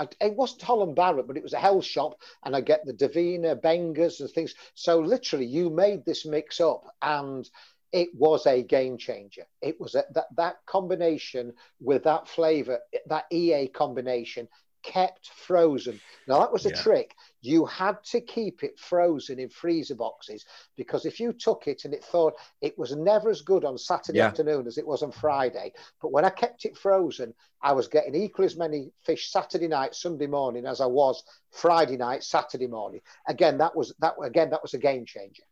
I, 0.00 0.08
it 0.20 0.34
wasn't 0.34 0.62
Holland 0.62 0.96
Barrett, 0.96 1.26
but 1.26 1.36
it 1.36 1.42
was 1.42 1.52
a 1.52 1.58
hell 1.58 1.82
shop, 1.82 2.18
and 2.44 2.56
I 2.56 2.62
get 2.62 2.86
the 2.86 2.94
Davina, 2.94 3.54
Bengers, 3.60 4.20
and 4.20 4.30
things. 4.30 4.54
So 4.74 4.98
literally, 4.98 5.44
you 5.44 5.68
made 5.68 6.06
this 6.06 6.24
mix 6.24 6.58
up, 6.58 6.84
and 7.02 7.48
it 7.92 8.08
was 8.14 8.46
a 8.46 8.62
game 8.62 8.96
changer. 8.96 9.44
It 9.60 9.78
was 9.78 9.94
a, 9.94 10.04
that 10.14 10.34
that 10.36 10.56
combination 10.64 11.52
with 11.80 12.04
that 12.04 12.28
flavor, 12.28 12.80
that 13.06 13.26
EA 13.30 13.68
combination, 13.68 14.48
kept 14.82 15.28
frozen. 15.28 16.00
Now 16.26 16.40
that 16.40 16.52
was 16.52 16.66
a 16.66 16.70
Yeah. 16.70 16.82
trick. 16.82 17.14
You 17.40 17.64
had 17.64 18.02
to 18.04 18.20
keep 18.20 18.62
it 18.62 18.78
frozen 18.78 19.38
in 19.38 19.48
freezer 19.48 19.94
boxes 19.94 20.44
because 20.76 21.06
if 21.06 21.18
you 21.20 21.32
took 21.32 21.66
it 21.66 21.84
and 21.84 21.94
it 21.94 22.04
thought 22.04 22.34
it 22.60 22.78
was 22.78 22.94
never 22.94 23.30
as 23.30 23.42
good 23.42 23.64
on 23.64 23.78
Saturday 23.78 24.18
Yeah. 24.18 24.26
afternoon 24.28 24.66
as 24.66 24.78
it 24.78 24.86
was 24.86 25.02
on 25.02 25.10
Friday, 25.10 25.72
but 26.00 26.12
when 26.12 26.24
I 26.24 26.30
kept 26.30 26.64
it 26.64 26.76
frozen, 26.76 27.34
I 27.62 27.72
was 27.72 27.88
getting 27.88 28.14
equally 28.14 28.46
as 28.46 28.56
many 28.56 28.92
fish 29.04 29.30
Saturday 29.30 29.68
night, 29.68 29.94
Sunday 29.94 30.26
morning 30.26 30.66
as 30.66 30.80
I 30.80 30.86
was 30.86 31.22
Friday 31.50 31.96
night, 31.96 32.24
Saturday 32.24 32.66
morning. 32.66 33.00
Again, 33.26 33.58
that 33.58 33.74
was 33.74 33.94
that 34.00 34.14
again 34.22 34.50
that 34.50 34.62
was 34.62 34.74
a 34.74 34.78
game 34.78 35.04
changer 35.04 35.44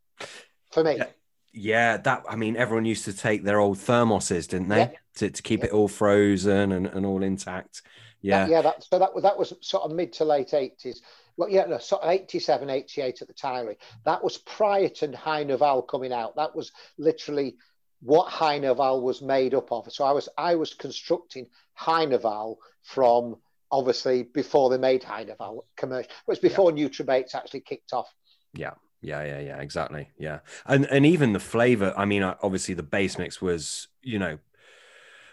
for 0.70 0.84
me. 0.84 0.96
Yeah. 0.96 1.06
Yeah, 1.50 1.96
that 1.96 2.24
I 2.28 2.36
mean, 2.36 2.56
everyone 2.56 2.84
used 2.84 3.06
to 3.06 3.12
take 3.12 3.42
their 3.42 3.58
old 3.58 3.78
thermoses, 3.78 4.46
didn't 4.46 4.68
they, 4.68 4.98
to, 5.16 5.30
to 5.30 5.42
keep 5.42 5.64
it 5.64 5.70
all 5.72 5.88
frozen 5.88 6.72
and, 6.72 6.86
and 6.86 7.06
all 7.06 7.22
intact. 7.22 7.82
Yeah, 8.22 8.44
That- 8.44 8.50
yeah. 8.50 8.62
That, 8.62 8.84
so 8.84 8.98
that 8.98 9.14
was 9.14 9.22
that 9.22 9.38
was 9.38 9.52
sort 9.60 9.84
of 9.84 9.92
mid 9.92 10.12
to 10.14 10.24
late 10.24 10.54
eighties. 10.54 11.02
Well, 11.36 11.48
yeah, 11.48 11.66
no, 11.66 11.78
sort 11.78 12.02
of 12.02 12.10
87, 12.10 12.68
88 12.68 13.22
at 13.22 13.28
the 13.28 13.32
Tyree. 13.34 13.76
That 14.04 14.24
was 14.24 14.38
prior 14.38 14.88
to 14.88 15.16
Hi-Nu-Val 15.16 15.82
coming 15.82 16.12
out. 16.12 16.34
That 16.34 16.56
was 16.56 16.72
literally 16.98 17.56
what 18.00 18.28
Hi-Nu-Val 18.28 19.00
was 19.00 19.22
made 19.22 19.54
up 19.54 19.70
of. 19.70 19.92
So 19.92 20.04
I 20.04 20.10
was 20.10 20.28
I 20.36 20.56
was 20.56 20.74
constructing 20.74 21.46
Hi-Nu-Val 21.74 22.58
from 22.82 23.36
obviously 23.70 24.24
before 24.24 24.68
they 24.70 24.78
made 24.78 25.04
Hi-Nu-Val 25.04 25.64
commercial. 25.76 26.10
It 26.10 26.16
was 26.26 26.38
before 26.40 26.72
Nutrabaits 26.72 27.36
actually 27.36 27.60
kicked 27.60 27.92
off. 27.92 28.12
yeah, 28.54 28.74
yeah, 29.00 29.22
yeah, 29.22 29.38
yeah, 29.40 29.60
exactly. 29.60 30.10
Yeah, 30.18 30.40
and 30.66 30.86
and 30.86 31.06
even 31.06 31.34
the 31.34 31.40
flavor. 31.40 31.94
I 31.96 32.04
mean, 32.04 32.24
obviously 32.24 32.74
the 32.74 32.82
base 32.82 33.16
mix 33.16 33.40
was, 33.40 33.86
you 34.02 34.18
know, 34.18 34.38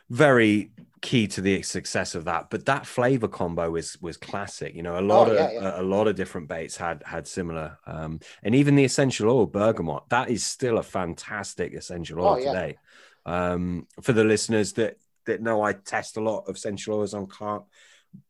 very 0.10 0.72
key 1.02 1.28
to 1.28 1.42
the 1.42 1.62
success 1.62 2.16
of 2.16 2.26
that. 2.26 2.50
But 2.50 2.66
that 2.66 2.86
flavor 2.86 3.28
combo 3.28 3.70
was 3.72 4.00
was 4.02 4.18
classic. 4.18 4.76
You 4.76 4.84
know, 4.84 5.00
a 5.00 5.02
lot 5.02 5.28
Oh, 5.28 5.32
of 5.32 5.36
yeah, 5.38 5.52
yeah. 5.52 5.78
A, 5.78 5.82
a 5.82 5.84
lot 5.84 6.08
of 6.08 6.16
different 6.16 6.48
baits 6.48 6.78
had 6.78 7.04
had 7.06 7.28
similar. 7.28 7.78
Um, 7.86 8.20
and 8.44 8.56
even 8.56 8.76
the 8.76 8.84
essential 8.86 9.30
oil 9.30 9.46
bergamot 9.46 10.04
that 10.10 10.30
is 10.30 10.46
still 10.46 10.78
a 10.78 10.84
fantastic 10.84 11.74
essential 11.74 12.20
oil 12.22 12.36
Oh, 12.36 12.38
yeah. 12.38 12.52
today. 12.52 12.78
Um, 13.26 13.88
for 14.02 14.14
the 14.14 14.24
listeners 14.24 14.74
that 14.74 14.98
that 15.26 15.42
know, 15.42 15.62
I 15.64 15.74
test 15.74 16.18
a 16.18 16.22
lot 16.22 16.46
of 16.48 16.56
essential 16.56 16.96
oils 16.96 17.14
on 17.14 17.28
carp. 17.28 17.68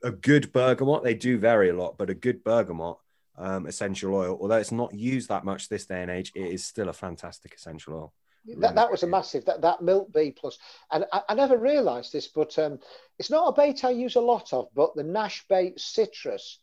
A 0.03 0.11
good 0.11 0.52
bergamot, 0.52 1.03
they 1.03 1.14
do 1.14 1.38
vary 1.38 1.69
a 1.69 1.76
lot, 1.76 1.97
but 1.97 2.10
a 2.10 2.15
good 2.15 2.43
bergamot 2.43 2.97
um, 3.38 3.68
essential 3.68 4.15
oil, 4.15 4.38
although 4.41 4.57
it's 4.57 4.72
not 4.72 4.93
used 4.93 5.30
that 5.30 5.43
much 5.43 5.68
this 5.69 5.85
day 5.85 6.02
and 6.02 6.10
age, 6.10 6.31
it 6.35 6.47
is 6.47 6.65
still 6.65 6.89
a 6.89 6.93
fantastic 6.93 7.53
essential 7.53 7.93
oil. 7.93 8.14
That, 8.60 8.76
that 8.76 8.92
was 8.92 9.04
a 9.04 9.08
massive 9.08 9.46
that 9.46 9.62
that 9.62 9.82
milk 9.82 10.14
B 10.14 10.32
plus, 10.32 10.58
and 10.92 11.06
I, 11.12 11.22
I 11.30 11.34
never 11.34 11.58
realised 11.58 12.14
this, 12.14 12.28
but 12.28 12.58
um, 12.60 12.80
it's 13.18 13.32
not 13.32 13.48
a 13.48 13.54
bait 13.54 13.84
I 13.84 13.90
use 13.90 14.16
a 14.16 14.22
lot 14.22 14.54
of. 14.54 14.70
But 14.76 14.96
the 14.96 15.04
Nash 15.04 15.46
bait 15.48 15.80
citrus 15.80 16.60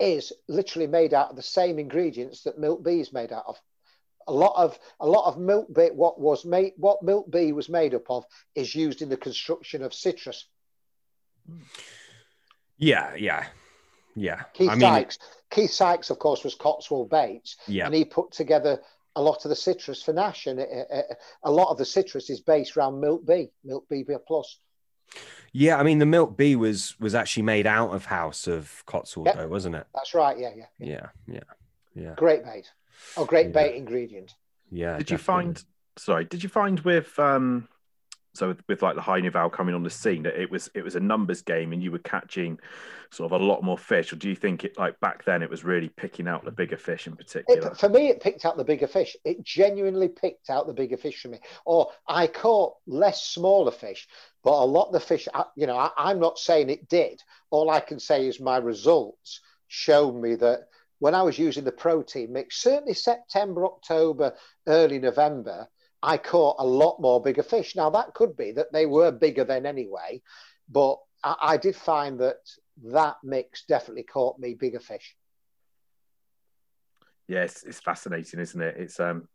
is 0.00 0.32
literally 0.48 0.86
made 0.86 1.12
out 1.14 1.30
of 1.30 1.36
the 1.36 1.42
same 1.42 1.78
ingredients 1.78 2.42
that 2.44 2.58
milk 2.58 2.82
B 2.84 3.00
is 3.00 3.12
made 3.12 3.32
out 3.32 3.44
of. 3.46 3.60
a 4.28 4.32
lot 4.32 4.54
of 4.56 4.78
a 5.00 5.06
lot 5.06 5.26
of 5.28 5.38
milk 5.38 5.72
bait 5.72 5.94
what 5.94 6.18
was 6.20 6.44
made 6.44 6.72
what 6.76 7.02
milk 7.02 7.30
bee 7.30 7.52
was 7.52 7.68
made 7.68 7.94
up 7.94 8.10
of 8.10 8.24
is 8.54 8.74
used 8.74 9.02
in 9.02 9.08
the 9.08 9.16
construction 9.16 9.82
of 9.82 9.94
citrus 9.94 10.46
Yeah, 12.78 13.14
yeah, 13.14 13.46
yeah. 14.14 14.42
keith 14.52 14.70
I 14.70 14.74
mean, 14.74 14.80
sykes 14.80 15.18
keith 15.50 15.70
sykes 15.70 16.10
of 16.10 16.18
course 16.18 16.44
was 16.44 16.54
cotswold 16.54 17.08
baits 17.10 17.56
yeah, 17.68 17.86
and 17.86 17.94
he 17.94 18.04
put 18.04 18.32
together 18.32 18.80
a 19.16 19.20
lot 19.20 19.44
of 19.44 19.48
the 19.48 19.56
citrus 19.56 20.02
for 20.02 20.12
nash 20.12 20.46
and 20.46 20.60
uh, 20.60 20.62
uh, 20.62 21.02
a 21.42 21.50
lot 21.50 21.70
of 21.70 21.78
the 21.78 21.84
citrus 21.84 22.30
is 22.30 22.40
based 22.40 22.76
around 22.76 23.00
milk 23.00 23.26
bee 23.26 23.50
milk 23.64 23.84
bee 23.88 24.04
plus 24.26 24.58
yeah. 25.52 25.78
I 25.78 25.84
mean, 25.84 26.00
the 26.00 26.06
milk 26.06 26.36
bee 26.36 26.56
was 26.56 26.98
was 27.00 27.14
actually 27.14 27.44
made 27.44 27.66
out 27.66 27.90
of 27.94 28.04
House 28.06 28.46
of 28.46 28.82
Cotswold, 28.86 29.26
Yep. 29.28 29.36
though, 29.36 29.48
wasn't 29.48 29.76
it? 29.76 29.86
that's 29.94 30.14
right 30.14 30.38
yeah 30.38 30.50
yeah 30.56 30.66
Yeah, 30.78 31.06
yeah, 31.26 31.40
yeah, 31.94 32.14
great 32.16 32.44
bait 32.44 32.70
oh 33.16 33.24
great 33.24 33.46
Yeah. 33.46 33.52
bait 33.52 33.76
ingredient 33.76 34.34
yeah. 34.70 34.98
Did 34.98 35.10
you 35.10 35.18
find? 35.18 35.62
Sorry, 35.96 36.24
did 36.24 36.42
you 36.42 36.48
find 36.48 36.80
with 36.80 37.16
um, 37.20 37.68
so 38.36 38.48
with, 38.48 38.62
with 38.68 38.82
like 38.82 38.94
the 38.94 39.00
Hi-Nu-Val 39.00 39.50
coming 39.50 39.74
on 39.74 39.82
the 39.82 39.90
scene 39.90 40.22
that 40.24 40.40
it 40.40 40.50
was 40.50 40.70
it 40.74 40.82
was 40.82 40.96
a 40.96 41.00
numbers 41.00 41.42
game 41.42 41.72
and 41.72 41.82
you 41.82 41.90
were 41.90 41.98
catching 41.98 42.58
sort 43.10 43.32
of 43.32 43.40
a 43.40 43.44
lot 43.44 43.62
more 43.62 43.78
fish, 43.78 44.12
or 44.12 44.16
do 44.16 44.28
you 44.28 44.34
think 44.34 44.64
it 44.64 44.78
like 44.78 44.98
back 45.00 45.24
then 45.24 45.42
it 45.42 45.50
was 45.50 45.64
really 45.64 45.88
picking 45.88 46.28
out 46.28 46.44
the 46.44 46.50
bigger 46.50 46.76
fish 46.76 47.06
in 47.06 47.16
particular? 47.16 47.70
It, 47.70 47.76
for 47.76 47.88
me, 47.88 48.08
it 48.08 48.20
picked 48.20 48.44
out 48.44 48.56
the 48.56 48.64
bigger 48.64 48.86
fish. 48.86 49.16
It 49.24 49.42
genuinely 49.42 50.08
picked 50.08 50.50
out 50.50 50.66
the 50.66 50.74
bigger 50.74 50.96
fish 50.96 51.20
for 51.20 51.28
me. 51.28 51.38
Or 51.64 51.90
I 52.08 52.26
caught 52.26 52.74
less 52.86 53.24
smaller 53.24 53.70
fish, 53.70 54.08
but 54.42 54.52
a 54.52 54.64
lot 54.64 54.88
of 54.88 54.92
the 54.92 55.00
fish, 55.00 55.28
you 55.56 55.66
know, 55.66 55.76
I, 55.76 55.90
I'm 55.96 56.20
not 56.20 56.38
saying 56.38 56.70
it 56.70 56.88
did. 56.88 57.22
All 57.50 57.70
I 57.70 57.80
can 57.80 58.00
say 58.00 58.26
is 58.26 58.40
my 58.40 58.58
results 58.58 59.40
showed 59.68 60.14
me 60.14 60.34
that 60.36 60.68
when 60.98 61.14
I 61.14 61.22
was 61.22 61.38
using 61.38 61.64
the 61.64 61.72
protein 61.72 62.32
mix, 62.32 62.58
certainly 62.58 62.94
September, 62.94 63.66
October, 63.66 64.34
early 64.66 64.98
November, 64.98 65.68
I 66.02 66.18
caught 66.18 66.56
a 66.58 66.66
lot 66.66 67.00
more 67.00 67.22
bigger 67.22 67.42
fish. 67.42 67.74
Now, 67.74 67.90
that 67.90 68.14
could 68.14 68.36
be 68.36 68.52
that 68.52 68.72
they 68.72 68.86
were 68.86 69.10
bigger 69.10 69.44
then 69.44 69.66
anyway, 69.66 70.22
but 70.68 70.98
I, 71.22 71.36
I 71.40 71.56
did 71.56 71.76
find 71.76 72.20
that 72.20 72.36
that 72.84 73.16
mix 73.24 73.64
definitely 73.64 74.04
caught 74.04 74.38
me 74.38 74.54
bigger 74.54 74.80
fish. 74.80 75.16
yeah, 77.28 77.42
it's, 77.42 77.64
it's 77.64 77.80
fascinating, 77.80 78.40
isn't 78.40 78.60
it? 78.60 78.76
It's 78.78 79.00
um 79.00 79.28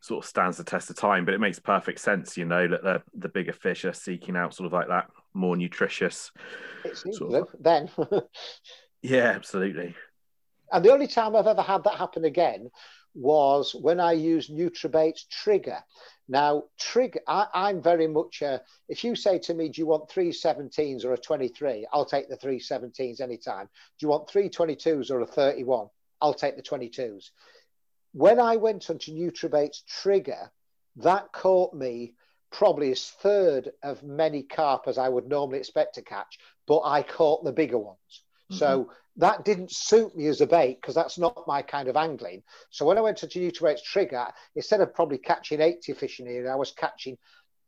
sort 0.00 0.22
of 0.24 0.28
stands 0.28 0.58
the 0.58 0.64
test 0.64 0.90
of 0.90 0.96
time, 0.96 1.24
but 1.24 1.32
it 1.32 1.40
makes 1.40 1.58
perfect 1.58 2.00
sense, 2.00 2.36
you 2.36 2.44
know, 2.44 2.68
that 2.68 2.82
the 2.82 3.02
the 3.14 3.28
bigger 3.28 3.52
fish 3.52 3.84
are 3.84 3.92
seeking 3.92 4.36
out 4.36 4.54
sort 4.54 4.66
of 4.66 4.72
like 4.72 4.88
that 4.88 5.10
more 5.32 5.56
nutritious. 5.56 6.30
It 6.84 6.96
seems 6.96 7.18
Sort 7.18 7.34
of. 7.34 7.48
then. 7.58 7.90
Yeah, 9.02 9.30
absolutely. 9.36 9.94
And 10.72 10.84
the 10.84 10.92
only 10.92 11.06
time 11.06 11.36
I've 11.36 11.46
ever 11.46 11.62
had 11.62 11.84
that 11.84 11.94
happen 11.94 12.24
again 12.24 12.70
was 13.16 13.74
when 13.74 13.98
I 13.98 14.12
used 14.12 14.50
Nutrabait's 14.50 15.24
Trigger. 15.24 15.78
Now, 16.28 16.64
Trigger, 16.78 17.20
I, 17.26 17.46
I'm 17.54 17.82
very 17.82 18.06
much 18.06 18.42
a, 18.42 18.60
if 18.88 19.04
you 19.04 19.16
say 19.16 19.38
to 19.40 19.54
me, 19.54 19.68
do 19.68 19.80
you 19.80 19.86
want 19.86 20.10
three 20.10 20.30
17s 20.30 21.04
or 21.04 21.12
a 21.12 21.18
23? 21.18 21.86
I'll 21.92 22.04
take 22.04 22.28
the 22.28 22.36
three 22.36 22.60
17s 22.60 23.20
anytime. 23.20 23.66
Do 23.66 24.04
you 24.04 24.08
want 24.08 24.28
three 24.28 24.48
22s 24.48 25.10
or 25.10 25.20
a 25.20 25.26
31? 25.26 25.88
I'll 26.20 26.34
take 26.34 26.56
the 26.56 26.62
22s. 26.62 27.30
When 28.12 28.40
I 28.40 28.56
went 28.56 28.88
onto 28.90 29.12
Nutrabait's 29.12 29.82
Trigger, 29.82 30.50
that 30.96 31.32
caught 31.32 31.74
me 31.74 32.14
probably 32.50 32.90
as 32.90 33.08
third 33.08 33.70
of 33.82 34.02
many 34.02 34.42
carp 34.42 34.84
as 34.86 34.98
I 34.98 35.08
would 35.08 35.28
normally 35.28 35.58
expect 35.58 35.94
to 35.96 36.02
catch, 36.02 36.38
but 36.66 36.82
I 36.84 37.02
caught 37.02 37.44
the 37.44 37.52
bigger 37.52 37.78
ones. 37.78 37.98
Mm-hmm. 38.50 38.56
So 38.56 38.90
that 39.18 39.44
didn't 39.44 39.72
suit 39.72 40.14
me 40.16 40.26
as 40.26 40.40
a 40.40 40.46
bait 40.46 40.78
because 40.80 40.94
that's 40.94 41.18
not 41.18 41.46
my 41.46 41.62
kind 41.62 41.88
of 41.88 41.96
angling. 41.96 42.42
So 42.70 42.84
when 42.84 42.98
I 42.98 43.00
went 43.00 43.18
to 43.18 43.26
Nutrabait's 43.26 43.82
trigger, 43.82 44.26
instead 44.54 44.80
of 44.80 44.94
probably 44.94 45.18
catching 45.18 45.60
80 45.60 45.94
fish 45.94 46.20
in 46.20 46.26
here, 46.26 46.50
I 46.50 46.56
was 46.56 46.72
catching 46.72 47.16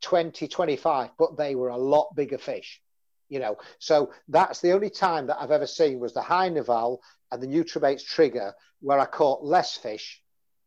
20, 0.02 0.46
25, 0.46 1.10
but 1.18 1.36
they 1.36 1.54
were 1.54 1.70
a 1.70 1.76
lot 1.76 2.14
bigger 2.14 2.38
fish. 2.38 2.80
You 3.28 3.40
know, 3.40 3.56
so 3.78 4.12
that's 4.28 4.60
the 4.60 4.72
only 4.72 4.88
time 4.88 5.26
that 5.26 5.36
I've 5.38 5.50
ever 5.50 5.66
seen 5.66 6.00
was 6.00 6.14
the 6.14 6.22
Hi-Nu-Val 6.22 7.00
and 7.30 7.42
the 7.42 7.46
Nutrabait's 7.46 8.04
trigger 8.04 8.54
where 8.80 8.98
I 8.98 9.04
caught 9.04 9.44
less 9.44 9.76
fish, 9.76 10.22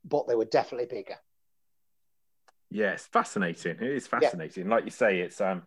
but 0.05 0.27
they 0.27 0.35
were 0.35 0.45
definitely 0.45 0.85
bigger. 0.85 1.15
Yeah, 2.69 2.95
fascinating. 2.97 3.77
It 3.81 3.91
is 3.91 4.07
fascinating. 4.07 4.69
Like 4.69 4.85
you 4.85 4.91
say, 4.91 5.19
it's 5.19 5.41
um 5.41 5.63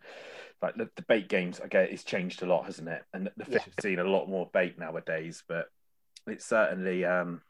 like 0.64 0.76
the, 0.76 0.88
the 0.96 1.02
bait 1.02 1.28
games 1.28 1.60
I 1.60 1.66
again, 1.66 1.88
it's 1.90 2.04
changed 2.04 2.42
a 2.42 2.46
lot, 2.46 2.64
hasn't 2.64 2.88
it? 2.88 3.02
And 3.12 3.30
the 3.36 3.44
fish 3.44 3.54
Yeah. 3.54 3.64
have 3.64 3.74
seen 3.82 3.98
a 3.98 4.04
lot 4.04 4.28
more 4.28 4.48
bait 4.52 4.78
nowadays, 4.78 5.42
but 5.46 5.66
it's 6.26 6.46
certainly 6.46 7.04
um 7.04 7.42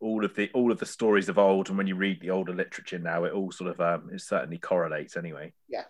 all 0.00 0.24
of 0.24 0.34
the 0.34 0.50
all 0.52 0.72
of 0.72 0.80
the 0.80 0.86
stories 0.86 1.28
of 1.28 1.38
old 1.38 1.68
and 1.68 1.78
when 1.78 1.86
you 1.86 1.94
read 1.94 2.20
the 2.20 2.30
older 2.30 2.52
literature 2.52 2.98
now, 2.98 3.24
it 3.24 3.32
all 3.32 3.52
sort 3.52 3.70
of 3.70 3.80
um 3.80 4.10
it 4.12 4.20
certainly 4.20 4.58
correlates 4.58 5.16
anyway. 5.16 5.52
Yeah. 5.68 5.84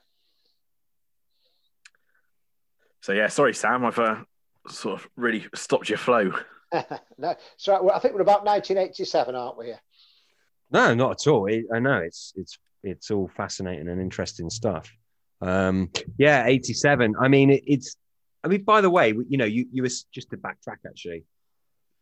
So 3.01 3.13
yeah, 3.13 3.29
sorry 3.29 3.55
Sam, 3.55 3.85
I've 3.85 3.99
uh, 3.99 4.17
sort 4.69 5.01
of 5.01 5.09
really 5.17 5.47
stopped 5.55 5.89
your 5.89 5.99
flow. 5.99 6.33
no, 7.19 7.37
so 7.57 7.83
well, 7.83 7.95
I 7.95 8.01
think 8.01 8.15
we're 8.15 8.23
about 8.23 8.45
1987, 8.45 9.35
aren't 9.35 9.59
we? 9.59 9.73
No, 10.71 10.93
not 10.95 11.13
at 11.13 11.27
all. 11.31 11.47
It, 11.47 11.67
I 11.73 11.79
know 11.79 11.99
it's 11.99 12.33
it's 12.37 12.59
it's 12.83 13.11
all 13.11 13.29
fascinating 13.29 13.89
and 13.89 14.01
interesting 14.01 14.51
stuff. 14.51 14.93
Um, 15.45 15.91
yeah, 16.19 16.47
eighty-seven. 16.47 17.15
I 17.21 17.29
mean, 17.29 17.51
it, 17.51 17.63
it's. 17.67 17.97
I 18.43 18.49
mean, 18.49 18.63
by 18.63 18.81
the 18.81 18.91
way, 18.91 19.15
you 19.29 19.37
know, 19.39 19.45
you 19.45 19.67
you 19.73 19.83
were 19.83 19.89
just 20.13 20.31
to 20.31 20.37
backtrack. 20.37 20.79
Actually, 20.87 21.25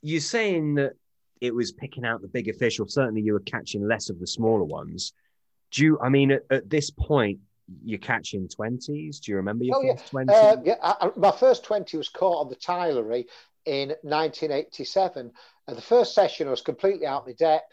you're 0.03 0.21
saying 0.21 0.75
that 0.77 0.93
it 1.41 1.55
was 1.55 1.73
picking 1.73 2.05
out 2.05 2.23
the 2.23 2.29
bigger 2.29 2.53
fish, 2.53 2.79
or 2.79 2.89
certainly 2.89 3.21
you 3.23 3.33
were 3.33 3.41
catching 3.41 3.87
less 3.87 4.11
of 4.11 4.19
the 4.21 4.27
smaller 4.27 4.65
ones. 4.65 5.13
Do 5.73 5.83
you? 5.85 5.99
I 6.01 6.09
mean, 6.09 6.31
at, 6.33 6.43
at 6.51 6.71
this 6.71 6.91
point, 6.91 7.39
you're 7.85 7.99
catching 7.99 8.49
twenties. 8.49 9.21
Do 9.21 9.33
you 9.33 9.37
remember 9.37 9.65
your 9.65 9.77
Oh, 9.77 9.83
yeah. 9.83 9.93
first 9.97 10.11
twenty? 10.11 10.33
Uh, 10.35 10.57
yeah, 10.65 10.75
I, 10.83 10.97
I- 11.09 11.19
my 11.19 11.33
first 11.33 11.65
20 11.65 11.97
was 11.97 12.09
caught 12.09 12.45
on 12.45 12.49
the 12.49 12.57
Tilery 12.57 13.25
in 13.65 13.89
1987. 14.03 15.31
And 15.69 15.77
the 15.77 15.81
first 15.83 16.15
session 16.15 16.49
I 16.49 16.51
was 16.51 16.61
completely 16.61 17.07
out 17.07 17.23
of 17.23 17.27
my 17.29 17.33
depth. 17.35 17.73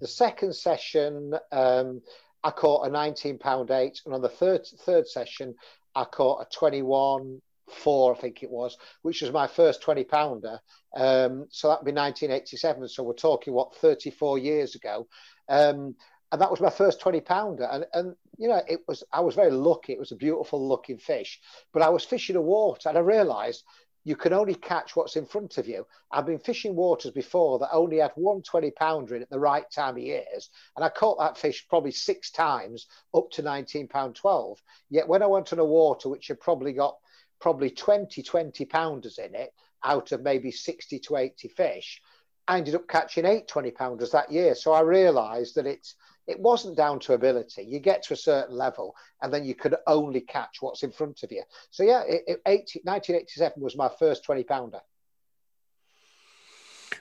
The 0.00 0.06
second 0.06 0.54
session, 0.54 1.34
um, 1.52 2.02
I 2.42 2.50
caught 2.50 2.86
a 2.86 2.90
19 2.90 3.38
pound 3.38 3.70
eight. 3.70 4.00
And 4.04 4.14
on 4.14 4.22
the 4.22 4.28
third, 4.28 4.66
third 4.84 5.06
session, 5.06 5.54
I 5.94 6.04
caught 6.04 6.42
a 6.42 6.56
21 6.56 7.40
four, 7.70 8.14
I 8.14 8.18
think 8.18 8.42
it 8.42 8.50
was, 8.50 8.76
which 9.02 9.22
was 9.22 9.32
my 9.32 9.46
first 9.46 9.82
20 9.82 10.04
pounder. 10.04 10.58
Um, 10.96 11.46
so 11.50 11.68
that'd 11.68 11.84
be 11.84 11.92
1987. 11.92 12.88
So 12.88 13.02
we're 13.02 13.14
talking, 13.14 13.52
what, 13.54 13.74
34 13.76 14.38
years 14.38 14.74
ago. 14.74 15.06
Um, 15.48 15.94
and 16.32 16.40
that 16.40 16.50
was 16.50 16.60
my 16.60 16.70
first 16.70 17.00
20 17.00 17.20
pounder. 17.22 17.64
And, 17.64 17.86
and, 17.92 18.14
you 18.38 18.48
know, 18.48 18.62
it 18.68 18.80
was, 18.86 19.02
I 19.12 19.20
was 19.20 19.34
very 19.34 19.50
lucky. 19.50 19.92
It 19.92 19.98
was 19.98 20.12
a 20.12 20.16
beautiful 20.16 20.66
looking 20.66 20.98
fish, 20.98 21.40
but 21.72 21.82
I 21.82 21.88
was 21.88 22.04
fishing 22.04 22.36
a 22.36 22.42
water 22.42 22.88
and 22.88 22.98
I 22.98 23.00
realized 23.00 23.64
you 24.04 24.16
can 24.16 24.32
only 24.32 24.54
catch 24.54 24.96
what's 24.96 25.16
in 25.16 25.26
front 25.26 25.58
of 25.58 25.68
you. 25.68 25.86
I've 26.10 26.26
been 26.26 26.38
fishing 26.38 26.74
waters 26.74 27.12
before 27.12 27.58
that 27.58 27.70
only 27.72 27.98
had 27.98 28.12
one 28.14 28.42
20 28.42 28.70
pounder 28.72 29.16
in 29.16 29.22
at 29.22 29.30
the 29.30 29.38
right 29.38 29.70
time 29.70 29.96
of 29.96 30.02
years. 30.02 30.50
And 30.76 30.84
I 30.84 30.88
caught 30.88 31.18
that 31.18 31.36
fish 31.36 31.66
probably 31.68 31.92
six 31.92 32.30
times 32.30 32.86
up 33.14 33.30
to 33.32 33.42
19 33.42 33.88
pound 33.88 34.14
12. 34.14 34.58
Yet 34.88 35.08
when 35.08 35.22
I 35.22 35.26
went 35.26 35.52
on 35.52 35.58
a 35.58 35.64
water, 35.64 36.08
which 36.08 36.28
had 36.28 36.40
probably 36.40 36.72
got 36.72 36.96
probably 37.40 37.70
20, 37.70 38.22
20 38.22 38.64
pounders 38.64 39.18
in 39.18 39.34
it 39.34 39.52
out 39.84 40.12
of 40.12 40.22
maybe 40.22 40.50
60 40.50 40.98
to 40.98 41.16
80 41.16 41.48
fish, 41.48 42.00
I 42.48 42.56
ended 42.58 42.74
up 42.74 42.88
catching 42.88 43.26
eight 43.26 43.48
20 43.48 43.70
pounders 43.70 44.10
that 44.12 44.32
year. 44.32 44.54
So 44.54 44.72
I 44.72 44.80
realized 44.80 45.56
that 45.56 45.66
it's, 45.66 45.94
it 46.30 46.38
wasn't 46.38 46.76
down 46.76 47.00
to 47.00 47.14
ability. 47.14 47.64
You 47.64 47.80
get 47.80 48.04
to 48.04 48.14
a 48.14 48.16
certain 48.16 48.56
level 48.56 48.94
and 49.20 49.34
then 49.34 49.44
you 49.44 49.54
could 49.56 49.74
only 49.88 50.20
catch 50.20 50.58
what's 50.60 50.84
in 50.84 50.92
front 50.92 51.24
of 51.24 51.32
you. 51.32 51.42
So 51.70 51.82
yeah, 51.82 52.02
it, 52.02 52.22
it, 52.26 52.42
80, 52.46 52.80
1987 52.84 53.60
was 53.60 53.76
my 53.76 53.90
first 53.98 54.22
20 54.22 54.44
pounder. 54.44 54.80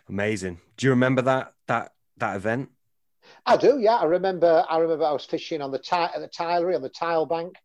Amazing. 0.07 0.59
Do 0.77 0.87
you 0.87 0.91
remember 0.91 1.21
that 1.21 1.53
that 1.67 1.93
that 2.17 2.35
event? 2.35 2.69
I 3.45 3.57
do, 3.57 3.77
yeah. 3.79 3.97
I 3.97 4.05
remember. 4.05 4.65
I 4.67 4.79
remember 4.79 5.05
I 5.05 5.11
was 5.11 5.25
fishing 5.25 5.61
on 5.61 5.71
the 5.71 5.77
ti- 5.77 5.95
at 5.95 6.19
the 6.19 6.27
Tilery 6.27 6.75
on 6.75 6.81
the 6.81 6.89
tile 6.89 7.27
bank. 7.27 7.55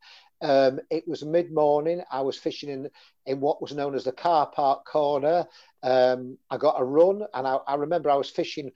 Um, 0.43 0.81
it 0.91 1.09
was 1.09 1.25
mid 1.25 1.53
morning. 1.53 2.03
I 2.13 2.21
was 2.21 2.37
fishing 2.37 2.69
in 2.69 2.91
in 3.25 3.41
what 3.41 3.63
was 3.63 3.73
known 3.73 3.95
as 3.95 4.05
the 4.05 4.13
car 4.13 4.47
park 4.47 4.85
corner. 4.85 5.47
Um, 5.83 6.37
I 6.51 6.59
got 6.59 6.79
a 6.79 6.85
run, 6.85 7.23
and 7.33 7.47
I, 7.47 7.57
I 7.67 7.77
remember 7.77 8.11
I 8.11 8.17
was 8.17 8.29
fishing. 8.29 8.71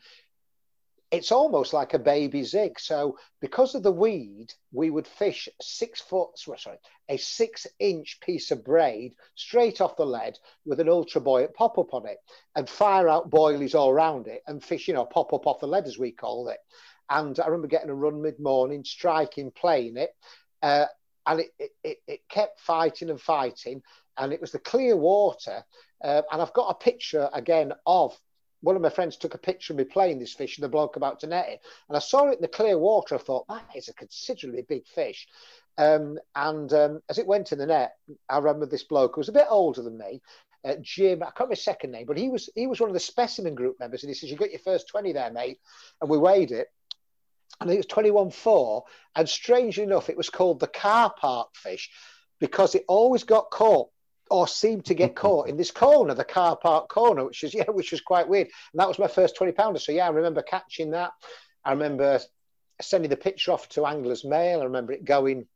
It's 1.10 1.32
almost 1.32 1.72
like 1.72 1.94
a 1.94 1.98
baby 1.98 2.42
zig. 2.42 2.78
So 2.78 3.18
because 3.40 3.74
of 3.74 3.82
the 3.82 3.92
weed, 3.92 4.52
we 4.72 4.90
would 4.90 5.06
fish 5.06 5.48
six 5.60 6.00
foot, 6.00 6.38
sorry, 6.38 6.76
a 7.08 7.16
six 7.16 7.66
inch 7.78 8.20
piece 8.20 8.50
of 8.50 8.64
braid 8.64 9.14
straight 9.34 9.80
off 9.80 9.96
the 9.96 10.04
lead 10.04 10.38
with 10.66 10.80
an 10.80 10.88
ultra 10.88 11.20
buoyant 11.20 11.54
pop 11.54 11.78
up 11.78 11.94
on 11.94 12.06
it 12.06 12.18
and 12.54 12.68
fire 12.68 13.08
out 13.08 13.30
boilies 13.30 13.74
all 13.74 13.90
around 13.90 14.26
it 14.26 14.42
and 14.46 14.62
fish, 14.62 14.86
you 14.86 14.94
know, 14.94 15.06
pop 15.06 15.32
up 15.32 15.46
off 15.46 15.60
the 15.60 15.66
lead 15.66 15.86
as 15.86 15.98
we 15.98 16.12
called 16.12 16.50
it. 16.50 16.58
And 17.08 17.38
I 17.40 17.46
remember 17.46 17.68
getting 17.68 17.90
a 17.90 17.94
run 17.94 18.20
mid 18.20 18.38
morning, 18.38 18.84
striking, 18.84 19.50
playing 19.50 19.96
it. 19.96 20.10
Uh, 20.62 20.86
and 21.26 21.40
it, 21.40 21.72
it, 21.84 21.98
it, 22.06 22.20
kept 22.28 22.60
fighting 22.60 23.10
and 23.10 23.20
fighting. 23.20 23.82
And 24.16 24.32
it 24.32 24.40
was 24.40 24.52
the 24.52 24.58
clear 24.58 24.96
water. 24.96 25.62
Uh, 26.02 26.22
and 26.30 26.42
I've 26.42 26.52
got 26.52 26.70
a 26.70 26.74
picture 26.74 27.28
again 27.32 27.72
of 27.86 28.18
one 28.60 28.76
of 28.76 28.82
my 28.82 28.90
friends 28.90 29.16
took 29.16 29.34
a 29.34 29.38
picture 29.38 29.72
of 29.72 29.78
me 29.78 29.84
playing 29.84 30.18
this 30.18 30.34
fish 30.34 30.58
and 30.58 30.64
the 30.64 30.68
bloke 30.68 30.96
about 30.96 31.20
to 31.20 31.26
net 31.26 31.48
it. 31.48 31.60
And 31.88 31.96
I 31.96 32.00
saw 32.00 32.28
it 32.28 32.36
in 32.36 32.42
the 32.42 32.48
clear 32.48 32.78
water. 32.78 33.14
I 33.14 33.18
thought, 33.18 33.46
that 33.48 33.64
is 33.74 33.88
a 33.88 33.94
considerably 33.94 34.62
big 34.62 34.86
fish. 34.86 35.28
Um, 35.76 36.18
and 36.34 36.72
um, 36.72 37.02
as 37.08 37.18
it 37.18 37.26
went 37.26 37.52
in 37.52 37.58
the 37.58 37.66
net, 37.66 37.92
I 38.28 38.38
remember 38.38 38.66
this 38.66 38.82
bloke 38.82 39.14
who 39.14 39.20
was 39.20 39.28
a 39.28 39.32
bit 39.32 39.46
older 39.48 39.82
than 39.82 39.96
me, 39.96 40.20
uh, 40.64 40.74
Jim. 40.82 41.22
I 41.22 41.26
can't 41.26 41.40
remember 41.40 41.54
his 41.54 41.64
second 41.64 41.92
name, 41.92 42.06
but 42.06 42.18
he 42.18 42.28
was 42.28 42.50
he 42.56 42.66
was 42.66 42.80
one 42.80 42.90
of 42.90 42.94
the 42.94 43.00
specimen 43.00 43.54
group 43.54 43.78
members, 43.78 44.02
and 44.02 44.10
he 44.10 44.14
says, 44.14 44.28
"You 44.28 44.36
got 44.36 44.50
your 44.50 44.58
first 44.58 44.88
twenty 44.88 45.12
there, 45.12 45.30
mate." 45.30 45.60
And 46.00 46.10
we 46.10 46.18
weighed 46.18 46.50
it, 46.50 46.66
and 47.60 47.70
it 47.70 47.76
was 47.76 47.86
twenty 47.86 48.10
one 48.10 48.32
four. 48.32 48.84
And 49.14 49.28
strangely 49.28 49.84
enough, 49.84 50.10
it 50.10 50.16
was 50.16 50.30
called 50.30 50.58
the 50.58 50.66
car 50.66 51.14
park 51.16 51.50
fish 51.54 51.90
because 52.40 52.74
it 52.74 52.84
always 52.88 53.22
got 53.22 53.50
caught 53.50 53.90
or 54.30 54.46
seemed 54.46 54.84
to 54.86 54.94
get 54.94 55.16
caught 55.16 55.48
in 55.48 55.56
this 55.56 55.70
corner, 55.70 56.14
the 56.14 56.24
car 56.24 56.56
park 56.56 56.88
corner, 56.88 57.24
which 57.24 57.44
is 57.44 57.54
yeah, 57.54 57.70
which 57.70 57.92
was 57.92 58.00
quite 58.00 58.28
weird. 58.28 58.48
And 58.72 58.80
that 58.80 58.88
was 58.88 58.98
my 58.98 59.08
first 59.08 59.36
twenty 59.36 59.52
pounder. 59.52 59.78
So 59.78 59.92
yeah, 59.92 60.06
I 60.06 60.10
remember 60.10 60.42
catching 60.42 60.90
that. 60.90 61.12
I 61.64 61.72
remember 61.72 62.20
sending 62.80 63.10
the 63.10 63.16
picture 63.16 63.52
off 63.52 63.68
to 63.70 63.86
Anglers 63.86 64.24
Mail. 64.24 64.60
I 64.60 64.64
remember 64.64 64.92
it 64.92 65.04
going 65.04 65.46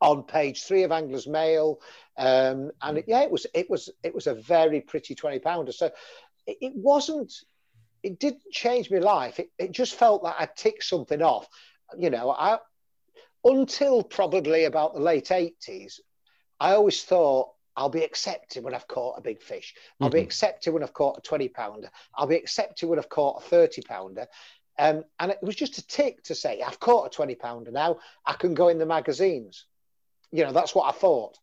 on 0.00 0.22
page 0.22 0.64
three 0.64 0.82
of 0.82 0.92
Anglers 0.92 1.26
Mail, 1.26 1.80
um, 2.16 2.70
and 2.82 2.98
it, 2.98 3.04
yeah, 3.08 3.20
it 3.20 3.30
was 3.30 3.46
it 3.54 3.68
was 3.68 3.90
it 4.02 4.14
was 4.14 4.26
a 4.26 4.34
very 4.34 4.80
pretty 4.80 5.14
twenty 5.14 5.38
pounder. 5.38 5.72
So 5.72 5.90
it, 6.46 6.58
it, 6.60 6.72
wasn't. 6.74 7.32
It 8.02 8.18
didn't 8.18 8.50
change 8.50 8.90
my 8.90 8.98
life. 8.98 9.38
It, 9.38 9.50
it 9.58 9.72
just 9.72 9.94
felt 9.94 10.22
like 10.22 10.36
I 10.38 10.48
ticked 10.56 10.84
something 10.84 11.20
off. 11.20 11.46
You 11.98 12.10
know, 12.10 12.30
I 12.30 12.58
until 13.44 14.02
probably 14.02 14.64
about 14.64 14.94
the 14.94 15.00
late 15.00 15.30
eighties, 15.30 16.00
I 16.58 16.74
always 16.74 17.02
thought 17.02 17.50
I'll 17.76 17.88
be 17.88 18.02
accepted 18.02 18.64
when 18.64 18.74
I've 18.74 18.88
caught 18.88 19.18
a 19.18 19.22
big 19.22 19.42
fish. 19.42 19.74
I'll 20.00 20.08
mm-hmm. 20.08 20.16
be 20.16 20.22
accepted 20.22 20.72
when 20.72 20.82
I've 20.82 20.92
caught 20.92 21.18
a 21.18 21.20
20 21.20 21.48
pounder. 21.48 21.90
I'll 22.14 22.26
be 22.26 22.36
accepted 22.36 22.88
when 22.88 22.98
I've 22.98 23.08
caught 23.08 23.42
a 23.42 23.48
30 23.48 23.82
pounder. 23.82 24.26
Um, 24.78 25.04
and 25.18 25.30
it 25.30 25.38
was 25.42 25.56
just 25.56 25.78
a 25.78 25.86
tick 25.86 26.22
to 26.24 26.34
say, 26.34 26.62
I've 26.62 26.80
caught 26.80 27.06
a 27.06 27.10
20 27.10 27.34
pounder 27.34 27.70
now. 27.70 27.98
I 28.24 28.32
can 28.32 28.54
go 28.54 28.68
in 28.68 28.78
the 28.78 28.86
magazines. 28.86 29.66
You 30.32 30.44
know, 30.44 30.52
that's 30.52 30.74
what 30.74 30.88
I 30.88 30.96
thought. 30.96 31.38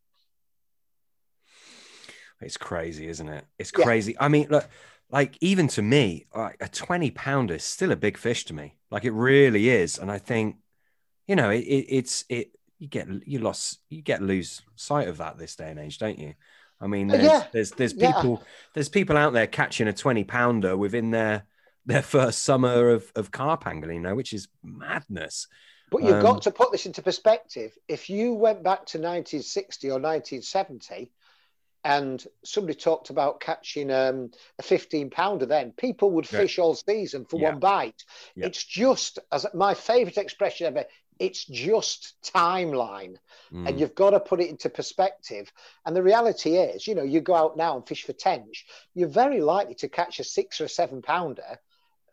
It's 2.41 2.57
crazy, 2.57 3.07
isn't 3.07 3.27
it? 3.27 3.45
It's 3.57 3.71
crazy. 3.71 4.13
Yeah. 4.13 4.23
I 4.25 4.27
mean, 4.27 4.47
look, 4.49 4.67
like 5.09 5.37
even 5.41 5.67
to 5.69 5.81
me, 5.81 6.27
like 6.35 6.57
a 6.59 6.67
20 6.67 7.11
pounder 7.11 7.55
is 7.55 7.63
still 7.63 7.91
a 7.91 7.95
big 7.95 8.17
fish 8.17 8.45
to 8.45 8.53
me. 8.53 8.75
Like 8.91 9.05
it 9.05 9.11
really 9.11 9.69
is. 9.69 9.97
And 9.97 10.11
I 10.11 10.17
think, 10.17 10.57
you 11.27 11.35
know, 11.35 11.49
it, 11.49 11.59
it, 11.59 11.85
it's, 11.89 12.25
it, 12.29 12.56
you 12.79 12.87
get, 12.87 13.07
you 13.27 13.39
lost, 13.39 13.79
you 13.89 14.01
get 14.01 14.21
lose 14.21 14.61
sight 14.75 15.07
of 15.07 15.17
that 15.17 15.37
this 15.37 15.55
day 15.55 15.69
and 15.71 15.79
age, 15.79 15.97
don't 15.97 16.19
you? 16.19 16.33
I 16.79 16.87
mean, 16.87 17.07
there's, 17.07 17.23
yeah. 17.23 17.43
there's, 17.51 17.71
there's 17.71 17.93
people, 17.93 18.39
yeah. 18.39 18.47
there's 18.73 18.89
people 18.89 19.17
out 19.17 19.33
there 19.33 19.47
catching 19.47 19.87
a 19.87 19.93
20 19.93 20.23
pounder 20.25 20.77
within 20.77 21.11
their, 21.11 21.45
their 21.85 22.03
first 22.03 22.43
summer 22.43 22.89
of, 22.89 23.11
of 23.15 23.31
carp 23.31 23.65
angling, 23.65 23.95
you 23.95 24.01
know, 24.01 24.15
which 24.15 24.33
is 24.33 24.47
madness. 24.63 25.47
But 25.89 26.03
you've 26.03 26.15
um, 26.15 26.21
got 26.21 26.41
to 26.43 26.51
put 26.51 26.71
this 26.71 26.85
into 26.85 27.01
perspective. 27.01 27.71
If 27.87 28.09
you 28.09 28.33
went 28.33 28.63
back 28.63 28.85
to 28.87 28.97
1960 28.97 29.87
or 29.87 29.99
1970 29.99 31.11
and 31.83 32.23
somebody 32.43 32.77
talked 32.77 33.09
about 33.09 33.39
catching 33.39 33.89
um, 33.89 34.31
a 34.59 34.63
15 34.63 35.09
pounder, 35.09 35.45
then 35.45 35.71
people 35.71 36.11
would 36.11 36.27
fish 36.27 36.57
yeah. 36.57 36.63
all 36.65 36.75
season 36.75 37.25
for 37.25 37.39
yeah. 37.39 37.51
one 37.51 37.59
bite. 37.59 38.03
Yeah. 38.35 38.47
It's 38.47 38.63
just, 38.63 39.19
as 39.31 39.45
my 39.53 39.73
favorite 39.73 40.17
expression 40.17 40.67
ever, 40.67 40.85
it's 41.19 41.45
just 41.45 42.15
timeline. 42.23 43.15
Mm. 43.51 43.67
And 43.67 43.79
you've 43.79 43.95
got 43.95 44.11
to 44.11 44.19
put 44.19 44.41
it 44.41 44.49
into 44.49 44.69
perspective. 44.69 45.51
And 45.85 45.95
the 45.95 46.03
reality 46.03 46.57
is, 46.57 46.87
you 46.87 46.95
know, 46.95 47.03
you 47.03 47.21
go 47.21 47.35
out 47.35 47.57
now 47.57 47.75
and 47.75 47.87
fish 47.87 48.03
for 48.03 48.13
tench, 48.13 48.65
you're 48.93 49.07
very 49.07 49.41
likely 49.41 49.75
to 49.75 49.89
catch 49.89 50.19
a 50.19 50.23
six 50.23 50.59
or 50.59 50.65
a 50.65 50.69
seven 50.69 51.01
pounder 51.01 51.59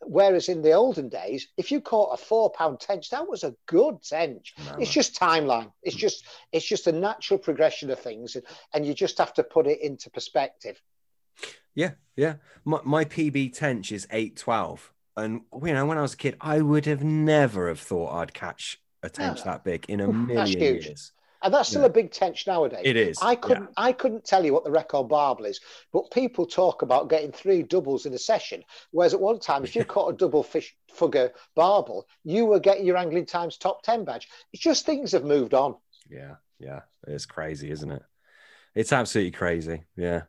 Whereas 0.07 0.49
in 0.49 0.63
the 0.63 0.73
olden 0.73 1.09
days, 1.09 1.49
if 1.57 1.71
you 1.71 1.81
caught 1.81 2.19
a 2.19 2.23
four 2.23 2.51
pound 2.51 2.81
tench, 2.81 3.11
that 3.11 3.29
was 3.29 3.45
a 3.45 3.55
good 3.67 4.03
tench. 4.03 4.55
No. 4.67 4.77
It's 4.79 4.91
just 4.91 5.19
timeline. 5.19 5.73
It's 5.83 5.97
just 5.97 6.25
it's 6.53 6.67
just 6.67 6.87
a 6.87 6.93
natural 6.93 7.39
progression 7.39 7.91
of 7.91 7.99
things, 7.99 8.37
and, 8.37 8.45
and 8.73 8.87
you 8.87 8.95
just 8.95 9.19
have 9.19 9.35
to 9.35 9.45
put 9.45 9.67
it 9.67 9.81
into 9.81 10.11
perspective. 10.11 10.81
Yeah, 11.75 11.93
yeah. 12.17 12.35
My, 12.65 12.81
my 12.85 13.05
PB 13.05 13.55
tench 13.55 13.93
is 13.93 14.07
eight 14.11 14.37
twelve, 14.37 14.93
and 15.17 15.43
you 15.63 15.73
know 15.73 15.87
when 15.87 15.99
I 15.99 16.03
was 16.03 16.15
a 16.15 16.19
kid, 16.19 16.37
I 16.41 16.61
would 16.61 16.87
have 16.87 17.03
never 17.03 17.69
have 17.69 17.81
thought 17.81 18.15
I'd 18.15 18.35
catch 18.35 18.81
a 19.05 19.09
tench 19.09 19.45
that 19.45 19.65
big 19.65 19.87
in 19.89 20.01
a 20.01 20.13
million 20.13 20.61
years 20.61 21.13
and 21.45 21.53
that's 21.53 21.69
still 21.69 21.83
yeah. 21.83 21.89
a 21.89 21.91
big 21.91 22.11
tench 22.11 22.47
nowadays. 22.47 22.81
It 22.85 22.97
is. 22.97 23.19
I 23.21 23.35
couldn't. 23.35 23.65
Yeah. 23.65 23.85
I 23.85 23.93
couldn't 23.93 24.25
tell 24.25 24.45
you 24.45 24.55
what 24.55 24.65
the 24.65 24.71
record 24.71 25.09
barbel 25.09 25.45
is, 25.45 25.61
but 25.93 26.11
people 26.11 26.47
talk 26.47 26.81
about 26.81 27.11
getting 27.11 27.33
three 27.33 27.63
doubles 27.63 28.07
in 28.07 28.15
a 28.15 28.19
session. 28.19 28.65
Whereas 28.93 29.13
at 29.13 29.21
one 29.21 29.39
time, 29.39 29.63
if 29.63 29.77
you 29.77 29.85
caught 29.85 30.15
a 30.15 30.17
double 30.17 30.43
fish 30.43 30.75
fugger 30.97 31.31
barbel, 31.55 32.07
you 32.25 32.47
were 32.47 32.61
getting 32.61 32.87
your 32.87 32.97
angling 32.97 33.27
times 33.27 33.59
top 33.59 33.83
ten 33.83 34.05
badge. 34.05 34.27
It's 34.55 34.63
just 34.63 34.87
things 34.87 35.13
have 35.13 35.25
moved 35.25 35.53
on. 35.53 35.77
Yeah, 36.11 36.37
yeah, 36.59 36.81
it's 37.07 37.27
crazy, 37.27 37.71
isn't 37.71 37.93
it? 37.93 38.03
It's 38.75 38.93
absolutely 38.93 39.33
crazy. 39.33 39.85
Yeah. 39.97 40.23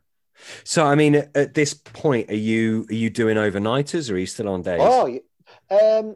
So, 0.64 0.84
I 0.84 0.96
mean, 0.96 1.14
at 1.34 1.54
this 1.54 1.72
point, 1.72 2.30
are 2.30 2.34
you 2.34 2.86
are 2.90 2.94
you 2.94 3.08
doing 3.08 3.38
overnighters, 3.38 4.10
or 4.10 4.14
are 4.14 4.18
you 4.18 4.26
still 4.26 4.50
on 4.50 4.60
days? 4.60 4.80
Oh, 4.82 5.18
um, 5.70 6.14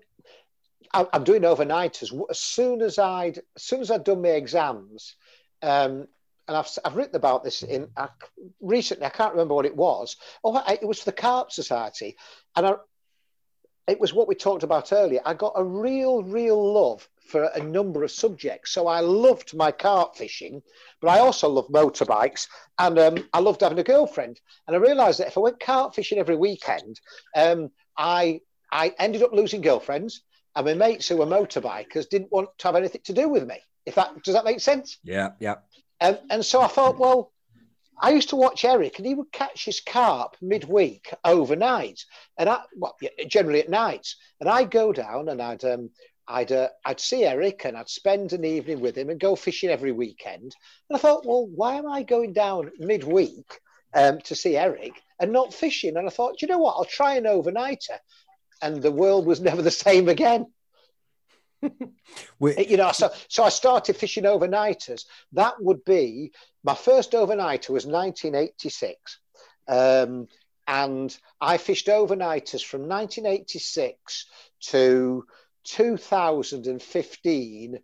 I'm 0.93 1.25
doing 1.25 1.43
overnighters. 1.43 2.19
As 2.31 2.41
soon 2.41 2.83
as 2.83 2.99
I'd, 2.99 3.39
as 3.57 3.62
soon 3.62 3.81
as 3.81 3.91
I'd 3.91 4.05
done 4.05 4.23
my 4.23 4.31
exams, 4.31 5.15
um, 5.62 6.09
and 6.49 6.57
I've, 6.57 6.69
I've 6.85 6.97
written 6.97 7.15
about 7.15 7.45
this 7.45 7.62
in 7.62 7.89
I, 7.97 8.09
recently. 8.61 9.07
I 9.07 9.11
can't 9.11 9.33
remember 9.33 9.55
what 9.55 9.67
it 9.67 9.77
was. 9.77 10.17
Oh, 10.43 10.57
I, 10.57 10.79
it 10.83 10.87
was 10.87 10.99
for 10.99 11.05
the 11.05 11.12
Carp 11.12 11.53
Society, 11.53 12.17
and 12.57 12.67
I, 12.67 12.75
it 13.87 14.01
was 14.01 14.12
what 14.12 14.27
we 14.27 14.35
talked 14.35 14.65
about 14.65 14.93
earlier. 14.93 15.21
I 15.25 15.35
got 15.35 15.53
a 15.57 15.65
real, 15.65 16.25
real 16.25 16.73
love 16.73 17.09
for 17.21 17.45
a 17.45 17.62
number 17.62 18.03
of 18.03 18.11
subjects. 18.11 18.73
So 18.73 18.89
I 18.89 19.01
loved 19.01 19.55
my 19.55 19.71
carp 19.71 20.17
fishing, 20.17 20.62
but 21.01 21.09
I 21.09 21.21
also 21.21 21.49
loved 21.49 21.71
motorbikes, 21.73 22.49
and 22.79 22.99
um, 22.99 23.29
I 23.33 23.39
loved 23.39 23.61
having 23.61 23.79
a 23.79 23.85
girlfriend. 23.85 24.41
And 24.67 24.75
I 24.75 24.81
realised 24.81 25.21
that 25.21 25.29
if 25.29 25.39
I 25.39 25.41
went 25.41 25.61
carp 25.61 25.95
fishing 25.95 26.19
every 26.19 26.37
weekend, 26.37 27.01
um, 27.37 27.71
I 27.97 28.41
I 28.73 28.93
ended 28.99 29.23
up 29.23 29.33
losing 29.33 29.61
girlfriends 29.61 30.23
and 30.56 30.66
my 30.66 30.74
mates 30.74 31.09
who 31.09 31.18
were 31.18 31.27
motorbikers 31.27 32.09
didn't 32.09 32.32
want 32.32 32.51
to 32.59 32.68
have 32.68 32.77
anything 32.77 33.02
to 33.05 33.12
do 33.12 33.28
with 33.28 33.47
me. 33.47 33.56
If 33.86 33.94
that 33.94 34.22
does 34.22 34.35
that 34.35 34.44
make 34.44 34.60
sense? 34.60 34.98
Yeah, 35.05 35.31
yeah. 35.39 35.56
And 36.01 36.18
and 36.31 36.44
so 36.44 36.60
I 36.60 36.68
thought, 36.68 36.98
well, 36.98 37.32
I 38.01 38.10
used 38.10 38.31
to 38.31 38.36
watch 38.36 38.64
Eric, 38.64 38.98
and 38.98 39.06
he 39.06 39.14
would 39.14 39.32
catch 39.32 39.64
his 39.64 39.81
carp 39.81 40.36
midweek 40.40 41.12
overnight, 41.24 42.05
and 42.39 42.48
I 42.48 42.60
well 42.77 42.97
generally 43.27 43.60
at 43.60 43.68
night. 43.68 44.14
and 44.40 44.48
I'd 44.48 44.70
go 44.70 44.93
down 44.93 45.28
and 45.28 45.40
I'd 45.40 45.64
um, 45.64 45.90
I'd 46.27 46.52
uh, 46.52 46.68
I'd 46.85 47.01
see 47.01 47.24
Eric 47.24 47.64
and 47.64 47.77
I'd 47.77 47.89
spend 47.89 48.32
an 48.32 48.44
evening 48.44 48.81
with 48.81 48.97
him 48.97 49.10
and 49.10 49.20
go 49.20 49.36
fishing 49.36 49.70
every 49.70 49.93
weekend. 49.93 50.55
And 50.89 50.97
I 50.97 50.98
thought, 50.98 51.27
well, 51.27 51.47
why 51.47 51.74
am 51.74 51.86
I 51.89 52.02
going 52.02 52.32
down 52.32 52.70
midweek 52.78 53.60
um, 53.94 54.20
to 54.22 54.35
see 54.35 54.56
Eric 54.56 54.93
and 55.20 55.32
not 55.32 55.52
fishing? 55.52 55.97
And 55.97 56.06
I 56.06 56.10
thought, 56.10 56.40
you 56.40 56.48
know 56.48 56.59
what, 56.59 56.77
I'll 56.77 56.85
try 56.85 57.14
an 57.14 57.24
overnighter 57.24 57.98
and 58.62 58.82
the 58.82 58.91
world 58.91 59.27
was 59.27 59.41
never 59.41 59.62
the 59.62 59.70
same 59.70 60.09
again. 60.09 60.47
you 62.41 62.77
know, 62.77 62.93
so 62.93 63.11
so 63.28 63.45
I 63.45 63.51
started 63.51 63.97
fishing 63.97 64.24
overnighters. 64.24 65.05
That 65.32 65.55
would 65.61 65.85
be 65.85 66.32
my 66.65 66.74
first 66.74 67.12
overnighter 67.12 67.70
was 67.70 67.87
1986, 67.87 69.19
um, 69.69 70.27
and 70.66 71.16
I 71.41 71.59
fished 71.59 71.87
overnighters 71.89 72.65
from 72.65 72.89
1986 72.89 74.27
to 74.69 75.24
2015. 75.65 77.78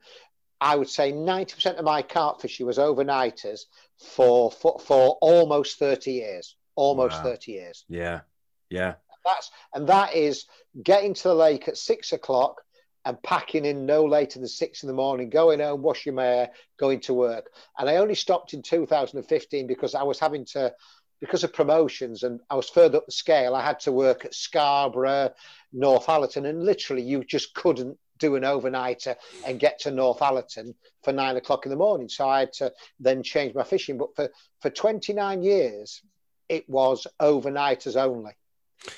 I 0.58 0.74
would 0.74 0.88
say 0.88 1.12
90% 1.12 1.78
of 1.78 1.84
my 1.84 2.00
carp 2.00 2.40
fishing 2.40 2.64
was 2.64 2.78
overnighters 2.78 3.66
for 3.98 4.50
for, 4.50 4.78
for 4.78 5.18
almost 5.20 5.78
30 5.78 6.12
years. 6.12 6.56
Almost 6.76 7.16
wow. 7.16 7.22
30 7.22 7.52
years. 7.52 7.84
Yeah, 7.88 8.20
yeah. 8.68 8.96
That's 9.26 9.50
and 9.74 9.88
that 9.88 10.14
is 10.14 10.46
getting 10.82 11.12
to 11.14 11.22
the 11.24 11.34
lake 11.34 11.68
at 11.68 11.76
six 11.76 12.12
o'clock 12.12 12.62
and 13.04 13.22
packing 13.22 13.64
in 13.64 13.86
no 13.86 14.04
later 14.04 14.40
than 14.40 14.48
six 14.48 14.82
in 14.82 14.88
the 14.88 14.94
morning, 14.94 15.30
going 15.30 15.60
home, 15.60 15.80
washing 15.80 16.14
my 16.14 16.24
hair, 16.24 16.50
going 16.76 16.98
to 17.00 17.14
work. 17.14 17.50
And 17.78 17.88
I 17.88 17.96
only 17.96 18.16
stopped 18.16 18.52
in 18.52 18.62
2015 18.62 19.66
because 19.66 19.94
I 19.94 20.02
was 20.02 20.18
having 20.18 20.44
to, 20.46 20.74
because 21.20 21.44
of 21.44 21.52
promotions 21.52 22.24
and 22.24 22.40
I 22.50 22.56
was 22.56 22.68
further 22.68 22.98
up 22.98 23.06
the 23.06 23.12
scale, 23.12 23.54
I 23.54 23.64
had 23.64 23.78
to 23.80 23.92
work 23.92 24.24
at 24.24 24.34
Scarborough, 24.34 25.30
Northallerton, 25.72 26.48
and 26.48 26.64
literally 26.64 27.02
you 27.02 27.22
just 27.22 27.54
couldn't 27.54 27.96
do 28.18 28.34
an 28.34 28.42
overnighter 28.42 29.14
and 29.46 29.60
get 29.60 29.78
to 29.80 29.90
Northallerton 29.90 30.74
for 31.04 31.12
nine 31.12 31.36
o'clock 31.36 31.64
in 31.64 31.70
the 31.70 31.76
morning. 31.76 32.08
So 32.08 32.28
I 32.28 32.40
had 32.40 32.52
to 32.54 32.72
then 32.98 33.22
change 33.22 33.54
my 33.54 33.62
fishing. 33.62 33.98
But 33.98 34.16
for, 34.16 34.30
for 34.60 34.70
29 34.70 35.42
years, 35.44 36.02
it 36.48 36.68
was 36.68 37.06
overnighters 37.20 37.96
only. 37.96 38.32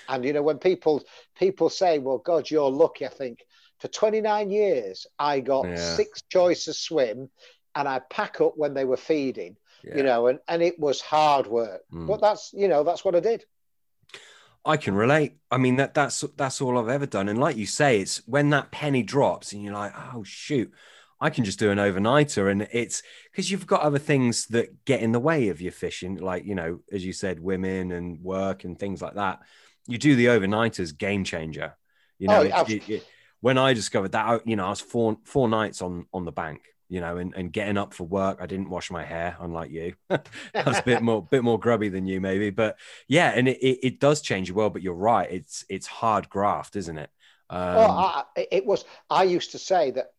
And 0.08 0.24
you 0.24 0.32
know, 0.32 0.42
when 0.42 0.58
people 0.58 1.02
people 1.38 1.70
say, 1.70 1.98
"Well, 1.98 2.18
God, 2.18 2.50
you're 2.50 2.70
lucky," 2.70 3.06
I 3.06 3.10
think 3.10 3.44
for 3.78 3.88
29 3.88 4.50
years 4.50 5.06
I 5.18 5.40
got 5.40 5.68
yeah. 5.68 5.76
six 5.76 6.22
choices 6.30 6.78
swim, 6.78 7.30
and 7.74 7.88
I 7.88 8.00
pack 8.10 8.40
up 8.40 8.54
when 8.56 8.74
they 8.74 8.84
were 8.84 8.96
feeding. 8.96 9.56
Yeah. 9.84 9.96
You 9.98 10.02
know, 10.02 10.26
and 10.26 10.38
and 10.48 10.62
it 10.62 10.78
was 10.78 11.00
hard 11.00 11.46
work, 11.46 11.82
mm. 11.92 12.06
but 12.06 12.20
that's 12.20 12.52
you 12.52 12.68
know 12.68 12.82
that's 12.82 13.04
what 13.04 13.14
I 13.14 13.20
did. 13.20 13.44
I 14.64 14.76
can 14.76 14.94
relate. 14.94 15.36
I 15.50 15.56
mean 15.56 15.76
that 15.76 15.94
that's 15.94 16.24
that's 16.36 16.60
all 16.60 16.78
I've 16.78 16.88
ever 16.88 17.06
done. 17.06 17.28
And 17.28 17.38
like 17.38 17.56
you 17.56 17.66
say, 17.66 18.00
it's 18.00 18.18
when 18.26 18.50
that 18.50 18.70
penny 18.70 19.02
drops 19.02 19.52
and 19.52 19.62
you're 19.62 19.72
like, 19.72 19.92
oh 20.12 20.24
shoot, 20.24 20.72
I 21.20 21.30
can 21.30 21.44
just 21.44 21.58
do 21.58 21.70
an 21.70 21.78
overnighter. 21.78 22.50
And 22.50 22.68
it's 22.72 23.02
because 23.30 23.50
you've 23.50 23.66
got 23.66 23.82
other 23.82 23.98
things 23.98 24.46
that 24.48 24.84
get 24.84 25.00
in 25.00 25.12
the 25.12 25.20
way 25.20 25.48
of 25.48 25.60
your 25.60 25.72
fishing, 25.72 26.16
like 26.16 26.44
you 26.44 26.54
know, 26.54 26.80
as 26.92 27.04
you 27.04 27.12
said, 27.12 27.40
women 27.40 27.92
and 27.92 28.20
work 28.20 28.64
and 28.64 28.78
things 28.78 29.00
like 29.00 29.14
that. 29.14 29.40
You 29.88 29.98
do 29.98 30.14
the 30.14 30.26
overnighters, 30.26 30.96
game 30.96 31.24
changer. 31.24 31.76
You 32.18 32.28
know, 32.28 32.38
Oh, 32.40 32.42
it- 32.42 32.70
it- 32.70 32.88
it- 32.90 33.06
when 33.40 33.56
I 33.58 33.72
discovered 33.72 34.12
that, 34.12 34.46
you 34.46 34.56
know, 34.56 34.66
I 34.66 34.70
was 34.70 34.80
four 34.80 35.18
four 35.24 35.48
nights 35.48 35.80
on 35.82 36.06
on 36.12 36.24
the 36.24 36.32
bank, 36.32 36.62
you 36.88 37.00
know, 37.00 37.16
and, 37.18 37.34
and 37.34 37.52
getting 37.52 37.76
up 37.78 37.94
for 37.94 38.04
work. 38.04 38.38
I 38.40 38.46
didn't 38.46 38.68
wash 38.68 38.90
my 38.90 39.04
hair, 39.04 39.36
unlike 39.40 39.70
you. 39.70 39.94
I 40.10 40.20
was 40.66 40.78
a 40.78 40.82
bit 40.82 41.02
more 41.02 41.22
bit 41.24 41.42
more 41.44 41.58
grubby 41.58 41.88
than 41.88 42.06
you, 42.06 42.20
maybe, 42.20 42.50
but 42.50 42.76
yeah, 43.08 43.30
and 43.34 43.48
it, 43.48 43.58
it, 43.58 43.78
it 43.86 44.00
does 44.00 44.20
change 44.20 44.48
your 44.48 44.56
world. 44.56 44.72
But 44.72 44.82
you're 44.82 44.94
right, 44.94 45.30
it's 45.30 45.64
it's 45.68 45.86
hard 45.86 46.28
graft, 46.28 46.76
isn't 46.76 46.98
it? 46.98 47.10
Um, 47.50 47.74
Well, 47.76 47.90
I, 47.90 48.24
it 48.50 48.66
was. 48.66 48.84
I 49.08 49.22
used 49.22 49.52
to 49.52 49.58
say 49.58 49.92
that 49.92 50.12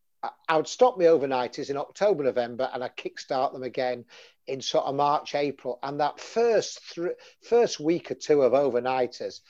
I- 0.48 0.56
would 0.56 0.66
stop 0.66 0.98
my 0.98 1.04
overnighters 1.04 1.70
in 1.70 1.76
October, 1.76 2.24
November, 2.24 2.68
and 2.72 2.82
I 2.82 2.88
kickstart 2.88 3.52
them 3.52 3.62
again 3.62 4.04
in 4.46 4.60
sort 4.60 4.86
of 4.86 4.94
March, 4.96 5.34
April. 5.34 5.78
And 5.82 6.00
that 6.00 6.18
first 6.18 6.80
thr 6.94 7.08
first 7.48 7.78
week 7.78 8.10
or 8.10 8.14
two 8.14 8.42
of 8.42 8.52
overnighters, 8.52 9.40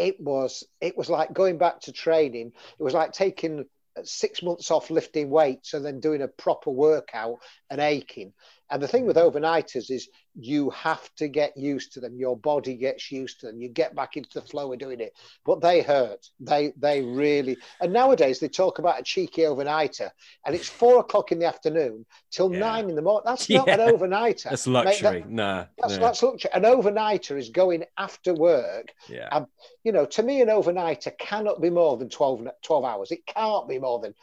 it 0.00 0.18
was 0.18 0.64
it 0.80 0.96
was 0.96 1.10
like 1.10 1.32
going 1.32 1.58
back 1.58 1.80
to 1.80 1.92
training. 1.92 2.52
It 2.78 2.82
was 2.82 2.94
like 2.94 3.12
taking 3.12 3.66
six 4.02 4.42
months 4.42 4.70
off 4.70 4.90
lifting 4.90 5.28
weights 5.28 5.74
and 5.74 5.84
then 5.84 6.00
doing 6.00 6.22
a 6.22 6.28
proper 6.28 6.70
workout 6.70 7.38
and 7.68 7.80
aching. 7.80 8.32
And 8.70 8.80
the 8.82 8.88
thing 8.88 9.04
with 9.06 9.16
overnighters 9.16 9.90
is 9.90 10.08
you 10.38 10.70
have 10.70 11.12
to 11.16 11.26
get 11.28 11.56
used 11.56 11.92
to 11.94 12.00
them. 12.00 12.16
Your 12.16 12.36
body 12.36 12.76
gets 12.76 13.10
used 13.10 13.40
to 13.40 13.46
them. 13.46 13.60
You 13.60 13.68
get 13.68 13.94
back 13.96 14.16
into 14.16 14.30
the 14.32 14.46
flow 14.46 14.72
of 14.72 14.78
doing 14.78 15.00
it. 15.00 15.12
But 15.44 15.60
they 15.60 15.82
hurt. 15.82 16.24
They 16.38 16.72
they 16.76 17.02
really 17.02 17.56
and 17.80 17.92
nowadays 17.92 18.38
they 18.38 18.48
talk 18.48 18.78
about 18.78 19.00
a 19.00 19.02
cheeky 19.02 19.42
overnighter 19.42 20.10
and 20.46 20.54
it's 20.54 20.68
four 20.68 21.00
o'clock 21.00 21.32
in 21.32 21.38
the 21.40 21.46
afternoon 21.46 22.06
till 22.30 22.52
Yeah. 22.52 22.60
nine 22.60 22.88
in 22.88 22.94
the 22.94 23.02
morning. 23.02 23.24
That's 23.26 23.48
not 23.50 23.66
Yeah. 23.66 23.74
an 23.80 23.92
overnighter. 23.94 24.50
that's 24.50 24.66
Mate, 24.66 24.72
that- 24.84 25.02
luxury. 25.02 25.24
nah, 25.28 25.64
that's 25.78 25.94
nah, 25.98 26.06
that's 26.06 26.22
luxury. 26.22 26.50
An 26.54 26.62
overnighter 26.62 27.36
is 27.36 27.48
going 27.50 27.84
after 27.98 28.32
work. 28.34 28.92
yeah, 29.08 29.28
And, 29.32 29.46
You 29.84 29.92
know, 29.92 30.06
to 30.06 30.22
me, 30.22 30.40
an 30.42 30.48
overnighter 30.48 31.16
cannot 31.18 31.60
be 31.60 31.70
more 31.70 31.96
than 31.96 32.08
12, 32.08 32.46
12 32.62 32.84
hours. 32.84 33.10
It 33.10 33.26
can't 33.26 33.66
be 33.68 33.78
more 33.78 33.98
than, 33.98 34.14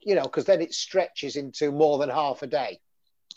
you 0.00 0.14
know, 0.14 0.22
because 0.22 0.44
then 0.44 0.62
it 0.62 0.72
stretches 0.72 1.36
into 1.36 1.70
more 1.72 1.98
than 1.98 2.08
half 2.08 2.42
a 2.42 2.46
day. 2.46 2.80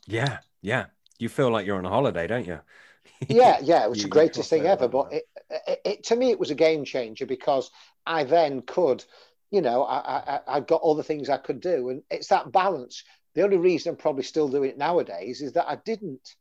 Yeah, 0.07 0.40
yeah. 0.61 0.86
You 1.18 1.30
feel 1.30 1.49
like 1.49 1.65
you're 1.65 1.77
on 1.77 1.86
a 1.86 1.90
holiday, 1.90 2.27
don't 2.27 2.45
you? 2.45 2.60
yeah, 3.30 3.60
yeah, 3.61 3.84
it 3.84 3.90
was 3.90 3.99
You- 3.99 4.03
the 4.03 4.10
greatest 4.10 4.49
thing 4.49 4.65
ever. 4.65 4.88
But 4.88 5.14
it, 5.14 5.23
it, 5.68 5.82
it, 5.86 6.03
to 6.06 6.15
me, 6.15 6.32
it 6.32 6.40
was 6.40 6.52
a 6.52 6.56
game 6.56 6.86
changer 6.86 7.26
because 7.26 7.72
I 8.06 8.23
then 8.23 8.61
could, 8.61 9.03
you 9.52 9.61
know, 9.61 9.84
I, 9.84 9.98
I, 9.98 10.40
I 10.48 10.60
got 10.60 10.82
all 10.82 10.95
the 10.95 11.03
things 11.03 11.30
I 11.30 11.38
could 11.38 11.61
do, 11.61 11.90
and 11.90 12.03
it's 12.10 12.27
that 12.27 12.52
balance. 12.52 13.03
The 13.34 13.44
only 13.44 13.57
reason 13.57 13.91
I'm 13.91 13.98
probably 13.98 14.23
still 14.23 14.48
doing 14.48 14.69
it 14.69 14.77
nowadays 14.77 15.41
is 15.41 15.53
that 15.53 15.68
I 15.68 15.76
didn't, 15.86 16.36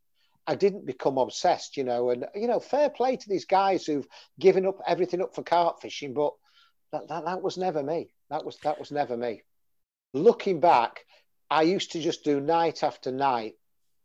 I 0.47 0.55
didn't 0.55 0.87
become 0.87 1.19
obsessed, 1.19 1.77
you 1.77 1.85
know, 1.85 2.11
and 2.11 2.27
you 2.35 2.47
know, 2.47 2.61
fair 2.61 2.91
play 2.91 3.17
to 3.17 3.29
these 3.29 3.47
guys 3.47 3.85
who've 3.87 4.07
given 4.39 4.67
up 4.67 4.79
everything 4.87 5.23
up 5.23 5.35
for 5.35 5.43
carp 5.43 5.81
fishing, 5.81 6.15
but 6.15 6.33
that, 6.93 7.09
that, 7.09 7.25
that 7.25 7.43
was 7.43 7.57
never 7.57 7.83
me. 7.83 8.11
That 8.31 8.45
was 8.45 8.59
that 8.63 8.79
was 8.79 8.93
never 8.93 9.17
me. 9.17 9.43
Looking 10.13 10.61
back, 10.61 11.05
I 11.51 11.63
used 11.63 11.93
to 11.93 12.01
just 12.01 12.25
do 12.25 12.41
night 12.41 12.83
after 12.83 13.13
night, 13.13 13.55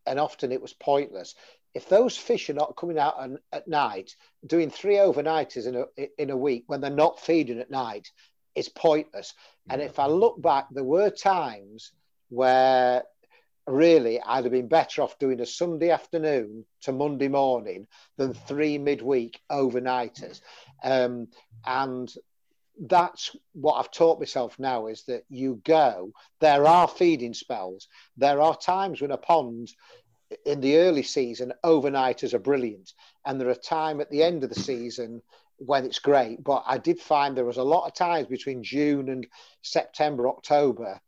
and 0.05 0.19
often 0.19 0.51
it 0.51 0.61
was 0.61 0.73
pointless 0.73 1.35
if 1.73 1.87
those 1.87 2.17
fish 2.17 2.49
are 2.49 2.53
not 2.53 2.75
coming 2.75 2.97
out 2.97 3.15
an, 3.19 3.39
at 3.51 3.67
night, 3.67 4.15
doing 4.45 4.69
three 4.69 4.95
overnighters 4.95 5.67
in 5.67 5.75
a 5.75 5.85
in 6.21 6.29
a 6.29 6.37
week 6.37 6.63
when 6.67 6.81
they're 6.81 6.89
not 6.89 7.19
feeding 7.19 7.59
at 7.59 7.69
night, 7.69 8.11
it's 8.55 8.69
pointless. 8.69 9.33
And 9.69 9.81
if 9.81 9.99
I 9.99 10.07
look 10.07 10.41
back, 10.41 10.67
there 10.71 10.83
were 10.83 11.11
times 11.11 11.91
where 12.29 13.03
really 13.67 14.19
I'd 14.19 14.45
have 14.45 14.51
been 14.51 14.67
better 14.67 15.03
off 15.03 15.19
doing 15.19 15.39
a 15.41 15.45
Sunday 15.45 15.91
afternoon 15.91 16.65
to 16.81 16.91
Monday 16.91 17.27
morning 17.27 17.85
than 18.17 18.33
three 18.33 18.79
midweek 18.79 19.39
overnighters. 19.51 20.41
Um, 20.83 21.27
and 21.65 22.11
that's 22.87 23.35
what 23.53 23.75
I've 23.75 23.91
taught 23.91 24.19
myself 24.19 24.57
now 24.59 24.87
is 24.87 25.03
that 25.03 25.23
you 25.29 25.61
go, 25.65 26.11
there 26.39 26.65
are 26.65 26.87
feeding 26.87 27.33
spells. 27.33 27.87
There 28.17 28.41
are 28.41 28.55
times 28.55 29.01
when 29.01 29.11
a 29.11 29.17
pond 29.17 29.71
in 30.45 30.61
the 30.61 30.77
early 30.77 31.03
season, 31.03 31.53
overnighters 31.63 32.33
are 32.33 32.39
brilliant. 32.39 32.93
And 33.25 33.39
there 33.39 33.49
are 33.49 33.55
time 33.55 33.99
at 33.99 34.09
the 34.11 34.23
end 34.23 34.43
of 34.43 34.49
the 34.49 34.59
season 34.59 35.21
when 35.57 35.85
it's 35.85 35.99
great. 35.99 36.43
But 36.43 36.63
I 36.65 36.77
did 36.77 36.99
find 36.99 37.35
there 37.35 37.45
was 37.45 37.57
a 37.57 37.63
lot 37.63 37.87
of 37.87 37.93
times 37.93 38.27
between 38.27 38.63
June 38.63 39.09
and 39.09 39.27
September, 39.61 40.29
October, 40.29 41.01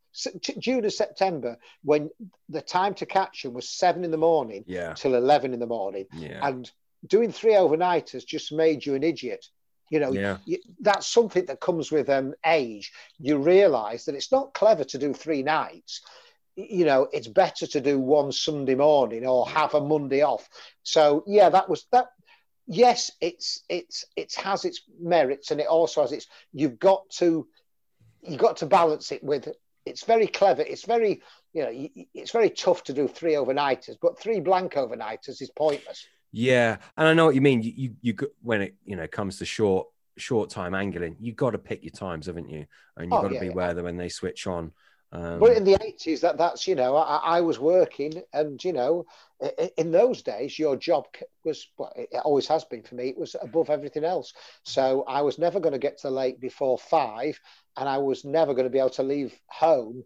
June 0.59 0.83
and 0.83 0.91
September, 0.91 1.57
when 1.83 2.09
the 2.49 2.61
time 2.61 2.93
to 2.95 3.05
catch 3.05 3.43
them 3.43 3.53
was 3.53 3.69
seven 3.69 4.03
in 4.03 4.11
the 4.11 4.17
morning 4.17 4.65
Yeah, 4.67 4.93
till 4.93 5.15
11 5.15 5.53
in 5.53 5.59
the 5.59 5.67
morning. 5.67 6.05
yeah, 6.13 6.45
And 6.45 6.69
doing 7.07 7.31
three 7.31 7.53
overnighters 7.53 8.25
just 8.25 8.51
made 8.51 8.85
you 8.85 8.95
an 8.95 9.03
idiot. 9.03 9.45
You 9.91 9.99
know, 9.99 10.13
yeah, 10.13 10.37
you, 10.45 10.57
that's 10.79 11.05
something 11.05 11.45
that 11.45 11.59
comes 11.59 11.91
with 11.91 12.09
um, 12.09 12.33
age. 12.45 12.93
You 13.19 13.37
realize 13.37 14.05
that 14.05 14.15
it's 14.15 14.31
not 14.31 14.53
clever 14.53 14.85
to 14.85 14.97
do 14.97 15.13
three 15.13 15.43
nights. 15.43 16.01
You 16.55 16.85
know, 16.85 17.09
it's 17.11 17.27
better 17.27 17.67
to 17.67 17.81
do 17.81 17.99
one 17.99 18.31
Sunday 18.31 18.75
morning 18.75 19.27
or 19.27 19.47
have 19.49 19.73
a 19.73 19.81
Monday 19.81 20.21
off. 20.21 20.47
So 20.83 21.25
yeah, 21.27 21.49
that 21.49 21.69
was 21.69 21.87
that. 21.91 22.07
Yes, 22.67 23.11
it's 23.19 23.63
it's 23.67 24.05
it 24.15 24.33
has 24.35 24.63
its 24.63 24.81
merits 24.97 25.51
and 25.51 25.59
it 25.59 25.67
also 25.67 26.01
has 26.01 26.13
its. 26.13 26.27
You've 26.53 26.79
got 26.79 27.09
to 27.17 27.45
you've 28.21 28.39
got 28.39 28.57
to 28.57 28.67
balance 28.67 29.11
it 29.11 29.21
with. 29.21 29.49
It's 29.85 30.05
very 30.05 30.27
clever. 30.27 30.61
It's 30.61 30.85
very 30.85 31.21
you 31.51 31.63
know 31.63 31.89
it's 32.13 32.31
very 32.31 32.49
tough 32.49 32.85
to 32.85 32.93
do 32.93 33.09
three 33.09 33.33
overnighters, 33.33 33.97
but 34.01 34.17
three 34.17 34.39
blank 34.39 34.73
overnighters 34.75 35.41
is 35.41 35.51
pointless. 35.53 36.07
Yeah. 36.31 36.77
And 36.97 37.07
I 37.07 37.13
know 37.13 37.25
what 37.25 37.35
you 37.35 37.41
mean. 37.41 37.61
You 37.61 37.73
you, 37.75 37.95
you 38.01 38.15
when 38.41 38.61
it 38.61 38.75
you 38.85 38.95
know 38.95 39.07
comes 39.07 39.37
to 39.39 39.45
short 39.45 39.87
short 40.17 40.49
time 40.49 40.75
angling, 40.75 41.17
you 41.19 41.33
got 41.33 41.51
to 41.51 41.57
pick 41.57 41.83
your 41.83 41.91
times, 41.91 42.27
haven't 42.27 42.49
you? 42.49 42.65
And 42.97 43.11
you 43.11 43.17
Oh, 43.17 43.19
got 43.19 43.29
to 43.29 43.35
yeah, 43.35 43.43
be 43.43 43.47
yeah. 43.47 43.47
aware 43.47 43.73
that 43.73 43.83
when 43.83 43.97
they 43.97 44.09
switch 44.09 44.47
on. 44.47 44.71
Um, 45.11 45.39
But 45.39 45.57
in 45.57 45.63
the 45.63 45.77
eighties, 45.83 46.21
that 46.21 46.37
that's 46.37 46.67
you 46.67 46.75
know, 46.75 46.95
I, 46.95 47.17
I 47.37 47.41
was 47.41 47.57
working, 47.59 48.21
and 48.33 48.63
you 48.63 48.73
know, 48.73 49.05
i- 49.41 49.71
in 49.77 49.91
those 49.91 50.21
days, 50.21 50.57
your 50.59 50.75
job 50.75 51.05
was 51.43 51.67
well, 51.77 51.91
it 51.95 52.09
always 52.23 52.47
has 52.47 52.63
been 52.65 52.83
for 52.83 52.95
me. 52.95 53.09
It 53.09 53.17
was 53.17 53.35
above 53.41 53.69
everything 53.69 54.03
else. 54.03 54.33
So 54.63 55.03
I 55.03 55.21
was 55.21 55.39
never 55.39 55.59
going 55.59 55.73
to 55.73 55.79
get 55.79 55.97
to 55.99 56.07
the 56.07 56.11
lake 56.11 56.39
before 56.39 56.77
five, 56.77 57.39
and 57.77 57.89
I 57.89 57.97
was 57.97 58.23
never 58.23 58.53
going 58.53 58.65
to 58.65 58.69
be 58.69 58.79
able 58.79 58.89
to 58.91 59.03
leave 59.03 59.37
home 59.47 60.03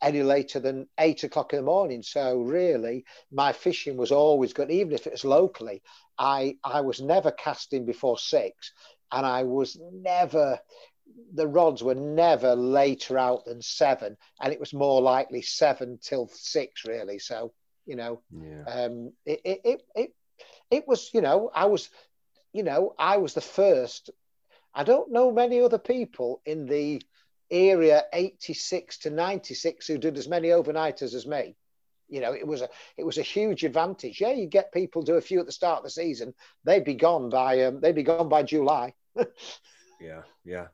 any 0.00 0.22
later 0.22 0.60
than 0.60 0.88
eight 0.98 1.24
o'clock 1.24 1.52
in 1.52 1.58
the 1.58 1.64
morning. 1.64 2.02
So 2.02 2.40
really, 2.40 3.04
my 3.30 3.52
fishing 3.52 3.96
was 3.96 4.12
always 4.12 4.52
good, 4.52 4.70
even 4.70 4.92
if 4.92 5.06
it 5.06 5.12
was 5.12 5.24
locally. 5.24 5.82
I 6.18 6.56
I 6.64 6.80
was 6.80 7.00
never 7.00 7.30
casting 7.30 7.84
before 7.84 8.18
six, 8.18 8.72
and 9.12 9.24
I 9.26 9.44
was 9.44 9.78
never 9.92 10.60
the 11.34 11.46
rods 11.46 11.82
were 11.82 11.94
never 11.94 12.54
later 12.54 13.18
out 13.18 13.44
than 13.44 13.62
seven, 13.62 14.16
and 14.40 14.52
it 14.52 14.60
was 14.60 14.72
more 14.72 15.00
likely 15.00 15.42
seven 15.42 15.98
till 16.00 16.28
six, 16.32 16.84
really. 16.84 17.18
So, 17.18 17.52
you 17.86 17.96
know, 17.96 18.22
yeah, 18.30 18.64
um, 18.66 19.12
it, 19.24 19.40
it, 19.44 19.60
it, 19.64 19.82
it, 19.94 20.10
it 20.70 20.88
was, 20.88 21.10
you 21.12 21.20
know, 21.20 21.50
I 21.54 21.66
was, 21.66 21.88
you 22.52 22.62
know, 22.62 22.94
I 22.98 23.16
was 23.18 23.34
the 23.34 23.40
first. 23.40 24.10
I 24.74 24.84
don't 24.84 25.10
know 25.10 25.32
many 25.32 25.60
other 25.60 25.78
people 25.78 26.40
in 26.44 26.66
the 26.66 27.02
area 27.50 28.04
86 28.12 28.98
to 28.98 29.10
96 29.10 29.86
who 29.86 29.98
did 29.98 30.18
as 30.18 30.28
many 30.28 30.48
overnighters 30.48 31.14
as 31.14 31.26
me. 31.26 31.56
You 32.08 32.20
know, 32.20 32.32
it 32.32 32.46
was 32.46 32.62
a 32.62 32.68
it 32.96 33.04
was 33.04 33.18
a 33.18 33.22
huge 33.22 33.64
advantage. 33.64 34.20
Yeah, 34.20 34.32
you 34.32 34.46
get 34.46 34.72
people 34.72 35.02
do 35.02 35.16
a 35.16 35.20
few 35.20 35.40
at 35.40 35.46
the 35.46 35.52
start 35.52 35.78
of 35.78 35.84
the 35.84 35.90
season. 35.90 36.32
They'd 36.64 36.84
be 36.84 36.94
gone 36.94 37.28
by 37.28 37.64
um, 37.64 37.80
they'd 37.80 37.94
be 37.94 38.02
gone 38.02 38.30
by 38.30 38.42
July. 38.44 38.94
yeah, 40.00 40.22
yeah. 40.42 40.68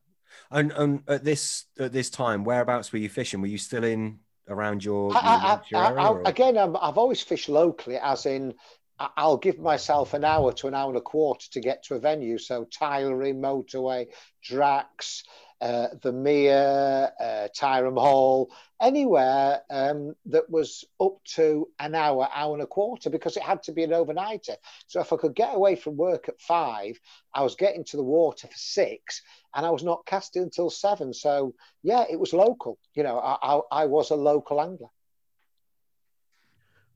And 0.51 0.71
and 0.73 1.03
at 1.09 1.25
this 1.25 1.67
at 1.79 1.93
this 1.93 2.09
time, 2.09 2.45
whereabouts 2.45 2.93
were 2.93 3.01
you 3.01 3.09
fishing? 3.09 3.41
Were 3.41 3.49
you 3.49 3.59
still 3.59 3.83
in 3.83 4.21
around 4.49 4.85
your, 4.85 5.11
your, 5.11 5.21
I, 5.21 5.61
I, 5.73 5.79
I, 5.79 5.91
area, 5.91 6.23
I, 6.25 6.29
again, 6.29 6.59
I'm, 6.59 6.77
I've 6.77 6.99
always 6.99 7.23
fished 7.23 7.49
locally, 7.49 7.97
as 7.97 8.27
in 8.27 8.55
I- 8.99 9.11
I'll 9.17 9.37
give 9.37 9.59
myself 9.59 10.15
an 10.15 10.25
hour 10.25 10.53
to 10.53 10.69
an 10.69 10.75
hour 10.75 10.89
and 10.89 10.99
a 10.99 11.03
quarter 11.03 11.47
to 11.53 11.61
get 11.61 11.85
to 11.85 11.95
a 11.95 11.99
venue. 11.99 12.39
So 12.39 12.67
Tilery, 12.67 13.35
Motorway, 13.35 14.07
Drax, 14.43 15.25
uh, 15.61 15.89
the 16.03 16.13
Mere, 16.13 17.11
uh, 17.21 17.49
Tyram 17.57 17.99
Hall, 17.99 18.51
anywhere 18.81 19.63
um, 19.71 20.15
that 20.27 20.49
was 20.51 20.85
up 21.01 21.23
to 21.25 21.69
an 21.79 21.95
hour, 21.95 22.29
hour 22.35 22.55
and 22.55 22.63
a 22.63 22.67
quarter, 22.67 23.11
because 23.11 23.37
it 23.37 23.43
had 23.43 23.63
to 23.65 23.73
be 23.73 23.83
an 23.83 23.91
overnighter. 23.91 24.57
So 24.87 25.01
if 25.01 25.13
I 25.13 25.17
could 25.17 25.35
get 25.35 25.55
away 25.55 25.77
from 25.77 25.97
work 25.97 26.29
at 26.29 26.41
five, 26.41 26.99
I 27.33 27.43
was 27.43 27.57
getting 27.57 27.85
to 27.85 27.97
the 27.97 28.03
water 28.03 28.49
for 28.49 28.59
six, 28.59 29.23
and 29.55 29.65
I 29.65 29.71
was 29.71 29.85
not 29.85 30.07
casting 30.07 30.43
until 30.43 30.71
seven. 30.71 31.13
So 31.15 31.55
yeah, 31.83 32.05
it 32.11 32.19
was 32.19 32.33
local. 32.33 32.79
You 32.95 33.03
know, 33.05 33.19
I, 33.19 33.37
I, 33.43 33.83
I 33.83 33.87
was 33.87 34.11
a 34.11 34.17
local 34.17 34.61
angler. 34.61 34.89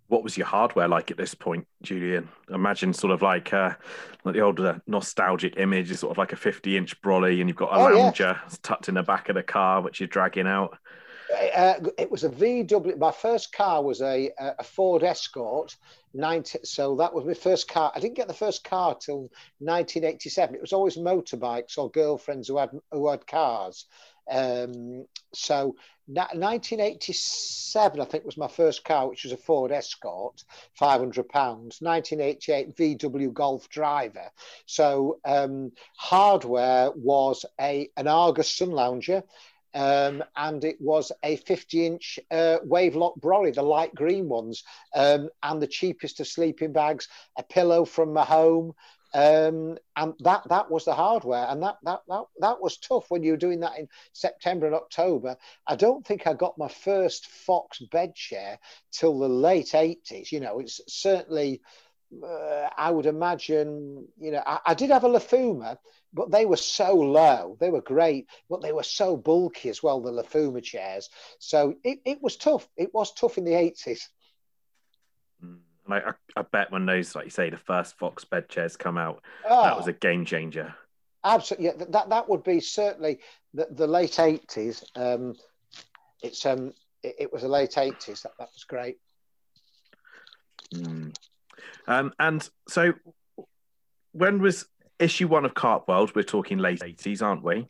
What 0.08 0.24
was 0.24 0.36
your 0.36 0.46
hardware 0.46 0.88
like 0.88 1.10
at 1.10 1.16
this 1.16 1.34
point, 1.34 1.66
Julian? 1.82 2.28
Imagine 2.50 2.92
sort 2.92 3.12
of 3.12 3.22
like 3.22 3.52
uh, 3.52 3.74
like 4.24 4.34
the 4.34 4.40
old 4.40 4.58
uh, 4.58 4.74
nostalgic 4.86 5.58
image 5.58 5.90
is 5.90 6.00
sort 6.00 6.10
of 6.10 6.18
like 6.18 6.32
a 6.32 6.36
50 6.36 6.76
inch 6.76 7.00
brolly, 7.02 7.40
and 7.40 7.48
you've 7.48 7.56
got 7.56 7.72
a 7.72 7.76
oh, 7.76 7.98
lounger 7.98 8.40
yeah. 8.42 8.56
tucked 8.62 8.88
in 8.88 8.94
the 8.94 9.02
back 9.02 9.28
of 9.28 9.36
the 9.36 9.42
car, 9.42 9.80
which 9.82 10.00
you're 10.00 10.06
dragging 10.06 10.46
out. 10.46 10.78
Uh, 11.54 11.74
it 11.98 12.10
was 12.10 12.24
a 12.24 12.30
VW. 12.30 12.96
My 12.96 13.12
first 13.12 13.52
car 13.52 13.82
was 13.82 14.00
a, 14.00 14.30
a 14.38 14.64
Ford 14.64 15.02
Escort, 15.02 15.76
90, 16.14 16.60
so 16.64 16.96
that 16.96 17.12
was 17.12 17.26
my 17.26 17.34
first 17.34 17.68
car. 17.68 17.92
I 17.94 18.00
didn't 18.00 18.16
get 18.16 18.28
the 18.28 18.34
first 18.34 18.64
car 18.64 18.94
till 18.94 19.30
1987. 19.58 20.54
It 20.54 20.60
was 20.60 20.72
always 20.72 20.96
motorbikes 20.96 21.76
or 21.76 21.90
girlfriends 21.90 22.48
who 22.48 22.56
had 22.56 22.70
who 22.90 23.10
had 23.10 23.26
cars. 23.26 23.84
Um, 24.30 25.06
so 25.34 25.76
1987, 26.08 28.00
I 28.00 28.04
think, 28.04 28.24
was 28.24 28.36
my 28.38 28.48
first 28.48 28.82
car, 28.84 29.08
which 29.08 29.24
was 29.24 29.32
a 29.32 29.36
Ford 29.36 29.72
Escort, 29.72 30.42
500 30.74 31.28
pounds. 31.28 31.80
1988 31.80 32.76
VW 32.76 33.32
Golf 33.32 33.68
Driver. 33.68 34.30
So 34.66 35.20
um, 35.24 35.72
hardware 35.96 36.90
was 36.92 37.44
a 37.60 37.90
an 37.96 38.08
Argus 38.08 38.48
Sun 38.48 38.70
Lounger. 38.70 39.22
Um, 39.74 40.24
and 40.34 40.64
it 40.64 40.80
was 40.80 41.12
a 41.22 41.36
50 41.36 41.86
inch 41.86 42.18
uh, 42.30 42.56
Wavelock 42.64 43.20
brolly, 43.20 43.54
the 43.54 43.62
light 43.62 43.94
green 43.94 44.26
ones, 44.28 44.64
um, 44.94 45.28
and 45.42 45.60
the 45.60 45.66
cheapest 45.66 46.20
of 46.20 46.26
sleeping 46.26 46.72
bags, 46.72 47.06
a 47.36 47.42
pillow 47.42 47.84
from 47.84 48.14
my 48.14 48.24
home, 48.24 48.72
um, 49.14 49.78
and 49.96 50.14
that 50.20 50.42
that 50.48 50.70
was 50.70 50.84
the 50.84 50.94
hardware, 50.94 51.46
and 51.48 51.62
that 51.62 51.78
that 51.82 52.00
that 52.08 52.24
that 52.40 52.60
was 52.60 52.78
tough 52.78 53.10
when 53.10 53.22
you 53.22 53.32
were 53.32 53.38
doing 53.38 53.60
that 53.60 53.78
in 53.78 53.88
September 54.12 54.66
and 54.66 54.74
October. 54.74 55.36
I 55.66 55.76
don't 55.76 56.06
think 56.06 56.26
I 56.26 56.34
got 56.34 56.58
my 56.58 56.68
first 56.68 57.26
Fox 57.26 57.78
bed 57.78 58.14
chair 58.14 58.58
till 58.92 59.18
the 59.18 59.28
late 59.28 59.74
eighties. 59.74 60.32
You 60.32 60.40
know, 60.40 60.58
it's 60.58 60.80
certainly. 60.88 61.62
Uh, 62.24 62.70
I 62.74 62.90
would 62.90 63.04
imagine, 63.04 64.08
you 64.18 64.30
know, 64.30 64.42
I, 64.46 64.60
I 64.64 64.72
did 64.72 64.88
have 64.88 65.04
a 65.04 65.08
Lafuma, 65.10 65.76
but 66.14 66.30
they 66.30 66.46
were 66.46 66.56
so 66.56 66.94
low. 66.94 67.58
They 67.60 67.68
were 67.68 67.82
great, 67.82 68.28
but 68.48 68.62
they 68.62 68.72
were 68.72 68.82
so 68.82 69.14
bulky 69.14 69.68
as 69.68 69.82
well, 69.82 70.00
the 70.00 70.10
Lafuma 70.10 70.62
chairs. 70.62 71.10
So 71.38 71.74
it, 71.84 71.98
it 72.06 72.22
was 72.22 72.38
tough. 72.38 72.66
It 72.78 72.94
was 72.94 73.12
tough 73.12 73.36
in 73.36 73.44
the 73.44 73.52
80s. 73.52 74.08
And 75.88 76.02
I, 76.04 76.12
I, 76.40 76.42
bet 76.42 76.70
when 76.70 76.86
those, 76.86 77.14
like 77.14 77.24
you 77.24 77.30
say, 77.30 77.50
the 77.50 77.56
first 77.56 77.98
Fox 77.98 78.24
bed 78.24 78.48
chairs 78.48 78.76
come 78.76 78.98
out, 78.98 79.22
oh, 79.48 79.62
that 79.62 79.76
was 79.76 79.88
a 79.88 79.92
game 79.92 80.24
changer. 80.24 80.74
Absolutely, 81.24 81.66
yeah, 81.66 81.84
that 81.90 82.08
that 82.10 82.28
would 82.28 82.44
be 82.44 82.60
certainly 82.60 83.18
the, 83.54 83.66
the 83.70 83.86
late 83.86 84.20
eighties. 84.20 84.84
Um, 84.94 85.34
it's 86.22 86.44
um, 86.46 86.72
it, 87.02 87.16
it, 87.18 87.32
was 87.32 87.42
the 87.42 87.48
late 87.48 87.76
eighties. 87.78 88.22
That 88.22 88.32
that 88.38 88.48
was 88.54 88.64
great. 88.64 88.98
Mm. 90.74 91.14
Um, 91.86 92.12
and 92.18 92.48
so, 92.68 92.92
when 94.12 94.40
was 94.40 94.66
issue 94.98 95.26
one 95.26 95.44
of 95.44 95.54
Carp 95.54 95.88
World? 95.88 96.14
We're 96.14 96.22
talking 96.22 96.58
late 96.58 96.82
eighties, 96.84 97.22
aren't 97.22 97.42
we? 97.42 97.66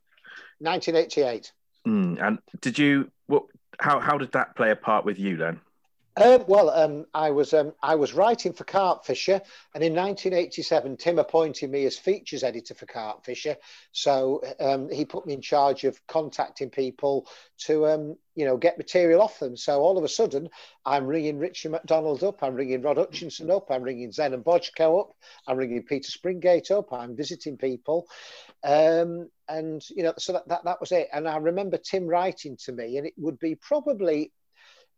Nineteen 0.61 0.97
eighty-eight. 0.97 1.53
Mm. 1.87 2.23
And 2.23 2.39
did 2.61 2.79
you? 2.79 3.11
What? 3.27 3.45
How 3.79 4.01
how 4.01 4.19
did 4.19 4.33
that 4.33 4.57
play 4.57 4.71
a 4.71 4.77
part 4.77 5.05
with 5.05 5.19
you 5.19 5.37
then? 5.37 5.61
Um, 6.21 6.45
well, 6.49 6.71
um, 6.71 7.07
I 7.15 7.31
was 7.31 7.55
um, 7.55 7.73
I 7.81 7.95
was 7.95 8.13
writing 8.13 8.53
for 8.53 8.65
Carp 8.65 9.05
Fisher, 9.05 9.41
and 9.75 9.85
in 9.85 9.95
1987, 9.95 10.97
Tim 10.97 11.19
appointed 11.21 11.71
me 11.71 11.85
as 11.85 11.97
features 11.97 12.43
editor 12.43 12.75
for 12.75 12.87
Carp 12.87 13.25
Fisher. 13.25 13.57
So 13.93 14.43
um, 14.59 14.91
he 14.91 15.05
put 15.05 15.27
me 15.27 15.35
in 15.35 15.41
charge 15.41 15.85
of 15.85 16.05
contacting 16.09 16.71
people 16.71 17.29
to 17.59 17.87
um, 17.87 18.17
you 18.35 18.45
know 18.45 18.57
get 18.57 18.79
material 18.79 19.23
off 19.23 19.39
them. 19.39 19.57
So 19.57 19.81
all 19.81 19.97
of 19.97 20.03
a 20.03 20.09
sudden, 20.09 20.49
I'm 20.85 21.07
ringing 21.07 21.39
Ritchie 21.39 21.69
McDonald 21.69 22.25
up, 22.25 22.43
I'm 22.43 22.55
ringing 22.55 22.83
Rod 22.83 22.97
Hutchinson 22.97 23.49
up, 23.53 23.71
I'm 23.71 23.83
ringing 23.83 24.11
Zenon 24.11 24.43
Bojko 24.43 25.03
up, 25.03 25.17
I'm 25.47 25.57
ringing 25.57 25.85
Peter 25.85 26.11
Springate 26.11 26.73
up, 26.73 26.93
I'm 26.93 27.15
visiting 27.15 27.57
people, 27.57 28.09
um, 28.65 29.31
and 29.49 29.85
you 29.91 30.03
know 30.03 30.15
so 30.19 30.33
that, 30.33 30.49
that 30.49 30.65
that 30.65 30.81
was 30.81 30.91
it. 30.91 31.09
And 31.13 31.29
I 31.29 31.37
remember 31.37 31.79
Tim 31.79 32.09
writing 32.09 32.57
to 32.65 32.73
me, 32.73 32.97
and 32.97 33.07
it 33.07 33.15
would 33.17 33.39
be 33.39 33.55
probably 33.55 34.33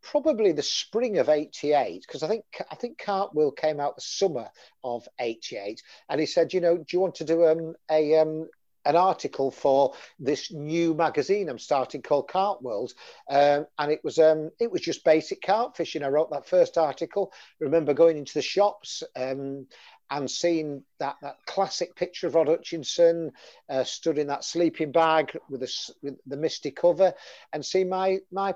probably 0.02 0.52
the 0.52 0.62
spring 0.62 1.18
of 1.18 1.28
88 1.28 2.02
because 2.06 2.22
i 2.22 2.28
think 2.28 2.44
i 2.70 2.74
think 2.74 2.98
Carp 2.98 3.34
World 3.34 3.56
came 3.56 3.80
out 3.80 3.96
the 3.96 4.02
summer 4.02 4.48
of 4.82 5.06
88 5.18 5.82
and 6.08 6.20
he 6.20 6.26
said 6.26 6.52
you 6.52 6.60
know 6.60 6.76
do 6.76 6.84
you 6.90 7.00
want 7.00 7.16
to 7.16 7.24
do 7.24 7.46
um, 7.46 7.74
a 7.90 8.18
um, 8.18 8.48
an 8.84 8.96
article 8.96 9.50
for 9.50 9.94
this 10.18 10.50
new 10.52 10.94
magazine 10.94 11.48
I'm 11.48 11.58
starting 11.58 12.02
called 12.02 12.28
Carp 12.28 12.62
World, 12.62 12.92
um, 13.30 13.66
and 13.78 13.92
it 13.92 14.02
was 14.02 14.18
um, 14.18 14.50
it 14.58 14.70
was 14.70 14.80
just 14.80 15.04
basic 15.04 15.42
carp 15.42 15.76
fishing. 15.76 16.02
I 16.02 16.08
wrote 16.08 16.30
that 16.30 16.48
first 16.48 16.78
article. 16.78 17.30
I 17.60 17.64
remember 17.64 17.92
going 17.92 18.16
into 18.16 18.34
the 18.34 18.42
shops 18.42 19.02
um, 19.16 19.66
and 20.10 20.30
seeing 20.30 20.82
that, 20.98 21.16
that 21.22 21.36
classic 21.46 21.94
picture 21.94 22.26
of 22.26 22.34
Rod 22.34 22.48
Hutchinson 22.48 23.32
uh, 23.68 23.84
stood 23.84 24.18
in 24.18 24.26
that 24.26 24.44
sleeping 24.44 24.90
bag 24.90 25.36
with, 25.48 25.62
a, 25.62 25.92
with 26.02 26.18
the 26.26 26.36
misty 26.36 26.70
cover, 26.70 27.14
and 27.52 27.64
see 27.64 27.84
my 27.84 28.18
my 28.32 28.54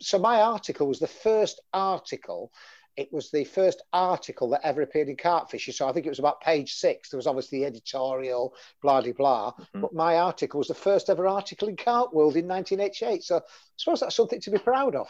so 0.00 0.18
my 0.18 0.40
article 0.40 0.88
was 0.88 0.98
the 0.98 1.06
first 1.06 1.60
article. 1.72 2.52
It 2.96 3.12
was 3.12 3.30
the 3.30 3.44
first 3.44 3.82
article 3.92 4.48
that 4.50 4.62
ever 4.64 4.80
appeared 4.80 5.10
in 5.10 5.16
Carp 5.16 5.50
Fisher. 5.50 5.70
So 5.70 5.86
I 5.86 5.92
think 5.92 6.06
it 6.06 6.10
was 6.10 6.18
about 6.18 6.40
page 6.40 6.72
six. 6.72 7.10
There 7.10 7.18
was 7.18 7.26
obviously 7.26 7.60
the 7.60 7.66
editorial, 7.66 8.54
blah 8.82 9.00
blah 9.02 9.12
blah. 9.12 9.52
Mm-hmm. 9.52 9.80
But 9.82 9.94
my 9.94 10.16
article 10.18 10.58
was 10.58 10.68
the 10.68 10.74
first 10.74 11.10
ever 11.10 11.28
article 11.28 11.68
in 11.68 11.76
Carp 11.76 12.12
World 12.12 12.36
in 12.36 12.48
1988. 12.48 13.22
So 13.22 13.36
I 13.36 13.40
suppose 13.76 14.00
that's 14.00 14.16
something 14.16 14.40
to 14.40 14.50
be 14.50 14.58
proud 14.58 14.96
of. 14.96 15.08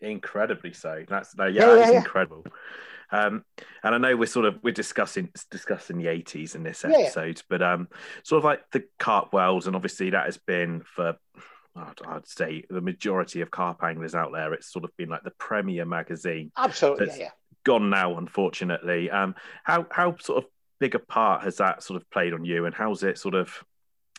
Incredibly 0.00 0.72
so. 0.72 1.04
That's 1.08 1.34
yeah, 1.38 1.48
yeah, 1.48 1.74
yeah, 1.76 1.90
yeah. 1.90 1.98
incredible. 1.98 2.44
Um, 3.12 3.44
and 3.84 3.94
I 3.94 3.98
know 3.98 4.16
we're 4.16 4.26
sort 4.26 4.46
of 4.46 4.58
we're 4.62 4.72
discussing 4.72 5.30
discussing 5.50 5.98
the 5.98 6.06
80s 6.06 6.54
in 6.54 6.62
this 6.62 6.84
episode, 6.84 7.36
yeah. 7.36 7.42
but 7.48 7.62
um, 7.62 7.88
sort 8.24 8.38
of 8.38 8.44
like 8.44 8.62
the 8.72 8.84
carp 8.98 9.32
world, 9.32 9.66
and 9.66 9.76
obviously 9.76 10.10
that 10.10 10.24
has 10.24 10.38
been 10.38 10.82
for 10.82 11.16
I'd 11.76 12.26
say 12.26 12.64
the 12.68 12.80
majority 12.80 13.40
of 13.40 13.50
carp 13.50 13.82
anglers 13.82 14.14
out 14.14 14.32
there. 14.32 14.52
It's 14.52 14.70
sort 14.70 14.84
of 14.84 14.96
been 14.96 15.08
like 15.08 15.24
the 15.24 15.32
premier 15.32 15.84
magazine. 15.84 16.52
Absolutely, 16.56 17.06
yeah, 17.06 17.16
yeah. 17.18 17.30
Gone 17.64 17.90
now, 17.90 18.18
unfortunately. 18.18 19.10
Um, 19.10 19.34
how 19.64 19.86
how 19.90 20.16
sort 20.18 20.44
of 20.44 20.50
big 20.80 20.94
a 20.94 20.98
part 20.98 21.44
has 21.44 21.58
that 21.58 21.82
sort 21.82 22.00
of 22.00 22.10
played 22.10 22.34
on 22.34 22.44
you, 22.44 22.66
and 22.66 22.74
how's 22.74 23.02
it 23.02 23.18
sort 23.18 23.34
of 23.34 23.64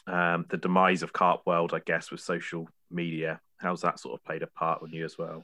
um, 0.07 0.45
the 0.49 0.57
demise 0.57 1.03
of 1.03 1.14
carp 1.14 1.41
world, 1.45 1.74
I 1.74 1.80
guess, 1.80 2.10
with 2.10 2.22
social 2.22 2.68
media? 2.90 3.40
How's 3.57 3.82
that 3.82 3.99
sort 3.99 4.15
of 4.15 4.24
played 4.24 4.44
a 4.44 4.48
part 4.48 4.82
on 4.82 4.91
you 4.91 5.06
as 5.06 5.18
well? 5.18 5.44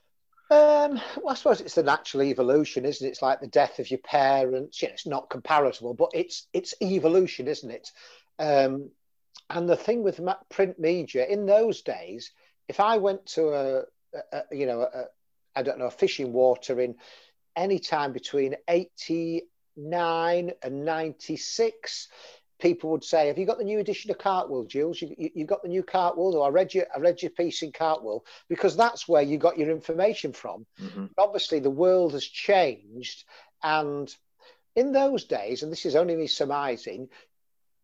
Um, 0.52 1.00
well, 1.18 1.30
I 1.30 1.34
suppose 1.36 1.62
it's 1.62 1.76
the 1.76 1.84
natural 1.84 2.24
evolution, 2.24 2.86
isn't 2.86 3.06
it? 3.06 3.12
It's 3.12 3.22
like 3.22 3.40
the 3.40 3.48
death 3.48 3.78
of 3.80 3.92
your 3.92 4.00
parents. 4.00 4.82
Know, 4.82 4.90
it's 4.90 5.06
not 5.06 5.30
comparable, 5.30 5.94
but 5.94 6.10
it's 6.14 6.48
it's 6.54 6.74
evolution, 6.82 7.48
isn't 7.48 7.70
it? 7.70 7.92
Um, 8.40 8.90
and 9.50 9.70
the 9.70 9.76
thing 9.76 10.04
with 10.04 10.20
print 10.50 10.80
media 10.80 11.26
in 11.28 11.46
those 11.46 11.82
days, 11.82 12.32
if 12.68 12.80
I 12.80 12.98
went 12.98 13.26
to 13.28 13.50
a, 13.50 13.84
a 14.32 14.44
you 14.52 14.66
know, 14.66 14.88
I 15.56 15.62
don't 15.62 15.78
know, 15.78 15.88
a 15.88 15.92
fishing 15.92 16.34
water 16.34 16.80
in 16.80 16.96
any 17.56 17.78
time 17.80 18.12
between 18.12 18.56
eighty 18.68 19.44
nine 19.76 20.52
and 20.64 20.84
ninety 20.84 21.38
six, 21.38 22.08
people 22.60 22.90
would 22.92 23.04
say, 23.04 23.28
"Have 23.28 23.38
you 23.38 23.46
got 23.46 23.58
the 23.58 23.64
new 23.64 23.80
edition 23.80 24.12
of 24.12 24.18
Carp 24.18 24.50
World, 24.50 24.70
Jules? 24.70 25.02
You, 25.02 25.16
you, 25.18 25.30
you 25.34 25.46
got 25.46 25.64
the 25.64 25.70
new 25.70 25.84
Carp 25.84 26.18
World? 26.18 26.36
Or 26.36 26.46
I 26.46 26.50
read 26.50 26.74
your 26.74 26.86
I 26.96 27.00
read 27.00 27.22
your 27.22 27.32
piece 27.32 27.62
in 27.62 27.72
Carp 27.72 28.04
World 28.04 28.24
because 28.48 28.76
that's 28.76 29.08
where 29.08 29.22
you 29.22 29.38
got 29.38 29.58
your 29.58 29.72
information 29.72 30.34
from." 30.34 30.66
Mm-hmm. 30.82 31.06
Obviously, 31.18 31.60
the 31.60 31.70
world 31.70 32.14
has 32.14 32.26
changed, 32.26 33.24
and 33.64 34.14
in 34.76 34.92
those 34.92 35.26
days, 35.26 35.64
and 35.64 35.72
this 35.72 35.86
is 35.86 35.96
only 35.96 36.16
me 36.16 36.28
surmising, 36.28 37.10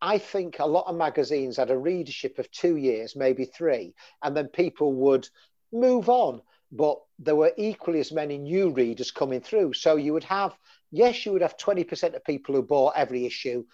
I 0.01 0.17
think 0.17 0.59
a 0.59 0.65
lot 0.65 0.87
of 0.87 0.95
magazines 0.95 1.57
had 1.57 1.71
a 1.71 1.77
readership 1.77 2.37
of 2.39 2.51
two 2.51 2.75
years, 2.75 3.15
maybe 3.15 3.45
three, 3.45 3.93
and 4.21 4.35
then 4.35 4.47
people 4.47 4.93
would 4.93 5.27
move 5.71 6.09
on. 6.09 6.41
But 6.71 6.99
there 7.19 7.35
were 7.35 7.53
equally 7.57 7.99
as 7.99 8.11
many 8.11 8.37
new 8.37 8.69
readers 8.69 9.11
coming 9.11 9.41
through. 9.41 9.73
So 9.73 9.95
you 9.95 10.13
would 10.13 10.23
have, 10.25 10.57
yes, 10.91 11.25
you 11.25 11.31
would 11.31 11.41
have 11.41 11.57
20% 11.57 12.15
of 12.15 12.23
people 12.23 12.55
who 12.55 12.61
bought 12.61 12.93
every 12.95 13.25
issue 13.25 13.65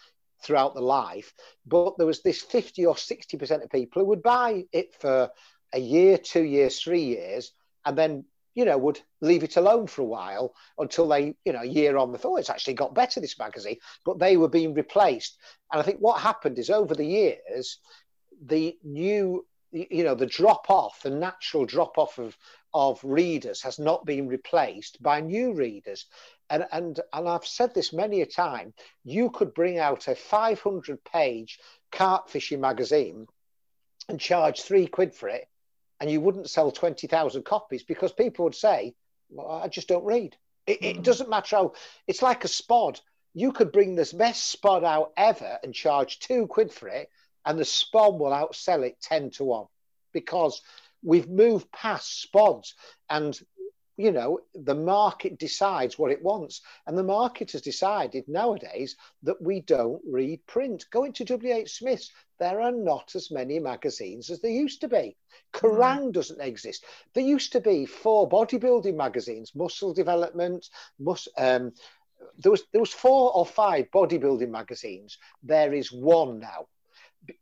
throughout 0.43 0.73
the 0.73 0.81
life. 0.81 1.33
But 1.65 1.97
there 1.97 2.07
was 2.07 2.21
this 2.21 2.41
50 2.41 2.85
or 2.85 2.95
60% 2.95 3.63
of 3.63 3.69
people 3.69 4.01
who 4.01 4.07
would 4.09 4.23
buy 4.23 4.65
it 4.71 4.95
for 4.95 5.29
a 5.73 5.79
year, 5.79 6.17
two 6.17 6.43
years, 6.43 6.79
three 6.79 7.03
years, 7.03 7.51
and 7.85 7.97
then, 7.97 8.25
you 8.53 8.65
know, 8.65 8.77
would 8.77 8.99
leave 9.21 9.43
it 9.43 9.57
alone 9.57 9.87
for 9.87 10.01
a 10.01 10.05
while 10.05 10.53
until 10.77 11.07
they, 11.07 11.35
you 11.45 11.53
know, 11.53 11.61
a 11.61 11.65
year 11.65 11.97
on, 11.97 12.11
they 12.11 12.17
thought, 12.17 12.33
oh, 12.33 12.37
it's 12.37 12.49
actually 12.49 12.73
got 12.73 12.93
better, 12.93 13.19
this 13.19 13.39
magazine. 13.39 13.77
But 14.03 14.19
they 14.19 14.37
were 14.37 14.49
being 14.49 14.73
replaced. 14.73 15.37
And 15.71 15.79
I 15.79 15.83
think 15.83 15.99
what 15.99 16.21
happened 16.21 16.59
is 16.59 16.69
over 16.69 16.93
the 16.93 17.05
years, 17.05 17.79
the 18.45 18.77
new 18.83 19.45
you 19.71 20.03
know 20.03 20.15
the 20.15 20.25
drop 20.25 20.69
off 20.69 21.01
the 21.03 21.09
natural 21.09 21.65
drop 21.65 21.97
off 21.97 22.17
of 22.17 22.37
of 22.73 23.03
readers 23.03 23.61
has 23.61 23.79
not 23.79 24.05
been 24.05 24.27
replaced 24.27 25.01
by 25.01 25.19
new 25.19 25.53
readers 25.53 26.05
and 26.51 26.67
and 26.71 26.99
and 27.13 27.29
I've 27.29 27.45
said 27.47 27.73
this 27.73 27.93
many 27.93 28.21
a 28.21 28.25
time. 28.25 28.73
You 29.03 29.31
could 29.31 29.53
bring 29.53 29.79
out 29.79 30.07
a 30.07 30.15
500 30.15 31.03
page 31.03 31.59
carp 31.91 32.29
fishing 32.29 32.61
magazine 32.61 33.27
and 34.09 34.19
charge 34.19 34.61
three 34.61 34.85
quid 34.85 35.13
for 35.13 35.29
it, 35.29 35.47
and 35.99 36.11
you 36.11 36.19
wouldn't 36.19 36.49
sell 36.49 36.71
20,000 36.71 37.43
copies 37.43 37.83
because 37.83 38.11
people 38.11 38.43
would 38.43 38.55
say, 38.55 38.93
well, 39.29 39.49
"I 39.49 39.69
just 39.69 39.87
don't 39.87 40.03
read." 40.03 40.35
It, 40.67 40.83
it 40.83 40.95
hmm. 40.97 41.01
doesn't 41.01 41.29
matter 41.29 41.55
how. 41.55 41.73
It's 42.05 42.21
like 42.21 42.43
a 42.43 42.49
spod. 42.49 42.99
You 43.33 43.53
could 43.53 43.71
bring 43.71 43.95
this 43.95 44.11
best 44.11 44.61
spod 44.61 44.83
out 44.83 45.13
ever 45.15 45.57
and 45.63 45.73
charge 45.73 46.19
two 46.19 46.47
quid 46.47 46.73
for 46.73 46.89
it, 46.89 47.09
and 47.45 47.57
the 47.57 47.63
spod 47.63 48.19
will 48.19 48.31
outsell 48.31 48.85
it 48.85 48.99
ten 49.01 49.29
to 49.31 49.45
one 49.45 49.67
because 50.11 50.61
we've 51.03 51.29
moved 51.29 51.71
past 51.71 52.27
spods 52.27 52.73
and 53.09 53.39
you 53.97 54.11
know, 54.11 54.39
the 54.55 54.73
market 54.73 55.37
decides 55.37 55.99
what 55.99 56.11
it 56.11 56.23
wants. 56.23 56.61
And 56.87 56.97
the 56.97 57.03
market 57.03 57.51
has 57.51 57.61
decided 57.61 58.27
nowadays 58.27 58.95
that 59.21 59.39
we 59.39 59.61
don't 59.61 60.01
read 60.09 60.45
print. 60.47 60.85
Going 60.91 61.13
to 61.13 61.23
WH 61.23 61.69
Smith's, 61.69 62.11
there 62.39 62.61
are 62.61 62.71
not 62.71 63.13
as 63.15 63.29
many 63.29 63.59
magazines 63.59 64.31
as 64.31 64.41
there 64.41 64.49
used 64.49 64.81
to 64.81 64.87
be. 64.87 65.15
Kerrang 65.53 66.07
mm. 66.07 66.13
doesn't 66.13 66.41
exist. 66.41 66.83
There 67.13 67.23
used 67.23 67.51
to 67.51 67.59
be 67.59 67.85
four 67.85 68.27
bodybuilding 68.27 68.95
magazines, 68.95 69.53
Muscle 69.53 69.93
Development, 69.93 70.67
mus- 70.97 71.27
um, 71.37 71.73
there 72.37 72.51
was 72.51 72.63
there 72.71 72.81
was 72.81 72.93
four 72.93 73.31
or 73.35 73.45
five 73.45 73.85
bodybuilding 73.91 74.49
magazines. 74.49 75.17
There 75.43 75.73
is 75.73 75.91
one 75.91 76.39
now 76.39 76.67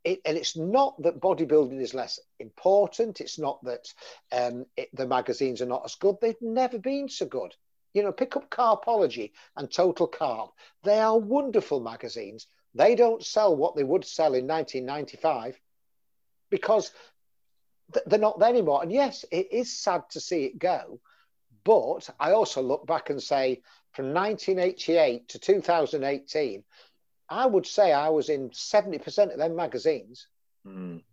it, 0.04 0.22
and 0.26 0.38
it's 0.38 0.58
not 0.58 1.02
that 1.02 1.20
bodybuilding 1.20 1.82
is 1.82 1.94
less 1.94 2.20
important. 2.40 3.22
It's 3.22 3.40
not 3.40 3.64
that 3.64 3.94
um, 4.32 4.66
it, 4.76 4.90
the 4.94 5.08
magazines 5.08 5.62
are 5.62 5.68
not 5.68 5.84
as 5.86 5.96
good. 5.96 6.18
They've 6.22 6.42
never 6.42 6.78
been 6.78 7.10
so 7.10 7.26
good. 7.26 7.56
You 7.94 8.04
know, 8.04 8.12
pick 8.12 8.36
up 8.36 8.50
Carpology 8.50 9.32
and 9.56 9.72
Total 9.72 10.08
Carp. 10.08 10.52
They 10.84 11.00
are 11.00 11.18
wonderful 11.18 11.80
magazines. 11.80 12.48
They 12.76 12.96
don't 12.96 13.26
sell 13.26 13.56
what 13.56 13.76
they 13.76 13.84
would 13.84 14.06
sell 14.06 14.36
in 14.36 14.48
1995 14.48 15.60
because 16.50 16.92
they're 18.06 18.20
not 18.20 18.40
there 18.40 18.50
anymore. 18.50 18.84
And 18.84 18.92
yes, 18.92 19.26
it 19.32 19.52
is 19.52 19.76
sad 19.76 20.04
to 20.12 20.20
see 20.20 20.44
it 20.44 20.60
go. 20.60 21.00
But 21.64 22.10
I 22.20 22.32
also 22.32 22.62
look 22.62 22.86
back 22.86 23.10
and 23.10 23.22
say 23.22 23.62
from 23.92 24.14
1988 24.14 25.30
to 25.30 25.40
2018, 25.40 26.64
I 27.30 27.46
would 27.46 27.66
say 27.66 27.94
I 27.94 28.10
was 28.10 28.30
in 28.30 28.50
70% 28.50 29.32
of 29.32 29.38
them 29.38 29.56
magazines. 29.56 30.28
Mm. 30.66 31.04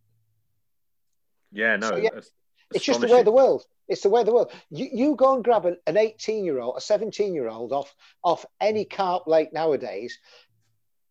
Yeah, 1.53 1.77
no. 1.77 1.91
So, 1.91 1.97
yeah, 1.97 2.11
it's 2.75 2.85
just 2.85 3.01
the 3.01 3.09
way 3.09 3.21
of 3.21 3.25
the 3.25 3.33
world. 3.33 3.65
It's 3.89 4.03
the 4.03 4.11
way 4.11 4.21
of 4.21 4.27
the 4.27 4.35
world. 4.35 4.53
You, 4.71 4.89
you 4.93 5.17
go 5.17 5.35
and 5.35 5.45
grab 5.45 5.67
an, 5.67 5.77
an 5.87 5.97
18 5.97 6.45
year 6.45 6.59
old, 6.59 6.77
a 6.77 6.81
17 6.81 7.35
year 7.35 7.49
old 7.49 7.73
off, 7.73 7.95
off 8.25 8.45
any 8.61 8.85
carp 8.85 9.27
lake 9.27 9.53
nowadays. 9.53 10.19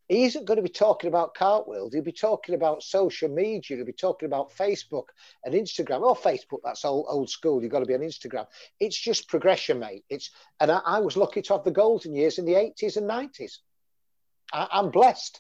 He 0.08 0.26
isn't 0.26 0.46
going 0.46 0.58
to 0.58 0.64
be 0.64 0.70
talking 0.70 1.08
about 1.08 1.34
cartwheels. 1.34 1.94
He'll 1.94 2.04
be 2.04 2.12
talking 2.12 2.54
about 2.54 2.84
social 2.84 3.28
media. 3.28 3.78
He'll 3.78 3.86
be 3.86 3.92
talking 3.92 4.28
about 4.28 4.52
Facebook 4.52 5.06
and 5.44 5.56
Instagram. 5.56 6.02
Oh, 6.04 6.14
Facebook, 6.14 6.60
that's 6.64 6.86
old, 6.86 7.08
old 7.10 7.30
school. 7.30 7.64
You've 7.64 7.72
got 7.72 7.80
to 7.80 7.88
be 7.88 7.96
on 7.96 8.02
Instagram. 8.02 8.46
It's 8.80 9.00
just 9.00 9.28
progression, 9.28 9.80
mate. 9.80 10.04
It's 10.10 10.30
and 10.60 10.72
I, 10.72 10.82
I 10.86 11.00
was 11.00 11.18
lucky 11.18 11.42
to 11.42 11.54
have 11.54 11.64
the 11.64 11.72
golden 11.72 12.14
years 12.14 12.38
in 12.38 12.46
the 12.46 12.54
80s 12.54 12.98
and 12.98 13.10
90s. 13.10 13.58
I, 14.54 14.80
am 14.80 14.92
blessed. 14.92 15.40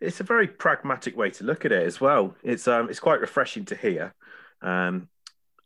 It's 0.00 0.20
a 0.20 0.24
very 0.24 0.48
pragmatic 0.48 1.16
way 1.16 1.30
to 1.30 1.44
look 1.44 1.64
at 1.64 1.72
it 1.72 1.86
as 1.86 2.00
well. 2.00 2.34
It's 2.42 2.66
um, 2.68 2.88
it's 2.88 3.00
quite 3.00 3.20
refreshing 3.20 3.64
to 3.66 3.74
hear. 3.74 4.14
Um, 4.62 5.08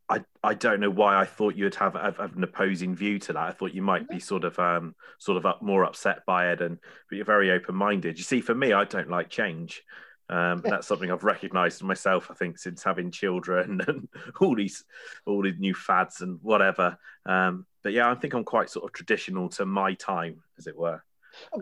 I 0.08 0.24
I 0.42 0.54
don't 0.54 0.80
know 0.80 0.90
why 0.90 1.16
I 1.16 1.24
thought 1.24 1.56
you'd 1.56 1.74
have, 1.76 1.94
have, 1.94 2.18
have, 2.18 2.36
an 2.36 2.44
opposing 2.44 2.94
view 2.94 3.18
to 3.20 3.32
that. 3.32 3.42
I 3.42 3.52
thought 3.52 3.74
you 3.74 3.82
might 3.82 4.08
be 4.08 4.20
sort 4.20 4.44
of 4.44 4.58
um, 4.58 4.94
sort 5.18 5.38
of 5.38 5.46
up, 5.46 5.62
more 5.62 5.84
upset 5.84 6.26
by 6.26 6.50
it, 6.52 6.60
and 6.60 6.78
but 7.08 7.16
you're 7.16 7.24
very 7.24 7.50
open 7.50 7.74
minded. 7.74 8.18
You 8.18 8.24
see, 8.24 8.40
for 8.40 8.54
me, 8.54 8.72
I 8.72 8.84
don't 8.84 9.10
like 9.10 9.30
change. 9.30 9.82
Um, 10.28 10.62
that's 10.64 10.86
something 10.86 11.10
I've 11.10 11.24
recognised 11.24 11.82
myself. 11.82 12.30
I 12.30 12.34
think 12.34 12.58
since 12.58 12.82
having 12.82 13.10
children 13.10 13.80
and 13.88 14.08
all 14.40 14.54
these 14.54 14.84
all 15.26 15.42
these 15.42 15.58
new 15.58 15.74
fads 15.74 16.20
and 16.20 16.38
whatever. 16.42 16.98
Um, 17.24 17.66
but 17.82 17.92
yeah, 17.92 18.10
I 18.10 18.14
think 18.14 18.34
I'm 18.34 18.44
quite 18.44 18.70
sort 18.70 18.84
of 18.84 18.92
traditional 18.92 19.48
to 19.50 19.64
my 19.64 19.94
time, 19.94 20.42
as 20.58 20.66
it 20.66 20.76
were. 20.76 21.02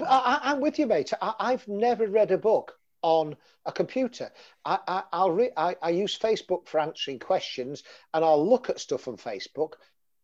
I, 0.06 0.52
am 0.52 0.60
with 0.60 0.78
you, 0.78 0.86
mate. 0.86 1.12
I, 1.20 1.50
have 1.50 1.66
never 1.68 2.06
read 2.06 2.30
a 2.30 2.38
book 2.38 2.78
on 3.02 3.36
a 3.66 3.72
computer. 3.72 4.30
I, 4.64 5.02
I, 5.12 5.24
will 5.24 5.32
re- 5.32 5.50
I, 5.56 5.76
I 5.82 5.90
use 5.90 6.18
Facebook 6.18 6.66
for 6.66 6.80
answering 6.80 7.18
questions, 7.18 7.82
and 8.14 8.24
I'll 8.24 8.48
look 8.48 8.70
at 8.70 8.80
stuff 8.80 9.08
on 9.08 9.16
Facebook. 9.16 9.74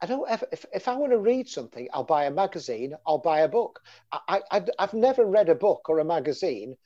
I 0.01 0.07
don't 0.07 0.29
ever. 0.31 0.47
If, 0.53 0.65
if 0.73 0.89
I 0.89 0.95
want 0.95 1.13
to 1.13 1.19
read 1.19 1.49
something, 1.49 1.89
I'll 1.93 2.05
buy 2.05 2.25
a 2.25 2.31
magazine. 2.31 2.95
I'll 3.07 3.19
buy 3.19 3.41
a 3.41 3.49
book. 3.49 3.81
I, 4.13 4.41
I 4.51 4.65
I've 4.79 4.95
never 4.95 5.25
read 5.27 5.49
a 5.49 5.55
book 5.55 5.89
or 5.89 5.99
a 5.99 6.05
magazine 6.05 6.77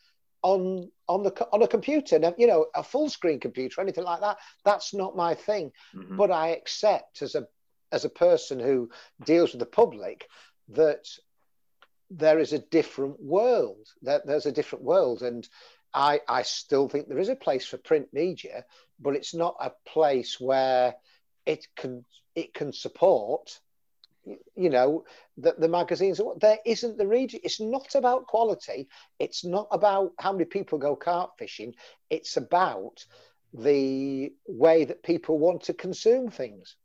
on 0.43 0.91
on 1.09 1.23
the 1.23 1.49
on 1.53 1.63
a 1.63 1.69
computer. 1.69 2.19
Now, 2.19 2.35
you 2.39 2.47
know, 2.47 2.67
a 2.75 2.83
full 2.83 3.11
screen 3.11 3.39
computer, 3.39 3.81
anything 3.81 4.05
like 4.05 4.21
that. 4.21 4.39
That's 4.65 4.95
not 4.95 5.17
my 5.17 5.35
thing. 5.35 5.73
Mm-hmm. 5.95 6.17
But 6.17 6.31
I 6.31 6.49
accept 6.49 7.23
as 7.23 7.35
a 7.35 7.47
as 7.93 8.05
a 8.05 8.11
person 8.11 8.59
who 8.59 8.91
deals 9.25 9.53
with 9.53 9.61
the 9.61 9.67
public 9.67 10.27
that 10.71 11.07
there 12.17 12.39
is 12.39 12.53
a 12.53 12.59
different 12.59 13.21
world. 13.21 13.89
That 14.03 14.27
there's 14.27 14.47
a 14.47 14.53
different 14.53 14.85
world, 14.85 15.23
and 15.23 15.49
I 15.95 16.21
I 16.29 16.43
still 16.43 16.89
think 16.89 17.09
there 17.09 17.19
is 17.19 17.29
a 17.29 17.37
place 17.37 17.67
for 17.67 17.79
print 17.79 18.09
media, 18.13 18.65
but 19.01 19.17
it's 19.17 19.35
not 19.35 19.57
a 19.61 19.73
place 19.87 20.39
where 20.41 20.95
it 21.47 21.67
can 21.77 22.05
it 22.35 22.55
can 22.55 22.73
support 22.73 23.61
you 24.55 24.71
know 24.71 25.05
the, 25.37 25.55
the 25.59 25.69
magazines. 25.69 26.21
There 26.39 26.59
isn't 26.65 26.99
the 26.99 27.07
region. 27.07 27.41
It's 27.43 27.61
not 27.61 27.95
about 27.95 28.27
quality. 28.27 28.89
It's 29.19 29.45
not 29.45 29.69
about 29.71 30.13
how 30.19 30.33
many 30.33 30.45
people 30.45 30.79
go 30.79 30.95
carp 30.97 31.33
fishing. 31.39 31.75
It's 32.11 32.37
about 32.37 33.05
the 33.53 34.33
way 34.47 34.85
that 34.85 35.03
people 35.03 35.39
want 35.39 35.65
to 35.65 35.75
consume 35.75 36.31
things 36.31 36.77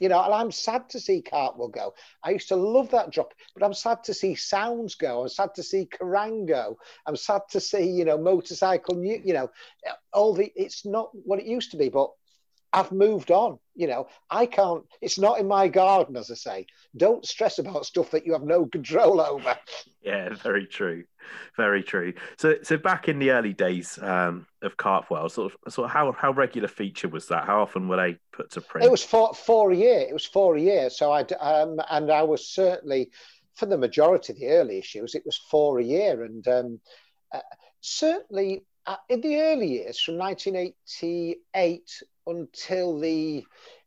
you 0.00 0.08
know, 0.08 0.22
and 0.24 0.34
I'm 0.34 0.50
sad 0.50 0.88
to 0.90 0.98
see 0.98 1.22
Carp 1.22 1.56
World 1.56 1.74
go. 1.74 1.94
I 2.24 2.30
used 2.30 2.48
to 2.48 2.56
love 2.56 2.90
that 2.90 3.10
drop, 3.10 3.34
but 3.54 3.62
I'm 3.64 3.74
sad 3.74 4.02
to 4.04 4.14
see 4.14 4.34
Sounds 4.34 4.94
go. 4.94 5.22
I'm 5.22 5.28
sad 5.28 5.54
to 5.54 5.62
see 5.62 5.86
Kerrang 5.86 6.48
go. 6.48 6.78
I'm 7.06 7.16
sad 7.16 7.42
to 7.50 7.60
see, 7.60 7.84
you 7.84 8.04
know, 8.04 8.18
motorcycle, 8.18 9.04
you 9.04 9.34
know, 9.34 9.50
all 10.12 10.34
the, 10.34 10.50
it's 10.56 10.84
not 10.86 11.10
what 11.12 11.38
it 11.38 11.46
used 11.46 11.70
to 11.72 11.76
be, 11.76 11.90
but 11.90 12.10
I've 12.72 12.92
moved 12.92 13.30
on. 13.30 13.58
You 13.80 13.86
know, 13.86 14.08
I 14.28 14.44
can't, 14.44 14.84
it's 15.00 15.18
not 15.18 15.38
in 15.38 15.48
my 15.48 15.66
garden, 15.66 16.14
as 16.14 16.30
I 16.30 16.34
say. 16.34 16.66
Don't 16.94 17.24
stress 17.24 17.58
about 17.58 17.86
stuff 17.86 18.10
that 18.10 18.26
you 18.26 18.34
have 18.34 18.42
no 18.42 18.66
control 18.66 19.22
over. 19.22 19.56
Yeah, 20.02 20.30
very 20.32 20.66
true. 20.66 21.04
Very 21.58 21.82
true. 21.82 22.14
So, 22.38 22.56
so 22.62 22.78
back 22.78 23.08
in 23.08 23.18
the 23.18 23.32
early 23.32 23.52
days 23.52 23.98
um, 24.00 24.46
of 24.62 24.78
Carp 24.78 25.10
World, 25.10 25.32
sort 25.32 25.52
of, 25.52 25.72
sort 25.74 25.84
of 25.84 25.90
how, 25.90 26.10
how 26.12 26.32
regular 26.32 26.68
feature 26.68 27.08
was 27.08 27.28
that? 27.28 27.44
How 27.44 27.60
often 27.60 27.86
were 27.86 27.98
they 27.98 28.16
put 28.32 28.50
to 28.52 28.62
print? 28.62 28.86
It 28.86 28.90
was 28.90 29.04
four, 29.04 29.34
four 29.34 29.72
a 29.72 29.76
year. 29.76 30.00
It 30.00 30.14
was 30.14 30.24
four 30.24 30.56
a 30.56 30.60
year. 30.60 30.88
So 30.88 31.12
I, 31.12 31.20
um, 31.38 31.78
and 31.90 32.10
I 32.10 32.22
was 32.22 32.48
certainly, 32.48 33.10
for 33.56 33.66
the 33.66 33.76
majority 33.76 34.32
of 34.32 34.38
the 34.38 34.48
early 34.48 34.78
issues, 34.78 35.14
it 35.14 35.26
was 35.26 35.36
four 35.50 35.78
a 35.78 35.84
year. 35.84 36.24
And 36.24 36.48
um, 36.48 36.80
uh, 37.30 37.40
certainly 37.82 38.64
uh, 38.90 38.96
in 39.08 39.20
the 39.20 39.36
early 39.36 39.68
years, 39.68 40.00
from 40.00 40.18
1988 40.18 42.02
until 42.26 42.98
the 42.98 43.44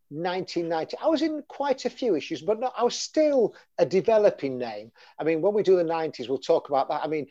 1990. 0.07 0.97
I 1.03 1.07
was 1.07 1.21
in 1.21 1.43
quite 1.49 1.83
a 1.83 1.89
few 1.89 2.15
issues, 2.15 2.41
but 2.41 2.57
no, 2.57 2.71
I 2.77 2.83
was 2.83 2.95
still 2.95 3.53
a 3.79 3.85
developing 3.85 4.57
name. 4.57 4.93
I 5.19 5.25
mean, 5.25 5.41
when 5.41 5.53
we 5.53 5.61
do 5.61 5.75
the 5.75 5.83
90s, 5.83 6.29
we'll 6.29 6.37
talk 6.37 6.69
about 6.69 6.87
that. 6.87 7.03
I 7.03 7.07
mean, 7.07 7.27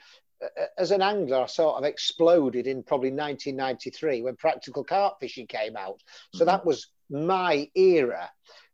as 0.77 0.91
an 0.91 1.01
angler, 1.01 1.45
I 1.45 1.47
sort 1.47 1.79
of 1.79 1.85
exploded 1.85 2.67
in 2.67 2.83
probably 2.83 3.11
1993 3.11 4.21
when 4.21 4.37
practical 4.37 4.85
carp 4.85 5.15
fishing 5.19 5.47
came 5.47 5.75
out. 5.75 6.03
So 6.35 6.45
mm-hmm. 6.45 6.51
that 6.51 6.67
was 6.67 6.89
my 7.09 7.71
era 7.75 8.31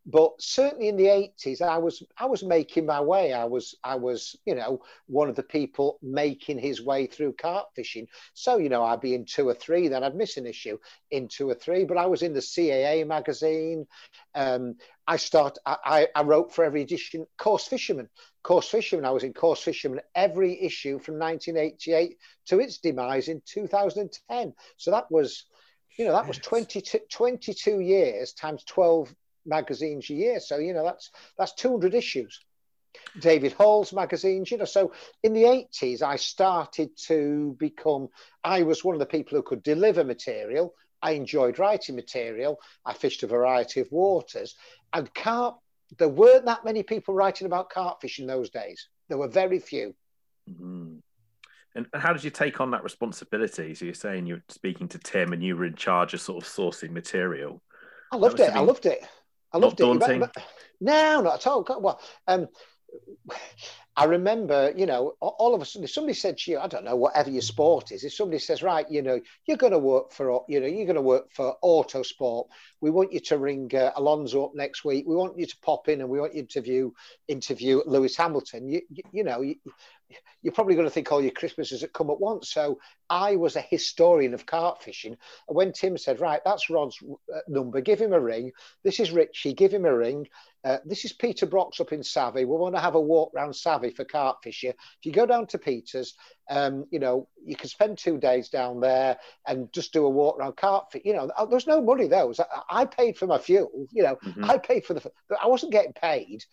but 0.09 0.31
certainly 0.39 0.87
in 0.87 0.97
the 0.97 1.05
80s 1.05 1.61
i 1.61 1.77
was 1.77 2.01
i 2.17 2.25
was 2.25 2.43
making 2.43 2.85
my 2.85 2.99
way. 2.99 3.31
I 3.31 3.45
was 3.45 3.75
i 3.83 3.95
was 3.95 4.35
you 4.45 4.55
know 4.55 4.81
one 5.07 5.29
of 5.29 5.35
the 5.35 5.43
people 5.43 5.99
making 6.01 6.57
his 6.57 6.81
way 6.81 7.05
through 7.05 7.33
carp 7.33 7.67
fishing. 7.75 8.07
So 8.33 8.57
you 8.57 8.69
know 8.69 8.83
i'd 8.83 9.01
be 9.01 9.13
in 9.13 9.25
two 9.25 9.47
or 9.47 9.53
three 9.53 9.87
then 9.87 10.03
i'd 10.03 10.15
miss 10.15 10.37
an 10.37 10.47
issue 10.47 10.77
in 11.11 11.27
two 11.27 11.49
or 11.49 11.55
three 11.55 11.85
but 11.85 11.97
i 11.97 12.05
was 12.05 12.23
in 12.23 12.33
the 12.33 12.39
caa 12.39 13.05
magazine. 13.05 13.85
Um, 14.33 14.75
i 15.07 15.17
start 15.17 15.57
I, 15.65 16.07
I 16.15 16.23
wrote 16.23 16.53
for 16.53 16.63
every 16.63 16.81
edition 16.81 17.25
Coarse 17.37 17.67
Fisherman. 17.67 18.09
Coarse 18.43 18.69
Fisherman 18.69 19.05
i 19.05 19.11
was 19.11 19.23
in 19.23 19.33
Coarse 19.33 19.61
Fisherman 19.61 20.01
every 20.15 20.59
issue 20.61 20.97
from 20.99 21.19
1988 21.19 22.17
to 22.47 22.59
its 22.59 22.79
demise 22.79 23.27
in 23.27 23.41
2010 23.45 24.53
so 24.77 24.91
that 24.91 25.11
was 25.11 25.45
you 25.97 26.05
know 26.05 26.13
that 26.13 26.27
was 26.27 26.37
22, 26.37 26.99
22 27.11 27.81
years 27.81 28.33
times 28.33 28.63
12 28.63 29.13
magazines 29.45 30.09
a 30.09 30.13
year. 30.13 30.39
So 30.39 30.57
you 30.57 30.73
know 30.73 30.83
that's 30.83 31.09
that's 31.37 31.53
200 31.53 31.93
issues. 31.93 32.39
David 33.19 33.53
Hall's 33.53 33.93
magazines, 33.93 34.49
you 34.51 34.57
know. 34.57 34.65
So 34.65 34.93
in 35.23 35.33
the 35.33 35.43
80s, 35.43 36.01
I 36.01 36.15
started 36.15 36.89
to 37.05 37.55
become. 37.59 38.09
I 38.43 38.63
was 38.63 38.83
one 38.83 38.95
of 38.95 38.99
the 38.99 39.05
people 39.05 39.37
who 39.37 39.43
could 39.43 39.63
deliver 39.63 40.03
material. 40.03 40.73
I 41.01 41.11
enjoyed 41.11 41.59
writing 41.59 41.95
material. 41.95 42.59
I 42.85 42.93
fished 42.93 43.23
a 43.23 43.27
variety 43.27 43.79
of 43.81 43.91
waters, 43.91 44.55
and 44.93 45.13
carp. 45.13 45.59
There 45.97 46.09
weren't 46.09 46.45
that 46.45 46.63
many 46.63 46.83
people 46.83 47.15
writing 47.15 47.47
about 47.47 47.71
carp 47.71 48.01
fishing 48.01 48.27
those 48.27 48.51
days. 48.51 48.89
There 49.07 49.17
were 49.17 49.27
very 49.27 49.57
few. 49.57 49.95
Mm-hmm. 50.47 50.97
And 51.75 51.87
how 51.93 52.13
did 52.13 52.23
you 52.23 52.29
take 52.29 52.61
on 52.61 52.71
that 52.71 52.83
responsibility? 52.83 53.73
So 53.73 53.85
you're 53.85 53.93
saying 53.93 54.25
you're 54.25 54.43
speaking 54.49 54.87
to 54.89 54.99
Tim, 54.99 55.33
and 55.33 55.43
you 55.43 55.55
were 55.55 55.65
in 55.65 55.75
charge 55.75 56.13
of 56.13 56.21
sort 56.21 56.43
of 56.43 56.49
sourcing 56.49 56.91
material. 56.91 57.61
I 58.11 58.17
loved 58.17 58.39
it. 58.39 58.47
Been... 58.47 58.57
I 58.57 58.61
loved 58.61 58.85
it. 58.85 59.03
I 59.51 59.57
loved 59.57 59.79
Not 59.79 60.09
it. 60.09 60.19
but- 60.19 60.43
no, 60.81 61.21
not 61.21 61.35
at 61.35 61.47
all. 61.47 61.65
Well, 61.81 61.99
um, 62.27 62.47
I 63.95 64.05
remember, 64.05 64.71
you 64.77 64.85
know, 64.85 65.15
all 65.19 65.53
of 65.53 65.61
a 65.61 65.65
sudden, 65.65 65.83
if 65.83 65.91
somebody 65.91 66.13
said 66.13 66.37
to 66.37 66.51
you, 66.51 66.59
I 66.59 66.67
don't 66.67 66.85
know, 66.85 66.95
whatever 66.95 67.29
your 67.29 67.41
sport 67.41 67.91
is, 67.91 68.05
if 68.05 68.13
somebody 68.13 68.39
says, 68.39 68.63
right, 68.63 68.89
you 68.89 69.01
know, 69.01 69.19
you're 69.45 69.57
going 69.57 69.73
to 69.73 69.79
work 69.79 70.13
for, 70.13 70.45
you 70.47 70.61
know, 70.61 70.67
you're 70.67 70.85
going 70.85 70.95
to 70.95 71.01
work 71.01 71.31
for 71.33 71.57
Autosport. 71.63 72.47
We 72.79 72.91
want 72.91 73.11
you 73.11 73.19
to 73.19 73.37
ring 73.37 73.69
uh, 73.75 73.91
Alonso 73.97 74.45
up 74.45 74.51
next 74.55 74.85
week. 74.85 75.05
We 75.05 75.17
want 75.17 75.37
you 75.37 75.45
to 75.45 75.57
pop 75.61 75.89
in 75.89 75.99
and 75.99 76.09
we 76.09 76.19
want 76.19 76.33
you 76.33 76.43
to 76.43 76.47
interview 76.47 76.91
interview 77.27 77.81
Lewis 77.85 78.15
Hamilton. 78.15 78.69
You, 78.69 78.81
you, 78.89 79.03
you 79.11 79.23
know, 79.25 79.41
you, 79.41 79.55
you're 80.41 80.53
probably 80.53 80.75
going 80.75 80.87
to 80.87 80.93
think 80.93 81.11
all 81.11 81.21
your 81.21 81.31
Christmases 81.31 81.81
that 81.81 81.93
come 81.93 82.09
at 82.09 82.19
once. 82.19 82.51
So 82.51 82.79
I 83.09 83.35
was 83.35 83.55
a 83.55 83.61
historian 83.61 84.33
of 84.33 84.45
carp 84.45 84.81
fishing. 84.81 85.17
And 85.47 85.55
when 85.55 85.71
Tim 85.71 85.97
said, 85.97 86.19
right, 86.19 86.41
that's 86.45 86.69
Rod's 86.69 86.97
uh, 87.03 87.39
number, 87.47 87.81
give 87.81 87.99
him 87.99 88.13
a 88.13 88.19
ring. 88.19 88.51
This 88.83 88.99
is 88.99 89.11
Ritchie, 89.11 89.53
give 89.53 89.73
him 89.73 89.85
a 89.85 89.95
ring. 89.95 90.27
Uh, 90.63 90.77
this 90.85 91.05
is 91.05 91.13
Peter 91.13 91.47
Broxup 91.47 91.93
in 91.93 92.01
Savay. 92.01 92.33
We 92.35 92.45
want 92.45 92.75
to 92.75 92.81
have 92.81 92.95
a 92.95 93.01
walk 93.01 93.31
around 93.33 93.51
Savay 93.51 93.95
for 93.95 94.03
carp 94.03 94.39
fishing. 94.43 94.71
If 94.71 95.05
you 95.05 95.13
go 95.13 95.25
down 95.25 95.47
to 95.47 95.57
Peter's, 95.57 96.15
um, 96.49 96.85
you 96.91 96.99
know, 96.99 97.29
you 97.41 97.55
can 97.55 97.69
spend 97.69 97.97
two 97.97 98.17
days 98.17 98.49
down 98.49 98.81
there 98.81 99.17
and 99.47 99.71
just 99.71 99.93
do 99.93 100.05
a 100.05 100.09
walk 100.09 100.37
around 100.37 100.57
kart. 100.57 100.91
Fi- 100.91 101.01
you 101.05 101.13
know, 101.13 101.31
uh, 101.37 101.45
there's 101.45 101.67
no 101.67 101.81
money 101.81 102.07
those. 102.07 102.41
I, 102.41 102.45
I 102.69 102.85
paid 102.85 103.17
for 103.17 103.25
my 103.25 103.37
fuel. 103.37 103.87
You 103.91 104.03
know, 104.03 104.15
Mhm. 104.17 104.49
I 104.49 104.57
paid 104.57 104.85
for 104.85 104.93
the. 104.95 105.11
I 105.41 105.47
wasn't 105.47 105.71
getting 105.71 105.93
paid. 105.93 106.43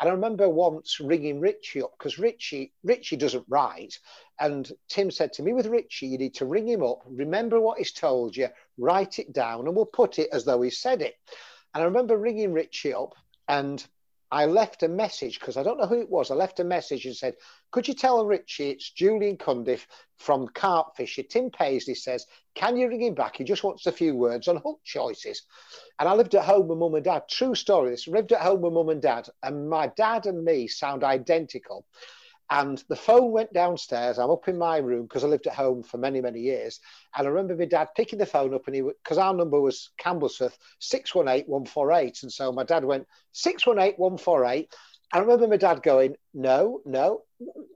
And 0.00 0.08
I 0.10 0.12
remember 0.14 0.48
once 0.48 0.98
ringing 0.98 1.38
Ritchie 1.38 1.82
up 1.82 1.92
because 1.96 2.18
Ritchie 2.18 2.72
Ritchie 2.82 3.16
doesn't 3.16 3.44
write, 3.48 4.00
and 4.40 4.68
Tim 4.88 5.12
said 5.12 5.32
to 5.34 5.42
me, 5.44 5.52
"With 5.52 5.66
Ritchie, 5.66 6.08
you 6.08 6.18
need 6.18 6.34
to 6.36 6.46
ring 6.46 6.66
him 6.66 6.82
up, 6.82 7.02
remember 7.06 7.60
what 7.60 7.78
he's 7.78 7.92
told 7.92 8.36
you, 8.36 8.48
write 8.76 9.20
it 9.20 9.32
down, 9.32 9.68
and 9.68 9.76
we'll 9.76 9.86
put 9.86 10.18
it 10.18 10.30
as 10.32 10.44
though 10.44 10.62
he 10.62 10.70
said 10.70 11.02
it." 11.02 11.14
And 11.72 11.82
I 11.82 11.86
remember 11.86 12.16
ringing 12.16 12.52
Ritchie 12.52 12.94
up, 12.94 13.14
and 13.52 13.86
I 14.30 14.46
left 14.46 14.82
a 14.82 14.88
message 14.88 15.38
because 15.38 15.58
I 15.58 15.62
don't 15.62 15.76
know 15.76 15.86
who 15.86 16.00
it 16.00 16.08
was. 16.08 16.30
I 16.30 16.34
left 16.34 16.58
a 16.58 16.64
message 16.64 17.04
and 17.04 17.14
said, 17.14 17.36
"Could 17.70 17.86
you 17.86 17.92
tell 17.92 18.24
Ritchie 18.24 18.70
it's 18.70 18.90
Julian 18.90 19.36
Cundiff 19.36 19.86
from 20.16 20.48
Carp 20.48 20.96
Fisher?" 20.96 21.22
Tim 21.22 21.50
Paisley 21.50 21.94
says, 21.94 22.26
"Can 22.54 22.78
you 22.78 22.88
ring 22.88 23.02
him 23.02 23.14
back? 23.14 23.36
He 23.36 23.44
just 23.44 23.62
wants 23.62 23.86
a 23.86 23.92
few 23.92 24.16
words 24.16 24.48
on 24.48 24.56
hook 24.56 24.80
choices." 24.84 25.42
And 25.98 26.08
I 26.08 26.14
lived 26.14 26.34
at 26.34 26.46
home 26.46 26.68
with 26.68 26.78
mum 26.78 26.94
and 26.94 27.04
dad. 27.04 27.28
True 27.28 27.54
story. 27.54 27.90
This 27.90 28.08
lived 28.08 28.32
at 28.32 28.40
home 28.40 28.62
with 28.62 28.72
mum 28.72 28.88
and 28.88 29.02
dad, 29.02 29.28
and 29.42 29.68
my 29.68 29.88
dad 29.88 30.24
and 30.24 30.42
me 30.42 30.66
sound 30.66 31.04
identical. 31.04 31.84
And 32.52 32.84
the 32.88 32.96
phone 32.96 33.32
went 33.32 33.54
downstairs. 33.54 34.18
I'm 34.18 34.30
up 34.30 34.46
in 34.46 34.58
my 34.58 34.76
room 34.76 35.04
because 35.04 35.24
I 35.24 35.26
lived 35.26 35.46
at 35.46 35.54
home 35.54 35.82
for 35.82 35.96
many, 35.96 36.20
many 36.20 36.40
years. 36.40 36.80
And 37.16 37.26
I 37.26 37.30
remember 37.30 37.56
my 37.56 37.64
dad 37.64 37.88
picking 37.96 38.18
the 38.18 38.26
phone 38.26 38.52
up, 38.52 38.66
and 38.66 38.76
he 38.76 38.82
because 38.82 39.16
our 39.16 39.32
number 39.32 39.58
was 39.58 39.88
Camblesforth 39.98 40.58
six 40.78 41.14
one 41.14 41.28
eight 41.28 41.48
one 41.48 41.64
four 41.64 41.92
eight, 41.92 42.22
and 42.22 42.30
so 42.30 42.52
my 42.52 42.64
dad 42.64 42.84
went 42.84 43.06
six 43.32 43.66
one 43.66 43.78
eight 43.78 43.98
one 43.98 44.18
four 44.18 44.44
eight. 44.44 44.74
I 45.14 45.18
remember 45.18 45.48
my 45.48 45.56
dad 45.56 45.82
going, 45.82 46.14
no, 46.34 46.82
no, 46.84 47.22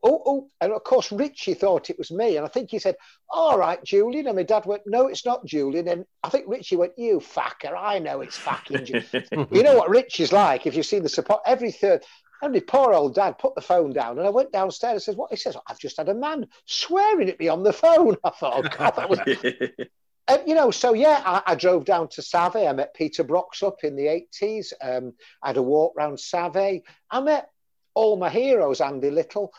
oh, 0.02 0.22
oh, 0.26 0.48
and 0.60 0.72
of 0.72 0.84
course 0.84 1.12
Ritchie 1.12 1.54
thought 1.54 1.90
it 1.90 1.98
was 1.98 2.10
me, 2.10 2.36
and 2.36 2.46
I 2.46 2.48
think 2.48 2.70
he 2.70 2.78
said, 2.78 2.96
all 3.28 3.58
right, 3.58 3.82
Julian, 3.84 4.26
and 4.26 4.36
my 4.36 4.42
dad 4.42 4.64
went, 4.64 4.82
no, 4.86 5.08
it's 5.08 5.26
not 5.26 5.44
Julian, 5.44 5.88
and 5.88 6.06
I 6.22 6.30
think 6.30 6.46
Ritchie 6.48 6.76
went, 6.76 6.98
you 6.98 7.20
fucker, 7.20 7.74
I 7.76 7.98
know 7.98 8.22
it's 8.22 8.38
fucking 8.38 8.86
Julian. 8.86 9.48
you 9.52 9.62
know 9.62 9.76
what 9.76 9.90
Rich 9.90 10.20
is 10.20 10.32
like 10.32 10.66
if 10.66 10.74
you've 10.74 10.86
seen 10.86 11.02
the 11.02 11.08
support 11.10 11.42
every 11.44 11.72
third. 11.72 12.04
And 12.42 12.52
my 12.52 12.60
poor 12.60 12.92
old 12.92 13.14
dad 13.14 13.38
put 13.38 13.54
the 13.54 13.60
phone 13.60 13.92
down, 13.92 14.18
and 14.18 14.26
I 14.26 14.30
went 14.30 14.52
downstairs 14.52 14.92
and 14.92 15.02
says, 15.02 15.16
"What?" 15.16 15.30
He 15.30 15.36
says, 15.36 15.56
"I've 15.66 15.78
just 15.78 15.96
had 15.96 16.08
a 16.08 16.14
man 16.14 16.46
swearing 16.66 17.30
at 17.30 17.40
me 17.40 17.48
on 17.48 17.62
the 17.62 17.72
phone." 17.72 18.16
I 18.24 18.30
thought, 18.30 18.52
"Oh 18.56 18.62
God, 18.62 18.96
that 18.96 19.10
was." 19.10 19.20
Um, 20.28 20.38
you 20.44 20.56
know, 20.56 20.72
so 20.72 20.92
yeah, 20.92 21.22
I, 21.24 21.52
I 21.52 21.54
drove 21.54 21.84
down 21.84 22.08
to 22.08 22.20
Savay. 22.20 22.68
I 22.68 22.72
met 22.72 22.94
Peter 22.94 23.22
Broxup 23.22 23.84
in 23.84 23.94
the 23.94 24.08
eighties. 24.08 24.72
Um, 24.82 25.12
I 25.40 25.50
had 25.50 25.56
a 25.56 25.62
walk 25.62 25.94
round 25.96 26.18
Savay. 26.18 26.82
I 27.08 27.20
met 27.20 27.48
all 27.94 28.16
my 28.16 28.28
heroes, 28.28 28.80
Andy 28.80 29.10
Little, 29.10 29.52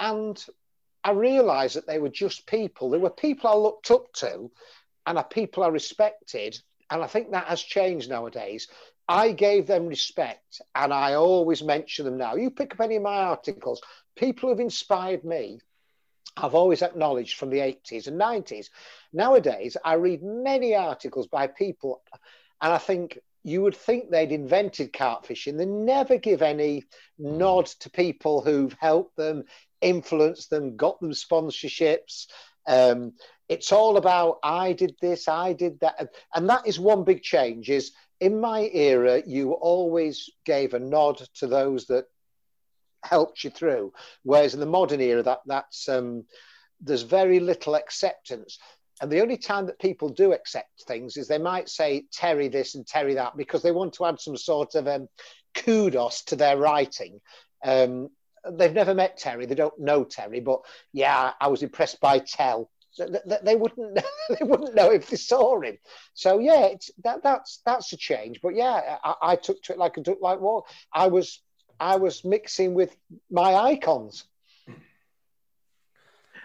and 0.00 0.44
I 1.04 1.12
realised 1.12 1.76
that 1.76 1.86
they 1.86 2.00
were 2.00 2.08
just 2.08 2.46
people. 2.46 2.90
They 2.90 2.98
were 2.98 3.10
people 3.10 3.50
I 3.50 3.54
looked 3.54 3.92
up 3.92 4.12
to, 4.14 4.50
and 5.06 5.18
are 5.18 5.24
people 5.24 5.62
I 5.62 5.68
respected. 5.68 6.60
And 6.90 7.02
I 7.04 7.06
think 7.06 7.30
that 7.30 7.46
has 7.46 7.62
changed 7.62 8.10
nowadays. 8.10 8.66
I 9.10 9.32
gave 9.32 9.66
them 9.66 9.88
respect, 9.88 10.62
and 10.72 10.94
I 10.94 11.14
always 11.14 11.64
mention 11.64 12.04
them 12.04 12.16
now. 12.16 12.36
You 12.36 12.48
pick 12.48 12.74
up 12.74 12.80
any 12.80 12.94
of 12.94 13.02
my 13.02 13.16
articles, 13.16 13.82
people 14.14 14.48
who've 14.48 14.60
inspired 14.60 15.24
me, 15.24 15.58
I've 16.36 16.54
always 16.54 16.80
acknowledged 16.80 17.36
from 17.36 17.50
the 17.50 17.58
80s 17.58 18.06
and 18.06 18.20
90s. 18.20 18.68
Nowadays, 19.12 19.76
I 19.84 19.94
read 19.94 20.22
many 20.22 20.76
articles 20.76 21.26
by 21.26 21.48
people, 21.48 22.02
and 22.62 22.72
I 22.72 22.78
think 22.78 23.18
you 23.42 23.62
would 23.62 23.74
think 23.74 24.10
they'd 24.10 24.30
invented 24.30 24.92
carp 24.92 25.26
fishing. 25.26 25.56
They 25.56 25.66
never 25.66 26.16
give 26.16 26.40
any 26.40 26.84
nod 27.18 27.66
to 27.80 27.90
people 27.90 28.42
who've 28.42 28.76
helped 28.78 29.16
them, 29.16 29.42
influenced 29.80 30.50
them, 30.50 30.76
got 30.76 31.00
them 31.00 31.10
sponsorships. 31.10 32.28
Um, 32.64 33.14
it's 33.48 33.72
all 33.72 33.96
about 33.96 34.38
I 34.44 34.72
did 34.72 34.94
this, 35.00 35.26
I 35.26 35.52
did 35.52 35.80
that, 35.80 36.12
and 36.32 36.48
that 36.48 36.68
is 36.68 36.78
one 36.78 37.02
big 37.02 37.22
change. 37.22 37.70
Is 37.70 37.90
in 38.20 38.40
my 38.40 38.70
era, 38.72 39.22
you 39.26 39.52
always 39.52 40.30
gave 40.44 40.74
a 40.74 40.78
nod 40.78 41.22
to 41.36 41.46
those 41.46 41.86
that 41.86 42.04
helped 43.02 43.42
you 43.42 43.50
through, 43.50 43.92
whereas 44.22 44.54
in 44.54 44.60
the 44.60 44.66
modern 44.66 45.00
era, 45.00 45.22
that 45.22 45.40
that's 45.46 45.88
um, 45.88 46.24
there's 46.80 47.02
very 47.02 47.40
little 47.40 47.74
acceptance. 47.74 48.58
And 49.00 49.10
the 49.10 49.22
only 49.22 49.38
time 49.38 49.66
that 49.66 49.78
people 49.78 50.10
do 50.10 50.32
accept 50.32 50.84
things 50.86 51.16
is 51.16 51.26
they 51.26 51.38
might 51.38 51.70
say 51.70 52.04
Terry 52.12 52.48
this 52.48 52.74
and 52.74 52.86
Terry 52.86 53.14
that 53.14 53.36
because 53.36 53.62
they 53.62 53.72
want 53.72 53.94
to 53.94 54.04
add 54.04 54.20
some 54.20 54.36
sort 54.36 54.74
of 54.74 54.86
um, 54.86 55.08
kudos 55.54 56.22
to 56.24 56.36
their 56.36 56.58
writing. 56.58 57.20
Um, 57.64 58.10
they've 58.52 58.72
never 58.72 58.94
met 58.94 59.16
Terry, 59.16 59.46
they 59.46 59.54
don't 59.54 59.78
know 59.80 60.04
Terry, 60.04 60.40
but 60.40 60.60
yeah, 60.92 61.32
I 61.40 61.48
was 61.48 61.62
impressed 61.62 62.00
by 62.00 62.18
Tell. 62.18 62.70
They, 62.98 63.38
they 63.42 63.56
wouldn't, 63.56 63.94
they 64.28 64.44
wouldn't 64.44 64.74
know 64.74 64.90
if 64.90 65.08
they 65.08 65.16
saw 65.16 65.60
him. 65.60 65.78
So 66.14 66.38
yeah, 66.38 66.66
it's 66.66 66.90
that 67.04 67.22
that's 67.22 67.60
that's 67.64 67.92
a 67.92 67.96
change. 67.96 68.40
But 68.42 68.54
yeah, 68.54 68.98
I, 69.04 69.14
I 69.22 69.36
took 69.36 69.62
to 69.64 69.72
it 69.72 69.78
like 69.78 69.96
a 69.96 70.02
took 70.02 70.20
like 70.20 70.40
what 70.40 70.64
I 70.92 71.06
was 71.06 71.42
I 71.78 71.96
was 71.96 72.24
mixing 72.24 72.74
with 72.74 72.94
my 73.30 73.54
icons. 73.54 74.24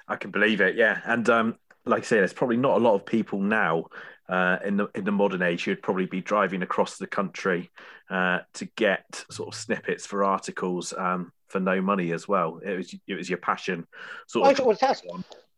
I 0.07 0.15
can 0.17 0.31
believe 0.31 0.61
it. 0.61 0.75
Yeah, 0.75 0.99
and 1.05 1.27
um, 1.29 1.55
like 1.85 2.03
I 2.03 2.05
say, 2.05 2.17
there's 2.17 2.33
probably 2.33 2.57
not 2.57 2.77
a 2.77 2.83
lot 2.83 2.95
of 2.95 3.05
people 3.05 3.39
now 3.39 3.87
uh, 4.29 4.57
in 4.63 4.77
the 4.77 4.87
in 4.95 5.03
the 5.03 5.11
modern 5.11 5.41
age 5.41 5.63
who'd 5.63 5.81
probably 5.81 6.05
be 6.05 6.21
driving 6.21 6.61
across 6.61 6.97
the 6.97 7.07
country 7.07 7.71
uh, 8.09 8.39
to 8.53 8.65
get 8.75 9.25
sort 9.29 9.49
of 9.49 9.59
snippets 9.59 10.05
for 10.05 10.23
articles 10.23 10.93
um, 10.93 11.31
for 11.47 11.59
no 11.59 11.81
money 11.81 12.11
as 12.11 12.27
well. 12.27 12.59
It 12.63 12.77
was 12.77 12.95
it 13.07 13.15
was 13.15 13.29
your 13.29 13.39
passion, 13.39 13.87
sort 14.27 14.45
Like 14.45 14.59
of. 14.59 14.65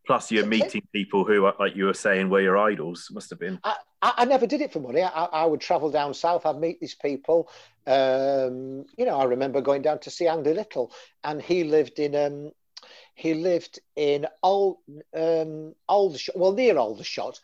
It 0.09 0.13
was 0.13 0.23
that's- 0.23 0.27
Plus, 0.27 0.31
you're 0.31 0.45
meeting 0.45 0.81
people 0.93 1.23
who, 1.25 1.45
are, 1.45 1.55
like 1.59 1.75
you 1.75 1.85
were 1.85 1.93
saying, 1.93 2.29
were 2.29 2.41
your 2.41 2.57
idols. 2.57 3.09
Must 3.11 3.29
have 3.29 3.39
been. 3.39 3.59
I, 3.63 3.75
I 4.01 4.13
I 4.17 4.25
never 4.25 4.47
did 4.47 4.61
it 4.61 4.71
for 4.71 4.79
money. 4.79 5.01
I, 5.01 5.09
I 5.09 5.45
would 5.45 5.61
travel 5.61 5.89
down 5.91 6.13
south. 6.13 6.45
I'd 6.45 6.59
meet 6.59 6.79
these 6.79 6.95
people. 6.95 7.49
Um, 7.85 8.85
you 8.97 9.05
know, 9.05 9.17
I 9.19 9.23
remember 9.25 9.61
going 9.61 9.81
down 9.81 9.99
to 9.99 10.09
see 10.09 10.27
Andy 10.27 10.53
Little, 10.53 10.91
and 11.23 11.41
he 11.41 11.63
lived 11.63 11.99
in 11.99 12.15
um, 12.15 12.51
he 13.15 13.33
lived 13.33 13.79
in 13.95 14.27
Old 14.43 14.77
um, 15.15 15.73
Aldershot, 15.87 16.37
well 16.37 16.53
near 16.53 16.77
Aldershot. 16.77 17.39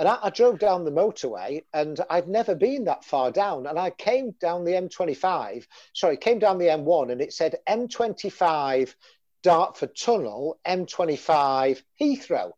And 0.00 0.08
I, 0.08 0.18
I 0.22 0.30
drove 0.30 0.60
down 0.60 0.84
the 0.84 0.92
motorway, 0.92 1.64
and 1.74 2.00
I'd 2.08 2.28
never 2.28 2.54
been 2.54 2.84
that 2.84 3.04
far 3.04 3.32
down. 3.32 3.66
And 3.66 3.78
I 3.78 3.90
came 3.90 4.30
down 4.40 4.64
the 4.64 4.72
M25. 4.72 5.66
Sorry, 5.92 6.16
came 6.16 6.38
down 6.38 6.58
the 6.58 6.66
M1, 6.66 7.10
and 7.10 7.20
it 7.20 7.32
said 7.32 7.56
M25 7.68 8.94
Dartford 9.42 9.96
Tunnel, 9.96 10.58
M25 10.66 11.82
Heathrow. 12.00 12.52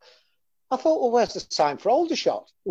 I 0.71 0.77
thought, 0.77 1.01
well, 1.01 1.11
where's 1.11 1.35
the 1.35 1.41
sign 1.51 1.79
for 1.79 1.91
Aldershot? 1.91 2.51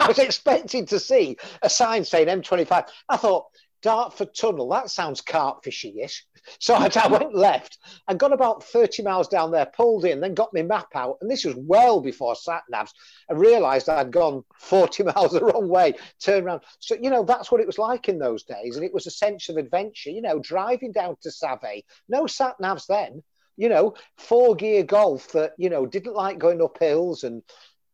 I 0.00 0.08
was 0.08 0.18
expecting 0.18 0.86
to 0.86 1.00
see 1.00 1.36
a 1.62 1.68
sign 1.68 2.04
saying 2.04 2.28
M25. 2.28 2.88
I 3.08 3.16
thought, 3.16 3.46
Dartford 3.82 4.34
Tunnel, 4.34 4.68
that 4.70 4.90
sounds 4.90 5.20
carp 5.20 5.64
fishy-ish. 5.64 6.26
So 6.58 6.74
I, 6.74 6.90
I 6.96 7.06
went 7.06 7.34
left 7.34 7.76
and 8.08 8.18
got 8.18 8.32
about 8.32 8.64
30 8.64 9.02
miles 9.02 9.28
down 9.28 9.50
there, 9.50 9.66
pulled 9.66 10.06
in, 10.06 10.20
then 10.20 10.32
got 10.32 10.54
my 10.54 10.62
map 10.62 10.88
out. 10.94 11.18
And 11.20 11.30
this 11.30 11.44
was 11.44 11.54
well 11.54 12.00
before 12.00 12.34
sat 12.34 12.62
navs. 12.72 12.92
I 13.30 13.34
realized 13.34 13.90
I'd 13.90 14.10
gone 14.10 14.42
40 14.58 15.02
miles 15.02 15.32
the 15.32 15.44
wrong 15.44 15.68
way, 15.68 15.94
turned 16.18 16.46
around. 16.46 16.62
So, 16.78 16.94
you 16.94 17.10
know, 17.10 17.24
that's 17.24 17.52
what 17.52 17.60
it 17.60 17.66
was 17.66 17.78
like 17.78 18.08
in 18.08 18.18
those 18.18 18.42
days. 18.42 18.76
And 18.76 18.84
it 18.86 18.94
was 18.94 19.06
a 19.06 19.10
sense 19.10 19.50
of 19.50 19.58
adventure, 19.58 20.08
you 20.08 20.22
know, 20.22 20.38
driving 20.38 20.92
down 20.92 21.16
to 21.22 21.28
Savay, 21.28 21.82
no 22.08 22.26
sat 22.26 22.58
navs 22.58 22.86
then 22.86 23.22
you 23.60 23.68
know, 23.68 23.94
four 24.16 24.56
gear 24.56 24.82
golf 24.82 25.32
that, 25.32 25.52
you 25.58 25.68
know, 25.68 25.84
didn't 25.84 26.14
like 26.14 26.38
going 26.38 26.62
up 26.62 26.78
hills 26.78 27.24
and 27.24 27.42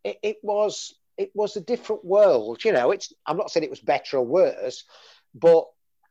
it, 0.04 0.16
it, 0.22 0.36
was 0.42 0.94
it 1.18 1.32
was 1.34 1.56
a 1.56 1.60
different 1.60 2.04
world. 2.04 2.64
You 2.64 2.70
know, 2.70 2.92
it's 2.92 3.12
I'm 3.26 3.36
not 3.36 3.50
saying 3.50 3.64
it 3.64 3.70
was 3.70 3.80
better 3.80 4.18
or 4.18 4.24
worse, 4.24 4.84
but 5.34 5.64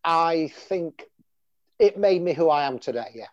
I 0.03 0.51
think 0.53 1.03
it 1.79 1.97
made 1.97 2.21
me 2.21 2.33
who 2.33 2.49
I 2.49 2.65
am 2.65 2.79
today, 2.79 3.11
yeah. 3.15 3.27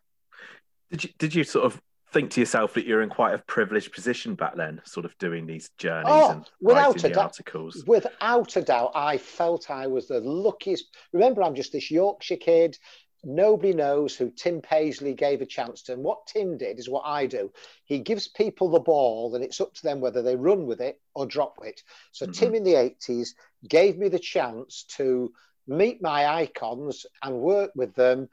Did 0.90 1.02
you 1.02 1.10
did 1.18 1.34
you 1.34 1.42
sort 1.42 1.66
of 1.66 1.82
think 2.12 2.30
to 2.30 2.40
yourself 2.40 2.74
that 2.74 2.86
you're 2.86 3.02
in 3.02 3.08
quite 3.08 3.34
a 3.34 3.38
privileged 3.38 3.92
position 3.92 4.36
back 4.36 4.54
then, 4.54 4.80
sort 4.84 5.06
of 5.06 5.18
doing 5.18 5.46
these 5.46 5.70
journeys 5.76 6.06
Oh, 6.06 6.30
and 6.30 6.50
without 6.60 6.94
writing 6.94 7.10
a 7.10 7.14
the 7.14 7.20
articles? 7.20 7.82
Without 7.84 8.56
a 8.56 8.62
doubt, 8.62 8.92
I 8.94 9.18
felt 9.18 9.72
I 9.72 9.88
was 9.88 10.06
the 10.06 10.20
luckiest. 10.20 10.96
Remember, 11.12 11.42
I'm 11.42 11.56
just 11.56 11.72
this 11.72 11.90
Yorkshire 11.90 12.36
kid. 12.36 12.78
Nobody 13.24 13.72
knows 13.72 14.16
who 14.16 14.30
Tim 14.30 14.60
Paisley 14.60 15.14
gave 15.14 15.42
a 15.42 15.46
chance 15.46 15.82
to. 15.82 15.92
And 15.92 16.02
what 16.02 16.26
Tim 16.26 16.58
did 16.58 16.78
is 16.78 16.88
what 16.88 17.04
I 17.06 17.26
do. 17.26 17.52
He 17.84 18.00
gives 18.00 18.26
people 18.28 18.70
the 18.70 18.80
ball, 18.80 19.34
and 19.34 19.44
it's 19.44 19.60
up 19.60 19.74
to 19.74 19.82
them 19.82 20.00
whether 20.00 20.22
they 20.22 20.36
run 20.36 20.66
with 20.66 20.80
it 20.80 21.00
or 21.14 21.26
drop 21.26 21.58
it. 21.64 21.82
So 22.10 22.26
Mhm. 22.26 22.34
Tim 22.34 22.54
in 22.54 22.64
the 22.64 22.74
80s 22.74 23.34
gave 23.68 23.96
me 23.96 24.08
the 24.08 24.18
chance 24.18 24.84
to 24.96 25.32
meet 25.68 26.02
my 26.02 26.26
icons 26.26 27.06
and 27.22 27.40
work 27.40 27.70
with 27.76 27.94
them. 27.94 28.28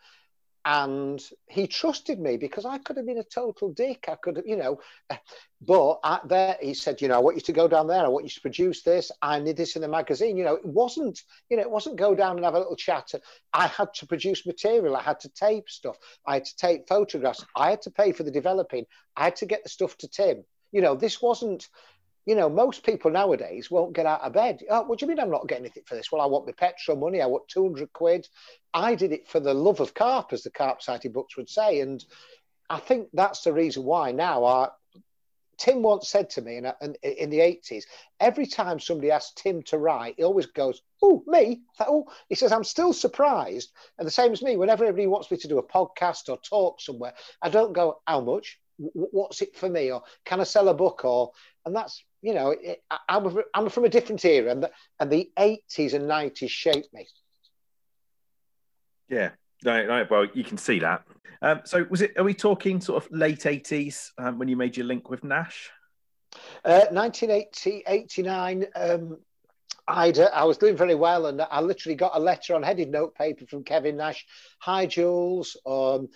And 0.66 1.24
he 1.48 1.68
trusted 1.68 2.20
me 2.20 2.38
because 2.38 2.66
I 2.66 2.78
could 2.80 2.98
have 2.98 3.06
been 3.06 3.18
a 3.18 3.24
total 3.24 3.72
dick. 3.72 4.06
I 4.08 4.16
could 4.16 4.36
have, 4.36 4.46
you 4.46 4.58
know, 4.58 4.80
but 5.62 6.00
at 6.04 6.28
there 6.28 6.58
he 6.62 6.74
said, 6.74 7.02
you 7.02 7.08
know, 7.08 7.16
I 7.16 7.20
want 7.20 7.38
you 7.38 7.42
to 7.42 7.54
go 7.54 7.68
down 7.68 7.88
there. 7.88 8.04
I 8.04 8.10
want 8.10 8.26
you 8.26 8.30
to 8.30 8.42
produce 8.42 8.84
this. 8.84 9.12
I 9.22 9.40
need 9.40 9.58
this 9.58 9.76
in 9.76 9.82
the 9.82 9.88
magazine. 9.88 10.38
You 10.38 10.44
know, 10.44 10.56
it 10.56 10.66
wasn't, 10.66 11.24
you 11.50 11.58
know, 11.58 11.64
it 11.64 11.72
wasn't 11.72 11.96
go 11.96 12.14
down 12.14 12.36
and 12.36 12.46
have 12.46 12.56
a 12.56 12.60
little 12.60 12.76
chat. 12.76 13.12
I 13.54 13.68
had 13.68 13.94
to 13.96 14.06
produce 14.06 14.46
material. 14.46 14.96
I 14.96 15.02
had 15.02 15.22
to 15.22 15.30
tape 15.30 15.70
stuff. 15.70 15.98
I 16.28 16.36
had 16.36 16.46
to 16.46 16.56
take 16.58 16.88
photographs. 16.88 17.46
I 17.56 17.70
had 17.72 17.82
to 17.84 17.92
pay 17.92 18.12
for 18.12 18.24
the 18.24 18.32
developing. 18.32 18.86
I 19.16 19.24
had 19.26 19.38
to 19.38 19.46
get 19.46 19.64
the 19.64 19.70
stuff 19.70 19.98
to 20.00 20.08
Tim. 20.08 20.44
You 20.72 20.82
know, 20.82 20.96
this 20.96 21.22
wasn't, 21.22 21.68
you 22.30 22.36
know, 22.36 22.48
most 22.48 22.86
people 22.86 23.10
nowadays 23.10 23.72
won't 23.72 23.96
get 23.96 24.06
out 24.06 24.22
of 24.22 24.34
bed. 24.34 24.62
Oh, 24.70 24.84
what 24.84 25.00
do 25.00 25.06
you 25.06 25.10
mean 25.10 25.20
I'm 25.20 25.32
not 25.32 25.48
getting 25.48 25.66
anything 25.66 25.82
for 25.88 25.96
this? 25.96 26.12
Well, 26.12 26.22
I 26.22 26.28
want 26.28 26.46
my 26.46 26.52
petrol 26.52 26.96
money. 26.96 27.24
I 27.24 27.26
want 27.26 27.48
200 27.48 27.92
quid. 27.92 28.28
I 28.72 28.94
did 28.94 29.12
it 29.12 29.28
for 29.28 29.40
the 29.40 29.56
love 29.56 29.80
of 29.80 29.96
carp, 29.96 30.32
as 30.32 30.44
the 30.44 30.52
Carp 30.52 30.80
Society 30.80 31.08
books 31.08 31.36
would 31.38 31.50
say. 31.50 31.80
And 31.80 32.06
I 32.70 32.78
think 32.78 33.08
that's 33.14 33.42
the 33.42 33.52
reason 33.52 33.84
why 33.84 34.12
now 34.12 34.46
I, 34.46 34.70
Tim 35.58 35.82
once 35.82 36.08
said 36.08 36.30
to 36.30 36.44
me 36.44 36.58
in, 36.58 36.72
in, 36.82 36.96
in 37.02 37.32
the 37.32 37.40
80s, 37.40 37.86
every 38.20 38.46
time 38.46 38.80
somebody 38.80 39.10
asks 39.10 39.34
Tim 39.36 39.64
to 39.64 39.80
write, 39.80 40.14
he 40.18 40.24
always 40.24 40.46
goes, 40.46 40.84
Oh, 41.02 41.24
me? 41.26 41.62
Oh, 41.80 42.06
he 42.28 42.36
says, 42.36 42.52
I'm 42.52 42.64
still 42.64 42.94
surprised. 42.94 43.72
And 43.98 44.06
the 44.06 44.12
same 44.12 44.34
as 44.34 44.44
me, 44.44 44.56
whenever 44.56 44.86
everybody 44.86 45.08
wants 45.08 45.32
me 45.32 45.38
to 45.38 45.48
do 45.48 45.58
a 45.58 45.64
podcast 45.68 46.30
or 46.30 46.38
talk 46.38 46.80
somewhere, 46.80 47.16
I 47.42 47.50
don't 47.50 47.74
go, 47.74 48.02
How 48.06 48.22
much? 48.22 48.60
What's 48.78 49.42
it 49.42 49.56
for 49.56 49.68
me? 49.68 49.92
Or 49.92 50.04
can 50.26 50.40
I 50.40 50.44
sell 50.44 50.70
a 50.70 50.76
book? 50.76 51.04
Or, 51.04 51.32
and 51.66 51.76
that's, 51.76 52.04
you 52.22 52.34
know, 52.34 52.52
it, 52.52 52.82
I, 52.90 52.98
I'm, 53.10 53.38
I'm 53.54 53.70
from 53.70 53.86
a 53.86 53.90
different 53.90 54.24
era, 54.26 54.52
and 54.52 54.64
the, 54.64 54.72
and 55.00 55.12
the 55.12 55.30
80s 55.38 55.94
and 55.94 56.06
90s 56.06 56.50
shaped 56.50 56.94
me. 56.94 57.08
Yeah. 59.10 59.32
No, 59.64 59.86
no, 59.86 60.08
well, 60.10 60.26
you 60.34 60.44
can 60.44 60.58
see 60.58 60.80
that. 60.80 61.04
Um, 61.42 61.62
so, 61.66 61.86
was 61.90 62.02
it? 62.02 62.18
Are 62.18 62.24
we 62.24 62.34
talking 62.34 62.80
sort 62.82 63.04
of 63.04 63.12
late 63.12 63.46
eighties 63.46 64.12
um, 64.18 64.40
when 64.40 64.48
you 64.48 64.56
made 64.56 64.78
your 64.78 64.86
link 64.86 65.10
with 65.10 65.24
Nash? 65.24 65.70
Uh, 66.64 66.86
1980, 66.92 67.84
89, 67.88 68.66
um, 68.76 69.18
I'd, 69.88 70.20
uh, 70.20 70.30
I 70.34 70.44
was 70.44 70.58
doing 70.58 70.78
very 70.78 70.96
well, 70.96 71.26
and 71.26 71.42
I 71.42 71.62
literally 71.62 71.96
got 71.96 72.16
a 72.16 72.20
letter 72.20 72.56
on 72.56 72.64
headed 72.64 72.90
notepaper 72.90 73.46
from 73.48 73.64
Kevin 73.64 73.98
Nash. 73.98 74.26
Hi, 74.60 74.86
Jules. 74.86 75.58
Um, 75.66 76.10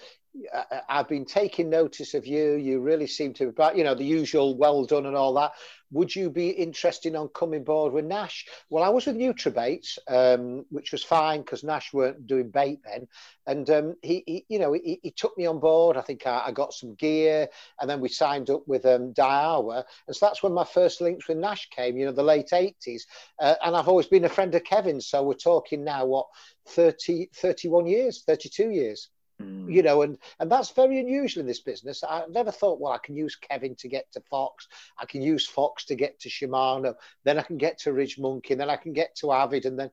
I've 0.90 1.08
been 1.08 1.26
taking 1.26 1.70
notice 1.70 2.14
of 2.14 2.26
you. 2.26 2.54
You 2.54 2.80
really 2.80 3.08
seem 3.08 3.34
to, 3.36 3.54
you 3.76 3.84
know, 3.84 3.96
the 3.96 4.04
usual 4.04 4.58
well 4.58 4.84
done 4.86 5.06
and 5.06 5.16
all 5.16 5.34
that. 5.36 5.54
Would 5.94 6.16
you 6.16 6.32
be 6.32 6.50
interested 6.50 7.16
on 7.16 7.28
coming 7.30 7.64
board 7.64 7.94
with 7.94 8.06
Nash? 8.06 8.48
Well, 8.72 8.84
I 8.84 8.90
was 8.90 9.06
with 9.06 9.16
Nutrabaits, 9.16 10.00
um, 10.08 10.66
which 10.70 10.92
was 10.92 11.04
fine 11.04 11.42
because 11.42 11.64
Nash 11.64 11.94
weren't 11.94 12.26
doing 12.26 12.50
bait 12.50 12.80
then. 12.84 13.08
And 13.46 13.70
um, 13.70 13.96
he, 14.02 14.24
he, 14.26 14.46
you 14.50 14.58
know, 14.58 14.74
he, 14.74 15.00
he 15.04 15.12
took 15.12 15.38
me 15.38 15.46
on 15.46 15.60
board. 15.60 15.96
I 15.96 16.02
think 16.02 16.26
I, 16.26 16.46
I 16.48 16.52
got 16.52 16.74
some 16.74 16.96
gear, 16.96 17.48
and 17.80 17.88
then 17.88 18.02
we 18.02 18.10
signed 18.10 18.50
up 18.50 18.68
with 18.68 18.88
um, 18.88 19.14
Daiwa. 19.14 19.84
And 20.08 20.16
so 20.16 20.26
that's 20.26 20.42
when 20.42 20.54
my 20.54 20.66
first 20.66 21.00
links 21.00 21.28
with 21.28 21.38
Nash 21.38 21.70
came. 21.70 21.96
You 21.96 22.08
know, 22.08 22.12
the 22.12 22.24
late 22.24 22.50
'80s. 22.52 23.04
Uh, 23.40 23.56
and 23.64 23.76
I've 23.76 23.88
always 23.88 24.08
been 24.08 24.26
a 24.26 24.30
friend 24.30 24.56
of 24.56 24.64
Kevin's. 24.64 25.08
So 25.08 25.22
we're 25.22 25.36
talking 25.36 25.84
now 25.84 26.06
what 26.06 26.26
30, 26.70 27.30
31 27.36 27.86
years, 27.86 28.24
32 28.26 28.72
years 28.72 29.10
Mm. 29.44 29.74
you 29.74 29.84
know, 29.84 30.02
and 30.02 30.18
and 30.40 30.52
that's 30.52 30.72
very 30.72 31.00
unusual 31.00 31.42
in 31.42 31.48
this 31.48 31.62
business. 31.62 32.04
I 32.04 32.24
never 32.30 32.52
thought, 32.52 32.80
well, 32.80 32.94
I 32.94 32.98
can 32.98 33.16
use 33.16 33.36
Kevin 33.36 33.76
to 33.76 33.88
get 33.88 34.12
to 34.14 34.22
Fox, 34.22 34.68
I 34.98 35.06
can 35.06 35.22
use 35.22 35.48
Fox 35.48 35.86
to 35.86 35.96
get 35.96 36.20
to 36.22 36.30
Shimano, 36.30 36.96
then 37.24 37.38
I 37.38 37.44
can 37.44 37.58
get 37.58 37.80
to 37.80 37.94
Ridge 37.94 38.18
Monkey, 38.18 38.56
then 38.56 38.70
I 38.70 38.78
can 38.78 38.94
get 38.94 39.16
to 39.18 39.32
Avid, 39.32 39.66
and 39.66 39.78
then 39.78 39.92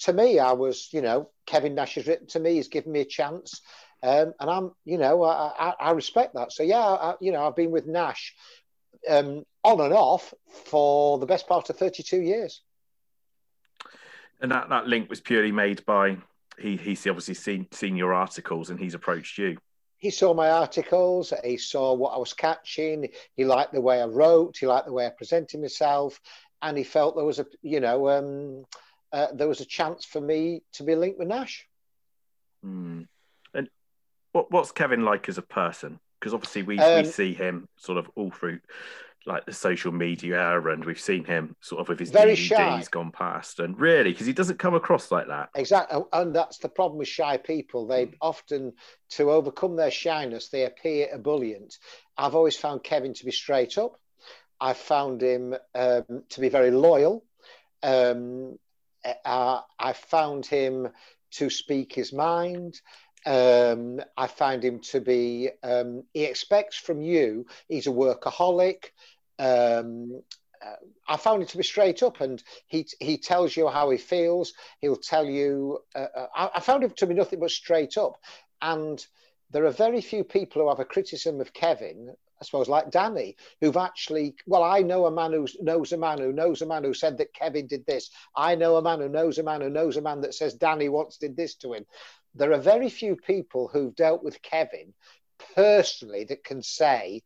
to 0.00 0.12
me, 0.12 0.38
I 0.38 0.52
was, 0.52 0.88
you 0.92 1.00
know, 1.00 1.30
Kevin 1.46 1.74
Nash 1.74 1.94
has 1.94 2.06
written 2.06 2.26
to 2.28 2.40
me, 2.40 2.54
he's 2.54 2.68
given 2.68 2.92
me 2.92 3.00
a 3.00 3.06
chance, 3.06 3.62
um, 4.02 4.34
and 4.38 4.50
I'm, 4.50 4.72
you 4.84 4.98
know, 4.98 5.22
I, 5.22 5.52
I, 5.58 5.74
I 5.80 5.90
respect 5.92 6.34
that. 6.34 6.52
So 6.52 6.62
yeah, 6.62 6.78
I, 6.78 7.14
you 7.20 7.32
know, 7.32 7.46
I've 7.46 7.56
been 7.56 7.70
with 7.70 7.86
Nash 7.86 8.34
um, 9.08 9.44
on 9.64 9.80
and 9.80 9.94
off 9.94 10.34
for 10.66 11.18
the 11.18 11.26
best 11.26 11.46
part 11.48 11.70
of 11.70 11.78
32 11.78 12.20
years. 12.20 12.62
And 14.40 14.52
that, 14.52 14.68
that 14.68 14.86
link 14.86 15.08
was 15.08 15.20
purely 15.20 15.52
made 15.52 15.84
by 15.86 16.18
he. 16.58 16.76
He's 16.76 17.06
obviously 17.06 17.34
seen 17.34 17.66
seen 17.72 17.96
your 17.96 18.14
articles 18.14 18.70
and 18.70 18.78
he's 18.78 18.94
approached 18.94 19.38
you. 19.38 19.58
he 19.98 20.10
saw 20.10 20.34
my 20.34 20.50
articles, 20.50 21.32
he 21.44 21.56
saw 21.56 21.94
what 21.94 22.10
I 22.10 22.18
was 22.18 22.34
catching, 22.34 23.08
he 23.34 23.44
liked 23.44 23.72
the 23.72 23.80
way 23.80 24.00
I 24.00 24.06
wrote, 24.06 24.56
he 24.58 24.66
liked 24.66 24.86
the 24.86 24.92
way 24.92 25.06
I 25.06 25.10
presented 25.10 25.60
myself, 25.60 26.20
and 26.60 26.76
he 26.76 26.84
felt 26.84 27.16
there 27.16 27.24
was 27.24 27.38
a, 27.38 27.46
you 27.62 27.80
know, 27.80 28.08
um, 28.10 28.64
uh, 29.12 29.28
there 29.32 29.48
was 29.48 29.60
a 29.60 29.64
chance 29.64 30.04
for 30.04 30.20
me 30.20 30.62
to 30.74 30.82
be 30.84 30.94
linked 30.94 31.18
with 31.18 31.28
Nash. 31.28 31.66
Mm. 32.64 33.06
And 33.54 33.68
what 34.32 34.50
what's 34.50 34.72
Kevin 34.72 35.04
like 35.04 35.28
as 35.28 35.38
a 35.38 35.42
person? 35.42 35.98
Because 36.20 36.34
obviously 36.34 36.62
we, 36.62 36.76
we 36.76 36.82
Um, 36.82 37.04
see 37.04 37.34
him 37.34 37.68
sort 37.76 37.98
of 37.98 38.10
all 38.16 38.30
through 38.30 38.60
like 39.26 39.44
the 39.44 39.52
social 39.52 39.92
media, 39.92 40.60
and 40.60 40.84
we've 40.84 41.00
seen 41.00 41.24
him 41.24 41.56
sort 41.60 41.80
of 41.80 41.88
with 41.88 41.98
his 41.98 42.10
Very 42.10 42.34
DVDs 42.34 42.82
shy. 42.82 42.84
gone 42.90 43.10
past, 43.10 43.60
and 43.60 43.78
really 43.78 44.12
because 44.12 44.26
he 44.26 44.32
doesn't 44.32 44.58
come 44.58 44.74
across 44.74 45.10
like 45.10 45.26
that. 45.28 45.50
Exactly, 45.54 46.02
and 46.12 46.34
that's 46.34 46.58
the 46.58 46.68
problem 46.68 46.98
with 46.98 47.08
shy 47.08 47.36
people. 47.36 47.86
They 47.86 48.10
often, 48.20 48.72
to 49.10 49.30
overcome 49.30 49.76
their 49.76 49.90
shyness, 49.90 50.48
they 50.48 50.64
appear 50.64 51.08
ebullient. 51.12 51.78
I've 52.16 52.34
always 52.34 52.56
found 52.56 52.84
Kevin 52.84 53.14
to 53.14 53.24
be 53.24 53.32
straight 53.32 53.78
up. 53.78 53.98
I've 54.60 54.78
found 54.78 55.22
him 55.22 55.54
um, 55.74 56.22
to 56.30 56.40
be 56.40 56.48
very 56.48 56.70
loyal. 56.70 57.24
Um, 57.82 58.58
uh, 59.24 59.60
I 59.78 59.92
found 59.92 60.46
him 60.46 60.88
to 61.32 61.50
speak 61.50 61.94
his 61.94 62.12
mind. 62.12 62.80
Um, 63.26 64.00
I 64.16 64.28
find 64.28 64.64
him 64.64 64.78
to 64.92 65.00
be, 65.00 65.50
um, 65.62 66.04
he 66.14 66.24
expects 66.24 66.76
from 66.76 67.02
you, 67.02 67.46
he's 67.68 67.88
a 67.88 67.90
workaholic. 67.90 68.84
Um, 69.38 70.22
uh, 70.64 70.76
I 71.08 71.16
found 71.16 71.42
him 71.42 71.48
to 71.48 71.56
be 71.56 71.62
straight 71.62 72.02
up 72.02 72.20
and 72.20 72.42
he, 72.66 72.86
he 73.00 73.18
tells 73.18 73.56
you 73.56 73.68
how 73.68 73.90
he 73.90 73.98
feels. 73.98 74.52
He'll 74.80 74.96
tell 74.96 75.24
you, 75.24 75.80
uh, 75.94 76.06
uh, 76.16 76.26
I, 76.34 76.50
I 76.56 76.60
found 76.60 76.82
him 76.84 76.92
to 76.96 77.06
be 77.06 77.14
nothing 77.14 77.40
but 77.40 77.50
straight 77.50 77.98
up. 77.98 78.16
And 78.62 79.04
there 79.50 79.66
are 79.66 79.70
very 79.70 80.00
few 80.00 80.24
people 80.24 80.62
who 80.62 80.68
have 80.68 80.80
a 80.80 80.84
criticism 80.84 81.40
of 81.40 81.52
Kevin, 81.52 82.14
I 82.40 82.44
suppose, 82.44 82.68
like 82.68 82.90
Danny, 82.90 83.36
who've 83.60 83.76
actually, 83.76 84.34
well, 84.46 84.62
I 84.62 84.80
know 84.80 85.06
a 85.06 85.10
man 85.10 85.32
who 85.32 85.46
knows 85.60 85.92
a 85.92 85.96
man 85.96 86.18
who 86.18 86.32
knows 86.32 86.62
a 86.62 86.66
man 86.66 86.84
who 86.84 86.94
said 86.94 87.18
that 87.18 87.34
Kevin 87.34 87.66
did 87.66 87.86
this. 87.86 88.10
I 88.34 88.54
know 88.54 88.76
a 88.76 88.82
man 88.82 89.00
who 89.00 89.08
knows 89.08 89.38
a 89.38 89.42
man 89.42 89.60
who 89.60 89.70
knows 89.70 89.96
a 89.96 90.02
man 90.02 90.20
that 90.22 90.34
says 90.34 90.54
Danny 90.54 90.88
once 90.88 91.16
did 91.18 91.36
this 91.36 91.54
to 91.56 91.74
him. 91.74 91.86
There 92.34 92.52
are 92.52 92.58
very 92.58 92.90
few 92.90 93.16
people 93.16 93.68
who've 93.68 93.94
dealt 93.94 94.22
with 94.22 94.42
Kevin 94.42 94.92
personally 95.54 96.24
that 96.24 96.44
can 96.44 96.62
say, 96.62 97.22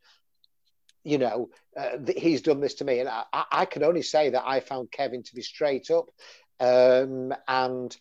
you 1.05 1.19
know, 1.19 1.51
uh, 1.77 1.97
that 1.99 2.19
he's 2.19 2.43
done 2.43 2.61
this 2.61 2.75
to 2.75 2.85
me. 2.85 3.01
And 3.01 3.09
I, 3.09 3.25
I 3.33 3.45
I 3.53 3.65
can 3.65 3.83
only 3.83 4.03
say 4.03 4.31
that 4.31 4.45
I 4.47 4.61
found 4.61 4.91
Kevin 4.91 5.23
to 5.23 5.35
be 5.35 5.43
straight 5.43 5.91
up. 5.91 6.11
Um, 6.59 7.33
and 7.49 7.97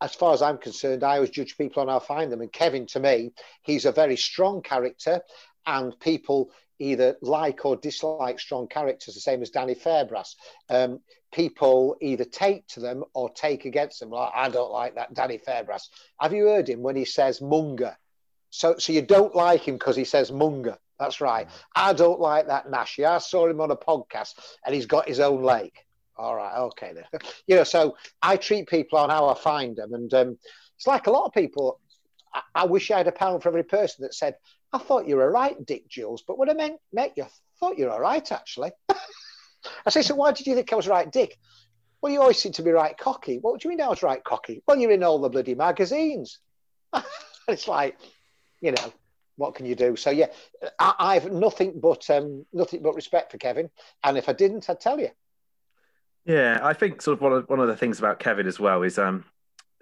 as 0.00 0.14
far 0.14 0.32
as 0.32 0.40
I'm 0.42 0.58
concerned, 0.58 1.04
I 1.04 1.16
always 1.16 1.30
judge 1.30 1.58
people 1.58 1.82
on 1.82 1.88
how 1.88 1.98
I 1.98 2.00
find 2.00 2.32
them. 2.32 2.40
And 2.40 2.52
Kevin, 2.52 2.86
to 2.86 3.00
me, 3.00 3.32
he's 3.62 3.84
a 3.84 3.92
very 3.92 4.16
strong 4.16 4.62
character, 4.62 5.20
and 5.66 5.98
people 6.00 6.50
either 6.78 7.16
like 7.20 7.66
or 7.66 7.76
dislike 7.76 8.40
strong 8.40 8.66
characters, 8.66 9.14
the 9.14 9.20
same 9.20 9.42
as 9.42 9.50
Danny 9.50 9.74
Fairbrass. 9.74 10.34
Um, 10.70 11.00
people 11.32 11.96
either 12.00 12.24
take 12.24 12.66
to 12.68 12.80
them 12.80 13.04
or 13.12 13.30
take 13.30 13.66
against 13.66 14.00
them. 14.00 14.10
Like, 14.10 14.32
I 14.34 14.48
don't 14.48 14.72
like 14.72 14.94
that 14.94 15.12
Danny 15.12 15.38
Fairbrass. 15.38 15.88
Have 16.18 16.32
you 16.32 16.46
heard 16.46 16.68
him 16.68 16.80
when 16.80 16.96
he 16.96 17.04
says 17.04 17.42
Munger? 17.42 17.96
So, 18.48 18.76
so 18.78 18.92
you 18.92 19.02
don't 19.02 19.34
like 19.34 19.68
him 19.68 19.74
because 19.74 19.94
he 19.96 20.04
says 20.04 20.32
Munger. 20.32 20.78
That's 21.00 21.20
right. 21.20 21.48
I 21.74 21.94
don't 21.94 22.20
like 22.20 22.46
that 22.46 22.70
Nash. 22.70 22.98
Yeah, 22.98 23.14
I 23.14 23.18
saw 23.18 23.48
him 23.48 23.60
on 23.60 23.70
a 23.70 23.76
podcast 23.76 24.34
and 24.64 24.74
he's 24.74 24.86
got 24.86 25.08
his 25.08 25.18
own 25.18 25.42
lake. 25.42 25.86
All 26.16 26.36
right, 26.36 26.58
okay 26.58 26.92
then. 26.94 27.04
you 27.46 27.56
know, 27.56 27.64
so 27.64 27.96
I 28.22 28.36
treat 28.36 28.68
people 28.68 28.98
on 28.98 29.08
how 29.08 29.26
I 29.28 29.34
find 29.34 29.74
them, 29.74 29.94
and 29.94 30.12
um, 30.12 30.38
it's 30.76 30.86
like 30.86 31.06
a 31.06 31.10
lot 31.10 31.24
of 31.24 31.32
people. 31.32 31.80
I, 32.34 32.42
I 32.54 32.64
wish 32.66 32.90
I 32.90 32.98
had 32.98 33.08
a 33.08 33.12
pound 33.12 33.42
for 33.42 33.48
every 33.48 33.62
person 33.62 34.02
that 34.02 34.14
said, 34.14 34.36
"I 34.74 34.78
thought 34.78 35.08
you 35.08 35.16
were 35.16 35.32
right, 35.32 35.56
Dick 35.64 35.88
Jules," 35.88 36.22
but 36.26 36.36
when 36.36 36.50
I 36.50 36.52
meant 36.52 36.78
met 36.92 37.14
you, 37.16 37.24
I 37.24 37.28
thought 37.58 37.78
you 37.78 37.86
were 37.86 37.92
all 37.92 38.00
right 38.00 38.30
actually. 38.30 38.72
I 39.86 39.90
say, 39.90 40.02
so 40.02 40.14
why 40.14 40.32
did 40.32 40.46
you 40.46 40.54
think 40.54 40.72
I 40.72 40.76
was 40.76 40.88
right, 40.88 41.10
Dick? 41.10 41.38
Well, 42.00 42.12
you 42.12 42.20
always 42.20 42.38
seem 42.38 42.52
to 42.52 42.62
be 42.62 42.70
right 42.70 42.96
cocky. 42.96 43.38
What 43.38 43.60
do 43.60 43.68
you 43.68 43.70
mean 43.70 43.80
I 43.82 43.88
was 43.88 44.02
right 44.02 44.22
cocky? 44.24 44.62
Well, 44.66 44.78
you're 44.78 44.90
in 44.90 45.02
all 45.02 45.18
the 45.18 45.28
bloody 45.28 45.54
magazines. 45.54 46.38
it's 47.48 47.68
like, 47.68 47.98
you 48.62 48.72
know, 48.72 48.92
what 49.40 49.54
can 49.54 49.66
you 49.66 49.74
do? 49.74 49.96
So 49.96 50.10
yeah, 50.10 50.26
I, 50.78 50.94
I've 50.98 51.32
nothing 51.32 51.80
but 51.80 52.08
um, 52.10 52.44
nothing 52.52 52.82
but 52.82 52.94
respect 52.94 53.32
for 53.32 53.38
Kevin, 53.38 53.70
and 54.04 54.18
if 54.18 54.28
I 54.28 54.34
didn't, 54.34 54.68
I'd 54.68 54.80
tell 54.80 55.00
you. 55.00 55.08
Yeah, 56.26 56.60
I 56.62 56.74
think 56.74 57.00
sort 57.00 57.16
of 57.16 57.22
one 57.22 57.32
of 57.32 57.48
one 57.48 57.58
of 57.58 57.66
the 57.66 57.76
things 57.76 57.98
about 57.98 58.20
Kevin 58.20 58.46
as 58.46 58.60
well 58.60 58.82
is 58.82 58.98
um 58.98 59.24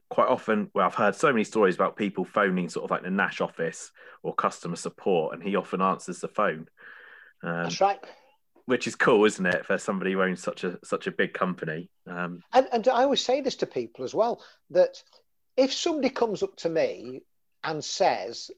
quite 0.08 0.28
often 0.28 0.70
well 0.72 0.86
I've 0.86 0.94
heard 0.94 1.14
so 1.14 1.32
many 1.32 1.44
stories 1.44 1.74
about 1.74 1.96
people 1.96 2.24
phoning 2.24 2.68
sort 2.68 2.84
of 2.84 2.90
like 2.90 3.02
the 3.02 3.10
Nash 3.10 3.40
office 3.40 3.90
or 4.22 4.34
customer 4.34 4.76
support, 4.76 5.34
and 5.34 5.42
he 5.42 5.56
often 5.56 5.82
answers 5.82 6.20
the 6.20 6.28
phone. 6.28 6.68
Um, 7.42 7.64
That's 7.64 7.80
right. 7.80 7.98
Which 8.66 8.86
is 8.86 8.94
cool, 8.94 9.24
isn't 9.24 9.46
it, 9.46 9.64
for 9.66 9.78
somebody 9.78 10.12
who 10.12 10.22
owns 10.22 10.42
such 10.42 10.62
a 10.62 10.78
such 10.84 11.08
a 11.08 11.10
big 11.10 11.34
company? 11.34 11.90
Um, 12.06 12.42
and, 12.52 12.68
and 12.72 12.88
I 12.88 13.02
always 13.02 13.24
say 13.24 13.40
this 13.40 13.56
to 13.56 13.66
people 13.66 14.04
as 14.04 14.14
well 14.14 14.42
that 14.70 15.02
if 15.56 15.72
somebody 15.72 16.10
comes 16.10 16.42
up 16.44 16.54
to 16.58 16.68
me 16.68 17.22
and 17.64 17.84
says, 17.84 18.50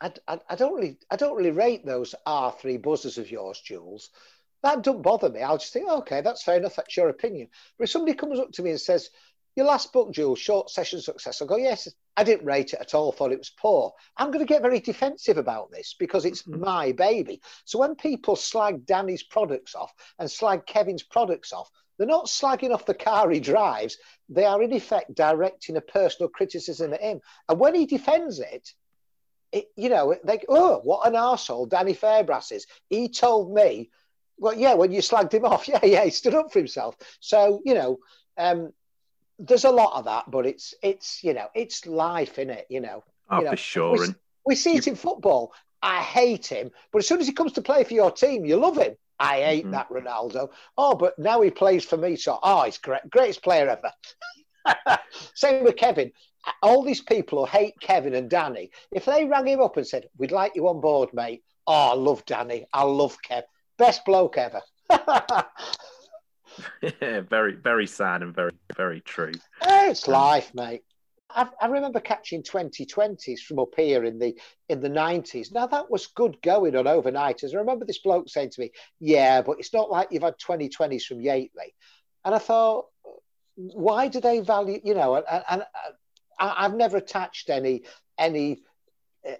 I, 0.00 0.12
I, 0.26 0.38
I, 0.50 0.56
don't 0.56 0.74
really 0.74 0.98
I 1.10 1.16
don't 1.16 1.36
really 1.36 1.50
rate 1.50 1.84
those 1.84 2.14
R3 2.26 2.80
buzzers 2.82 3.18
of 3.18 3.30
yours, 3.30 3.60
Jules. 3.60 4.10
That 4.62 4.82
don't 4.82 5.02
bother 5.02 5.30
me. 5.30 5.42
I'll 5.42 5.58
just 5.58 5.72
think, 5.72 5.88
okay, 5.88 6.20
that's 6.20 6.42
fair 6.42 6.56
enough. 6.56 6.76
That's 6.76 6.96
your 6.96 7.08
opinion. 7.08 7.48
But 7.76 7.84
if 7.84 7.90
somebody 7.90 8.16
comes 8.16 8.40
up 8.40 8.50
to 8.52 8.62
me 8.62 8.70
and 8.70 8.80
says, 8.80 9.10
your 9.58 9.66
last 9.66 9.92
book, 9.92 10.12
Jules, 10.12 10.38
short 10.38 10.70
session 10.70 11.00
success, 11.00 11.42
I'll 11.42 11.48
go, 11.48 11.56
yes, 11.56 11.88
I 12.16 12.22
didn't 12.22 12.46
rate 12.46 12.72
it 12.74 12.80
at 12.80 12.94
all, 12.94 13.10
thought 13.10 13.32
it 13.32 13.38
was 13.38 13.50
poor. 13.50 13.92
I'm 14.16 14.30
going 14.30 14.44
to 14.44 14.48
get 14.48 14.62
very 14.62 14.78
defensive 14.78 15.36
about 15.36 15.70
this 15.72 15.96
because 15.98 16.24
it's 16.24 16.42
mm-hmm. 16.42 16.60
my 16.60 16.92
baby. 16.92 17.40
So 17.64 17.78
when 17.78 17.96
people 17.96 18.36
slag 18.36 18.86
Danny's 18.86 19.24
products 19.24 19.74
off 19.74 19.92
and 20.18 20.30
slag 20.30 20.64
Kevin's 20.66 21.02
products 21.02 21.52
off, 21.52 21.70
they're 21.96 22.06
not 22.06 22.26
slagging 22.26 22.72
off 22.72 22.86
the 22.86 22.94
car 22.94 23.28
he 23.30 23.40
drives. 23.40 23.98
They 24.28 24.44
are, 24.44 24.62
in 24.62 24.72
effect, 24.72 25.14
directing 25.14 25.76
a 25.76 25.80
personal 25.80 26.28
criticism 26.28 26.94
at 26.94 27.00
him. 27.00 27.20
And 27.48 27.58
when 27.58 27.74
he 27.74 27.86
defends 27.86 28.38
it, 28.38 28.72
it 29.52 29.68
you 29.76 29.88
know, 29.88 30.14
they 30.24 30.42
oh, 30.48 30.80
what 30.82 31.06
an 31.06 31.14
arsehole 31.14 31.68
Danny 31.68 31.94
Fairbrass 31.94 32.52
is. 32.52 32.66
He 32.88 33.08
told 33.08 33.52
me, 33.54 33.90
well, 34.38 34.54
yeah, 34.54 34.74
when 34.74 34.92
you 34.92 35.00
slagged 35.00 35.32
him 35.34 35.44
off, 35.46 35.68
yeah, 35.68 35.84
yeah, 35.84 36.04
he 36.04 36.10
stood 36.10 36.34
up 36.34 36.52
for 36.52 36.58
himself. 36.58 36.96
So, 37.20 37.60
you 37.64 37.74
know, 37.74 37.98
um, 38.36 38.72
there's 39.38 39.64
a 39.64 39.70
lot 39.70 39.98
of 39.98 40.04
that, 40.06 40.30
but 40.30 40.46
it's, 40.46 40.74
it's 40.82 41.22
you 41.22 41.34
know, 41.34 41.48
it's 41.54 41.86
life, 41.86 42.38
in 42.38 42.50
it, 42.50 42.66
you 42.68 42.80
know. 42.80 43.04
Oh, 43.30 43.38
you 43.38 43.44
know, 43.44 43.50
for 43.50 43.56
sure. 43.56 43.98
We, 43.98 44.14
we 44.46 44.54
see 44.54 44.76
it 44.76 44.86
in 44.86 44.96
football. 44.96 45.52
I 45.82 46.00
hate 46.02 46.46
him, 46.46 46.70
but 46.92 46.98
as 46.98 47.06
soon 47.06 47.20
as 47.20 47.26
he 47.26 47.32
comes 47.32 47.52
to 47.52 47.62
play 47.62 47.84
for 47.84 47.94
your 47.94 48.10
team, 48.10 48.44
you 48.44 48.56
love 48.56 48.76
him. 48.76 48.96
I 49.20 49.40
hate 49.42 49.64
mm-hmm. 49.64 49.72
that 49.72 49.90
Ronaldo. 49.90 50.50
Oh, 50.76 50.94
but 50.94 51.18
now 51.18 51.40
he 51.40 51.50
plays 51.50 51.84
for 51.84 51.96
me, 51.96 52.16
so 52.16 52.38
oh, 52.42 52.62
he's 52.64 52.78
great, 52.78 53.08
greatest 53.10 53.42
player 53.42 53.68
ever. 53.68 53.92
Same 55.34 55.64
with 55.64 55.76
Kevin. 55.76 56.12
All 56.62 56.82
these 56.82 57.02
people 57.02 57.44
who 57.44 57.58
hate 57.58 57.74
Kevin 57.80 58.14
and 58.14 58.30
Danny, 58.30 58.70
if 58.92 59.04
they 59.04 59.24
rang 59.24 59.46
him 59.46 59.60
up 59.60 59.76
and 59.76 59.86
said, 59.86 60.08
"We'd 60.16 60.32
like 60.32 60.52
you 60.54 60.68
on 60.68 60.80
board, 60.80 61.12
mate," 61.12 61.42
oh, 61.66 61.90
I 61.90 61.94
love 61.94 62.24
Danny. 62.26 62.66
I 62.72 62.84
love 62.84 63.18
Kev. 63.22 63.42
Best 63.76 64.04
bloke 64.04 64.38
ever. 64.38 64.62
yeah, 66.82 67.20
very, 67.20 67.54
very 67.54 67.86
sad 67.86 68.22
and 68.22 68.34
very, 68.34 68.52
very 68.76 69.00
true. 69.00 69.32
It's 69.62 70.08
um, 70.08 70.14
life, 70.14 70.54
mate. 70.54 70.82
I, 71.30 71.46
I, 71.60 71.66
remember 71.66 72.00
catching 72.00 72.42
2020s 72.42 73.40
from 73.40 73.58
up 73.58 73.74
here 73.76 74.04
in 74.04 74.18
the 74.18 74.34
in 74.68 74.80
the 74.80 74.88
90s. 74.88 75.52
Now 75.52 75.66
that 75.66 75.90
was 75.90 76.06
good 76.06 76.40
going 76.42 76.74
on 76.74 76.86
overnighters. 76.86 77.54
I 77.54 77.58
remember 77.58 77.84
this 77.84 77.98
bloke 77.98 78.28
saying 78.28 78.50
to 78.50 78.62
me, 78.62 78.70
"Yeah, 78.98 79.42
but 79.42 79.58
it's 79.58 79.74
not 79.74 79.90
like 79.90 80.08
you've 80.10 80.22
had 80.22 80.38
2020s 80.38 81.04
from 81.04 81.18
Yateley." 81.18 81.74
And 82.24 82.34
I 82.34 82.38
thought, 82.38 82.86
why 83.58 84.06
do 84.08 84.20
they 84.20 84.40
value? 84.40 84.80
You 84.84 84.94
know, 84.94 85.16
and, 85.16 85.44
and 85.50 85.64
I, 86.38 86.62
have 86.62 86.74
never 86.74 86.96
attached 86.96 87.50
any 87.50 87.82
any. 88.16 88.62
Uh, 89.26 89.32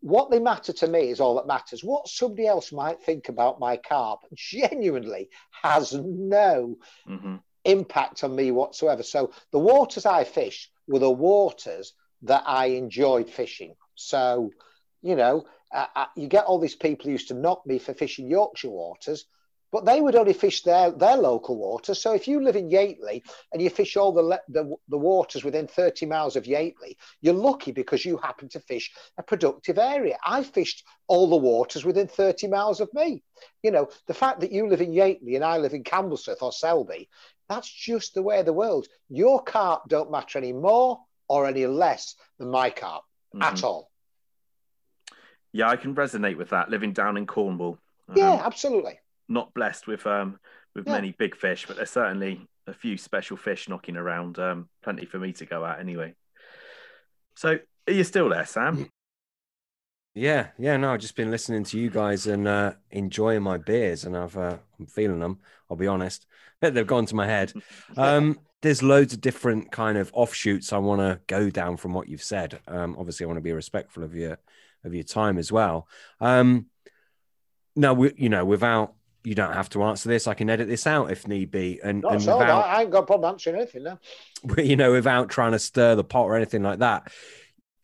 what 0.00 0.30
they 0.30 0.40
matter 0.40 0.72
to 0.72 0.88
me 0.88 1.10
is 1.10 1.20
all 1.20 1.36
that 1.36 1.46
matters. 1.46 1.82
What 1.84 2.08
somebody 2.08 2.46
else 2.46 2.72
might 2.72 3.02
think 3.02 3.28
about 3.28 3.60
my 3.60 3.76
carp 3.76 4.20
genuinely 4.34 5.28
has 5.62 5.92
no 5.92 6.76
mm-hmm. 7.08 7.36
impact 7.64 8.24
on 8.24 8.34
me 8.34 8.50
whatsoever. 8.50 9.02
So 9.02 9.32
the 9.52 9.60
waters 9.60 10.06
I 10.06 10.24
fish 10.24 10.70
were 10.88 10.98
the 10.98 11.10
waters 11.10 11.92
that 12.22 12.42
I 12.46 12.66
enjoyed 12.66 13.30
fishing. 13.30 13.74
So, 13.94 14.50
you 15.02 15.14
know, 15.14 15.44
uh, 15.72 15.86
uh, 15.94 16.06
you 16.16 16.26
get 16.26 16.46
all 16.46 16.58
these 16.58 16.74
people 16.74 17.06
who 17.06 17.12
used 17.12 17.28
to 17.28 17.34
knock 17.34 17.64
me 17.64 17.78
for 17.78 17.94
fishing 17.94 18.28
Yorkshire 18.28 18.70
waters, 18.70 19.26
but 19.72 19.84
they 19.84 20.00
would 20.00 20.16
only 20.16 20.32
fish 20.32 20.62
their, 20.62 20.90
their 20.90 21.16
local 21.16 21.56
waters. 21.56 22.00
So 22.00 22.14
if 22.14 22.28
you 22.28 22.42
live 22.42 22.56
in 22.56 22.70
Yateley 22.70 23.22
and 23.52 23.60
you 23.60 23.70
fish 23.70 23.96
all 23.96 24.12
the, 24.12 24.40
the, 24.48 24.74
the 24.88 24.98
waters 24.98 25.44
within 25.44 25.66
30 25.66 26.06
miles 26.06 26.36
of 26.36 26.44
Yateley, 26.44 26.96
you're 27.20 27.34
lucky 27.34 27.72
because 27.72 28.04
you 28.04 28.16
happen 28.16 28.48
to 28.50 28.60
fish 28.60 28.92
a 29.18 29.22
productive 29.22 29.78
area. 29.78 30.16
I 30.24 30.42
fished 30.42 30.84
all 31.08 31.28
the 31.28 31.36
waters 31.36 31.84
within 31.84 32.08
30 32.08 32.48
miles 32.48 32.80
of 32.80 32.92
me. 32.94 33.22
You 33.62 33.70
know, 33.70 33.88
the 34.06 34.14
fact 34.14 34.40
that 34.40 34.52
you 34.52 34.68
live 34.68 34.80
in 34.80 34.92
Yateley 34.92 35.36
and 35.36 35.44
I 35.44 35.58
live 35.58 35.74
in 35.74 35.84
Camblesforth 35.84 36.42
or 36.42 36.52
Selby 36.52 37.08
that's 37.48 37.70
just 37.70 38.14
the 38.14 38.22
way 38.22 38.40
of 38.40 38.46
the 38.46 38.52
world. 38.52 38.86
Your 39.08 39.42
carp 39.42 39.88
don't 39.88 40.10
matter 40.10 40.38
any 40.38 40.52
more 40.52 41.00
or 41.28 41.46
any 41.46 41.66
less 41.66 42.14
than 42.38 42.50
my 42.50 42.70
carp 42.70 43.04
mm-hmm. 43.34 43.42
at 43.42 43.62
all. 43.62 43.90
Yeah, 45.52 45.68
I 45.68 45.76
can 45.76 45.94
resonate 45.94 46.36
with 46.36 46.50
that. 46.50 46.70
Living 46.70 46.92
down 46.92 47.16
in 47.16 47.26
Cornwall. 47.26 47.78
Yeah, 48.14 48.34
um, 48.34 48.40
absolutely. 48.44 48.98
Not 49.28 49.54
blessed 49.54 49.86
with 49.86 50.06
um 50.06 50.38
with 50.74 50.86
yeah. 50.86 50.92
many 50.92 51.12
big 51.12 51.36
fish, 51.36 51.66
but 51.66 51.76
there's 51.76 51.90
certainly 51.90 52.46
a 52.66 52.72
few 52.72 52.96
special 52.96 53.36
fish 53.36 53.68
knocking 53.68 53.96
around. 53.96 54.38
Um, 54.38 54.68
plenty 54.82 55.06
for 55.06 55.18
me 55.18 55.32
to 55.34 55.46
go 55.46 55.64
at 55.64 55.80
anyway. 55.80 56.14
So, 57.34 57.58
are 57.86 57.92
you 57.92 58.04
still 58.04 58.28
there, 58.28 58.46
Sam? 58.46 58.88
Yeah, 60.14 60.48
yeah. 60.58 60.76
No, 60.76 60.92
I've 60.92 61.00
just 61.00 61.16
been 61.16 61.30
listening 61.30 61.64
to 61.64 61.78
you 61.78 61.90
guys 61.90 62.26
and 62.26 62.48
uh, 62.48 62.72
enjoying 62.90 63.42
my 63.42 63.58
beers, 63.58 64.04
and 64.04 64.16
I've 64.16 64.36
uh, 64.36 64.56
I'm 64.78 64.86
feeling 64.86 65.20
them. 65.20 65.40
I'll 65.70 65.76
be 65.76 65.86
honest. 65.86 66.26
They've 66.60 66.86
gone 66.86 67.06
to 67.06 67.14
my 67.14 67.26
head. 67.26 67.52
Um, 67.96 68.40
there's 68.62 68.82
loads 68.82 69.12
of 69.12 69.20
different 69.20 69.70
kind 69.70 69.96
of 69.96 70.10
offshoots 70.12 70.72
I 70.72 70.78
want 70.78 71.00
to 71.00 71.20
go 71.28 71.50
down 71.50 71.76
from 71.76 71.92
what 71.92 72.08
you've 72.08 72.22
said. 72.22 72.58
Um, 72.66 72.96
obviously, 72.98 73.22
I 73.22 73.26
want 73.28 73.36
to 73.36 73.42
be 73.42 73.52
respectful 73.52 74.02
of 74.02 74.14
your 74.14 74.38
of 74.82 74.92
your 74.92 75.04
time 75.04 75.38
as 75.38 75.52
well. 75.52 75.86
Um, 76.20 76.66
no, 77.76 77.94
we, 77.94 78.12
you 78.16 78.28
know, 78.28 78.44
without 78.44 78.95
you 79.26 79.34
don't 79.34 79.52
have 79.52 79.68
to 79.70 79.82
answer 79.82 80.08
this. 80.08 80.28
I 80.28 80.34
can 80.34 80.48
edit 80.48 80.68
this 80.68 80.86
out 80.86 81.10
if 81.10 81.26
need 81.26 81.50
be. 81.50 81.80
And, 81.82 82.04
and 82.04 82.22
so, 82.22 82.38
without, 82.38 82.66
I 82.66 82.82
ain't 82.82 82.90
got 82.90 83.02
a 83.04 83.06
problem 83.06 83.32
answering 83.32 83.56
anything 83.56 83.82
now. 83.82 83.98
You 84.56 84.76
know, 84.76 84.92
without 84.92 85.28
trying 85.28 85.52
to 85.52 85.58
stir 85.58 85.96
the 85.96 86.04
pot 86.04 86.24
or 86.24 86.36
anything 86.36 86.62
like 86.62 86.78
that. 86.78 87.10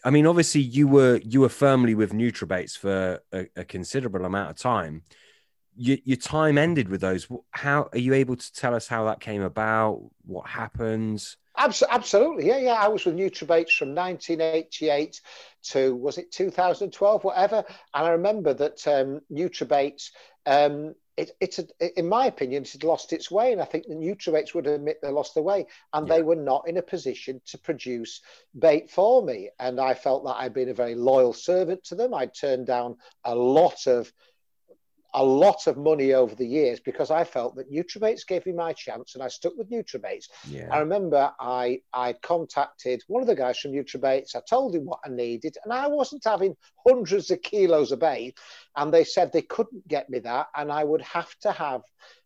I 0.05 0.11
mean, 0.11 0.27
obviously, 0.27 0.61
you 0.61 0.87
were 0.87 1.21
you 1.25 1.41
were 1.41 1.49
firmly 1.49 1.97
with 1.97 2.13
NutraBaits 2.13 2.79
for 2.79 3.21
a, 3.33 3.47
a 3.57 3.65
considerable 3.65 4.25
amount 4.25 4.51
of 4.51 4.57
time 4.57 5.03
your, 5.77 5.99
your 6.05 6.17
time 6.17 6.59
ended 6.59 6.89
with 6.89 7.01
those. 7.01 7.27
How 7.51 7.89
are 7.93 7.99
you 7.99 8.15
able 8.15 8.37
to 8.37 8.53
tell 8.53 8.75
us 8.75 8.87
how 8.87 9.07
that 9.07 9.21
came 9.21 9.43
about? 9.43 10.03
What 10.25 10.47
happens? 10.47 11.37
Absolutely, 11.57 12.47
yeah, 12.47 12.59
yeah. 12.59 12.73
I 12.73 12.89
was 12.89 13.05
with 13.05 13.17
NutraBaits 13.17 13.77
from 13.77 13.95
1988 13.95 15.21
to 15.71 15.95
was 15.95 16.19
it 16.19 16.33
2012, 16.33 17.25
whatever. 17.25 17.65
And 17.95 18.07
I 18.07 18.11
remember 18.11 18.55
that 18.55 18.87
um, 18.89 19.21
NutraBaits, 19.31 20.11
um, 20.47 20.95
it, 21.17 21.33
it's 21.41 21.59
a, 21.59 21.99
in 21.99 22.09
my 22.09 22.27
opinion, 22.27 22.63
it 22.63 22.73
had 22.73 22.85
lost 22.85 23.13
its 23.13 23.31
way, 23.31 23.53
and 23.53 23.61
I 23.61 23.65
think 23.65 23.87
the 23.87 23.95
NutraBaits 23.95 24.55
would 24.55 24.67
admit 24.67 24.99
they 25.03 25.11
lost 25.11 25.35
their 25.35 25.43
way, 25.43 25.67
and 25.93 26.09
yeah. 26.09 26.15
they 26.15 26.23
were 26.23 26.37
not 26.37 26.67
in 26.69 26.79
a 26.79 26.83
position 26.83 27.41
to 27.47 27.59
produce 27.59 28.23
bait 28.59 28.91
for 28.91 29.23
me. 29.23 29.51
And 29.59 29.79
I 29.79 29.95
felt 29.95 30.25
that 30.25 30.37
I'd 30.37 30.55
been 30.55 30.71
a 30.71 30.75
very 30.75 30.95
loyal 30.95 31.33
servant 31.33 31.85
to 31.85 31.95
them. 31.95 32.15
I'd 32.15 32.35
turned 32.35 32.67
down 32.67 32.97
a 33.25 33.35
lot 33.35 33.87
of 33.87 34.13
a 35.15 35.23
lot 35.23 35.67
of 35.67 35.77
money 35.77 36.15
over 36.15 36.35
the 36.35 36.47
years 36.47 36.81
because 36.81 37.11
I 37.11 37.25
felt 37.25 37.55
that 37.57 37.71
NutraBaits 37.71 38.27
gave 38.27 38.47
me 38.47 38.53
my 38.53 38.73
chance 38.73 39.15
and 39.15 39.23
I 39.23 39.29
stuck 39.29 39.53
with 39.57 39.71
NutraBaits. 39.71 40.29
Yeah. 40.49 40.69
I 40.73 40.79
remember 40.79 41.31
I 41.39 41.81
I 41.93 42.15
contacted 42.15 43.03
one 43.09 43.23
of 43.23 43.29
the 43.29 43.35
guys 43.35 43.59
from 43.59 43.73
NutraBaits. 43.73 44.35
I 44.35 44.41
told 44.49 44.75
him 44.75 44.87
what 44.87 45.01
I 45.05 45.11
needed 45.11 45.57
and 45.65 45.73
I 45.73 45.87
wasn't 45.87 46.25
having 46.25 46.57
hundreds 46.87 47.31
of 47.31 47.43
kilos 47.43 47.93
of 47.93 48.01
bait 48.01 48.39
and 48.77 48.93
they 48.93 49.05
said 49.05 49.33
they 49.33 49.43
couldn't 49.43 49.87
get 49.87 50.09
me 50.09 50.19
that 50.21 50.47
and 50.57 50.73
I 50.73 50.85
would 50.85 51.03
have 51.03 51.35
to 51.41 51.53
have 51.53 51.83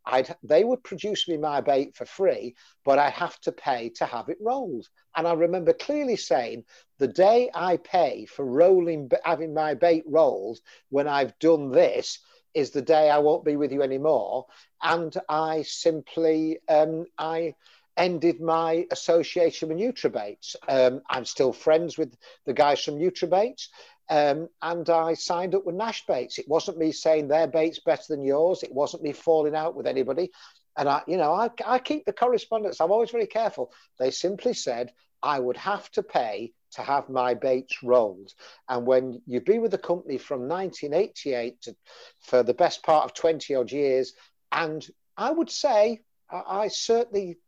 I'd 0.09 0.37
they 0.45 0.63
would 0.63 0.85
produce 0.85 1.27
me 1.27 1.37
my 1.37 1.61
bait 1.61 1.97
for 1.97 2.07
free, 2.07 2.55
but 2.85 2.99
I 3.01 3.11
have 3.11 3.41
to 3.41 3.53
pay 3.53 3.89
to 3.97 4.07
have 4.07 4.29
it 4.29 4.39
rolled. 4.41 4.89
And 5.17 5.27
I 5.27 5.33
remember 5.33 5.73
clearly 5.73 6.17
saying, 6.17 6.65
the 6.99 7.09
day 7.09 7.51
I 7.53 7.79
pay 7.79 8.27
for 8.27 8.45
rolling 8.45 9.11
having 9.25 9.53
my 9.53 9.75
bait 9.75 10.05
rolled, 10.07 10.61
when 10.91 11.09
I've 11.09 11.37
done 11.41 11.73
this, 11.73 12.21
is 12.57 12.71
the 12.71 12.83
day 12.83 13.11
I 13.11 13.19
won't 13.19 13.45
be 13.45 13.57
with 13.57 13.71
you 13.71 13.83
anymore. 13.83 14.47
And 14.83 15.15
I 15.29 15.63
simply, 15.63 16.59
um, 16.69 17.05
I 17.19 17.55
ended 17.97 18.41
my 18.41 18.87
association 18.91 19.69
with 19.69 19.79
NutraBaits. 19.79 20.57
Um, 20.67 21.03
I'm 21.09 21.27
still 21.27 21.53
friends 21.53 21.99
with 21.99 22.17
the 22.47 22.55
guys 22.55 22.83
from 22.83 22.95
NutraBaits. 22.95 23.69
Um, 24.09 24.49
and 24.63 24.89
I 24.89 25.15
signed 25.15 25.55
up 25.55 25.67
with 25.67 25.75
Nash 25.75 26.07
Baits. 26.07 26.39
It 26.39 26.49
wasn't 26.49 26.79
me 26.79 26.93
saying 26.93 27.29
their 27.29 27.47
bait's 27.47 27.81
better 27.81 28.05
than 28.09 28.25
yours. 28.25 28.63
It 28.63 28.73
wasn't 28.73 29.03
me 29.03 29.13
falling 29.13 29.55
out 29.55 29.77
with 29.77 29.87
anybody. 29.87 30.31
And 30.79 30.89
I, 30.89 31.03
you 31.07 31.19
know, 31.19 31.33
I, 31.33 31.51
I 31.67 31.79
keep 31.79 32.07
the 32.07 32.13
correspondence. 32.13 32.81
I'm 32.81 32.93
always 32.93 33.11
very 33.11 33.27
careful. 33.27 33.73
They 33.99 34.11
simply 34.11 34.55
said 34.55 34.93
I 35.23 35.41
would 35.41 35.57
have 35.59 35.91
to 35.93 36.03
pay 36.03 36.53
to 36.77 36.83
have 36.83 37.09
my 37.09 37.35
baits 37.35 37.83
rolled. 37.83 38.33
And 38.69 38.87
when 38.87 39.21
you've 39.27 39.45
been 39.45 39.63
with 39.63 39.71
the 39.73 39.79
company 39.79 40.19
from 40.19 40.49
1988 40.49 41.63
to, 41.63 41.77
for 42.21 42.43
the 42.43 42.55
best 42.55 42.83
part 42.83 43.05
of 43.05 43.15
20 43.15 43.55
odd 43.55 43.73
years, 43.73 44.15
and 44.53 44.87
I 45.17 45.31
would 45.31 45.51
say 45.51 46.03
I, 46.31 46.43
I 46.47 46.69
certainly 46.69 47.39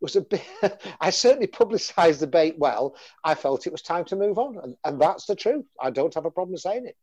was 0.00 0.16
a 0.16 0.22
bit, 0.22 0.44
I 1.00 1.10
certainly 1.10 1.46
publicised 1.46 2.20
the 2.20 2.26
bait 2.26 2.58
well. 2.58 2.96
I 3.22 3.34
felt 3.34 3.66
it 3.66 3.72
was 3.72 3.82
time 3.82 4.04
to 4.06 4.16
move 4.16 4.38
on. 4.38 4.58
And, 4.58 4.76
and 4.84 5.00
that's 5.00 5.26
the 5.26 5.36
truth. 5.36 5.66
I 5.80 5.90
don't 5.90 6.14
have 6.14 6.24
a 6.24 6.30
problem 6.30 6.56
saying 6.56 6.86
it. 6.86 6.96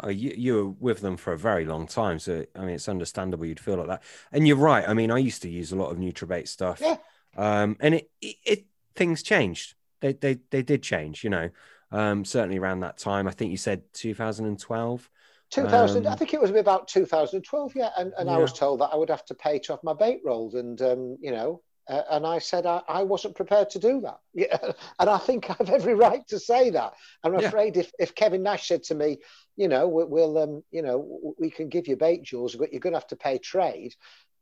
Oh, 0.00 0.10
you, 0.10 0.34
you 0.36 0.54
were 0.54 0.70
with 0.70 1.00
them 1.00 1.16
for 1.16 1.32
a 1.32 1.38
very 1.38 1.64
long 1.64 1.86
time, 1.86 2.18
so 2.18 2.44
I 2.54 2.60
mean, 2.60 2.74
it's 2.74 2.88
understandable 2.88 3.46
you'd 3.46 3.58
feel 3.58 3.76
like 3.76 3.88
that. 3.88 4.02
And 4.30 4.46
you're 4.46 4.56
right. 4.56 4.86
I 4.86 4.94
mean, 4.94 5.10
I 5.10 5.18
used 5.18 5.42
to 5.42 5.48
use 5.48 5.72
a 5.72 5.76
lot 5.76 5.90
of 5.90 5.96
NutraBait 5.96 6.46
stuff, 6.46 6.80
yeah. 6.80 6.98
um, 7.36 7.76
and 7.80 7.96
it, 7.96 8.10
it, 8.20 8.36
it 8.44 8.64
things 8.94 9.22
changed. 9.22 9.74
They 10.00 10.12
they 10.12 10.38
they 10.50 10.62
did 10.62 10.82
change, 10.82 11.24
you 11.24 11.30
know. 11.30 11.50
Um, 11.92 12.24
certainly 12.24 12.58
around 12.58 12.80
that 12.80 12.98
time, 12.98 13.28
I 13.28 13.30
think 13.30 13.50
you 13.50 13.56
said 13.56 13.82
2012. 13.92 15.10
2000, 15.50 16.06
um, 16.06 16.12
I 16.12 16.16
think 16.16 16.34
it 16.34 16.40
was 16.40 16.50
about 16.50 16.88
2012, 16.88 17.76
yeah. 17.76 17.90
And, 17.96 18.12
and 18.18 18.28
yeah. 18.28 18.34
I 18.34 18.38
was 18.38 18.52
told 18.52 18.80
that 18.80 18.90
I 18.92 18.96
would 18.96 19.08
have 19.08 19.24
to 19.26 19.34
pay 19.34 19.60
to 19.60 19.74
have 19.74 19.84
my 19.84 19.94
bait 19.94 20.20
rolled, 20.24 20.54
and 20.54 20.80
um, 20.82 21.16
you 21.20 21.30
know, 21.30 21.62
uh, 21.88 22.02
and 22.10 22.26
I 22.26 22.38
said 22.38 22.66
I, 22.66 22.82
I, 22.88 23.04
wasn't 23.04 23.36
prepared 23.36 23.70
to 23.70 23.78
do 23.78 24.00
that. 24.00 24.18
Yeah. 24.34 24.58
And 24.98 25.08
I 25.08 25.18
think 25.18 25.48
I 25.48 25.54
have 25.58 25.70
every 25.70 25.94
right 25.94 26.26
to 26.28 26.38
say 26.38 26.70
that. 26.70 26.94
I'm 27.22 27.38
yeah. 27.38 27.46
afraid 27.46 27.76
if, 27.76 27.90
if 27.98 28.14
Kevin 28.14 28.42
Nash 28.42 28.68
said 28.68 28.82
to 28.84 28.94
me, 28.94 29.18
you 29.56 29.68
know, 29.68 29.88
we'll, 29.88 30.08
we'll 30.08 30.38
um, 30.38 30.62
you 30.70 30.82
know, 30.82 31.34
we 31.38 31.48
can 31.48 31.68
give 31.68 31.88
you 31.88 31.96
bait 31.96 32.22
Jules, 32.22 32.54
but 32.54 32.72
you're 32.72 32.80
going 32.80 32.92
to 32.92 32.98
have 32.98 33.06
to 33.08 33.16
pay 33.16 33.38
trade. 33.38 33.94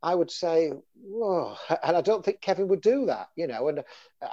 I 0.04 0.14
would 0.14 0.30
say, 0.30 0.72
Whoa. 1.02 1.56
and 1.82 1.96
I 1.96 2.00
don't 2.00 2.24
think 2.24 2.40
Kevin 2.40 2.68
would 2.68 2.80
do 2.80 3.06
that, 3.06 3.28
you 3.36 3.46
know. 3.46 3.68
And 3.68 3.82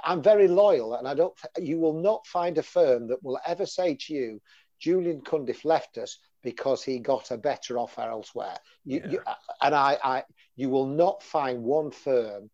I'm 0.04 0.22
very 0.22 0.48
loyal, 0.48 0.94
and 0.94 1.08
I 1.08 1.14
don't. 1.14 1.34
You 1.58 1.78
will 1.78 1.94
not 1.94 2.26
find 2.26 2.58
a 2.58 2.62
firm 2.62 3.08
that 3.08 3.22
will 3.22 3.40
ever 3.46 3.66
say 3.66 3.96
to 4.02 4.14
you, 4.14 4.40
Julian 4.78 5.22
Cundiff 5.22 5.64
left 5.64 5.98
us 5.98 6.18
because 6.42 6.82
he 6.82 6.98
got 6.98 7.30
a 7.30 7.36
better 7.36 7.78
offer 7.78 8.02
elsewhere. 8.02 8.56
You, 8.84 9.00
yeah. 9.04 9.10
you, 9.10 9.20
and 9.62 9.74
I, 9.74 9.98
I, 10.02 10.22
you 10.56 10.70
will 10.70 10.86
not 10.86 11.22
find 11.22 11.62
one 11.62 11.90
firm 11.90 12.50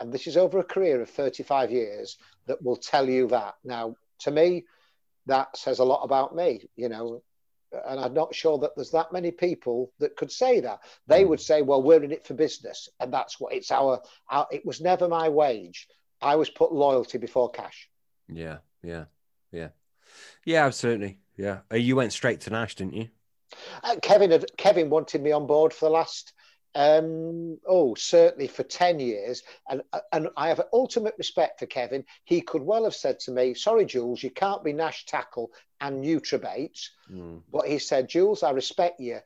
and 0.00 0.12
this 0.12 0.26
is 0.26 0.36
over 0.36 0.58
a 0.58 0.64
career 0.64 1.00
of 1.00 1.10
35 1.10 1.70
years, 1.70 2.16
that 2.46 2.62
will 2.62 2.76
tell 2.76 3.08
you 3.08 3.28
that. 3.28 3.54
Now, 3.64 3.96
to 4.20 4.30
me, 4.30 4.64
that 5.26 5.56
says 5.56 5.78
a 5.78 5.84
lot 5.84 6.04
about 6.04 6.34
me, 6.34 6.68
you 6.76 6.88
know, 6.88 7.22
and 7.86 8.00
I'm 8.00 8.14
not 8.14 8.34
sure 8.34 8.58
that 8.58 8.74
there's 8.74 8.90
that 8.92 9.12
many 9.12 9.30
people 9.30 9.92
that 9.98 10.16
could 10.16 10.32
say 10.32 10.60
that. 10.60 10.80
They 11.06 11.22
hmm. 11.22 11.30
would 11.30 11.40
say, 11.40 11.62
well, 11.62 11.82
we're 11.82 12.02
in 12.02 12.12
it 12.12 12.26
for 12.26 12.34
business, 12.34 12.88
and 13.00 13.12
that's 13.12 13.40
what 13.40 13.52
it's 13.52 13.70
our, 13.70 14.02
our 14.30 14.46
it 14.50 14.64
was 14.64 14.80
never 14.80 15.08
my 15.08 15.28
wage. 15.28 15.88
I 16.20 16.36
was 16.36 16.50
put 16.50 16.72
loyalty 16.72 17.18
before 17.18 17.50
cash. 17.50 17.88
Yeah, 18.28 18.58
yeah, 18.82 19.04
yeah. 19.52 19.68
Yeah, 20.44 20.64
absolutely. 20.64 21.18
Yeah. 21.36 21.60
Uh, 21.70 21.76
you 21.76 21.96
went 21.96 22.12
straight 22.12 22.40
to 22.42 22.50
Nash, 22.50 22.76
didn't 22.76 22.94
you? 22.94 23.08
Uh, 23.82 23.96
Kevin 24.02 24.30
had 24.30 24.46
Kevin 24.56 24.90
wanted 24.90 25.22
me 25.22 25.32
on 25.32 25.46
board 25.46 25.72
for 25.72 25.86
the 25.86 25.90
last 25.90 26.32
um, 26.76 27.58
oh, 27.66 27.94
certainly 27.94 28.46
for 28.46 28.62
10 28.62 29.00
years. 29.00 29.42
And, 29.68 29.82
and 30.12 30.28
I 30.36 30.48
have 30.48 30.60
ultimate 30.72 31.14
respect 31.16 31.58
for 31.58 31.66
Kevin. 31.66 32.04
He 32.24 32.42
could 32.42 32.62
well 32.62 32.84
have 32.84 32.94
said 32.94 33.18
to 33.20 33.30
me, 33.30 33.54
Sorry, 33.54 33.86
Jules, 33.86 34.22
you 34.22 34.30
can't 34.30 34.62
be 34.62 34.74
Nash 34.74 35.06
Tackle 35.06 35.50
and 35.80 36.04
Nutrabaits. 36.04 36.90
Mm. 37.10 37.40
But 37.50 37.66
he 37.66 37.78
said, 37.78 38.10
Jules, 38.10 38.42
I 38.42 38.50
respect 38.50 39.00
you. 39.00 39.20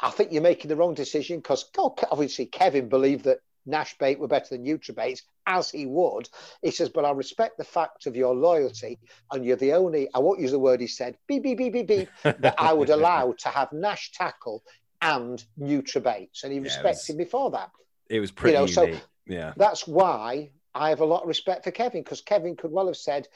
I 0.00 0.10
think 0.10 0.32
you're 0.32 0.42
making 0.42 0.70
the 0.70 0.76
wrong 0.76 0.94
decision 0.94 1.38
because 1.38 1.70
obviously 1.78 2.46
Kevin 2.46 2.88
believed 2.88 3.24
that 3.24 3.40
Nash 3.66 3.98
bait 3.98 4.18
were 4.18 4.28
better 4.28 4.56
than 4.56 4.64
Nutrabaits, 4.64 5.22
as 5.46 5.70
he 5.70 5.86
would. 5.86 6.28
He 6.62 6.70
says, 6.70 6.88
but 6.88 7.04
I 7.04 7.10
respect 7.10 7.58
the 7.58 7.64
fact 7.64 8.06
of 8.06 8.16
your 8.16 8.34
loyalty, 8.34 8.98
and 9.32 9.44
you're 9.44 9.56
the 9.56 9.72
only, 9.72 10.08
I 10.14 10.20
won't 10.20 10.40
use 10.40 10.52
the 10.52 10.58
word 10.58 10.80
he 10.80 10.86
said, 10.86 11.16
beep, 11.26 11.42
beep, 11.42 11.58
beep, 11.58 11.72
beep, 11.72 11.88
beep, 11.88 12.08
that 12.22 12.54
I 12.58 12.72
would 12.72 12.90
allow 12.96 13.32
to 13.38 13.48
have 13.48 13.72
Nash 13.72 14.12
tackle 14.12 14.62
and 15.00 15.42
Nutrabaits, 15.60 16.44
and 16.44 16.52
he 16.52 16.58
yeah, 16.58 16.64
respected 16.64 17.12
was, 17.12 17.16
me 17.16 17.24
for 17.24 17.50
that. 17.50 17.70
It 18.08 18.20
was 18.20 18.30
pretty, 18.30 18.54
you 18.54 18.58
know, 18.60 18.84
unique. 18.84 19.00
so 19.00 19.06
yeah. 19.26 19.52
That's 19.56 19.86
why 19.86 20.50
I 20.74 20.90
have 20.90 21.00
a 21.00 21.06
lot 21.06 21.22
of 21.22 21.28
respect 21.28 21.64
for 21.64 21.70
Kevin 21.70 22.02
because 22.02 22.20
Kevin 22.20 22.56
could 22.56 22.70
well 22.70 22.86
have 22.86 22.96
said, 22.96 23.28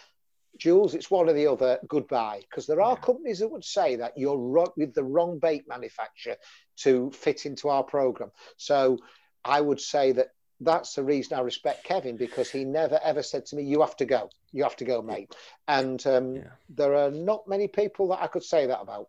Jules, 0.57 0.95
it's 0.95 1.11
one 1.11 1.29
or 1.29 1.33
the 1.33 1.47
other, 1.47 1.79
goodbye. 1.89 2.41
Because 2.49 2.67
there 2.67 2.81
are 2.81 2.97
yeah. 2.99 3.05
companies 3.05 3.39
that 3.41 3.49
would 3.49 3.65
say 3.65 3.97
that 3.97 4.17
you're 4.17 4.37
with 4.77 4.95
the 4.95 5.05
wrong 5.05 5.39
bait 5.39 5.65
manufacturer 5.69 6.37
to 6.79 7.11
fit 7.13 7.47
into 7.47 7.69
our 7.69 7.83
program. 7.83 8.31
So 8.57 8.99
I 9.45 9.61
would 9.61 9.81
say 9.81 10.13
that 10.13 10.29
that's 10.61 10.95
the 10.95 11.03
reason 11.03 11.39
I 11.39 11.41
respect 11.41 11.85
Kevin 11.85 12.17
because 12.17 12.51
he 12.51 12.65
never 12.65 13.01
ever 13.03 13.23
said 13.23 13.47
to 13.47 13.57
me, 13.57 13.63
"You 13.63 13.81
have 13.81 13.97
to 13.97 14.05
go, 14.05 14.29
you 14.53 14.63
have 14.63 14.77
to 14.77 14.85
go, 14.85 15.01
mate." 15.01 15.35
And 15.67 16.05
um, 16.07 16.37
yeah. 16.37 16.43
there 16.69 16.95
are 16.95 17.11
not 17.11 17.49
many 17.49 17.67
people 17.67 18.09
that 18.09 18.23
I 18.23 18.27
could 18.27 18.45
say 18.45 18.67
that 18.67 18.83
about. 18.83 19.09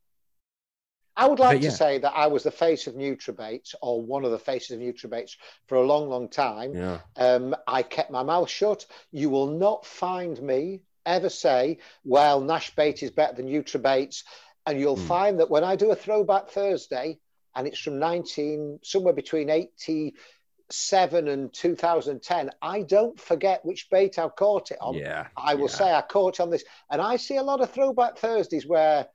I 1.16 1.28
would 1.28 1.40
like 1.40 1.62
yeah. 1.62 1.70
to 1.70 1.76
say 1.76 1.98
that 1.98 2.14
I 2.16 2.28
was 2.28 2.44
the 2.44 2.52
face 2.52 2.88
of 2.88 2.96
Nutrabaits 2.96 3.76
or 3.82 4.02
one 4.02 4.24
of 4.24 4.32
the 4.32 4.40
faces 4.40 4.72
of 4.72 4.80
Nutrabaits 4.80 5.36
for 5.68 5.76
a 5.76 5.86
long, 5.86 6.10
long 6.10 6.30
time. 6.30 6.74
Yeah. 6.74 7.00
Um, 7.18 7.56
I 7.68 7.84
kept 7.84 8.12
my 8.12 8.24
mouth 8.24 8.50
shut. 8.50 8.86
You 9.12 9.30
will 9.30 9.48
not 9.48 9.86
find 9.86 10.42
me 10.42 10.82
ever 11.06 11.30
say, 11.30 11.80
well, 12.04 12.40
Nash 12.42 12.76
bait 12.76 13.04
is 13.04 13.12
better 13.12 13.36
than 13.36 13.48
Nutrabaits. 13.48 14.24
And 14.66 14.80
you'll 14.80 14.96
mm. 14.96 15.08
find 15.08 15.40
that 15.40 15.50
when 15.50 15.64
I 15.64 15.76
do 15.76 15.92
a 15.92 15.96
throwback 15.96 16.50
Thursday, 16.50 17.20
and 17.56 17.68
it's 17.68 17.80
from 17.80 18.00
19, 18.00 18.80
somewhere 18.84 19.14
between 19.14 19.50
87 19.50 21.28
and 21.28 21.52
2010, 21.52 22.52
I 22.62 22.84
don't 22.84 23.20
forget 23.20 23.66
which 23.66 23.90
bait 23.90 24.18
I 24.18 24.30
caught 24.30 24.72
it 24.72 24.78
on. 24.80 24.94
Yeah. 24.94 25.28
I 25.36 25.56
will 25.56 25.70
yeah. 25.70 25.76
say 25.76 25.94
I 25.94 26.02
caught 26.02 26.40
on 26.40 26.50
this. 26.50 26.64
And 26.90 27.02
I 27.02 27.18
see 27.18 27.36
a 27.36 27.44
lot 27.44 27.60
of 27.60 27.72
throwback 27.72 28.18
Thursdays 28.18 28.66
where 28.66 29.08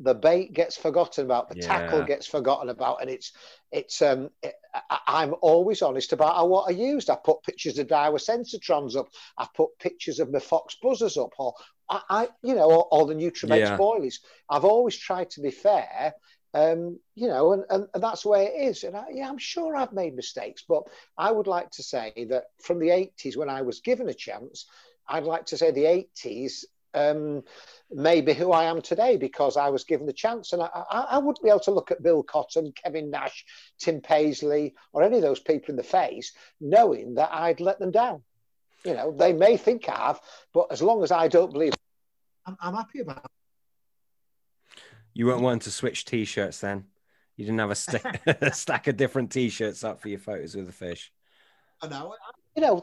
the 0.00 0.14
bait 0.14 0.52
gets 0.52 0.76
forgotten 0.76 1.24
about, 1.24 1.48
the 1.48 1.56
yeah. 1.56 1.66
tackle 1.66 2.04
gets 2.04 2.26
forgotten 2.26 2.68
about, 2.68 3.00
and 3.00 3.10
it's 3.10 3.32
it's 3.72 4.00
um 4.00 4.30
it, 4.42 4.54
I, 5.06 5.24
am 5.24 5.34
always 5.40 5.82
honest 5.82 6.12
about 6.12 6.36
how, 6.36 6.46
what 6.46 6.68
I 6.68 6.72
used. 6.72 7.10
I 7.10 7.16
put 7.16 7.42
pictures 7.42 7.78
of 7.78 7.88
Daiwa 7.88 8.18
Sensatrons 8.18 8.96
up. 8.96 9.08
I 9.36 9.46
put 9.54 9.78
pictures 9.78 10.20
of 10.20 10.30
my 10.30 10.38
Fox 10.38 10.76
Buzzers 10.82 11.16
up, 11.16 11.32
or 11.38 11.54
I, 11.88 12.00
I 12.08 12.28
you 12.42 12.54
know, 12.54 12.70
or, 12.70 12.88
or 12.90 13.06
the 13.06 13.14
Nutrament 13.14 13.60
yeah. 13.60 13.76
spoilies. 13.76 14.16
I've 14.48 14.64
always 14.64 14.96
tried 14.96 15.30
to 15.30 15.40
be 15.40 15.50
fair. 15.50 16.14
Um, 16.54 16.98
you 17.14 17.28
know, 17.28 17.52
and, 17.52 17.64
and, 17.68 17.86
and, 17.92 18.02
that's 18.02 18.22
the 18.22 18.30
way 18.30 18.46
it 18.46 18.68
is. 18.68 18.82
And 18.82 18.96
I, 18.96 19.04
yeah, 19.12 19.28
I'm 19.28 19.36
sure 19.36 19.76
I've 19.76 19.92
made 19.92 20.16
mistakes, 20.16 20.64
but 20.66 20.84
I 21.16 21.30
would 21.30 21.46
like 21.46 21.70
to 21.72 21.82
say 21.82 22.26
that 22.30 22.44
from 22.62 22.78
the 22.78 22.88
80s, 22.88 23.36
when 23.36 23.50
I 23.50 23.60
was 23.60 23.80
given 23.80 24.08
a 24.08 24.14
chance, 24.14 24.64
I'd 25.06 25.24
like 25.24 25.44
to 25.46 25.58
say 25.58 25.72
the 25.72 25.84
80s 25.84 26.64
um, 26.94 27.42
maybe 27.90 28.32
who 28.32 28.52
I 28.52 28.64
am 28.64 28.80
today 28.82 29.16
because 29.16 29.56
I 29.56 29.68
was 29.68 29.84
given 29.84 30.06
the 30.06 30.12
chance. 30.12 30.52
And 30.52 30.62
I, 30.62 30.68
I, 30.72 31.00
I, 31.10 31.18
wouldn't 31.18 31.42
be 31.42 31.50
able 31.50 31.60
to 31.60 31.70
look 31.70 31.90
at 31.90 32.02
Bill 32.02 32.24
Cottam, 32.24 32.74
Kevin 32.74 33.10
Nash, 33.10 33.44
Tim 33.78 34.00
Paisley, 34.00 34.74
or 34.92 35.02
any 35.02 35.16
of 35.16 35.22
those 35.22 35.40
people 35.40 35.70
in 35.70 35.76
the 35.76 35.82
face 35.82 36.32
knowing 36.60 37.14
that 37.14 37.30
I'd 37.32 37.60
let 37.60 37.78
them 37.78 37.90
down. 37.90 38.22
You 38.84 38.94
know, 38.94 39.12
they 39.12 39.32
may 39.32 39.56
think 39.56 39.88
I 39.88 39.96
have, 40.08 40.20
but 40.54 40.68
as 40.70 40.80
long 40.80 41.02
as 41.02 41.10
I 41.10 41.28
don't 41.28 41.52
believe, 41.52 41.74
I'm, 42.46 42.56
I'm 42.60 42.74
happy 42.74 43.00
about 43.00 43.24
it. 43.24 43.30
You 45.14 45.26
weren't 45.26 45.42
wanting 45.42 45.60
to 45.60 45.70
switch 45.70 46.04
t 46.04 46.24
shirts 46.24 46.60
then? 46.60 46.84
You 47.36 47.44
didn't 47.44 47.58
have 47.58 47.70
a, 47.70 47.74
st- 47.74 48.04
a 48.26 48.52
stack 48.52 48.86
of 48.86 48.96
different 48.96 49.32
t 49.32 49.48
shirts 49.48 49.82
up 49.82 50.00
for 50.00 50.08
your 50.08 50.20
photos 50.20 50.54
with 50.54 50.66
the 50.66 50.72
fish? 50.72 51.12
I 51.82 51.88
know 51.88 52.14
you 52.58 52.62
know, 52.66 52.82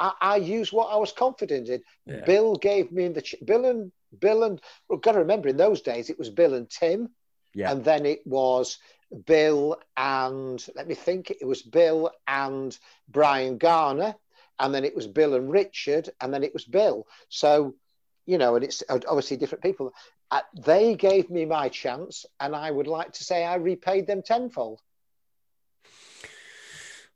I, 0.00 0.12
I 0.20 0.36
use 0.38 0.72
what 0.72 0.86
I 0.86 0.96
was 0.96 1.12
confident 1.12 1.68
in. 1.68 1.80
Yeah. 2.06 2.24
Bill 2.24 2.56
gave 2.56 2.90
me 2.90 3.06
the 3.06 3.22
Bill 3.44 3.66
and 3.66 3.92
Bill 4.18 4.42
and 4.42 4.60
we've 4.88 5.00
got 5.00 5.12
to 5.12 5.20
remember 5.20 5.48
in 5.48 5.56
those 5.56 5.80
days 5.80 6.10
it 6.10 6.18
was 6.18 6.28
Bill 6.28 6.54
and 6.54 6.68
Tim, 6.68 7.08
yeah. 7.54 7.70
and 7.70 7.84
then 7.84 8.04
it 8.04 8.26
was 8.26 8.78
Bill 9.24 9.78
and 9.96 10.66
let 10.74 10.88
me 10.88 10.96
think, 10.96 11.30
it 11.30 11.46
was 11.46 11.62
Bill 11.62 12.10
and 12.26 12.76
Brian 13.08 13.58
Garner, 13.58 14.16
and 14.58 14.74
then 14.74 14.84
it 14.84 14.96
was 14.96 15.06
Bill 15.06 15.34
and 15.34 15.52
Richard, 15.52 16.10
and 16.20 16.34
then 16.34 16.42
it 16.42 16.52
was 16.52 16.64
Bill. 16.64 17.06
So, 17.28 17.76
you 18.26 18.38
know, 18.38 18.56
and 18.56 18.64
it's 18.64 18.82
obviously 18.90 19.36
different 19.36 19.62
people. 19.62 19.92
Uh, 20.32 20.40
they 20.66 20.96
gave 20.96 21.30
me 21.30 21.44
my 21.44 21.68
chance, 21.68 22.26
and 22.40 22.56
I 22.56 22.72
would 22.72 22.88
like 22.88 23.12
to 23.12 23.22
say 23.22 23.44
I 23.44 23.54
repaid 23.54 24.08
them 24.08 24.22
tenfold. 24.22 24.80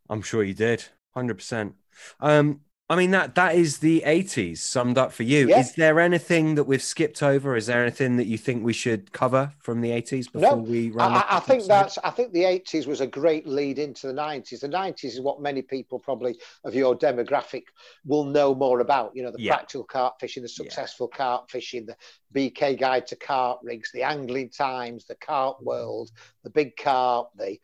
I'm 0.09 0.23
sure 0.23 0.45
you 0.45 0.55
did, 0.55 0.85
hundred 1.13 1.39
percent. 1.39 1.75
Um, 2.21 2.61
I 2.89 2.95
mean 2.95 3.11
that 3.11 3.35
that 3.35 3.57
is 3.57 3.79
the 3.79 4.05
80s 4.07 4.59
summed 4.59 4.97
up 4.97 5.13
for 5.13 5.25
you. 5.25 5.49
Is 5.49 5.73
there 5.73 5.99
anything 5.99 6.55
that 6.55 6.65
we've 6.65 6.83
skipped 6.83 7.21
over? 7.21 7.57
Is 7.57 7.67
there 7.67 7.83
anything 7.83 8.17
that 8.17 8.27
you 8.27 8.39
think 8.39 8.63
we 8.65 8.73
should 8.73 9.11
cover 9.11 9.53
from 9.59 9.81
the 9.81 9.91
80s 9.91 10.31
before 10.31 10.41
no, 10.41 10.57
we 10.59 10.91
run? 10.91 11.13
I, 11.13 11.25
I 11.29 11.41
think 11.41 11.65
that's 11.65 11.99
I 11.99 12.11
think 12.11 12.33
the 12.33 12.45
80s 12.45 12.87
was 12.87 13.01
a 13.01 13.07
great 13.07 13.45
lead 13.45 13.81
into 13.81 14.07
the 14.07 14.13
90s. 14.13 14.61
The 14.61 14.69
90s 14.69 15.05
is 15.05 15.21
what 15.21 15.43
many 15.43 15.63
people 15.63 15.99
probably 15.99 16.39
of 16.63 16.77
your 16.77 16.97
demographic 16.97 17.65
will 18.05 18.25
know 18.25 18.55
more 18.55 18.79
about. 18.79 19.17
You 19.17 19.25
know, 19.25 19.33
the 19.33 19.43
yeah. 19.43 19.57
practical 19.57 19.83
carp 19.83 20.21
fishing, 20.21 20.45
the 20.45 20.49
successful 20.49 21.09
yeah. 21.11 21.19
carp 21.19 21.51
fishing, 21.51 21.87
the 21.87 21.97
Beekay 22.33 22.79
guide 22.79 23.09
to 23.09 23.17
carp 23.17 23.61
rigs, 23.65 23.91
the 23.93 24.05
angling 24.05 24.51
times, 24.51 25.07
the 25.07 25.17
carp 25.17 25.61
world, 25.61 26.13
the 26.45 26.51
big 26.51 26.77
carp, 26.77 27.31
the 27.35 27.59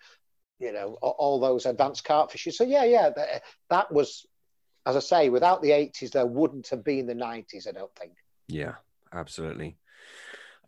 you 0.62 0.72
know, 0.72 0.97
all 1.02 1.40
those 1.40 1.66
advanced 1.66 2.05
carp 2.05 2.30
fishing. 2.30 2.52
So 2.52 2.62
yeah, 2.62 2.84
yeah, 2.84 3.10
that, 3.10 3.43
that 3.68 3.93
was, 3.93 4.24
as 4.86 4.94
I 4.94 5.01
say, 5.01 5.28
without 5.28 5.60
the 5.60 5.70
80s, 5.70 6.12
there 6.12 6.24
wouldn't 6.24 6.68
have 6.68 6.84
been 6.84 7.06
the 7.06 7.14
90s, 7.14 7.68
I 7.68 7.72
don't 7.72 7.94
think. 7.97 8.12
Yeah, 8.47 8.74
absolutely. 9.12 9.76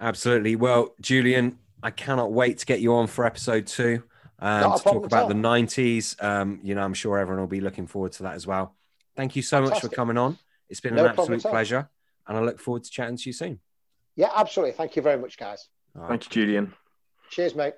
Absolutely. 0.01 0.57
Well, 0.57 0.95
Julian, 1.01 1.59
I 1.81 1.93
cannot 1.93 2.33
wait 2.33 2.59
to 2.59 2.67
get 2.67 2.81
you 2.81 2.95
on 2.95 3.07
for 3.07 3.25
episode 3.25 3.69
two 3.69 4.03
um, 4.41 4.77
to 4.77 4.83
talk 4.83 5.07
about 5.07 5.29
the 5.29 5.35
90s. 5.35 6.23
Um, 6.23 6.59
you 6.65 6.75
know, 6.75 6.83
I'm 6.83 6.95
sure 6.95 7.17
everyone 7.19 7.41
will 7.41 7.47
be 7.47 7.61
looking 7.61 7.87
forward 7.87 8.13
to 8.13 8.25
that 8.25 8.35
as 8.35 8.49
well. 8.49 8.75
Thank 9.17 9.37
you 9.37 9.43
so 9.43 9.59
Fantastic. 9.59 9.85
much 9.85 9.91
for 9.91 9.95
coming 9.95 10.19
on. 10.19 10.37
It's 10.69 10.81
been 10.81 10.97
no 10.97 11.05
an 11.05 11.11
absolute 11.11 11.43
pleasure, 11.43 11.89
and 12.27 12.37
I 12.37 12.41
look 12.41 12.59
forward 12.59 12.83
to 12.83 12.91
chatting 12.91 13.17
to 13.17 13.23
you 13.27 13.33
soon. 13.33 13.61
Yeah, 14.17 14.31
absolutely. 14.35 14.73
Thank 14.73 14.97
you 14.97 15.03
very 15.03 15.19
much, 15.19 15.39
guys. 15.39 15.69
Right. 15.95 16.09
Thank 16.09 16.25
you, 16.25 16.31
Julian. 16.43 16.75
Cheers, 17.31 17.55
mate. 17.55 17.75